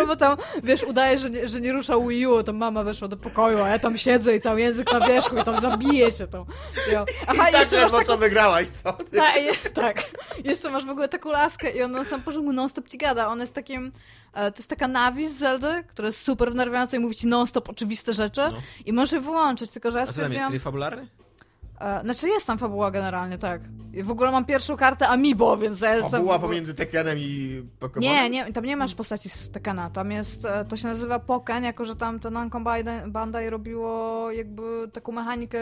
Albo 0.00 0.16
tam, 0.16 0.36
wiesz, 0.62 0.82
udaje, 0.84 1.18
że 1.18 1.30
nie, 1.30 1.48
że 1.48 1.60
nie 1.60 1.72
ruszał 1.72 2.06
Wii 2.06 2.26
U, 2.26 2.42
to 2.42 2.52
mama 2.52 2.84
weszła 2.84 3.08
do 3.08 3.16
pokoju, 3.16 3.62
a 3.62 3.68
ja 3.68 3.78
tam 3.78 3.98
siedzę 3.98 4.36
i 4.36 4.40
cały 4.40 4.60
język 4.60 4.92
na 4.92 5.00
wierzchu 5.00 5.36
i 5.36 5.42
tam 5.42 5.60
zabiję 5.60 6.10
się 6.10 6.26
tą. 6.26 6.46
Jo. 6.92 7.04
Aha, 7.26 7.48
I 7.48 7.52
tak 7.52 7.72
ledwo 7.72 7.90
taką 7.98 8.04
co 8.12 8.18
wygrałaś, 8.18 8.68
co 8.68 8.92
ty? 8.92 9.16
Tak, 9.16 9.36
je, 9.36 9.52
tak. 9.74 10.02
Jeszcze 10.44 10.70
masz 10.70 10.86
w 10.86 10.90
ogóle 10.90 11.08
taką 11.08 11.32
laskę 11.32 11.70
i 11.70 11.82
ona 11.82 11.98
na 11.98 12.04
sam 12.04 12.22
porządku 12.22 12.52
non-stop 12.52 12.88
ci 12.88 12.98
gada. 12.98 13.28
Ona 13.28 13.42
jest 13.42 13.54
takim... 13.54 13.92
e, 14.34 14.52
To 14.52 14.58
jest 14.58 14.70
taka 14.70 14.88
Navi 14.88 15.28
z 15.28 15.36
Zeldy, 15.36 15.84
która 15.88 16.06
jest 16.06 16.22
super 16.22 16.52
wnerwiająca 16.52 16.96
i 16.96 17.00
mówi 17.00 17.14
ci 17.16 17.26
non-stop 17.26 17.68
oczywiste 17.68 18.14
rzeczy. 18.14 18.40
No. 18.40 18.58
I 18.86 18.92
możesz 18.92 19.12
je 19.12 19.20
wyłączyć, 19.20 19.70
tylko 19.70 19.90
że 19.90 19.98
ja 19.98 20.04
A 20.04 20.06
co 20.06 20.20
tam 20.20 20.32
jest, 20.32 20.64
fabularny? 20.64 21.06
E, 21.80 22.00
Znaczy 22.04 22.28
jest 22.28 22.46
tam 22.46 22.58
fabuła 22.58 22.90
generalnie, 22.90 23.38
tak. 23.38 23.60
W 24.02 24.10
ogóle 24.10 24.30
mam 24.30 24.44
pierwszą 24.44 24.76
kartę 24.76 25.08
Amiibo, 25.08 25.56
więc 25.56 25.80
ja 25.80 25.90
jestem... 25.94 26.10
Fabuła 26.10 26.34
ogóle- 26.34 26.48
pomiędzy 26.48 26.74
Tekkenem 26.74 27.18
i 27.18 27.62
Pokémonem? 27.80 28.00
Nie, 28.00 28.30
nie, 28.30 28.52
tam 28.52 28.64
nie 28.64 28.76
masz 28.76 28.94
postaci 28.94 29.28
z 29.28 29.50
Tekena, 29.50 29.90
tam 29.90 30.12
jest, 30.12 30.44
e, 30.44 30.64
to 30.64 30.76
się 30.76 30.88
nazywa 30.88 31.18
Poken, 31.18 31.64
jako 31.64 31.84
że 31.84 31.96
tam 31.96 32.20
to 32.20 32.30
Namco 32.30 32.58
Bandai- 32.58 33.48
robiło 33.50 34.30
jakby 34.30 34.88
taką 34.92 35.12
mechanikę 35.12 35.60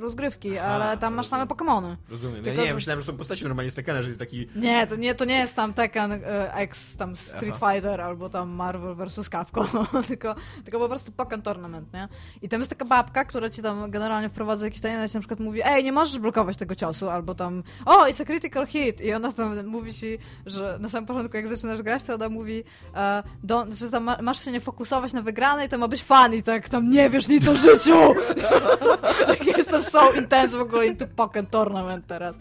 rozgrywki, 0.00 0.58
Aha, 0.58 0.68
ale 0.68 0.96
tam 0.98 1.14
masz 1.14 1.26
same 1.26 1.46
Pokémony. 1.46 1.96
Rozumiem. 2.10 2.36
Ja 2.36 2.42
Tylko, 2.42 2.62
nie, 2.62 2.68
że- 2.68 2.74
myślałem, 2.74 3.00
że 3.00 3.06
są 3.06 3.16
postaci 3.16 3.44
normalnie 3.44 3.70
z 3.70 3.74
Tekkena, 3.74 4.02
że 4.02 4.08
jest 4.08 4.20
taki... 4.20 4.46
Nie, 4.56 4.86
to 4.86 4.96
nie, 4.96 5.14
to 5.14 5.24
nie 5.24 5.38
jest 5.38 5.56
tam 5.56 5.74
Tekken 5.74 6.12
e, 6.12 6.54
X, 6.54 6.96
tam 6.96 7.16
Street 7.16 7.54
Aha. 7.56 7.72
Fighter 7.72 8.00
albo 8.00 8.28
tam 8.28 8.48
Marvel 8.50 8.94
vs. 8.94 9.28
Capcom, 9.28 9.66
tylko, 10.08 10.34
tylko 10.64 10.78
po 10.78 10.88
prostu 10.88 11.12
Pokken 11.12 11.42
Tournament, 11.42 11.92
nie? 11.94 12.08
I 12.42 12.48
tam 12.48 12.60
jest 12.60 12.70
taka 12.70 12.84
babka, 12.84 13.24
która 13.24 13.50
ci 13.50 13.62
tam 13.62 13.90
generalnie 13.90 14.28
wprowadza 14.28 14.64
jakieś 14.64 14.80
tajemnice, 14.80 15.18
na 15.18 15.20
przykład 15.20 15.40
mówi, 15.40 15.57
ej, 15.64 15.84
nie 15.84 15.92
możesz 15.92 16.18
blokować 16.18 16.56
tego 16.56 16.74
ciosu, 16.74 17.08
albo 17.10 17.34
tam, 17.34 17.62
o, 17.86 18.04
it's 18.06 18.22
a 18.22 18.24
critical 18.24 18.66
hit 18.66 19.00
i 19.00 19.12
ona 19.12 19.32
tam 19.32 19.66
mówi 19.66 19.94
ci, 19.94 20.18
że 20.46 20.78
na 20.80 20.88
samym 20.88 21.06
początku 21.06 21.36
jak 21.36 21.48
zaczynasz 21.48 21.82
grać, 21.82 22.02
to 22.02 22.14
ona 22.14 22.28
mówi, 22.28 22.64
e, 22.94 23.22
don't, 23.46 23.74
że 23.74 23.90
tam 23.90 24.04
ma, 24.04 24.16
masz 24.22 24.44
się 24.44 24.52
nie 24.52 24.60
fokusować 24.60 25.12
na 25.12 25.22
wygranej, 25.22 25.68
to 25.68 25.78
ma 25.78 25.88
być 25.88 26.02
fan 26.02 26.34
i 26.34 26.42
tak 26.42 26.68
tam 26.68 26.90
nie 26.90 27.10
wiesz 27.10 27.28
nic 27.28 27.48
o 27.48 27.54
życiu! 27.56 27.98
Jak 29.28 29.46
Jestem 29.58 29.82
so 29.82 30.12
intense 30.12 30.58
w 30.58 30.60
ogóle 30.60 30.86
into 30.86 31.06
Pokken 31.16 31.46
Tournament 31.46 32.06
teraz. 32.06 32.36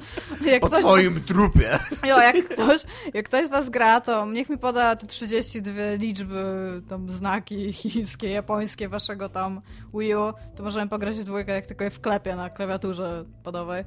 Jak 0.46 0.62
Po 0.62 0.68
ktoś- 0.68 0.84
twoim 0.84 1.24
trupie. 1.24 1.70
Jo, 2.08 2.18
jak 2.22 2.50
ktoś, 2.50 2.82
jak 3.14 3.26
ktoś 3.26 3.46
z 3.46 3.50
was 3.50 3.70
gra, 3.70 4.02
to 4.02 4.26
niech 4.26 4.50
mi 4.50 4.58
poda 4.58 4.96
te 4.96 5.08
32 5.08 5.82
liczby, 5.98 6.44
tam 6.90 7.12
znaki 7.12 7.74
chińskie, 7.74 8.30
japońskie 8.30 8.90
waszego 8.90 9.30
tam 9.30 9.62
Wii 9.94 10.16
U, 10.16 10.34
to 10.56 10.64
możemy 10.64 10.90
pograć 10.90 11.16
w 11.16 11.24
dwójkę, 11.24 11.52
jak 11.52 11.66
tylko 11.66 11.84
je 11.84 11.90
wklepię 11.90 12.36
na 12.36 12.50
klawiaturze 12.50 13.07
podowej. 13.44 13.84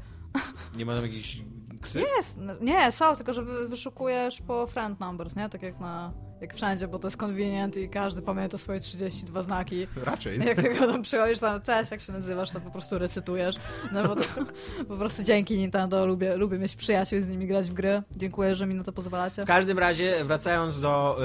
Nie 0.77 0.87
ma 0.87 0.95
tam 0.95 1.03
jakichś 1.03 1.41
ksy? 1.81 2.01
Jest, 2.17 2.39
nie, 2.61 2.93
są, 2.93 3.17
tylko 3.17 3.33
że 3.33 3.43
wy, 3.43 3.69
wyszukujesz 3.69 4.41
po 4.47 4.67
friend 4.67 5.01
numbers, 5.01 5.37
nie? 5.37 5.49
Tak 5.49 5.63
jak 5.63 5.81
na, 5.81 6.13
jak 6.41 6.55
wszędzie, 6.55 6.89
bo 6.89 6.99
to 6.99 7.07
jest 7.07 7.17
convenient 7.17 7.77
i 7.77 7.89
każdy 7.89 8.23
pamięta 8.23 8.59
swoje 8.59 8.81
32 8.81 9.43
znaki. 9.43 9.87
Raczej. 10.05 10.39
Jak 10.39 10.63
tylko 10.63 10.87
tam 10.87 11.03
przychodzisz 11.03 11.39
tam, 11.39 11.63
cześć, 11.63 11.91
jak 11.91 12.01
się 12.01 12.13
nazywasz, 12.13 12.51
to 12.51 12.61
po 12.61 12.71
prostu 12.71 12.99
recytujesz. 12.99 13.57
No 13.93 14.09
bo 14.09 14.17
to 14.17 14.25
po 14.89 14.97
prostu 14.97 15.23
dzięki 15.23 15.59
Nintendo 15.59 16.07
lubię, 16.07 16.37
lubię 16.37 16.59
mieć 16.59 16.77
przyjaciół 16.77 17.19
i 17.19 17.23
z 17.23 17.29
nimi 17.29 17.47
grać 17.47 17.71
w 17.71 17.73
gry. 17.75 18.03
Dziękuję, 18.17 18.55
że 18.55 18.67
mi 18.67 18.75
na 18.75 18.85
to 18.85 18.93
pozwalacie. 18.93 19.43
W 19.43 19.47
każdym 19.47 19.79
razie, 19.79 20.25
wracając 20.25 20.81
do 20.81 21.19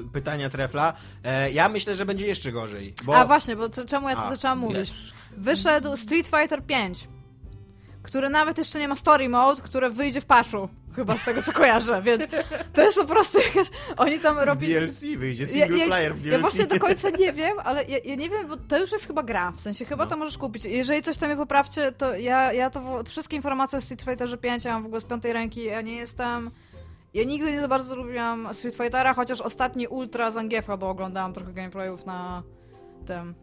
y, 0.00 0.12
pytania 0.12 0.50
Trefla, 0.50 0.92
e, 1.24 1.50
ja 1.50 1.68
myślę, 1.68 1.94
że 1.94 2.06
będzie 2.06 2.26
jeszcze 2.26 2.52
gorzej. 2.52 2.94
Bo... 3.04 3.16
A 3.16 3.24
właśnie, 3.24 3.56
bo 3.56 3.68
czemu 3.68 4.08
ja 4.08 4.16
to 4.16 4.22
A, 4.22 4.30
zaczęłam 4.30 4.58
mówić? 4.58 4.92
Wyszedł 5.36 5.96
Street 5.96 6.26
Fighter 6.26 6.66
5, 6.66 7.08
który 8.02 8.28
nawet 8.28 8.58
jeszcze 8.58 8.78
nie 8.78 8.88
ma 8.88 8.96
story 8.96 9.28
mode, 9.28 9.62
które 9.62 9.90
wyjdzie 9.90 10.20
w 10.20 10.24
paszu. 10.24 10.68
Chyba 10.96 11.18
z 11.18 11.24
tego 11.24 11.42
co 11.42 11.52
kojarzę, 11.52 12.02
więc 12.02 12.26
to 12.72 12.82
jest 12.82 12.96
po 12.96 13.04
prostu 13.04 13.38
jakaś. 13.38 13.70
Oni 13.96 14.18
tam 14.18 14.38
robią. 14.38 14.60
DLC 14.68 15.00
wyjdzie, 15.16 15.46
single 15.46 15.86
player 15.86 16.14
w 16.14 16.20
DLC. 16.20 16.32
ja 16.32 16.38
właśnie 16.38 16.66
do 16.66 16.78
końca 16.86 17.10
nie 17.10 17.32
wiem, 17.32 17.56
ale 17.64 17.84
ja, 17.84 17.98
ja 18.04 18.14
nie 18.14 18.30
wiem, 18.30 18.48
bo 18.48 18.56
to 18.56 18.78
już 18.78 18.92
jest 18.92 19.06
chyba 19.06 19.22
gra, 19.22 19.52
w 19.52 19.60
sensie 19.60 19.84
chyba 19.84 20.04
No. 20.04 20.10
to 20.10 20.16
możesz 20.16 20.38
kupić. 20.38 20.64
Jeżeli 20.64 21.02
coś 21.02 21.16
tam 21.16 21.28
mnie 21.28 21.36
poprawcie, 21.36 21.92
to 21.92 22.16
ja, 22.16 22.52
ja 22.52 22.70
to 22.70 23.04
wszystkie 23.04 23.36
informacje 23.36 23.78
o 23.78 23.82
Street 23.82 24.02
Fighterze 24.02 24.38
5 24.38 24.64
ja 24.64 24.72
mam 24.72 24.82
w 24.82 24.86
ogóle 24.86 25.00
z 25.00 25.04
piątej 25.04 25.32
ręki, 25.32 25.64
ja 25.64 25.80
nie 25.80 25.96
jestem... 25.96 26.50
Ja 27.14 27.24
nigdy 27.24 27.52
nie 27.52 27.60
za 27.60 27.68
bardzo 27.68 27.96
lubiłam 27.96 28.48
Street 28.54 28.76
Fightera, 28.76 29.14
chociaż 29.14 29.40
ostatni 29.40 29.86
Ultra 29.86 30.30
Zangiefa, 30.30 30.76
bo 30.76 30.90
oglądałam 30.90 31.32
trochę 31.32 31.52
gameplayów 31.52 32.06
na 32.06 32.42
tym... 33.06 33.34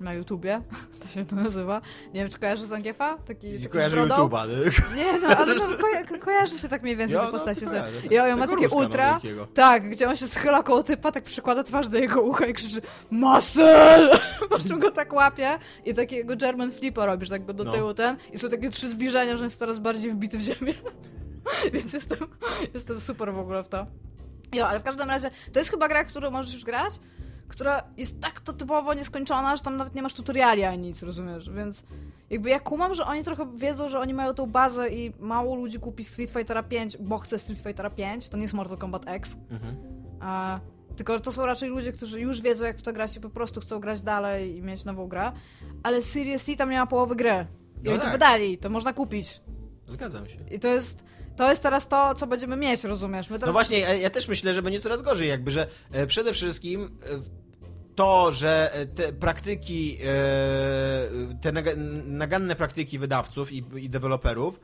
Na 0.00 0.14
YouTubie, 0.14 0.60
to 1.02 1.08
się 1.08 1.24
to 1.24 1.36
nazywa. 1.36 1.80
Nie 2.14 2.20
wiem, 2.20 2.30
czy 2.30 2.38
kojarzysz 2.38 2.66
Zangiefa? 2.66 3.18
Taki, 3.18 3.46
Nie 3.46 3.68
taki 3.68 3.90
brodą? 3.90 4.14
YouTube'a. 4.28 4.48
nie? 4.48 5.04
Nie, 5.04 5.20
no, 5.20 5.26
ale 5.28 5.54
to 5.54 5.66
ko- 5.68 6.18
kojarzy 6.20 6.58
się 6.58 6.68
tak 6.68 6.82
mniej 6.82 6.96
więcej 6.96 7.16
Ja, 7.16 7.30
no, 7.32 7.38
z- 7.38 7.42
kojarzę, 7.42 7.66
tak. 7.66 8.12
I 8.12 8.18
on 8.18 8.38
ma 8.38 8.46
Tego 8.46 8.56
takie 8.62 8.68
no, 8.74 8.76
ultra, 8.76 9.20
tak, 9.54 9.90
gdzie 9.90 10.08
on 10.08 10.16
się 10.16 10.26
schyla 10.26 10.62
koło 10.62 10.82
typa, 10.82 11.12
tak 11.12 11.24
przykłada 11.24 11.62
twarz 11.62 11.88
do 11.88 11.98
jego 11.98 12.22
ucha 12.22 12.46
i 12.46 12.52
krzyczy 12.54 12.82
Muscle! 13.10 14.10
Po 14.50 14.58
czym 14.58 14.78
go 14.78 14.90
tak 14.90 15.12
łapie 15.12 15.58
i 15.84 15.94
takiego 15.94 16.36
German 16.36 16.72
flipa 16.72 17.06
robisz, 17.06 17.28
tak 17.28 17.44
go 17.44 17.52
do 17.52 17.64
No. 17.64 17.72
tyłu 17.72 17.94
ten 17.94 18.16
i 18.32 18.38
są 18.38 18.48
takie 18.48 18.70
trzy 18.70 18.88
zbliżenia, 18.88 19.36
że 19.36 19.44
jest 19.44 19.58
coraz 19.58 19.78
bardziej 19.78 20.12
wbity 20.12 20.38
w 20.38 20.40
ziemię. 20.40 20.74
Więc 21.72 21.92
jestem, 21.92 22.18
jestem 22.74 23.00
super 23.00 23.32
w 23.32 23.38
ogóle 23.38 23.64
w 23.64 23.68
to. 23.68 23.86
Jo, 24.52 24.66
ale 24.68 24.80
w 24.80 24.82
każdym 24.82 25.08
razie, 25.08 25.30
to 25.52 25.58
jest 25.58 25.70
chyba 25.70 25.88
gra, 25.88 26.04
którą 26.04 26.30
możesz 26.30 26.54
już 26.54 26.64
grać, 26.64 26.92
która 27.48 27.82
jest 27.96 28.20
tak 28.20 28.40
to 28.40 28.52
typowo 28.52 28.94
nieskończona, 28.94 29.56
że 29.56 29.62
tam 29.62 29.76
nawet 29.76 29.94
nie 29.94 30.02
masz 30.02 30.14
tutoriali 30.14 30.64
ani 30.64 30.82
nic, 30.82 31.02
rozumiesz? 31.02 31.50
Więc 31.50 31.84
jakby 32.30 32.50
ja 32.50 32.60
kumam, 32.60 32.94
że 32.94 33.06
oni 33.06 33.24
trochę 33.24 33.56
wiedzą, 33.56 33.88
że 33.88 34.00
oni 34.00 34.14
mają 34.14 34.34
tą 34.34 34.46
bazę 34.46 34.88
i 34.88 35.12
mało 35.20 35.54
ludzi 35.56 35.78
kupi 35.78 36.04
Street 36.04 36.30
Fightera 36.30 36.62
5, 36.62 36.96
bo 36.96 37.18
chce 37.18 37.38
Street 37.38 37.60
Fightera 37.60 37.90
5, 37.90 38.28
to 38.28 38.36
nie 38.36 38.42
jest 38.42 38.54
Mortal 38.54 38.78
Kombat 38.78 39.02
X. 39.08 39.36
Mhm. 39.50 39.76
A, 40.20 40.60
tylko, 40.96 41.12
że 41.12 41.20
to 41.20 41.32
są 41.32 41.46
raczej 41.46 41.68
ludzie, 41.70 41.92
którzy 41.92 42.20
już 42.20 42.40
wiedzą, 42.40 42.64
jak 42.64 42.78
w 42.78 42.82
to 42.82 42.92
grać 42.92 43.16
i 43.16 43.20
po 43.20 43.30
prostu 43.30 43.60
chcą 43.60 43.80
grać 43.80 44.00
dalej 44.00 44.56
i 44.56 44.62
mieć 44.62 44.84
nową 44.84 45.08
grę. 45.08 45.32
Ale 45.82 46.02
Series 46.02 46.44
C 46.44 46.56
tam 46.56 46.70
nie 46.70 46.78
ma 46.78 46.86
połowy 46.86 47.16
gry. 47.16 47.46
I 47.82 47.84
No 47.84 47.90
oni 47.90 47.98
to 48.00 48.04
tak. 48.04 48.12
wydali, 48.12 48.58
to 48.58 48.70
można 48.70 48.92
kupić. 48.92 49.40
Zgadzam 49.88 50.28
się. 50.28 50.38
I 50.50 50.58
to 50.58 50.68
jest, 50.68 51.04
to 51.36 51.50
jest 51.50 51.62
teraz 51.62 51.88
to, 51.88 52.14
co 52.14 52.26
będziemy 52.26 52.56
mieć, 52.56 52.84
rozumiesz? 52.84 53.28
Teraz... 53.28 53.46
No 53.46 53.52
właśnie, 53.52 53.78
ja, 53.78 54.10
też 54.10 54.28
myślę, 54.28 54.54
że 54.54 54.62
będzie 54.62 54.80
coraz 54.80 55.02
gorzej, 55.02 55.28
jakby, 55.28 55.50
że 55.50 55.66
e, 55.92 56.06
przede 56.06 56.32
wszystkim 56.32 56.82
e, 56.82 57.08
to, 57.94 58.32
że 58.32 58.74
e, 58.74 58.86
te 58.86 59.12
praktyki, 59.12 59.98
te 61.40 61.52
naga- 61.52 61.76
naganne 62.04 62.56
praktyki 62.56 62.98
wydawców 62.98 63.52
i, 63.52 63.64
i 63.76 63.90
deweloperów 63.90 64.60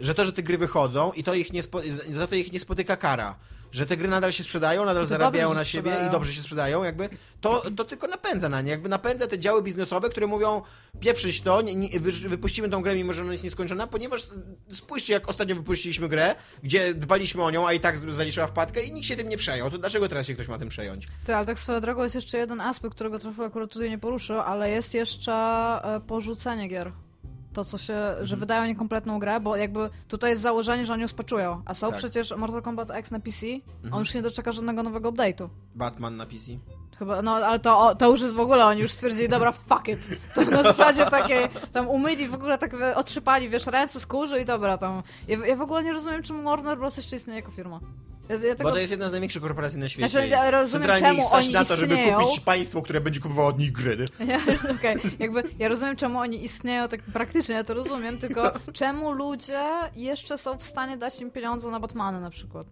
że 0.00 0.14
to, 0.14 0.24
że 0.24 0.32
te 0.32 0.42
gry 0.42 0.58
wychodzą 0.58 1.12
i 1.12 1.24
to 1.24 1.34
ich 1.34 1.52
nie 1.52 1.62
za 2.10 2.26
to 2.26 2.34
ich 2.34 2.52
nie 2.52 2.60
spotyka 2.60 2.96
kara, 2.96 3.38
że 3.72 3.86
te 3.86 3.96
gry 3.96 4.08
nadal 4.08 4.32
się 4.32 4.44
sprzedają, 4.44 4.84
nadal 4.84 5.02
To 5.02 5.06
zarabiają 5.06 5.54
na 5.54 5.64
siebie 5.64 5.90
sprzedają. 5.90 6.08
i 6.08 6.12
dobrze 6.12 6.32
się 6.34 6.42
sprzedają, 6.42 6.82
jakby 6.84 7.08
to, 7.40 7.62
to 7.76 7.84
tylko 7.84 8.06
napędza 8.06 8.48
na 8.48 8.60
nie, 8.62 8.70
jakby 8.70 8.88
napędza 8.88 9.26
te 9.26 9.38
działy 9.38 9.62
biznesowe, 9.62 10.10
które 10.10 10.26
mówią 10.26 10.62
pieprzyć 11.00 11.40
to, 11.40 11.62
nie, 11.62 11.74
nie, 11.74 12.00
wy- 12.00 12.28
wypuścimy 12.28 12.68
tą 12.68 12.82
grę 12.82 12.94
mimo, 12.96 13.12
że 13.12 13.22
ona 13.22 13.32
jest 13.32 13.44
nieskończona, 13.44 13.86
ponieważ 13.86 14.22
spójrzcie 14.70 15.12
jak 15.12 15.28
ostatnio 15.28 15.54
wypuściliśmy 15.54 16.08
grę, 16.08 16.34
gdzie 16.62 16.94
dbaliśmy 16.94 17.42
o 17.42 17.50
nią, 17.50 17.66
a 17.66 17.72
i 17.72 17.80
tak 17.80 17.98
zaliczyła 17.98 18.46
wpadkę 18.46 18.82
i 18.82 18.92
nikt 18.92 19.06
się 19.06 19.16
tym 19.16 19.28
nie 19.28 19.36
przejął, 19.36 19.70
to 19.70 19.78
dlaczego 19.78 20.08
teraz 20.08 20.26
się 20.26 20.34
ktoś 20.34 20.48
ma 20.48 20.58
tym 20.58 20.68
przejąć? 20.68 21.06
Ty, 21.24 21.34
ale 21.34 21.46
tak 21.46 21.58
swoją 21.58 21.80
drogą 21.80 22.02
jest 22.02 22.14
jeszcze 22.14 22.38
jeden 22.38 22.60
aspekt, 22.60 22.94
którego 22.94 23.18
trochę 23.18 23.44
akurat 23.44 23.70
tutaj 23.70 23.90
nie 23.90 23.98
poruszył, 23.98 24.40
ale 24.40 24.70
jest 24.70 24.94
jeszcze 24.94 25.32
e, 25.32 26.00
porzucenie 26.06 26.68
gier. 26.68 26.92
To, 27.52 27.64
co 27.64 27.78
się, 27.78 27.94
Mhm. 27.94 28.26
że 28.26 28.36
wydają 28.36 28.66
niekompletną 28.66 29.18
grę, 29.18 29.40
bo 29.40 29.56
jakby 29.56 29.90
tutaj 30.08 30.30
jest 30.30 30.42
założenie, 30.42 30.84
że 30.84 30.92
oni 30.92 31.02
ją 31.02 31.08
spaczują. 31.08 31.62
A 31.64 31.74
są 31.74 31.88
Tak. 31.88 31.98
przecież 31.98 32.36
Mortal 32.36 32.62
Kombat 32.62 32.90
X 32.90 33.10
na 33.10 33.20
PC, 33.20 33.46
Mhm. 33.46 33.94
on 33.94 33.98
już 33.98 34.14
nie 34.14 34.22
doczeka 34.22 34.52
żadnego 34.52 34.82
nowego 34.82 35.12
update'u. 35.12 35.48
Batman 35.74 36.16
na 36.16 36.26
PC? 36.26 36.52
Chyba, 36.98 37.22
no 37.22 37.34
ale 37.34 37.58
to, 37.58 37.94
to 37.94 38.10
już 38.10 38.20
jest 38.20 38.34
w 38.34 38.40
ogóle, 38.40 38.66
oni 38.66 38.80
już 38.80 38.90
stwierdzili, 38.92 39.28
dobra, 39.28 39.52
fuck 39.52 39.88
it. 39.88 40.08
To 40.34 40.42
na 40.44 40.62
zasadzie 40.62 41.06
takiej, 41.06 41.46
tam 41.72 41.88
umyli 41.88 42.28
w 42.28 42.34
ogóle 42.34 42.58
tak 42.58 42.76
otrzypali, 42.94 43.48
wiesz, 43.48 43.66
ręce 43.66 44.00
z 44.00 44.06
i 44.42 44.44
dobra, 44.44 44.78
tam. 44.78 45.02
Ja, 45.28 45.46
ja 45.46 45.56
w 45.56 45.62
ogóle 45.62 45.82
nie 45.82 45.92
rozumiem, 45.92 46.22
czemu 46.22 46.42
Warner 46.42 46.78
Bros. 46.78 46.96
jeszcze 46.96 47.16
istnieje 47.16 47.40
jako 47.40 47.52
firma. 47.52 47.80
Ja, 48.32 48.48
ja 48.48 48.54
tego... 48.54 48.70
Bo 48.70 48.74
to 48.74 48.78
jest 48.80 48.90
jedna 48.90 49.08
z 49.08 49.12
największych 49.12 49.42
korporacji 49.42 49.78
na 49.78 49.88
świecie. 49.88 50.08
Znaczy, 50.08 50.28
ja 50.28 50.50
rozumiem, 50.50 50.88
Centralnie 50.88 51.06
czemu 51.06 51.18
ich 51.20 51.26
stać 51.26 51.44
oni 51.44 51.54
na 51.54 51.64
to, 51.64 51.76
żeby 51.76 51.94
istnieją. 51.94 52.20
kupić 52.20 52.40
państwo, 52.40 52.82
które 52.82 53.00
będzie 53.00 53.20
kupowało 53.20 53.48
od 53.48 53.58
nich 53.58 53.72
gry. 53.72 53.96
Nie, 54.26 54.40
okej, 54.78 54.96
jakby 55.18 55.42
ja 55.58 55.68
rozumiem, 55.68 55.96
czemu 55.96 56.18
oni 56.18 56.44
istnieją 56.44 56.88
tak 56.88 57.02
praktycznie, 57.02 57.54
ja 57.54 57.64
to 57.64 57.74
rozumiem, 57.74 58.18
tylko 58.18 58.52
czemu 58.72 59.12
ludzie 59.12 59.64
jeszcze 59.96 60.38
są 60.38 60.58
w 60.58 60.64
stanie 60.64 60.96
dać 60.96 61.20
im 61.20 61.30
pieniądze 61.30 61.70
na 61.70 61.80
Batmana 61.80 62.20
na 62.20 62.30
przykład. 62.30 62.66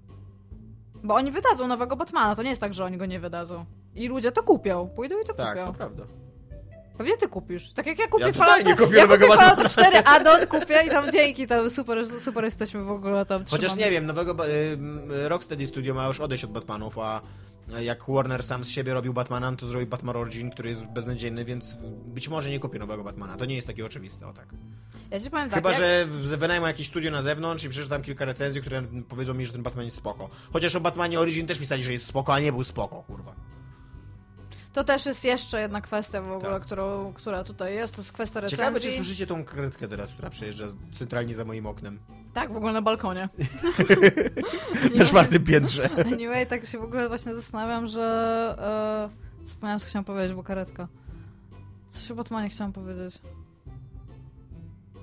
Bo 1.05 1.15
oni 1.15 1.31
wydadzą 1.31 1.67
nowego 1.67 1.97
Batmana, 1.97 2.37
to 2.37 2.43
nie 2.43 2.51
jest 2.51 2.61
tak, 2.61 2.75
że 2.75 2.85
oni 2.85 2.97
go 2.97 3.07
nie 3.07 3.21
wydadzą. 3.21 3.65
I 3.95 4.09
ludzie 4.09 4.33
to 4.33 4.43
kupią, 4.43 4.89
pójdą 4.97 5.21
i 5.21 5.25
to 5.25 5.35
Tak, 5.35 5.59
to 5.59 5.65
kupią. 5.67 5.77
prawda. 5.77 6.03
Pewnie 7.01 7.17
ty 7.17 7.29
kupisz. 7.29 7.73
Tak 7.73 7.87
jak 7.87 7.99
ja 7.99 8.07
kupię 8.09 8.25
Ja 8.27 8.33
totalnie 8.33 8.65
Fallouta, 8.65 8.85
kupię 8.85 8.97
ja 8.97 9.03
nowego 9.03 9.27
kupię. 9.27 9.39
Fallouta 9.39 9.69
4 9.69 9.99
add-on 10.05 10.47
kupię 10.47 10.83
i 10.87 10.91
tam 10.91 11.13
dzięki, 11.13 11.47
tam 11.47 11.71
super, 11.71 12.21
super 12.21 12.45
jesteśmy 12.45 12.85
w 12.85 12.91
ogóle 12.91 13.27
tam 13.27 13.45
Chociaż 13.45 13.59
trzymamy. 13.71 13.83
nie 13.83 13.91
wiem, 13.91 14.07
nowego 14.07 14.49
y, 14.49 14.79
Rocksteady 15.29 15.67
Studio 15.67 15.95
ma 15.95 16.07
już 16.07 16.21
odejść 16.21 16.45
od 16.45 16.51
Batmanów, 16.53 16.99
a 16.99 17.21
jak 17.81 18.05
Warner 18.09 18.43
sam 18.43 18.65
z 18.65 18.69
siebie 18.69 18.95
robił 18.95 19.13
Batmana, 19.13 19.57
to 19.57 19.67
zrobił 19.67 19.89
Batman 19.89 20.17
Origin, 20.17 20.51
który 20.51 20.69
jest 20.69 20.85
beznadziejny, 20.85 21.45
więc 21.45 21.77
być 22.07 22.29
może 22.29 22.51
nie 22.51 22.61
kupię 22.61 22.79
nowego 22.79 23.05
Batmana. 23.05 23.37
To 23.37 23.45
nie 23.45 23.55
jest 23.57 23.67
takie 23.67 23.87
oczywiste, 23.87 24.27
o 24.27 24.33
tak. 24.33 24.47
Ja 25.11 25.21
ci 25.21 25.31
powiem 25.31 25.49
tak, 25.51 25.55
Chyba, 25.59 25.71
jak... 25.71 25.79
że 25.79 26.07
w- 26.07 26.39
wynajmą 26.39 26.67
jakieś 26.67 26.87
studio 26.87 27.11
na 27.11 27.23
zewnątrz 27.23 27.65
i 27.65 27.69
przeczytam 27.69 28.03
kilka 28.03 28.25
recenzji, 28.25 28.61
które 28.61 28.83
powiedzą 29.09 29.35
mi, 29.35 29.47
że 29.47 29.53
ten 29.53 29.63
Batman 29.63 29.85
jest 29.85 29.97
spoko. 29.97 30.29
Chociaż 30.53 30.75
o 30.75 30.81
Batmanie 30.81 31.21
Origin 31.21 31.47
też 31.47 31.59
pisali, 31.59 31.85
że 31.85 31.93
jest 31.93 32.07
spoko, 32.07 32.35
a 32.35 32.41
nie 32.41 32.53
był 32.53 32.65
spoko, 32.65 33.03
kurwa. 33.03 33.35
To 34.73 34.85
też 34.85 35.07
jest 35.07 35.25
jeszcze 35.25 35.61
jedna 35.61 35.81
kwestia 35.81 36.23
w 36.23 36.33
ogóle, 36.33 36.51
Tak. 36.51 36.63
którą, 36.63 37.13
która 37.13 37.45
tutaj 37.45 37.75
jest, 37.75 37.95
to 37.95 38.01
jest 38.01 38.13
kwestia 38.13 38.41
recenzji. 38.41 38.59
Ciekawe, 38.65 38.81
czy 38.81 38.93
słyszycie 38.93 39.27
tą 39.27 39.45
krytkę 39.45 39.89
teraz, 39.89 40.11
która 40.11 40.31
przejeżdża 40.31 40.65
centralnie 40.95 41.35
za 41.35 41.45
moim 41.45 41.67
oknem. 41.67 41.99
Tak, 42.35 42.53
w 42.53 42.57
ogóle 42.57 42.73
na 42.73 42.83
balkonie. 42.83 43.29
Na 44.99 45.05
czwartym 45.05 45.45
piętrze. 45.45 45.91
Anyway, 46.07 46.47
tak 46.47 46.67
się 46.67 46.79
w 46.79 46.83
ogóle 46.83 47.09
właśnie 47.09 47.35
zastanawiam, 47.35 47.87
że... 47.87 48.01
E, 49.45 49.47
zapomniałam, 49.49 49.81
co 49.81 49.87
chciałam 49.87 50.05
powiedzieć, 50.05 50.35
bo 50.35 50.43
karetka. 50.43 50.89
Coś 51.89 52.11
o 52.11 52.15
Batmanie 52.15 52.49
chciałam 52.49 52.73
powiedzieć. 52.73 53.19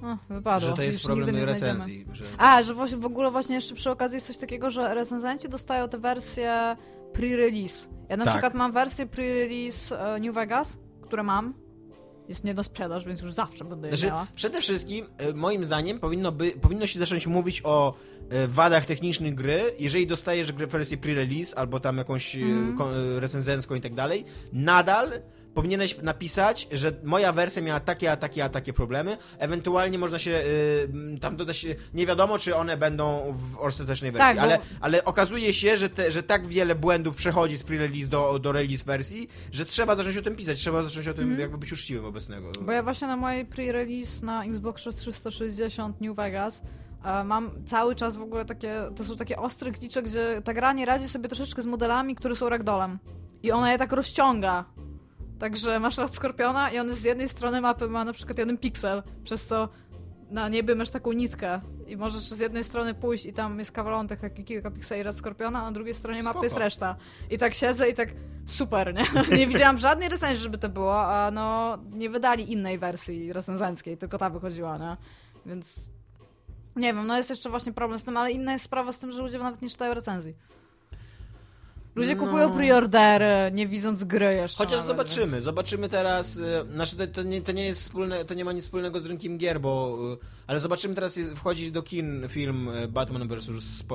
O, 0.04 0.34
wypadło. 0.34 0.70
Że 0.70 0.76
to 0.76 0.82
jest 0.82 1.00
Już 1.00 1.06
problem 1.06 1.26
nigdy 1.26 1.40
nie 1.40 1.46
znajdziemy. 1.46 1.72
recenzji. 1.74 2.06
Że... 2.12 2.26
A, 2.38 2.64
że 2.64 2.74
w 2.98 3.06
ogóle 3.06 3.32
właśnie 3.32 3.56
jeszcze 3.56 3.76
przy 3.76 3.92
okazji 3.92 4.16
jest 4.16 4.28
coś 4.28 4.38
takiego, 4.38 4.70
że 4.70 4.94
recenzenci 4.94 5.50
dostają 5.50 5.90
te 5.90 5.98
wersje 5.98 6.76
pre-release. 7.14 7.88
Ja 8.10 8.18
na 8.18 8.26
Tak. 8.26 8.34
przykład 8.34 8.54
mam 8.54 8.72
wersję 8.72 9.06
pre-release 9.06 9.96
e, 10.16 10.20
New 10.20 10.36
Vegas, 10.36 10.78
które 11.02 11.24
mam. 11.24 11.54
Jest 12.30 12.44
nie 12.44 12.54
do 12.54 12.64
sprzedaż, 12.64 13.06
więc 13.06 13.22
już 13.22 13.34
zawsze 13.34 13.66
będę 13.66 13.88
Znaczy, 13.88 14.06
miała. 14.08 14.28
przede 14.36 14.62
wszystkim, 14.62 15.06
e, 15.18 15.34
moim 15.34 15.66
zdaniem, 15.66 16.00
powinno, 16.00 16.32
by, 16.32 16.52
powinno 16.52 16.88
się 16.88 17.00
zacząć 17.00 17.28
mówić 17.28 17.62
o 17.64 17.94
e, 18.30 18.48
wadach 18.48 18.86
technicznych 18.86 19.36
gry, 19.36 19.62
jeżeli 19.80 20.08
dostajesz 20.08 20.52
grę 20.52 20.68
w 20.68 20.72
wersję 20.72 20.98
pre-release 20.98 21.54
albo 21.56 21.80
tam 21.80 21.98
jakąś 21.98 22.36
e, 22.36 22.40
recenzencką 23.20 23.76
i 23.76 23.82
tak 23.82 23.94
dalej, 23.94 24.26
nadal 24.54 25.12
powinieneś 25.62 25.98
napisać, 26.02 26.68
że 26.72 26.92
moja 27.04 27.34
wersja 27.34 27.62
miała 27.62 27.80
takie, 27.80 28.12
a 28.12 28.16
takie, 28.18 28.44
a 28.44 28.50
takie 28.50 28.74
problemy. 28.74 29.18
Ewentualnie 29.40 29.98
można 30.00 30.20
się 30.20 30.32
e, 30.32 31.18
tam 31.20 31.36
dodać, 31.36 31.66
e, 31.66 31.76
nie 31.94 32.06
wiadomo, 32.06 32.40
czy 32.40 32.56
one 32.56 32.78
będą 32.78 33.32
w 33.34 33.58
ostatecznej 33.60 34.12
wersji, 34.12 34.28
Tak, 34.28 34.36
bo- 34.36 34.42
ale, 34.42 34.60
ale 34.82 35.06
okazuje 35.06 35.54
się, 35.54 35.78
że, 35.78 35.90
te, 35.90 36.12
że 36.12 36.24
tak 36.24 36.46
wiele 36.48 36.76
błędów 36.76 37.16
przechodzi 37.16 37.58
z 37.58 37.64
pre-release 37.64 38.08
do, 38.08 38.40
do 38.40 38.52
release 38.52 38.84
wersji, 38.84 39.30
że 39.52 39.66
trzeba 39.66 39.96
zacząć 39.96 40.18
o 40.18 40.22
tym 40.22 40.36
pisać, 40.36 40.58
trzeba 40.60 40.82
zacząć 40.82 41.08
o 41.08 41.14
tym 41.14 41.24
Mhm. 41.24 41.42
jakby 41.42 41.58
być 41.58 41.72
uczciwym 41.74 42.04
wobec 42.04 42.28
tego. 42.28 42.52
Bo 42.62 42.72
ja 42.72 42.84
właśnie 42.84 43.08
na 43.08 43.18
mojej 43.18 43.46
pre-release 43.46 44.24
na 44.24 44.46
Xbox 44.46 44.84
360 44.96 46.02
New 46.02 46.16
Vegas 46.16 46.62
mam 47.26 47.52
cały 47.66 47.96
czas 47.96 48.16
w 48.16 48.22
ogóle 48.22 48.46
takie, 48.46 48.74
to 48.96 49.04
są 49.04 49.16
takie 49.16 49.38
ostre 49.38 49.72
glicze, 49.72 50.04
gdzie 50.04 50.42
ta 50.44 50.54
gra 50.54 50.74
nie 50.74 50.86
radzi 50.86 51.10
sobie 51.10 51.30
troszeczkę 51.30 51.62
z 51.62 51.66
modelami, 51.66 52.16
które 52.16 52.36
są 52.36 52.50
ragdolem. 52.50 53.00
I 53.44 53.52
ona 53.52 53.72
je 53.72 53.78
tak 53.78 53.92
rozciąga. 53.92 54.66
Także 55.40 55.80
masz 55.80 55.98
rad 55.98 56.16
Skorpiona 56.16 56.72
i 56.72 56.80
on 56.80 56.94
z 56.94 57.04
jednej 57.04 57.30
strony 57.30 57.62
mapy 57.62 57.88
ma 57.88 58.06
na 58.06 58.14
przykład 58.14 58.38
jeden 58.38 58.58
piksel, 58.58 59.04
przez 59.24 59.46
co 59.46 59.70
na 60.32 60.50
niebie 60.50 60.76
masz 60.76 60.90
taką 60.90 61.12
nitkę 61.12 61.62
i 61.88 61.98
możesz 61.98 62.22
z 62.22 62.40
jednej 62.40 62.64
strony 62.64 62.94
pójść 62.94 63.26
i 63.26 63.34
tam 63.34 63.60
jest 63.60 63.72
kawalątek 63.72 64.20
taki 64.20 64.44
kilka 64.44 64.72
pikseli 64.72 65.04
rad 65.04 65.16
Skorpiona, 65.16 65.60
a 65.60 65.64
na 65.64 65.72
drugiej 65.72 65.94
stronie 65.94 66.24
mapy 66.24 66.34
Spoko. 66.34 66.44
jest 66.44 66.58
reszta. 66.58 66.96
I 67.32 67.38
tak 67.38 67.54
siedzę 67.54 67.90
i 67.90 67.94
tak 67.94 68.10
super, 68.46 68.94
nie? 68.94 69.06
Nie 69.38 69.48
widziałam 69.48 69.78
żadnej 69.78 70.10
recenzji, 70.10 70.44
żeby 70.44 70.58
to 70.58 70.70
było, 70.70 71.02
a 71.02 71.32
no 71.32 71.78
nie 71.92 72.10
wydali 72.10 72.52
innej 72.52 72.80
wersji 72.80 73.34
recenzenckiej, 73.34 73.98
tylko 73.98 74.18
ta 74.18 74.30
wychodziła, 74.30 74.78
nie? 74.78 74.98
Więc 75.46 75.90
nie 76.76 76.94
wiem, 76.94 77.08
no 77.08 77.18
jest 77.18 77.30
jeszcze 77.30 77.50
właśnie 77.50 77.74
problem 77.74 78.00
z 78.00 78.04
tym, 78.04 78.18
ale 78.18 78.32
inna 78.32 78.54
jest 78.54 78.66
sprawa 78.66 78.92
z 78.92 79.00
tym, 79.00 79.12
że 79.12 79.22
ludzie 79.22 79.38
nawet 79.38 79.62
nie 79.62 79.70
czytają 79.70 79.94
recenzji. 79.94 80.36
Ludzie 81.98 82.16
No. 82.16 82.24
kupują 82.24 82.52
preordery, 82.52 83.26
nie 83.54 83.68
widząc 83.68 84.04
gry 84.04 84.26
jeszcze. 84.36 84.58
Chociaż 84.58 84.72
nawet, 84.80 84.88
zobaczymy, 84.88 85.32
Więc... 85.32 85.44
zobaczymy 85.44 85.90
teraz. 85.90 86.38
y, 86.38 86.42
Znaczy, 86.74 86.96
to, 86.96 87.08
to, 87.08 87.24
nie, 87.24 87.42
to 87.42 87.52
nie 87.52 87.66
jest 87.66 87.82
wspólne, 87.82 88.26
to 88.26 88.34
nie 88.34 88.46
ma 88.46 88.52
nic 88.52 88.64
wspólnego 88.64 89.00
z 89.00 89.06
rynkiem 89.06 89.38
gier, 89.38 89.60
bo. 89.62 89.98
y, 90.14 90.26
Ale 90.48 90.60
zobaczymy 90.60 90.96
teraz, 90.96 91.16
jest- 91.16 91.32
wchodzi 91.34 91.72
do 91.72 91.84
kin 91.84 92.26
film 92.30 92.70
y, 92.70 92.88
Batman 92.88 93.28
vs. 93.28 93.46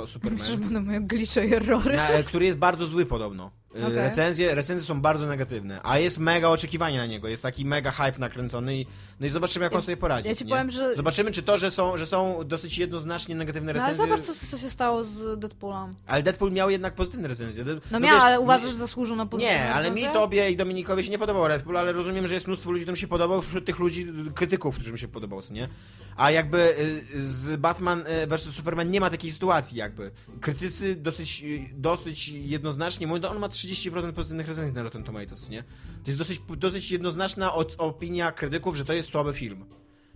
Superman, 0.07 0.47
będą 0.65 0.81
moje 0.81 1.01
glicze 1.01 1.47
i 1.47 1.55
errory. 1.55 1.97
na, 1.97 2.19
y, 2.19 2.25
który 2.25 2.47
jest 2.47 2.59
bardzo 2.59 2.87
zły 2.87 3.07
podobno. 3.07 3.51
Y, 3.77 3.87
Okej. 3.87 3.97
Recenzje, 3.97 4.55
recenzje 4.55 4.87
są 4.87 5.01
bardzo 5.01 5.27
negatywne, 5.27 5.81
a 5.83 5.99
jest 5.99 6.19
mega 6.19 6.49
oczekiwanie 6.49 6.99
na 6.99 7.07
niego, 7.07 7.29
jest 7.29 7.43
taki 7.43 7.65
mega 7.65 7.91
hype 7.91 8.19
nakręcony 8.19 8.77
i, 8.77 8.87
no 9.21 9.27
i 9.27 9.31
zobaczymy, 9.31 9.63
jak 9.65 9.73
on 9.73 9.79
Ja- 9.79 9.83
sobie 9.83 9.97
poradzi. 9.97 10.29
ja 10.29 10.35
ci 10.35 10.45
nie? 10.45 10.51
powiem, 10.51 10.71
że- 10.71 10.97
Zobaczymy, 10.97 11.31
czy 11.31 11.43
to, 11.43 11.57
że 11.59 11.71
są, 11.71 11.97
że 11.97 12.07
są 12.07 12.41
dosyć 12.45 12.79
jednoznacznie 12.79 13.35
negatywne 13.35 13.73
No 13.73 13.81
ale 13.81 13.89
recenzje. 13.93 14.17
zobacz, 14.17 14.39
co, 14.41 14.47
co 14.51 14.59
się 14.59 14.71
stało 14.71 15.05
z 15.05 15.39
Deadpoolem. 15.41 15.91
Ale 16.07 16.23
Deadpool 16.23 16.53
miał 16.53 16.71
jednak 16.71 16.95
pozytywne 16.95 17.29
recenzje. 17.29 17.65
De- 17.65 17.81
No 17.91 18.01
miał, 18.01 18.15
wiesz, 18.17 18.25
ale 18.25 18.41
uważasz, 18.41 18.71
że 18.71 18.77
zasłużył 18.77 19.17
na 19.17 19.27
pozytywne 19.27 19.59
Nie, 19.59 19.73
ale 19.75 19.91
mi, 19.91 19.97
recenzje? 19.97 20.21
tobie 20.21 20.51
i 20.51 20.57
Dominikowi 20.57 21.05
się 21.05 21.11
nie 21.11 21.19
podobał 21.19 21.45
Bull, 21.65 21.77
ale 21.77 21.93
rozumiem, 21.93 22.27
że 22.27 22.35
jest 22.35 22.47
mnóstwo 22.47 22.71
ludzi, 22.71 22.83
którym 22.85 22.97
się 22.97 23.09
podobał, 23.09 23.43
wśród 23.43 23.65
tych 23.67 23.79
ludzi, 23.79 24.07
krytyków, 24.35 24.79
którym 24.79 24.99
się 24.99 25.09
podobał, 25.09 25.41
nie? 25.51 25.69
A 26.17 26.31
jakby 26.31 26.79
y, 27.15 27.25
z 27.25 27.61
Batman 27.61 28.05
y, 28.07 28.27
vs 28.27 28.43
Superman 28.43 28.91
nie 28.91 29.01
ma 29.01 29.11
takiej 29.11 29.33
sytuacji 29.33 29.79
jakby. 29.79 30.11
Krytycy 30.41 30.97
dosyć, 30.97 31.43
y, 31.43 31.71
dosyć 31.75 32.29
jednoznacznie 32.29 33.07
mówią, 33.07 33.23
że 33.23 33.31
on 33.31 33.39
ma 33.39 33.49
30% 33.49 34.13
pozytywnych 34.13 34.49
recenzji 34.49 34.75
na 34.75 34.83
Rotten 34.83 35.05
Tomatoes, 35.05 35.49
nie? 35.49 35.63
To 36.05 36.11
jest 36.11 36.19
dosyć, 36.19 36.41
dosyć 36.57 36.91
jednoznaczna 36.91 37.55
opinia 37.79 38.33
krytyków, 38.33 38.77
że 38.77 38.85
to 38.85 38.93
jest 38.93 39.09
słaby 39.09 39.33
film. 39.33 39.65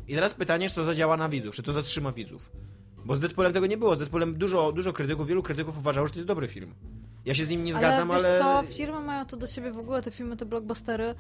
I 0.09 0.15
teraz 0.15 0.35
pytanie, 0.35 0.69
czy 0.69 0.75
to 0.75 0.85
zadziała 0.85 1.17
na 1.17 1.29
widzów, 1.29 1.55
czy 1.55 1.63
to 1.63 1.73
zatrzyma 1.73 2.13
widzów. 2.13 2.51
Bo 3.07 3.17
z 3.17 3.21
Deadpoolem 3.21 3.53
tego 3.53 3.67
nie 3.67 3.77
było. 3.77 3.95
Z 3.95 3.99
Deadpoolem 3.99 4.39
dużo, 4.39 4.73
dużo 4.73 4.93
krytyków, 4.93 5.29
wielu 5.29 5.43
krytyków 5.43 5.79
uważało, 5.79 6.07
że 6.07 6.13
to 6.13 6.19
jest 6.19 6.29
dobry 6.29 6.49
film. 6.49 6.75
Ja 7.25 7.35
się 7.35 7.45
z 7.45 7.49
nim 7.49 7.65
nie 7.65 7.75
zgadzam, 7.75 8.11
ale... 8.11 8.29
ale... 8.29 8.63
Wiesz 8.63 8.71
co, 8.71 8.77
firmy 8.77 9.01
mają 9.01 9.27
to 9.27 9.37
do 9.37 9.47
siebie 9.47 9.73
w 9.73 9.79
ogóle, 9.79 10.03
te 10.03 10.11
filmy, 10.11 10.37
te 10.37 10.47
blockbustery, 10.47 11.05
e, 11.05 11.15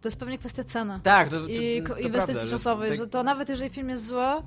to 0.00 0.08
jest 0.08 0.16
pewnie 0.16 0.38
kwestia 0.38 0.64
ceny. 0.64 1.00
Tak, 1.02 1.28
to, 1.28 1.40
to, 1.40 1.48
I 1.48 1.82
to, 1.82 1.96
inwestycji 1.96 2.34
prawda, 2.34 2.50
czasowej, 2.50 2.88
tak- 2.88 2.98
że 2.98 3.06
to 3.06 3.22
nawet 3.22 3.48
jeżeli 3.48 3.70
film 3.70 3.88
jest 3.88 4.06
zły, 4.06 4.42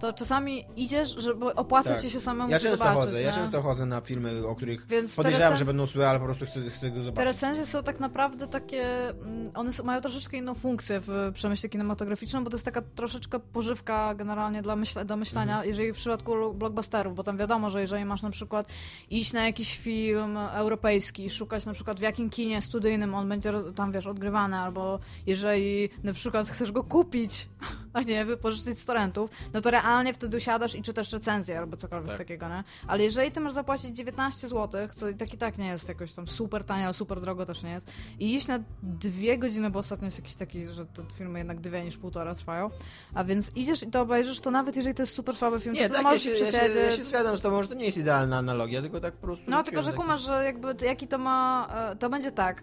to 0.00 0.12
czasami 0.12 0.64
idziesz, 0.76 1.14
żeby 1.18 1.54
opłaca 1.54 1.94
tak. 1.94 2.02
się 2.10 2.20
samemu 2.20 2.50
Ja 2.50 2.58
to 2.58 2.62
często 2.62 2.76
zobaczyć. 2.78 3.04
chodzę, 3.04 3.22
ja 3.22 3.30
nie? 3.30 3.36
często 3.36 3.62
chodzę 3.62 3.86
na 3.86 4.00
filmy, 4.00 4.46
o 4.46 4.54
których 4.54 4.86
Więc 4.86 5.16
podejrzewam, 5.16 5.52
recenzje- 5.52 5.58
że 5.58 5.64
będą 5.64 5.86
złe, 5.86 6.08
ale 6.10 6.18
po 6.18 6.24
prostu 6.24 6.46
chcę, 6.46 6.60
chcę 6.70 6.90
go 6.90 7.00
zobaczyć. 7.02 7.16
Te 7.16 7.24
recenzje 7.24 7.66
są 7.66 7.82
tak 7.82 8.00
naprawdę 8.00 8.46
takie, 8.48 9.08
mm, 9.08 9.50
one 9.54 9.72
są, 9.72 9.84
mają 9.84 10.00
troszeczkę 10.00 10.36
inną 10.36 10.54
funkcję 10.54 11.00
w 11.00 11.30
przemyśle 11.34 11.68
kinematograficznym, 11.68 12.44
bo 12.44 12.50
to 12.50 12.56
jest 12.56 12.64
taka 12.64 12.82
troszeczkę 12.94 13.40
pożywka 13.40 14.14
generalnie 14.14 14.62
dla 14.62 14.76
myśle, 14.76 15.04
do 15.04 15.16
myślenia, 15.16 15.52
Mhm. 15.52 15.68
jeżeli 15.68 15.92
w 15.92 15.96
przypadku 15.96 16.54
blockbusterów, 16.54 17.14
bo 17.14 17.22
tam 17.22 17.36
wiadomo, 17.36 17.70
że 17.70 17.80
jeżeli 17.80 18.04
masz 18.04 18.22
na 18.22 18.30
przykład 18.30 18.66
iść 19.10 19.32
na 19.32 19.44
jakiś 19.46 19.78
film 19.78 20.36
europejski 20.36 21.24
i 21.24 21.30
szukać 21.30 21.66
na 21.66 21.72
przykład 21.72 21.98
w 21.98 22.02
jakim 22.02 22.30
kinie 22.30 22.62
studyjnym 22.62 23.14
on 23.14 23.28
będzie 23.28 23.52
tam, 23.76 23.92
wiesz, 23.92 24.06
odgrywany, 24.06 24.56
albo 24.56 24.98
jeżeli 25.26 25.88
na 26.02 26.12
przykład 26.12 26.48
chcesz 26.48 26.72
go 26.72 26.84
kupić 26.84 27.48
a 27.92 28.00
nie 28.00 28.24
wypożyczyć 28.24 28.78
z 28.78 28.84
torrentów, 28.84 29.30
no 29.54 29.60
to 29.60 29.70
realnie 29.70 30.14
wtedy 30.14 30.36
usiadasz 30.36 30.74
i 30.74 30.82
czytasz 30.82 31.12
recenzję 31.12 31.58
albo 31.58 31.76
cokolwiek 31.76 32.08
Tak. 32.08 32.18
takiego, 32.18 32.48
nie? 32.48 32.64
Ale 32.86 33.02
jeżeli 33.02 33.30
ty 33.30 33.40
masz 33.40 33.52
zapłacić 33.52 33.96
19 33.96 34.48
zł, 34.48 34.88
co 34.94 35.08
i 35.08 35.14
tak 35.14 35.34
i 35.34 35.38
tak 35.38 35.58
nie 35.58 35.66
jest 35.66 35.88
jakoś 35.88 36.12
tam 36.12 36.28
super 36.28 36.64
tanie, 36.64 36.84
ale 36.84 36.94
super 36.94 37.20
drogo 37.20 37.46
też 37.46 37.62
nie 37.62 37.70
jest, 37.70 37.92
i 38.18 38.34
iść 38.34 38.46
na 38.48 38.58
dwie 38.82 39.38
godziny, 39.38 39.70
bo 39.70 39.78
ostatnio 39.78 40.04
jest 40.04 40.18
jakiś 40.18 40.34
taki, 40.34 40.66
że 40.66 40.86
te 40.86 41.02
filmy 41.18 41.38
jednak 41.38 41.60
dwie 41.60 41.84
niż 41.84 41.96
półtora 41.96 42.34
trwają, 42.34 42.70
a 43.14 43.24
więc 43.24 43.56
idziesz 43.56 43.82
i 43.82 43.86
to 43.86 44.00
obejrzysz, 44.00 44.40
to 44.40 44.50
nawet 44.50 44.76
jeżeli 44.76 44.94
to 44.94 45.02
jest 45.02 45.14
super 45.14 45.36
słaby 45.36 45.60
film, 45.60 45.74
Nie, 45.74 45.88
to 45.88 45.94
tak, 45.94 46.02
ja 46.04 46.08
możesz 46.08 46.22
się, 46.22 46.30
ja, 46.30 46.36
się, 46.50 46.78
ja 46.78 46.90
się 46.90 47.02
zgadzam 47.02 47.36
z 47.36 47.40
tobą, 47.40 47.62
że 47.62 47.68
to 47.68 47.74
nie 47.74 47.84
jest 47.86 47.98
idealna 47.98 48.38
analogia, 48.38 48.80
tylko 48.82 49.00
tak 49.00 49.14
po 49.14 49.26
prostu... 49.26 49.50
No, 49.50 49.62
tylko 49.62 49.82
że 49.82 49.92
kumasz, 49.92 50.20
że 50.20 50.44
jakby 50.44 50.74
to- 50.74 50.84
jaki 50.84 51.08
to 51.08 51.18
ma. 51.18 51.68
e, 51.92 51.96
To 51.96 52.10
będzie 52.10 52.32
tak. 52.32 52.62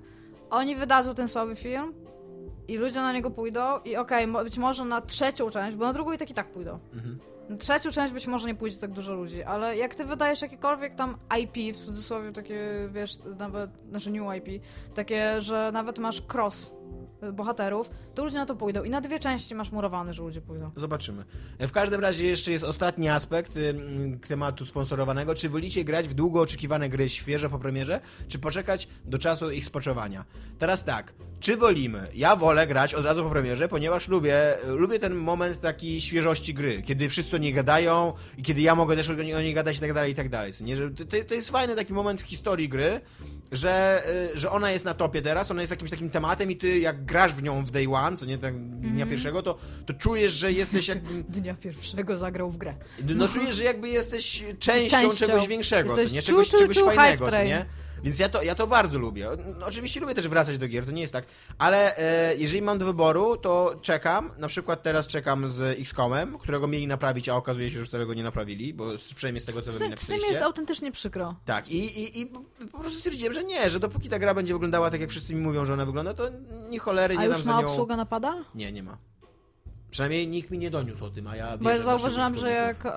Oni 0.49 0.75
wydadzą 0.75 1.15
ten 1.15 1.27
słaby 1.27 1.55
film 1.55 1.93
i 2.67 2.77
ludzie 2.77 2.99
na 3.01 3.13
niego 3.13 3.31
pójdą 3.31 3.79
i 3.85 3.95
okej, 3.95 4.27
mo- 4.27 4.43
być 4.43 4.57
może 4.57 4.85
na 4.85 5.01
trzecią 5.01 5.49
część, 5.49 5.77
bo 5.77 5.85
na 5.85 5.93
drugą 5.93 6.11
i 6.11 6.17
tak 6.17 6.29
i 6.29 6.33
tak 6.33 6.47
pójdą. 6.51 6.79
Mhm. 6.93 7.19
Na 7.49 7.57
trzecią 7.57 7.91
część 7.91 8.13
być 8.13 8.27
może 8.27 8.47
nie 8.47 8.55
pójdzie 8.55 8.77
tak 8.77 8.91
dużo 8.91 9.13
ludzi, 9.13 9.43
ale 9.43 9.77
jak 9.77 9.95
ty 9.95 10.05
wydajesz 10.05 10.41
jakiekolwiek 10.41 10.95
tam 10.95 11.17
IP, 11.41 11.75
w 11.75 11.79
cudzysłowie 11.79 12.31
takie, 12.31 12.89
wiesz, 12.91 13.17
nawet, 13.39 13.69
znaczy 13.89 14.11
new 14.11 14.35
IP, 14.35 14.63
takie, 14.95 15.41
że 15.41 15.69
nawet 15.73 15.99
masz 15.99 16.21
cross 16.33 16.75
bohaterów, 17.33 17.89
to 18.15 18.23
ludzie 18.23 18.37
na 18.37 18.45
to 18.45 18.55
pójdą 18.55 18.83
i 18.83 18.89
na 18.89 19.01
dwie 19.01 19.19
części 19.19 19.55
masz 19.55 19.71
murowane, 19.71 20.13
że 20.13 20.23
ludzie 20.23 20.41
pójdą. 20.41 20.71
Zobaczymy. 20.75 21.23
W 21.59 21.71
każdym 21.71 22.01
razie 22.01 22.25
jeszcze 22.25 22.51
jest 22.51 22.63
ostatni 22.63 23.09
aspekt 23.09 23.57
ym, 23.57 24.19
tematu 24.27 24.65
sponsorowanego. 24.65 25.35
Czy 25.35 25.49
wolicie 25.49 25.83
grać 25.83 26.07
w 26.07 26.13
długo 26.13 26.41
oczekiwane 26.41 26.89
gry 26.89 27.09
świeże 27.09 27.49
po 27.49 27.59
premierze, 27.59 28.01
czy 28.27 28.39
poczekać 28.39 28.87
do 29.05 29.17
czasu 29.17 29.51
ich 29.51 29.65
spoczowania? 29.65 30.25
Teraz 30.59 30.83
tak, 30.83 31.13
czy 31.39 31.57
wolimy? 31.57 32.07
Ja 32.13 32.35
wolę 32.35 32.67
grać 32.67 32.93
od 32.93 33.05
razu 33.05 33.23
po 33.23 33.29
premierze, 33.29 33.67
ponieważ 33.67 34.07
lubię, 34.07 34.53
lubię 34.67 34.99
ten 34.99 35.15
moment 35.15 35.61
takiej 35.61 36.01
świeżości 36.01 36.53
gry, 36.53 36.81
kiedy 36.81 37.09
wszyscy 37.09 37.35
o 37.35 37.39
niej 37.39 37.53
gadają 37.53 38.13
i 38.37 38.43
kiedy 38.43 38.61
ja 38.61 38.75
mogę 38.75 38.95
też 38.95 39.09
o 39.09 39.13
niej 39.13 39.53
gadać 39.53 39.77
i 39.77 39.79
tak 39.79 39.93
dalej, 39.93 40.11
i 40.11 40.15
tak 40.15 40.29
dalej. 40.29 40.53
Nie, 40.61 40.77
to, 40.77 41.05
to 41.27 41.33
jest 41.33 41.49
fajny 41.49 41.75
taki 41.75 41.93
moment 41.93 42.21
w 42.21 42.25
historii 42.25 42.69
gry, 42.69 43.01
że, 43.51 44.03
y, 44.35 44.39
że 44.39 44.51
ona 44.51 44.71
jest 44.71 44.85
na 44.85 44.93
topie 44.93 45.21
teraz, 45.21 45.51
ona 45.51 45.61
jest 45.61 45.71
jakimś 45.71 45.89
takim 45.91 46.09
tematem 46.09 46.51
i 46.51 46.57
ty 46.57 46.79
jak 46.79 47.05
grasz 47.05 47.33
w 47.33 47.43
nią 47.43 47.65
w 47.65 47.71
day 47.71 47.87
one, 47.93 48.17
co 48.17 48.25
nie 48.25 48.37
tak 48.37 48.53
dnia 48.79 48.89
Mhm. 48.91 49.09
pierwszego, 49.09 49.41
to, 49.43 49.57
to 49.85 49.93
czujesz, 49.93 50.33
że 50.33 50.51
jesteś 50.51 50.87
jak, 50.87 50.99
Dnia 51.29 51.55
pierwszego 51.55 52.17
zagrał 52.17 52.51
w 52.51 52.57
grę. 52.57 52.75
no, 53.15 53.27
czujesz, 53.27 53.55
że 53.55 53.63
jakby 53.63 53.89
jesteś 53.89 54.43
częścią, 54.59 54.89
częścią. 54.99 55.25
czegoś 55.27 55.47
większego, 55.47 55.89
Jesteś 55.97 56.13
nie? 56.15 56.21
Czegoś, 56.21 56.47
ciu, 56.49 56.57
czegoś 56.57 56.77
ciu, 56.77 56.85
fajnego, 56.85 57.29
nie? 57.31 57.65
Więc 58.03 58.19
ja 58.19 58.29
to, 58.29 58.43
ja 58.43 58.55
to 58.55 58.67
bardzo 58.67 58.99
lubię. 58.99 59.29
No, 59.59 59.65
oczywiście 59.65 59.99
lubię 59.99 60.15
też 60.15 60.27
wracać 60.27 60.57
do 60.57 60.67
gier, 60.67 60.85
to 60.85 60.91
nie 60.91 61.01
jest 61.01 61.13
tak. 61.13 61.25
Ale 61.57 61.97
e, 61.97 62.35
jeżeli 62.35 62.61
mam 62.61 62.77
do 62.77 62.85
wyboru, 62.85 63.37
to 63.37 63.75
czekam. 63.81 64.31
Na 64.37 64.47
przykład 64.47 64.83
teraz 64.83 65.07
czekam 65.07 65.49
z 65.49 65.79
XCOMem, 65.79 66.37
którego 66.37 66.67
mieli 66.67 66.87
naprawić, 66.87 67.29
a 67.29 67.35
okazuje 67.35 67.71
się, 67.71 67.79
że 67.79 67.85
wcale 67.85 68.05
go 68.05 68.13
nie 68.13 68.23
naprawili, 68.23 68.73
bo 68.73 68.85
przynajmniej 69.15 69.41
z 69.41 69.45
tego, 69.45 69.61
co 69.61 69.71
wy 69.71 69.73
mi 69.73 69.77
tym, 69.79 69.85
z 69.85 69.89
tym 69.89 69.89
napisaliście. 69.89 70.29
jest 70.29 70.41
autentycznie 70.41 70.91
przykro. 70.91 71.35
Tak, 71.45 71.67
i, 71.67 71.77
i, 72.01 72.21
i 72.21 72.25
po- 72.71 72.79
prostu 72.79 72.97
stwierdziłem, 72.99 73.33
że 73.33 73.43
nie, 73.43 73.69
że 73.69 73.79
dopóki 73.79 74.09
ta 74.09 74.19
gra 74.19 74.33
będzie 74.33 74.53
wyglądała 74.53 74.91
tak, 74.91 75.01
jak 75.01 75.09
wszyscy 75.09 75.35
mi 75.35 75.41
mówią, 75.41 75.65
że 75.65 75.73
ona 75.73 75.85
wygląda, 75.85 76.13
to 76.13 76.23
ni 76.69 76.79
cholery 76.79 77.17
A 77.17 77.21
nie 77.21 77.27
dam 77.29 77.37
już 77.37 77.45
za 77.45 77.51
ma 77.51 77.61
nią... 77.61 77.67
obsługa 77.67 77.97
napada? 77.97 78.35
Nie, 78.55 78.71
nie 78.71 78.83
ma. 78.83 78.97
Przynajmniej 79.91 80.27
nikt 80.27 80.51
mi 80.51 80.57
nie 80.57 80.71
doniósł 80.71 81.05
o 81.05 81.09
tym, 81.09 81.27
a 81.27 81.35
ja 81.35 81.57
Bo 81.57 81.69
ja 81.69 81.79
zauważyłam, 81.79 82.35
że 82.35 82.51
jak, 82.51 82.85
e, 82.85 82.89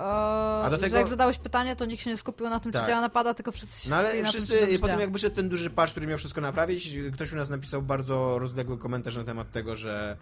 do 0.70 0.76
że 0.76 0.78
tego- 0.78 0.97
jak 0.97 1.09
zadałeś 1.09 1.38
pytanie, 1.38 1.76
to 1.76 1.84
nikt 1.84 2.03
się 2.03 2.11
nie 2.11 2.16
skupił 2.16 2.49
na 2.49 2.61
tym, 2.61 2.72
Tak. 2.72 2.82
czy 2.82 2.88
działa 2.88 3.01
napada, 3.01 3.34
tylko 3.34 3.53
wszyscy 3.53 3.82
się 3.82 3.91
No 3.91 3.97
ale 3.97 4.22
na 4.22 4.28
wszyscy, 4.28 4.59
tym, 4.59 4.66
potem 4.66 4.88
działa. 4.88 5.01
jak 5.01 5.12
wyszedł 5.12 5.36
ten 5.36 5.49
duży 5.49 5.70
patch, 5.70 5.91
który 5.93 6.07
miał 6.07 6.18
wszystko 6.18 6.41
naprawić, 6.41 6.99
ktoś 7.14 7.32
u 7.32 7.36
nas 7.36 7.49
napisał 7.51 7.82
bardzo 7.82 8.38
rozległy 8.38 8.78
komentarz 8.78 9.16
na 9.16 9.24
temat 9.24 9.51
tego, 9.51 9.76
że... 9.76 10.16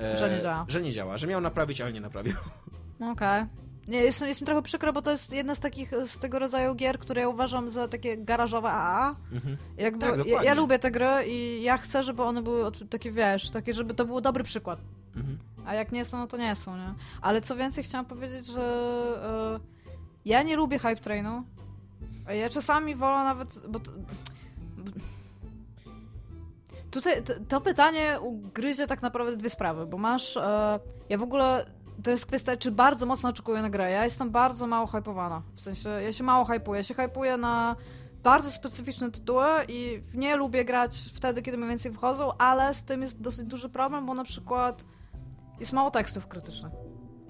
e, 0.00 0.16
Że 0.18 0.30
nie 0.30 0.40
działa. 0.42 0.64
Że 0.68 0.82
nie 0.82 0.92
działa, 0.92 1.16
że 1.16 1.26
miał 1.26 1.40
naprawić, 1.40 1.80
ale 1.80 1.92
nie 1.92 2.00
naprawił. 2.00 2.34
No 3.00 3.10
Okej. 3.10 3.44
Nie, 3.88 3.98
jest, 4.02 4.20
jest 4.20 4.40
mi 4.40 4.46
trochę 4.46 4.62
przykro, 4.62 4.92
bo 4.92 5.02
to 5.02 5.10
jest 5.10 5.32
jedna 5.32 5.54
z 5.54 5.60
takich, 5.60 5.90
z 6.06 6.18
tego 6.18 6.38
rodzaju 6.38 6.74
gier, 6.74 6.98
które 6.98 7.20
ja 7.20 7.28
uważam 7.28 7.70
za 7.70 7.88
takie 7.88 8.16
garażowe 8.18 8.68
AA. 8.70 9.16
Mhm. 9.32 9.56
Jakby, 9.78 10.06
Tak, 10.06 10.26
ja, 10.26 10.42
ja 10.42 10.54
lubię 10.54 10.78
te 10.78 10.90
gry 10.90 11.06
i 11.26 11.62
ja 11.62 11.78
chcę, 11.78 12.02
żeby 12.02 12.22
one 12.22 12.42
były 12.42 12.72
takie, 12.90 13.12
wiesz, 13.12 13.50
takie, 13.50 13.74
żeby 13.74 13.94
to 13.94 14.04
był 14.04 14.20
dobry 14.20 14.44
przykład. 14.44 14.80
Mhm. 15.16 15.38
A 15.66 15.74
jak 15.74 15.92
nie 15.92 16.04
są, 16.04 16.18
no 16.18 16.26
to 16.26 16.36
nie 16.36 16.56
są, 16.56 16.76
nie? 16.76 16.94
Ale 17.20 17.40
co 17.40 17.56
więcej, 17.56 17.84
chciałam 17.84 18.06
powiedzieć, 18.06 18.46
że 18.46 18.62
e, 19.60 19.60
ja 20.24 20.42
nie 20.42 20.56
lubię 20.56 20.78
hype 20.78 20.96
trainu. 20.96 21.44
Ja 22.28 22.50
czasami 22.50 22.94
wolę 22.94 23.24
nawet, 23.24 23.62
bo 23.68 23.80
tutaj 26.90 27.22
to, 27.22 27.32
to 27.48 27.60
pytanie 27.60 28.18
ugryzie 28.20 28.86
tak 28.86 29.02
naprawdę 29.02 29.36
dwie 29.36 29.50
sprawy, 29.50 29.86
bo 29.86 29.98
masz, 29.98 30.36
e, 30.36 30.80
ja 31.08 31.18
w 31.18 31.22
ogóle, 31.22 31.66
to 32.02 32.10
jest 32.10 32.26
kwestia, 32.26 32.56
czy 32.56 32.70
bardzo 32.70 33.06
mocno 33.06 33.28
oczekuję 33.28 33.62
na 33.62 33.70
grę. 33.70 33.90
Ja 33.90 34.04
jestem 34.04 34.30
bardzo 34.30 34.66
mało 34.66 34.86
hypowana. 34.86 35.42
W 35.54 35.60
sensie, 35.60 35.88
ja 35.88 36.12
się 36.12 36.24
mało 36.24 36.44
hypuję. 36.44 36.78
Ja 36.78 36.84
się 36.84 36.94
hypuję 36.94 37.36
na 37.36 37.76
bardzo 38.22 38.50
specyficzne 38.50 39.10
tytuły 39.10 39.46
i 39.68 40.02
nie 40.14 40.36
lubię 40.36 40.64
grać 40.64 41.10
wtedy, 41.14 41.42
kiedy 41.42 41.56
mniej 41.56 41.68
więcej 41.68 41.92
wchodzą, 41.92 42.32
ale 42.38 42.74
z 42.74 42.84
tym 42.84 43.02
jest 43.02 43.20
dosyć 43.20 43.46
duży 43.46 43.68
problem, 43.68 44.06
bo 44.06 44.14
na 44.14 44.24
przykład 44.24 44.84
jest 45.62 45.72
mało 45.72 45.90
tekstów 45.90 46.26
krytycznych. 46.26 46.72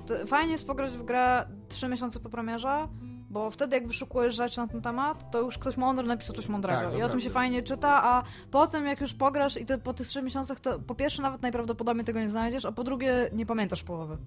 To 0.07 0.26
fajnie 0.26 0.53
jest 0.53 0.66
pograć 0.66 0.93
w 0.93 1.05
grę 1.05 1.45
3 1.68 1.89
miesiące 1.89 2.20
po 2.20 2.28
premierze, 2.28 2.89
bo 3.30 3.51
wtedy 3.51 3.76
jak 3.76 3.87
wyszukujesz 3.87 4.35
rzeczy 4.35 4.59
na 4.59 4.66
ten 4.66 4.83
temat, 4.83 5.30
to 5.30 5.41
już 5.41 5.59
ktoś 5.59 5.76
mądry 5.76 6.07
napisał 6.07 6.37
coś 6.37 6.49
mądrego 6.49 6.91
Tak, 6.91 6.99
i 6.99 7.03
o 7.03 7.09
tym 7.09 7.20
się 7.20 7.30
fajnie 7.30 7.62
czyta, 7.62 8.05
a 8.05 8.22
potem 8.51 8.87
jak 8.87 9.01
już 9.01 9.14
pograsz 9.14 9.57
i 9.57 9.66
to 9.66 9.78
po 9.78 9.95
tych 9.95 10.07
3 10.07 10.22
miesiącach, 10.22 10.61
to 10.61 10.78
po 10.78 10.95
pierwsze 10.95 11.22
nawet 11.22 11.43
najprawdopodobniej 11.43 12.05
tego 12.05 12.20
nie 12.20 12.28
znajdziesz, 12.28 12.64
a 12.64 12.72
po 12.72 12.85
drugie 12.85 13.30
nie 13.33 13.47
pamiętasz 13.47 13.83
połowy. 13.83 14.18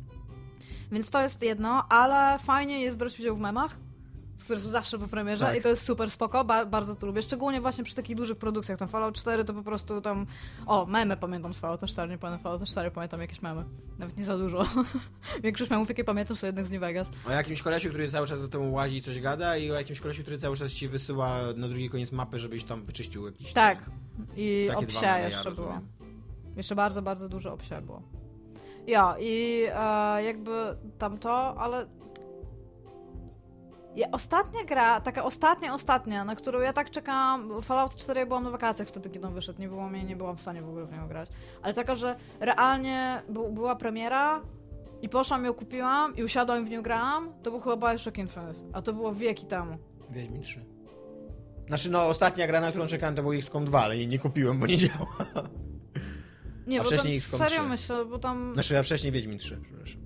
Więc 0.92 1.10
to 1.10 1.22
jest 1.22 1.42
jedno, 1.42 1.86
ale 1.90 2.40
fajnie 2.40 2.82
jest 2.82 2.98
brać 2.98 3.20
udział 3.20 3.36
w 3.36 3.40
memach, 3.40 3.78
które 4.44 4.60
są 4.60 4.70
zawsze 4.70 5.00
po 5.00 5.08
premierze 5.08 5.46
Tak. 5.46 5.58
i 5.58 5.62
to 5.62 5.70
jest 5.70 5.84
super 5.86 6.12
spoko, 6.12 6.44
ba 6.44 6.66
bardzo 6.66 6.96
to 6.96 7.08
lubię. 7.08 7.22
Szczególnie 7.22 7.62
właśnie 7.62 7.84
przy 7.84 7.96
takich 7.96 8.16
dużych 8.16 8.38
produkcjach, 8.38 8.80
tam 8.80 8.88
Fallout 8.88 9.16
4 9.16 9.46
to 9.46 9.54
po 9.54 9.64
prostu 9.64 10.02
tam, 10.02 10.26
o, 10.66 10.86
memy 10.86 11.18
pamiętam 11.18 11.54
z 11.54 11.60
Fallout 11.60 11.86
4, 11.86 12.12
nie 12.12 12.18
pamiętam 12.18 12.44
Fallout 12.44 12.70
4, 12.70 12.92
pamiętam 12.92 13.22
jakieś 13.22 13.42
memy. 13.42 13.66
Nawet 14.00 14.18
nie 14.18 14.24
za 14.24 14.38
dużo. 14.38 14.66
Większość 15.44 15.72
memów, 15.72 15.90
jakie 15.90 16.04
pamiętam, 16.04 16.38
są 16.38 16.48
jednak 16.48 16.68
z 16.68 16.72
New 16.72 16.82
Vegas. 16.82 17.12
O 17.28 17.32
jakimś 17.32 17.62
kolesiu, 17.62 17.90
który 17.90 18.10
cały 18.10 18.28
czas 18.28 18.40
za 18.40 18.48
tobą 18.48 18.72
łazi 18.72 18.98
i 18.98 19.02
coś 19.02 19.20
gada 19.20 19.58
i 19.58 19.72
o 19.72 19.74
jakimś 19.74 20.00
kolesiu, 20.00 20.22
który 20.22 20.38
cały 20.38 20.56
czas 20.56 20.72
ci 20.72 20.88
wysyła 20.88 21.40
na 21.56 21.68
drugi 21.68 21.90
koniec 21.90 22.12
mapy, 22.12 22.40
żebyś 22.40 22.64
tam 22.64 22.86
wyczyścił 22.86 23.26
jakiś... 23.26 23.54
Tak. 23.54 23.90
I 24.36 24.70
obsia 24.76 25.02
memy, 25.02 25.22
ja 25.22 25.28
jeszcze 25.28 25.52
było. 25.52 25.80
Jeszcze 26.56 26.76
bardzo, 26.76 27.02
bardzo 27.02 27.30
dużo 27.30 27.54
obsia 27.54 27.82
było. 27.82 28.02
Ja, 28.88 29.16
i 29.20 29.64
e, 29.76 30.24
jakby 30.24 30.52
tamto, 30.98 31.58
ale... 31.58 31.86
Ja, 33.96 34.08
ostatnia 34.12 34.64
gra, 34.64 35.02
taka 35.02 35.24
ostatnia, 35.24 35.74
ostatnia, 35.74 36.26
na 36.26 36.36
którą 36.36 36.60
ja 36.60 36.74
tak 36.74 36.90
czekałam, 36.92 37.62
Fallout 37.62 37.96
4 37.96 38.20
ja 38.20 38.26
byłam 38.26 38.44
na 38.44 38.50
wakacjach 38.50 38.88
wtedy, 38.88 39.10
kiedy 39.10 39.28
on 39.28 39.34
wyszedł, 39.34 39.62
nie 39.62 39.68
było 39.68 39.90
mnie, 39.90 40.04
nie 40.04 40.16
byłam 40.16 40.38
w 40.38 40.42
stanie 40.42 40.62
w 40.62 40.70
ogóle 40.70 40.86
w 40.86 40.92
nią 40.92 41.08
grać. 41.08 41.30
Ale 41.62 41.74
taka, 41.74 41.96
że 41.96 42.16
realnie 42.40 43.22
była 43.52 43.76
premiera 43.76 44.42
i 45.02 45.10
poszłam 45.10 45.46
ją 45.46 45.54
kupiłam 45.54 46.16
i 46.16 46.24
usiadłam 46.24 46.64
i 46.64 46.66
w 46.66 46.70
nią 46.70 46.82
grałam, 46.82 47.34
to 47.44 47.52
był 47.52 47.60
chyba 47.60 47.92
Bioshock 47.92 48.18
Infinite, 48.18 48.60
a 48.74 48.82
to 48.82 48.94
było 48.94 49.14
wieki 49.14 49.46
temu. 49.46 49.78
Wiedźmin 50.10 50.42
3. 50.42 50.66
Znaczy, 51.68 51.90
no, 51.92 52.04
ostatnia 52.08 52.48
gra, 52.48 52.62
na 52.62 52.70
którą 52.70 52.88
czekałem, 52.88 53.16
to 53.16 53.22
był 53.22 53.34
XCOM 53.34 53.66
2, 53.66 53.82
ale 53.84 53.98
jej 53.98 54.08
nie 54.08 54.20
kupiłem, 54.20 54.60
bo 54.60 54.68
nie 54.68 54.78
działa. 54.78 55.16
Nie, 56.68 56.80
A 56.80 56.84
bo 56.84 56.90
tam 56.90 56.98
wcześniej 56.98 57.18
XCOM 57.18 57.40
serio 57.40 57.60
3. 57.60 57.70
myślę, 57.70 58.06
bo 58.06 58.20
tam... 58.20 58.54
Znaczy, 58.54 58.80
a 58.80 58.84
wcześniej 58.84 59.12
Wiedźmin 59.12 59.40
3, 59.40 59.62
przepraszam. 59.64 60.05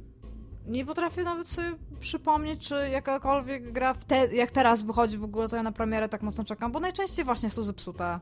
Nie 0.69 0.85
potrafię 0.85 1.23
nawet 1.23 1.47
sobie 1.47 1.71
przypomnieć, 1.99 2.67
czy 2.67 2.89
jakakolwiek 2.89 3.71
gra, 3.71 3.93
w 3.93 4.05
te, 4.05 4.35
jak 4.35 4.51
teraz 4.51 4.81
wychodzi 4.81 5.17
w 5.17 5.23
ogóle, 5.23 5.47
to 5.47 5.55
ja 5.55 5.63
na 5.63 5.71
premierę 5.71 6.09
tak 6.09 6.21
mocno 6.21 6.43
czekam, 6.43 6.71
bo 6.71 6.79
najczęściej 6.79 7.25
właśnie 7.25 7.49
są 7.49 7.63
zepsute. 7.63 8.19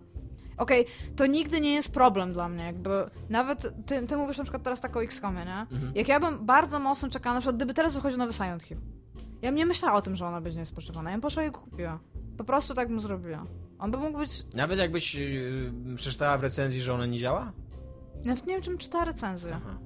Okej, 0.58 0.86
to 1.16 1.26
nigdy 1.26 1.62
nie 1.62 1.74
jest 1.74 1.92
problem 1.92 2.34
dla 2.34 2.50
mnie, 2.50 2.64
jakby 2.64 2.90
nawet 3.30 3.86
ty, 3.86 4.08
ty 4.08 4.18
mówisz 4.18 4.38
na 4.38 4.44
przykład 4.44 4.64
teraz 4.64 4.82
tak 4.82 4.98
o 4.98 5.04
XCOMie, 5.04 5.46
nie? 5.46 5.60
Mhm. 5.72 5.92
Jak 5.96 6.08
ja 6.08 6.20
bym 6.20 6.46
bardzo 6.46 6.80
mocno 6.80 7.10
czekała, 7.10 7.34
na 7.34 7.40
przykład 7.40 7.56
gdyby 7.56 7.74
teraz 7.74 7.96
wychodził 7.96 8.18
nowy 8.18 8.34
Silent 8.34 8.64
Hill, 8.64 8.78
ja 9.42 9.50
bym 9.50 9.56
nie 9.56 9.66
myślała 9.66 9.98
o 9.98 10.02
tym, 10.02 10.16
że 10.16 10.28
ona 10.28 10.42
będzie 10.42 10.60
niespoczywana, 10.60 11.10
ja 11.10 11.16
bym 11.16 11.22
poszła 11.22 11.44
i 11.44 11.52
go 11.52 11.60
kupiła. 11.60 12.00
Po 12.38 12.44
prostu 12.44 12.74
tak 12.74 12.88
bym 12.88 13.00
zrobiła. 13.00 13.46
On 13.80 13.92
by 13.92 13.98
mógł 13.98 14.18
być, 14.18 14.46
Nawet 14.54 14.80
jakbyś 14.80 15.16
yy, 15.16 15.96
przeczytała 15.96 16.38
w 16.38 16.44
recenzji, 16.44 16.82
że 16.82 16.94
ona 16.94 17.06
nie 17.06 17.20
działa? 17.20 17.52
nawet 18.26 18.48
nie 18.48 18.54
wiem, 18.54 18.62
czym 18.62 18.78
czytała 18.78 19.06
recenzję. 19.06 19.52
Aha. 19.56 19.78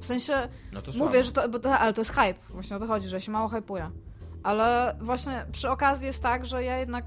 W 0.00 0.06
sensie, 0.06 0.48
No 0.72 0.82
to 0.82 0.92
Mówię, 0.92 1.24
że 1.24 1.32
to, 1.32 1.48
bo 1.48 1.58
to, 1.58 1.78
ale 1.78 1.92
to 1.92 2.00
jest 2.00 2.10
hype, 2.10 2.34
właśnie 2.50 2.76
o 2.76 2.78
to 2.78 2.86
chodzi, 2.86 3.08
że 3.08 3.20
się 3.20 3.32
mało 3.32 3.48
hypuję. 3.48 3.90
Ale 4.42 4.96
właśnie 5.00 5.46
przy 5.52 5.70
okazji 5.70 6.06
jest 6.06 6.22
tak, 6.22 6.46
że 6.46 6.64
ja 6.64 6.78
jednak 6.78 7.04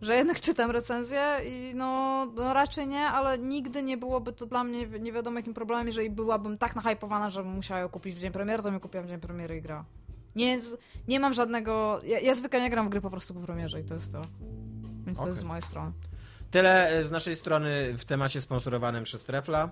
że 0.00 0.16
jednak 0.16 0.40
czytam 0.46 0.70
recenzję 0.70 1.40
i 1.46 1.72
no, 1.74 2.26
no 2.34 2.54
raczej 2.54 2.86
nie, 2.86 3.00
ale 3.00 3.38
nigdy 3.38 3.82
nie 3.82 3.96
byłoby 3.96 4.32
to 4.32 4.46
dla 4.46 4.64
mnie 4.64 4.86
nie 4.86 5.12
wiadomo 5.12 5.38
jakim 5.38 5.54
problemem, 5.54 5.86
jeżeli 5.86 6.10
byłabym 6.10 6.58
tak 6.58 6.76
nahypowana, 6.76 7.30
że 7.30 7.42
musiała 7.42 7.80
ją 7.80 7.88
kupić 7.88 8.14
w 8.14 8.18
dzień 8.18 8.32
premiery, 8.32 8.62
to 8.62 8.70
mi 8.70 8.80
kupiłam 8.80 9.06
w 9.06 9.08
dzień 9.08 9.20
premiery 9.20 9.56
i 9.56 9.62
gra. 9.62 9.84
Nie, 10.36 10.58
nie 11.08 11.20
mam 11.20 11.34
żadnego... 11.34 12.00
Ja, 12.04 12.20
ja 12.20 12.34
zwykle 12.34 12.60
nie 12.60 12.70
gram 12.70 12.86
w 12.86 12.90
gry 12.90 13.00
po 13.00 13.10
prostu 13.10 13.34
po 13.34 13.40
premierze 13.40 13.80
i 13.80 13.84
to 13.84 13.94
jest 13.94 14.12
to. 14.12 14.22
Więc 15.06 15.18
to 15.18 15.22
Okej. 15.22 15.30
jest 15.30 15.40
z 15.40 15.44
mojej 15.44 15.62
strony. 15.62 15.92
Tyle 16.50 16.88
e, 16.88 17.04
z 17.04 17.10
naszej 17.10 17.36
strony 17.36 17.94
w 17.98 18.04
temacie 18.04 18.40
sponsorowanym 18.40 19.04
przez 19.04 19.24
Trefla. 19.24 19.68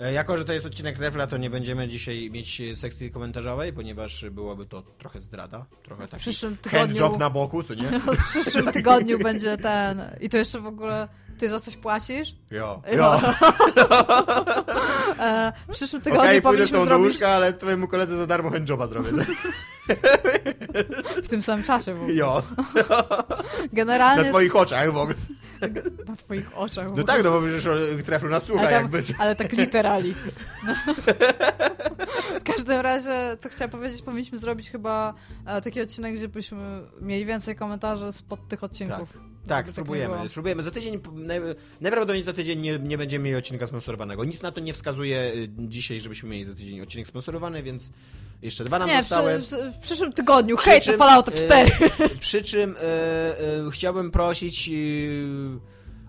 E, 0.00 0.12
Jako, 0.12 0.36
że 0.36 0.44
to 0.44 0.52
jest 0.52 0.66
odcinek 0.66 0.98
Refla, 0.98 1.26
to 1.26 1.36
nie 1.36 1.50
będziemy 1.50 1.88
dzisiaj 1.88 2.30
mieć 2.30 2.62
sekcji 2.74 3.10
komentarzowej, 3.10 3.72
ponieważ 3.72 4.24
byłoby 4.30 4.66
to 4.66 4.82
trochę 4.82 5.20
zdrada, 5.20 5.66
trochę 5.82 6.06
W 6.06 6.10
taki 6.10 6.20
przyszłym 6.20 6.56
tygodniu... 6.56 6.80
handjob 6.80 7.18
na 7.18 7.30
boku, 7.30 7.62
co 7.62 7.74
nie? 7.74 8.00
W 8.20 8.28
przyszłym 8.30 8.72
tygodniu 8.72 9.18
będzie 9.18 9.56
ten... 9.56 10.02
I 10.20 10.28
to 10.28 10.36
jeszcze 10.36 10.60
w 10.60 10.66
ogóle... 10.66 11.08
Ty 11.38 11.48
za 11.48 11.60
coś 11.60 11.76
płacisz? 11.76 12.34
Jo, 12.50 12.82
Jo. 12.92 12.96
jo. 12.96 13.20
E, 15.20 15.52
w 15.68 15.72
przyszłym 15.72 16.02
tygodniu 16.02 16.38
z 16.38 16.42
powinniśmy 16.42 16.72
tą 16.78 16.78
do 16.78 16.84
zrobić... 16.84 17.04
łóżka, 17.12 17.28
ale 17.28 17.52
twojemu 17.52 17.88
koledze 17.88 18.16
za 18.16 18.26
darmo 18.26 18.50
handjoba 18.50 18.86
zrobię. 18.86 19.10
W 21.24 21.28
tym 21.28 21.42
samym 21.42 21.64
czasie 21.64 21.94
w 21.94 21.96
ogóle. 22.02 22.14
Jo, 22.14 22.42
Generalnie... 23.72 24.22
na 24.24 24.28
twoich 24.28 24.56
oczach 24.56 24.92
w 24.92 24.96
ogóle. 24.96 25.16
Na 26.08 26.16
twoich 26.16 26.58
oczach. 26.58 26.88
No 26.96 27.04
tak, 27.04 27.24
no 27.24 27.30
bo 27.30 27.40
przecież 27.40 27.66
o, 27.66 28.02
Treflu 28.04 28.28
nas 28.28 28.42
słucha 28.42 28.60
ale, 28.60 28.70
tam, 28.70 28.82
jakby. 28.82 28.98
ale 29.18 29.36
tak 29.36 29.52
literali. 29.52 30.14
No. 30.66 30.74
W 32.40 32.42
każdym 32.42 32.80
razie, 32.80 33.36
co 33.40 33.48
chciałam 33.48 33.70
powiedzieć, 33.70 34.02
powinniśmy 34.02 34.38
zrobić 34.38 34.70
chyba 34.70 35.14
e, 35.46 35.60
taki 35.60 35.80
odcinek, 35.80 36.14
gdzie 36.14 36.28
byśmy 36.28 36.82
mieli 37.00 37.26
więcej 37.26 37.56
komentarzy 37.56 38.12
spod 38.12 38.48
tych 38.48 38.64
odcinków. 38.64 39.18
Tak, 39.46 39.66
nie 39.66 39.72
spróbujemy. 39.72 40.16
było. 40.16 40.28
spróbujemy. 40.28 40.62
Za 40.62 40.70
tydzień, 40.70 41.00
naj, 41.12 41.40
najprawdopodobniej 41.80 42.24
za 42.24 42.32
tydzień 42.32 42.60
nie, 42.60 42.78
nie 42.78 42.98
będziemy 42.98 43.24
mieli 43.24 43.36
odcinka 43.36 43.66
sponsorowanego. 43.66 44.24
Nic 44.24 44.42
na 44.42 44.52
to 44.52 44.60
nie 44.60 44.72
wskazuje 44.72 45.32
y, 45.34 45.48
dzisiaj, 45.58 46.00
żebyśmy 46.00 46.28
mieli 46.28 46.44
za 46.44 46.54
tydzień 46.54 46.80
odcinek 46.80 47.06
sponsorowany, 47.06 47.62
więc 47.62 47.90
jeszcze 48.42 48.64
dwa 48.64 48.78
nam 48.78 48.88
Nie, 48.88 48.96
w, 48.98 49.00
zostały. 49.08 49.38
w, 49.38 49.50
w 49.76 49.78
przyszłym 49.78 50.12
tygodniu. 50.12 50.56
Przy 50.56 50.70
Hej, 50.70 50.80
to 50.80 50.86
czym, 50.86 50.98
Fallouta 50.98 51.32
e, 51.32 51.34
4. 51.34 51.70
Przy 52.20 52.42
czym 52.42 52.76
e, 52.76 52.80
e, 52.80 53.70
chciałbym 53.72 54.10
prosić 54.10 54.68
e, 54.68 54.72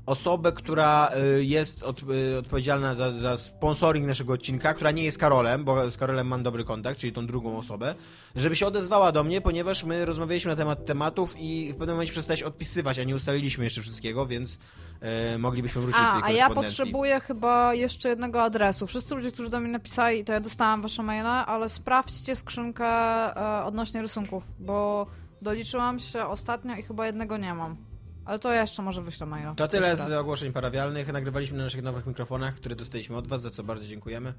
osobę, 0.09 0.51
która 0.51 1.09
e, 1.09 1.43
jest 1.43 1.83
od, 1.83 2.01
e, 2.33 2.39
odpowiedzialna 2.39 2.95
za, 2.95 3.11
za 3.11 3.37
sponsoring 3.37 4.07
naszego 4.07 4.33
odcinka, 4.33 4.73
która 4.73 4.91
nie 4.91 5.03
jest 5.03 5.17
Karolem, 5.17 5.63
bo 5.63 5.91
z 5.91 5.97
Karolem 5.97 6.27
mam 6.27 6.43
dobry 6.43 6.63
kontakt, 6.63 6.99
czyli 6.99 7.13
tą 7.13 7.27
drugą 7.27 7.57
osobę, 7.57 7.95
żeby 8.35 8.55
się 8.55 8.67
odezwała 8.67 9.11
do 9.11 9.23
mnie, 9.23 9.41
ponieważ 9.41 9.83
my 9.83 10.05
rozmawialiśmy 10.05 10.51
na 10.51 10.55
temat 10.55 10.85
tematów 10.85 11.35
i 11.37 11.73
w 11.73 11.75
pewnym 11.75 11.95
momencie 11.95 12.11
przestałeś 12.11 12.43
odpisywać, 12.43 12.99
a 12.99 13.03
nie 13.03 13.15
ustaliliśmy 13.15 13.63
jeszcze 13.63 13.81
wszystkiego, 13.81 14.25
więc 14.25 14.57
e, 15.01 15.37
moglibyśmy 15.37 15.81
wrócić 15.81 16.01
do 16.01 16.07
A, 16.07 16.21
tej 16.21 16.35
a 16.35 16.37
ja 16.37 16.49
potrzebuję 16.49 17.19
chyba 17.19 17.73
jeszcze 17.73 18.09
jednego 18.09 18.43
adresu. 18.43 18.87
Wszyscy 18.87 19.15
ludzie, 19.15 19.31
którzy 19.31 19.49
do 19.49 19.59
mnie 19.59 19.71
napisali, 19.71 20.25
to 20.25 20.33
ja 20.33 20.39
dostałam 20.39 20.81
wasze 20.81 21.03
maile, 21.03 21.25
ale 21.25 21.69
sprawdźcie 21.69 22.35
skrzynkę 22.35 22.85
e, 22.85 23.65
odnośnie 23.65 24.01
rysunków, 24.01 24.43
bo 24.59 25.07
doliczyłam 25.41 25.99
się 25.99 26.25
ostatnio 26.25 26.75
i 26.75 26.83
chyba 26.83 27.05
jednego 27.05 27.37
nie 27.37 27.53
mam. 27.53 27.88
Ale 28.29 28.39
to 28.39 28.53
ja 28.53 28.61
jeszcze 28.61 28.81
może 28.81 29.01
wyślę 29.01 29.25
maila. 29.25 29.55
To 29.55 29.67
tyle 29.67 29.95
z 29.95 30.11
ogłoszeń 30.11 30.53
parawialnych. 30.53 31.13
Nagrywaliśmy 31.13 31.57
na 31.57 31.63
naszych 31.63 31.83
nowych 31.83 32.05
mikrofonach, 32.07 32.55
które 32.55 32.75
dostaliśmy 32.75 33.17
od 33.17 33.27
Was, 33.27 33.41
za 33.41 33.51
co 33.51 33.63
bardzo 33.63 33.85
dziękujemy. 33.85 34.33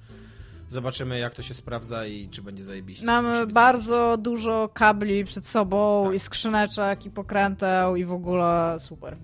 Zobaczymy, 0.69 1.19
jak 1.19 1.35
to 1.35 1.43
się 1.43 1.55
sprawdza 1.55 2.07
i 2.07 2.29
czy 2.29 2.43
będzie 2.43 2.65
zajebiście. 2.65 3.07
Mamy 3.07 3.47
być 3.47 3.55
bardzo 3.55 4.17
dużo 4.17 4.69
kabli 4.75 5.25
przed 5.25 5.47
sobą 5.47 6.05
Tak. 6.05 6.15
i 6.15 6.19
skrzyneczek 6.19 7.07
i 7.07 7.11
pokręteł 7.11 7.97
i 7.97 8.05
w 8.05 8.13
ogóle 8.13 8.77
super. 8.81 9.17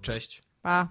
Cześć. 0.00 0.42
Pa. 0.62 0.88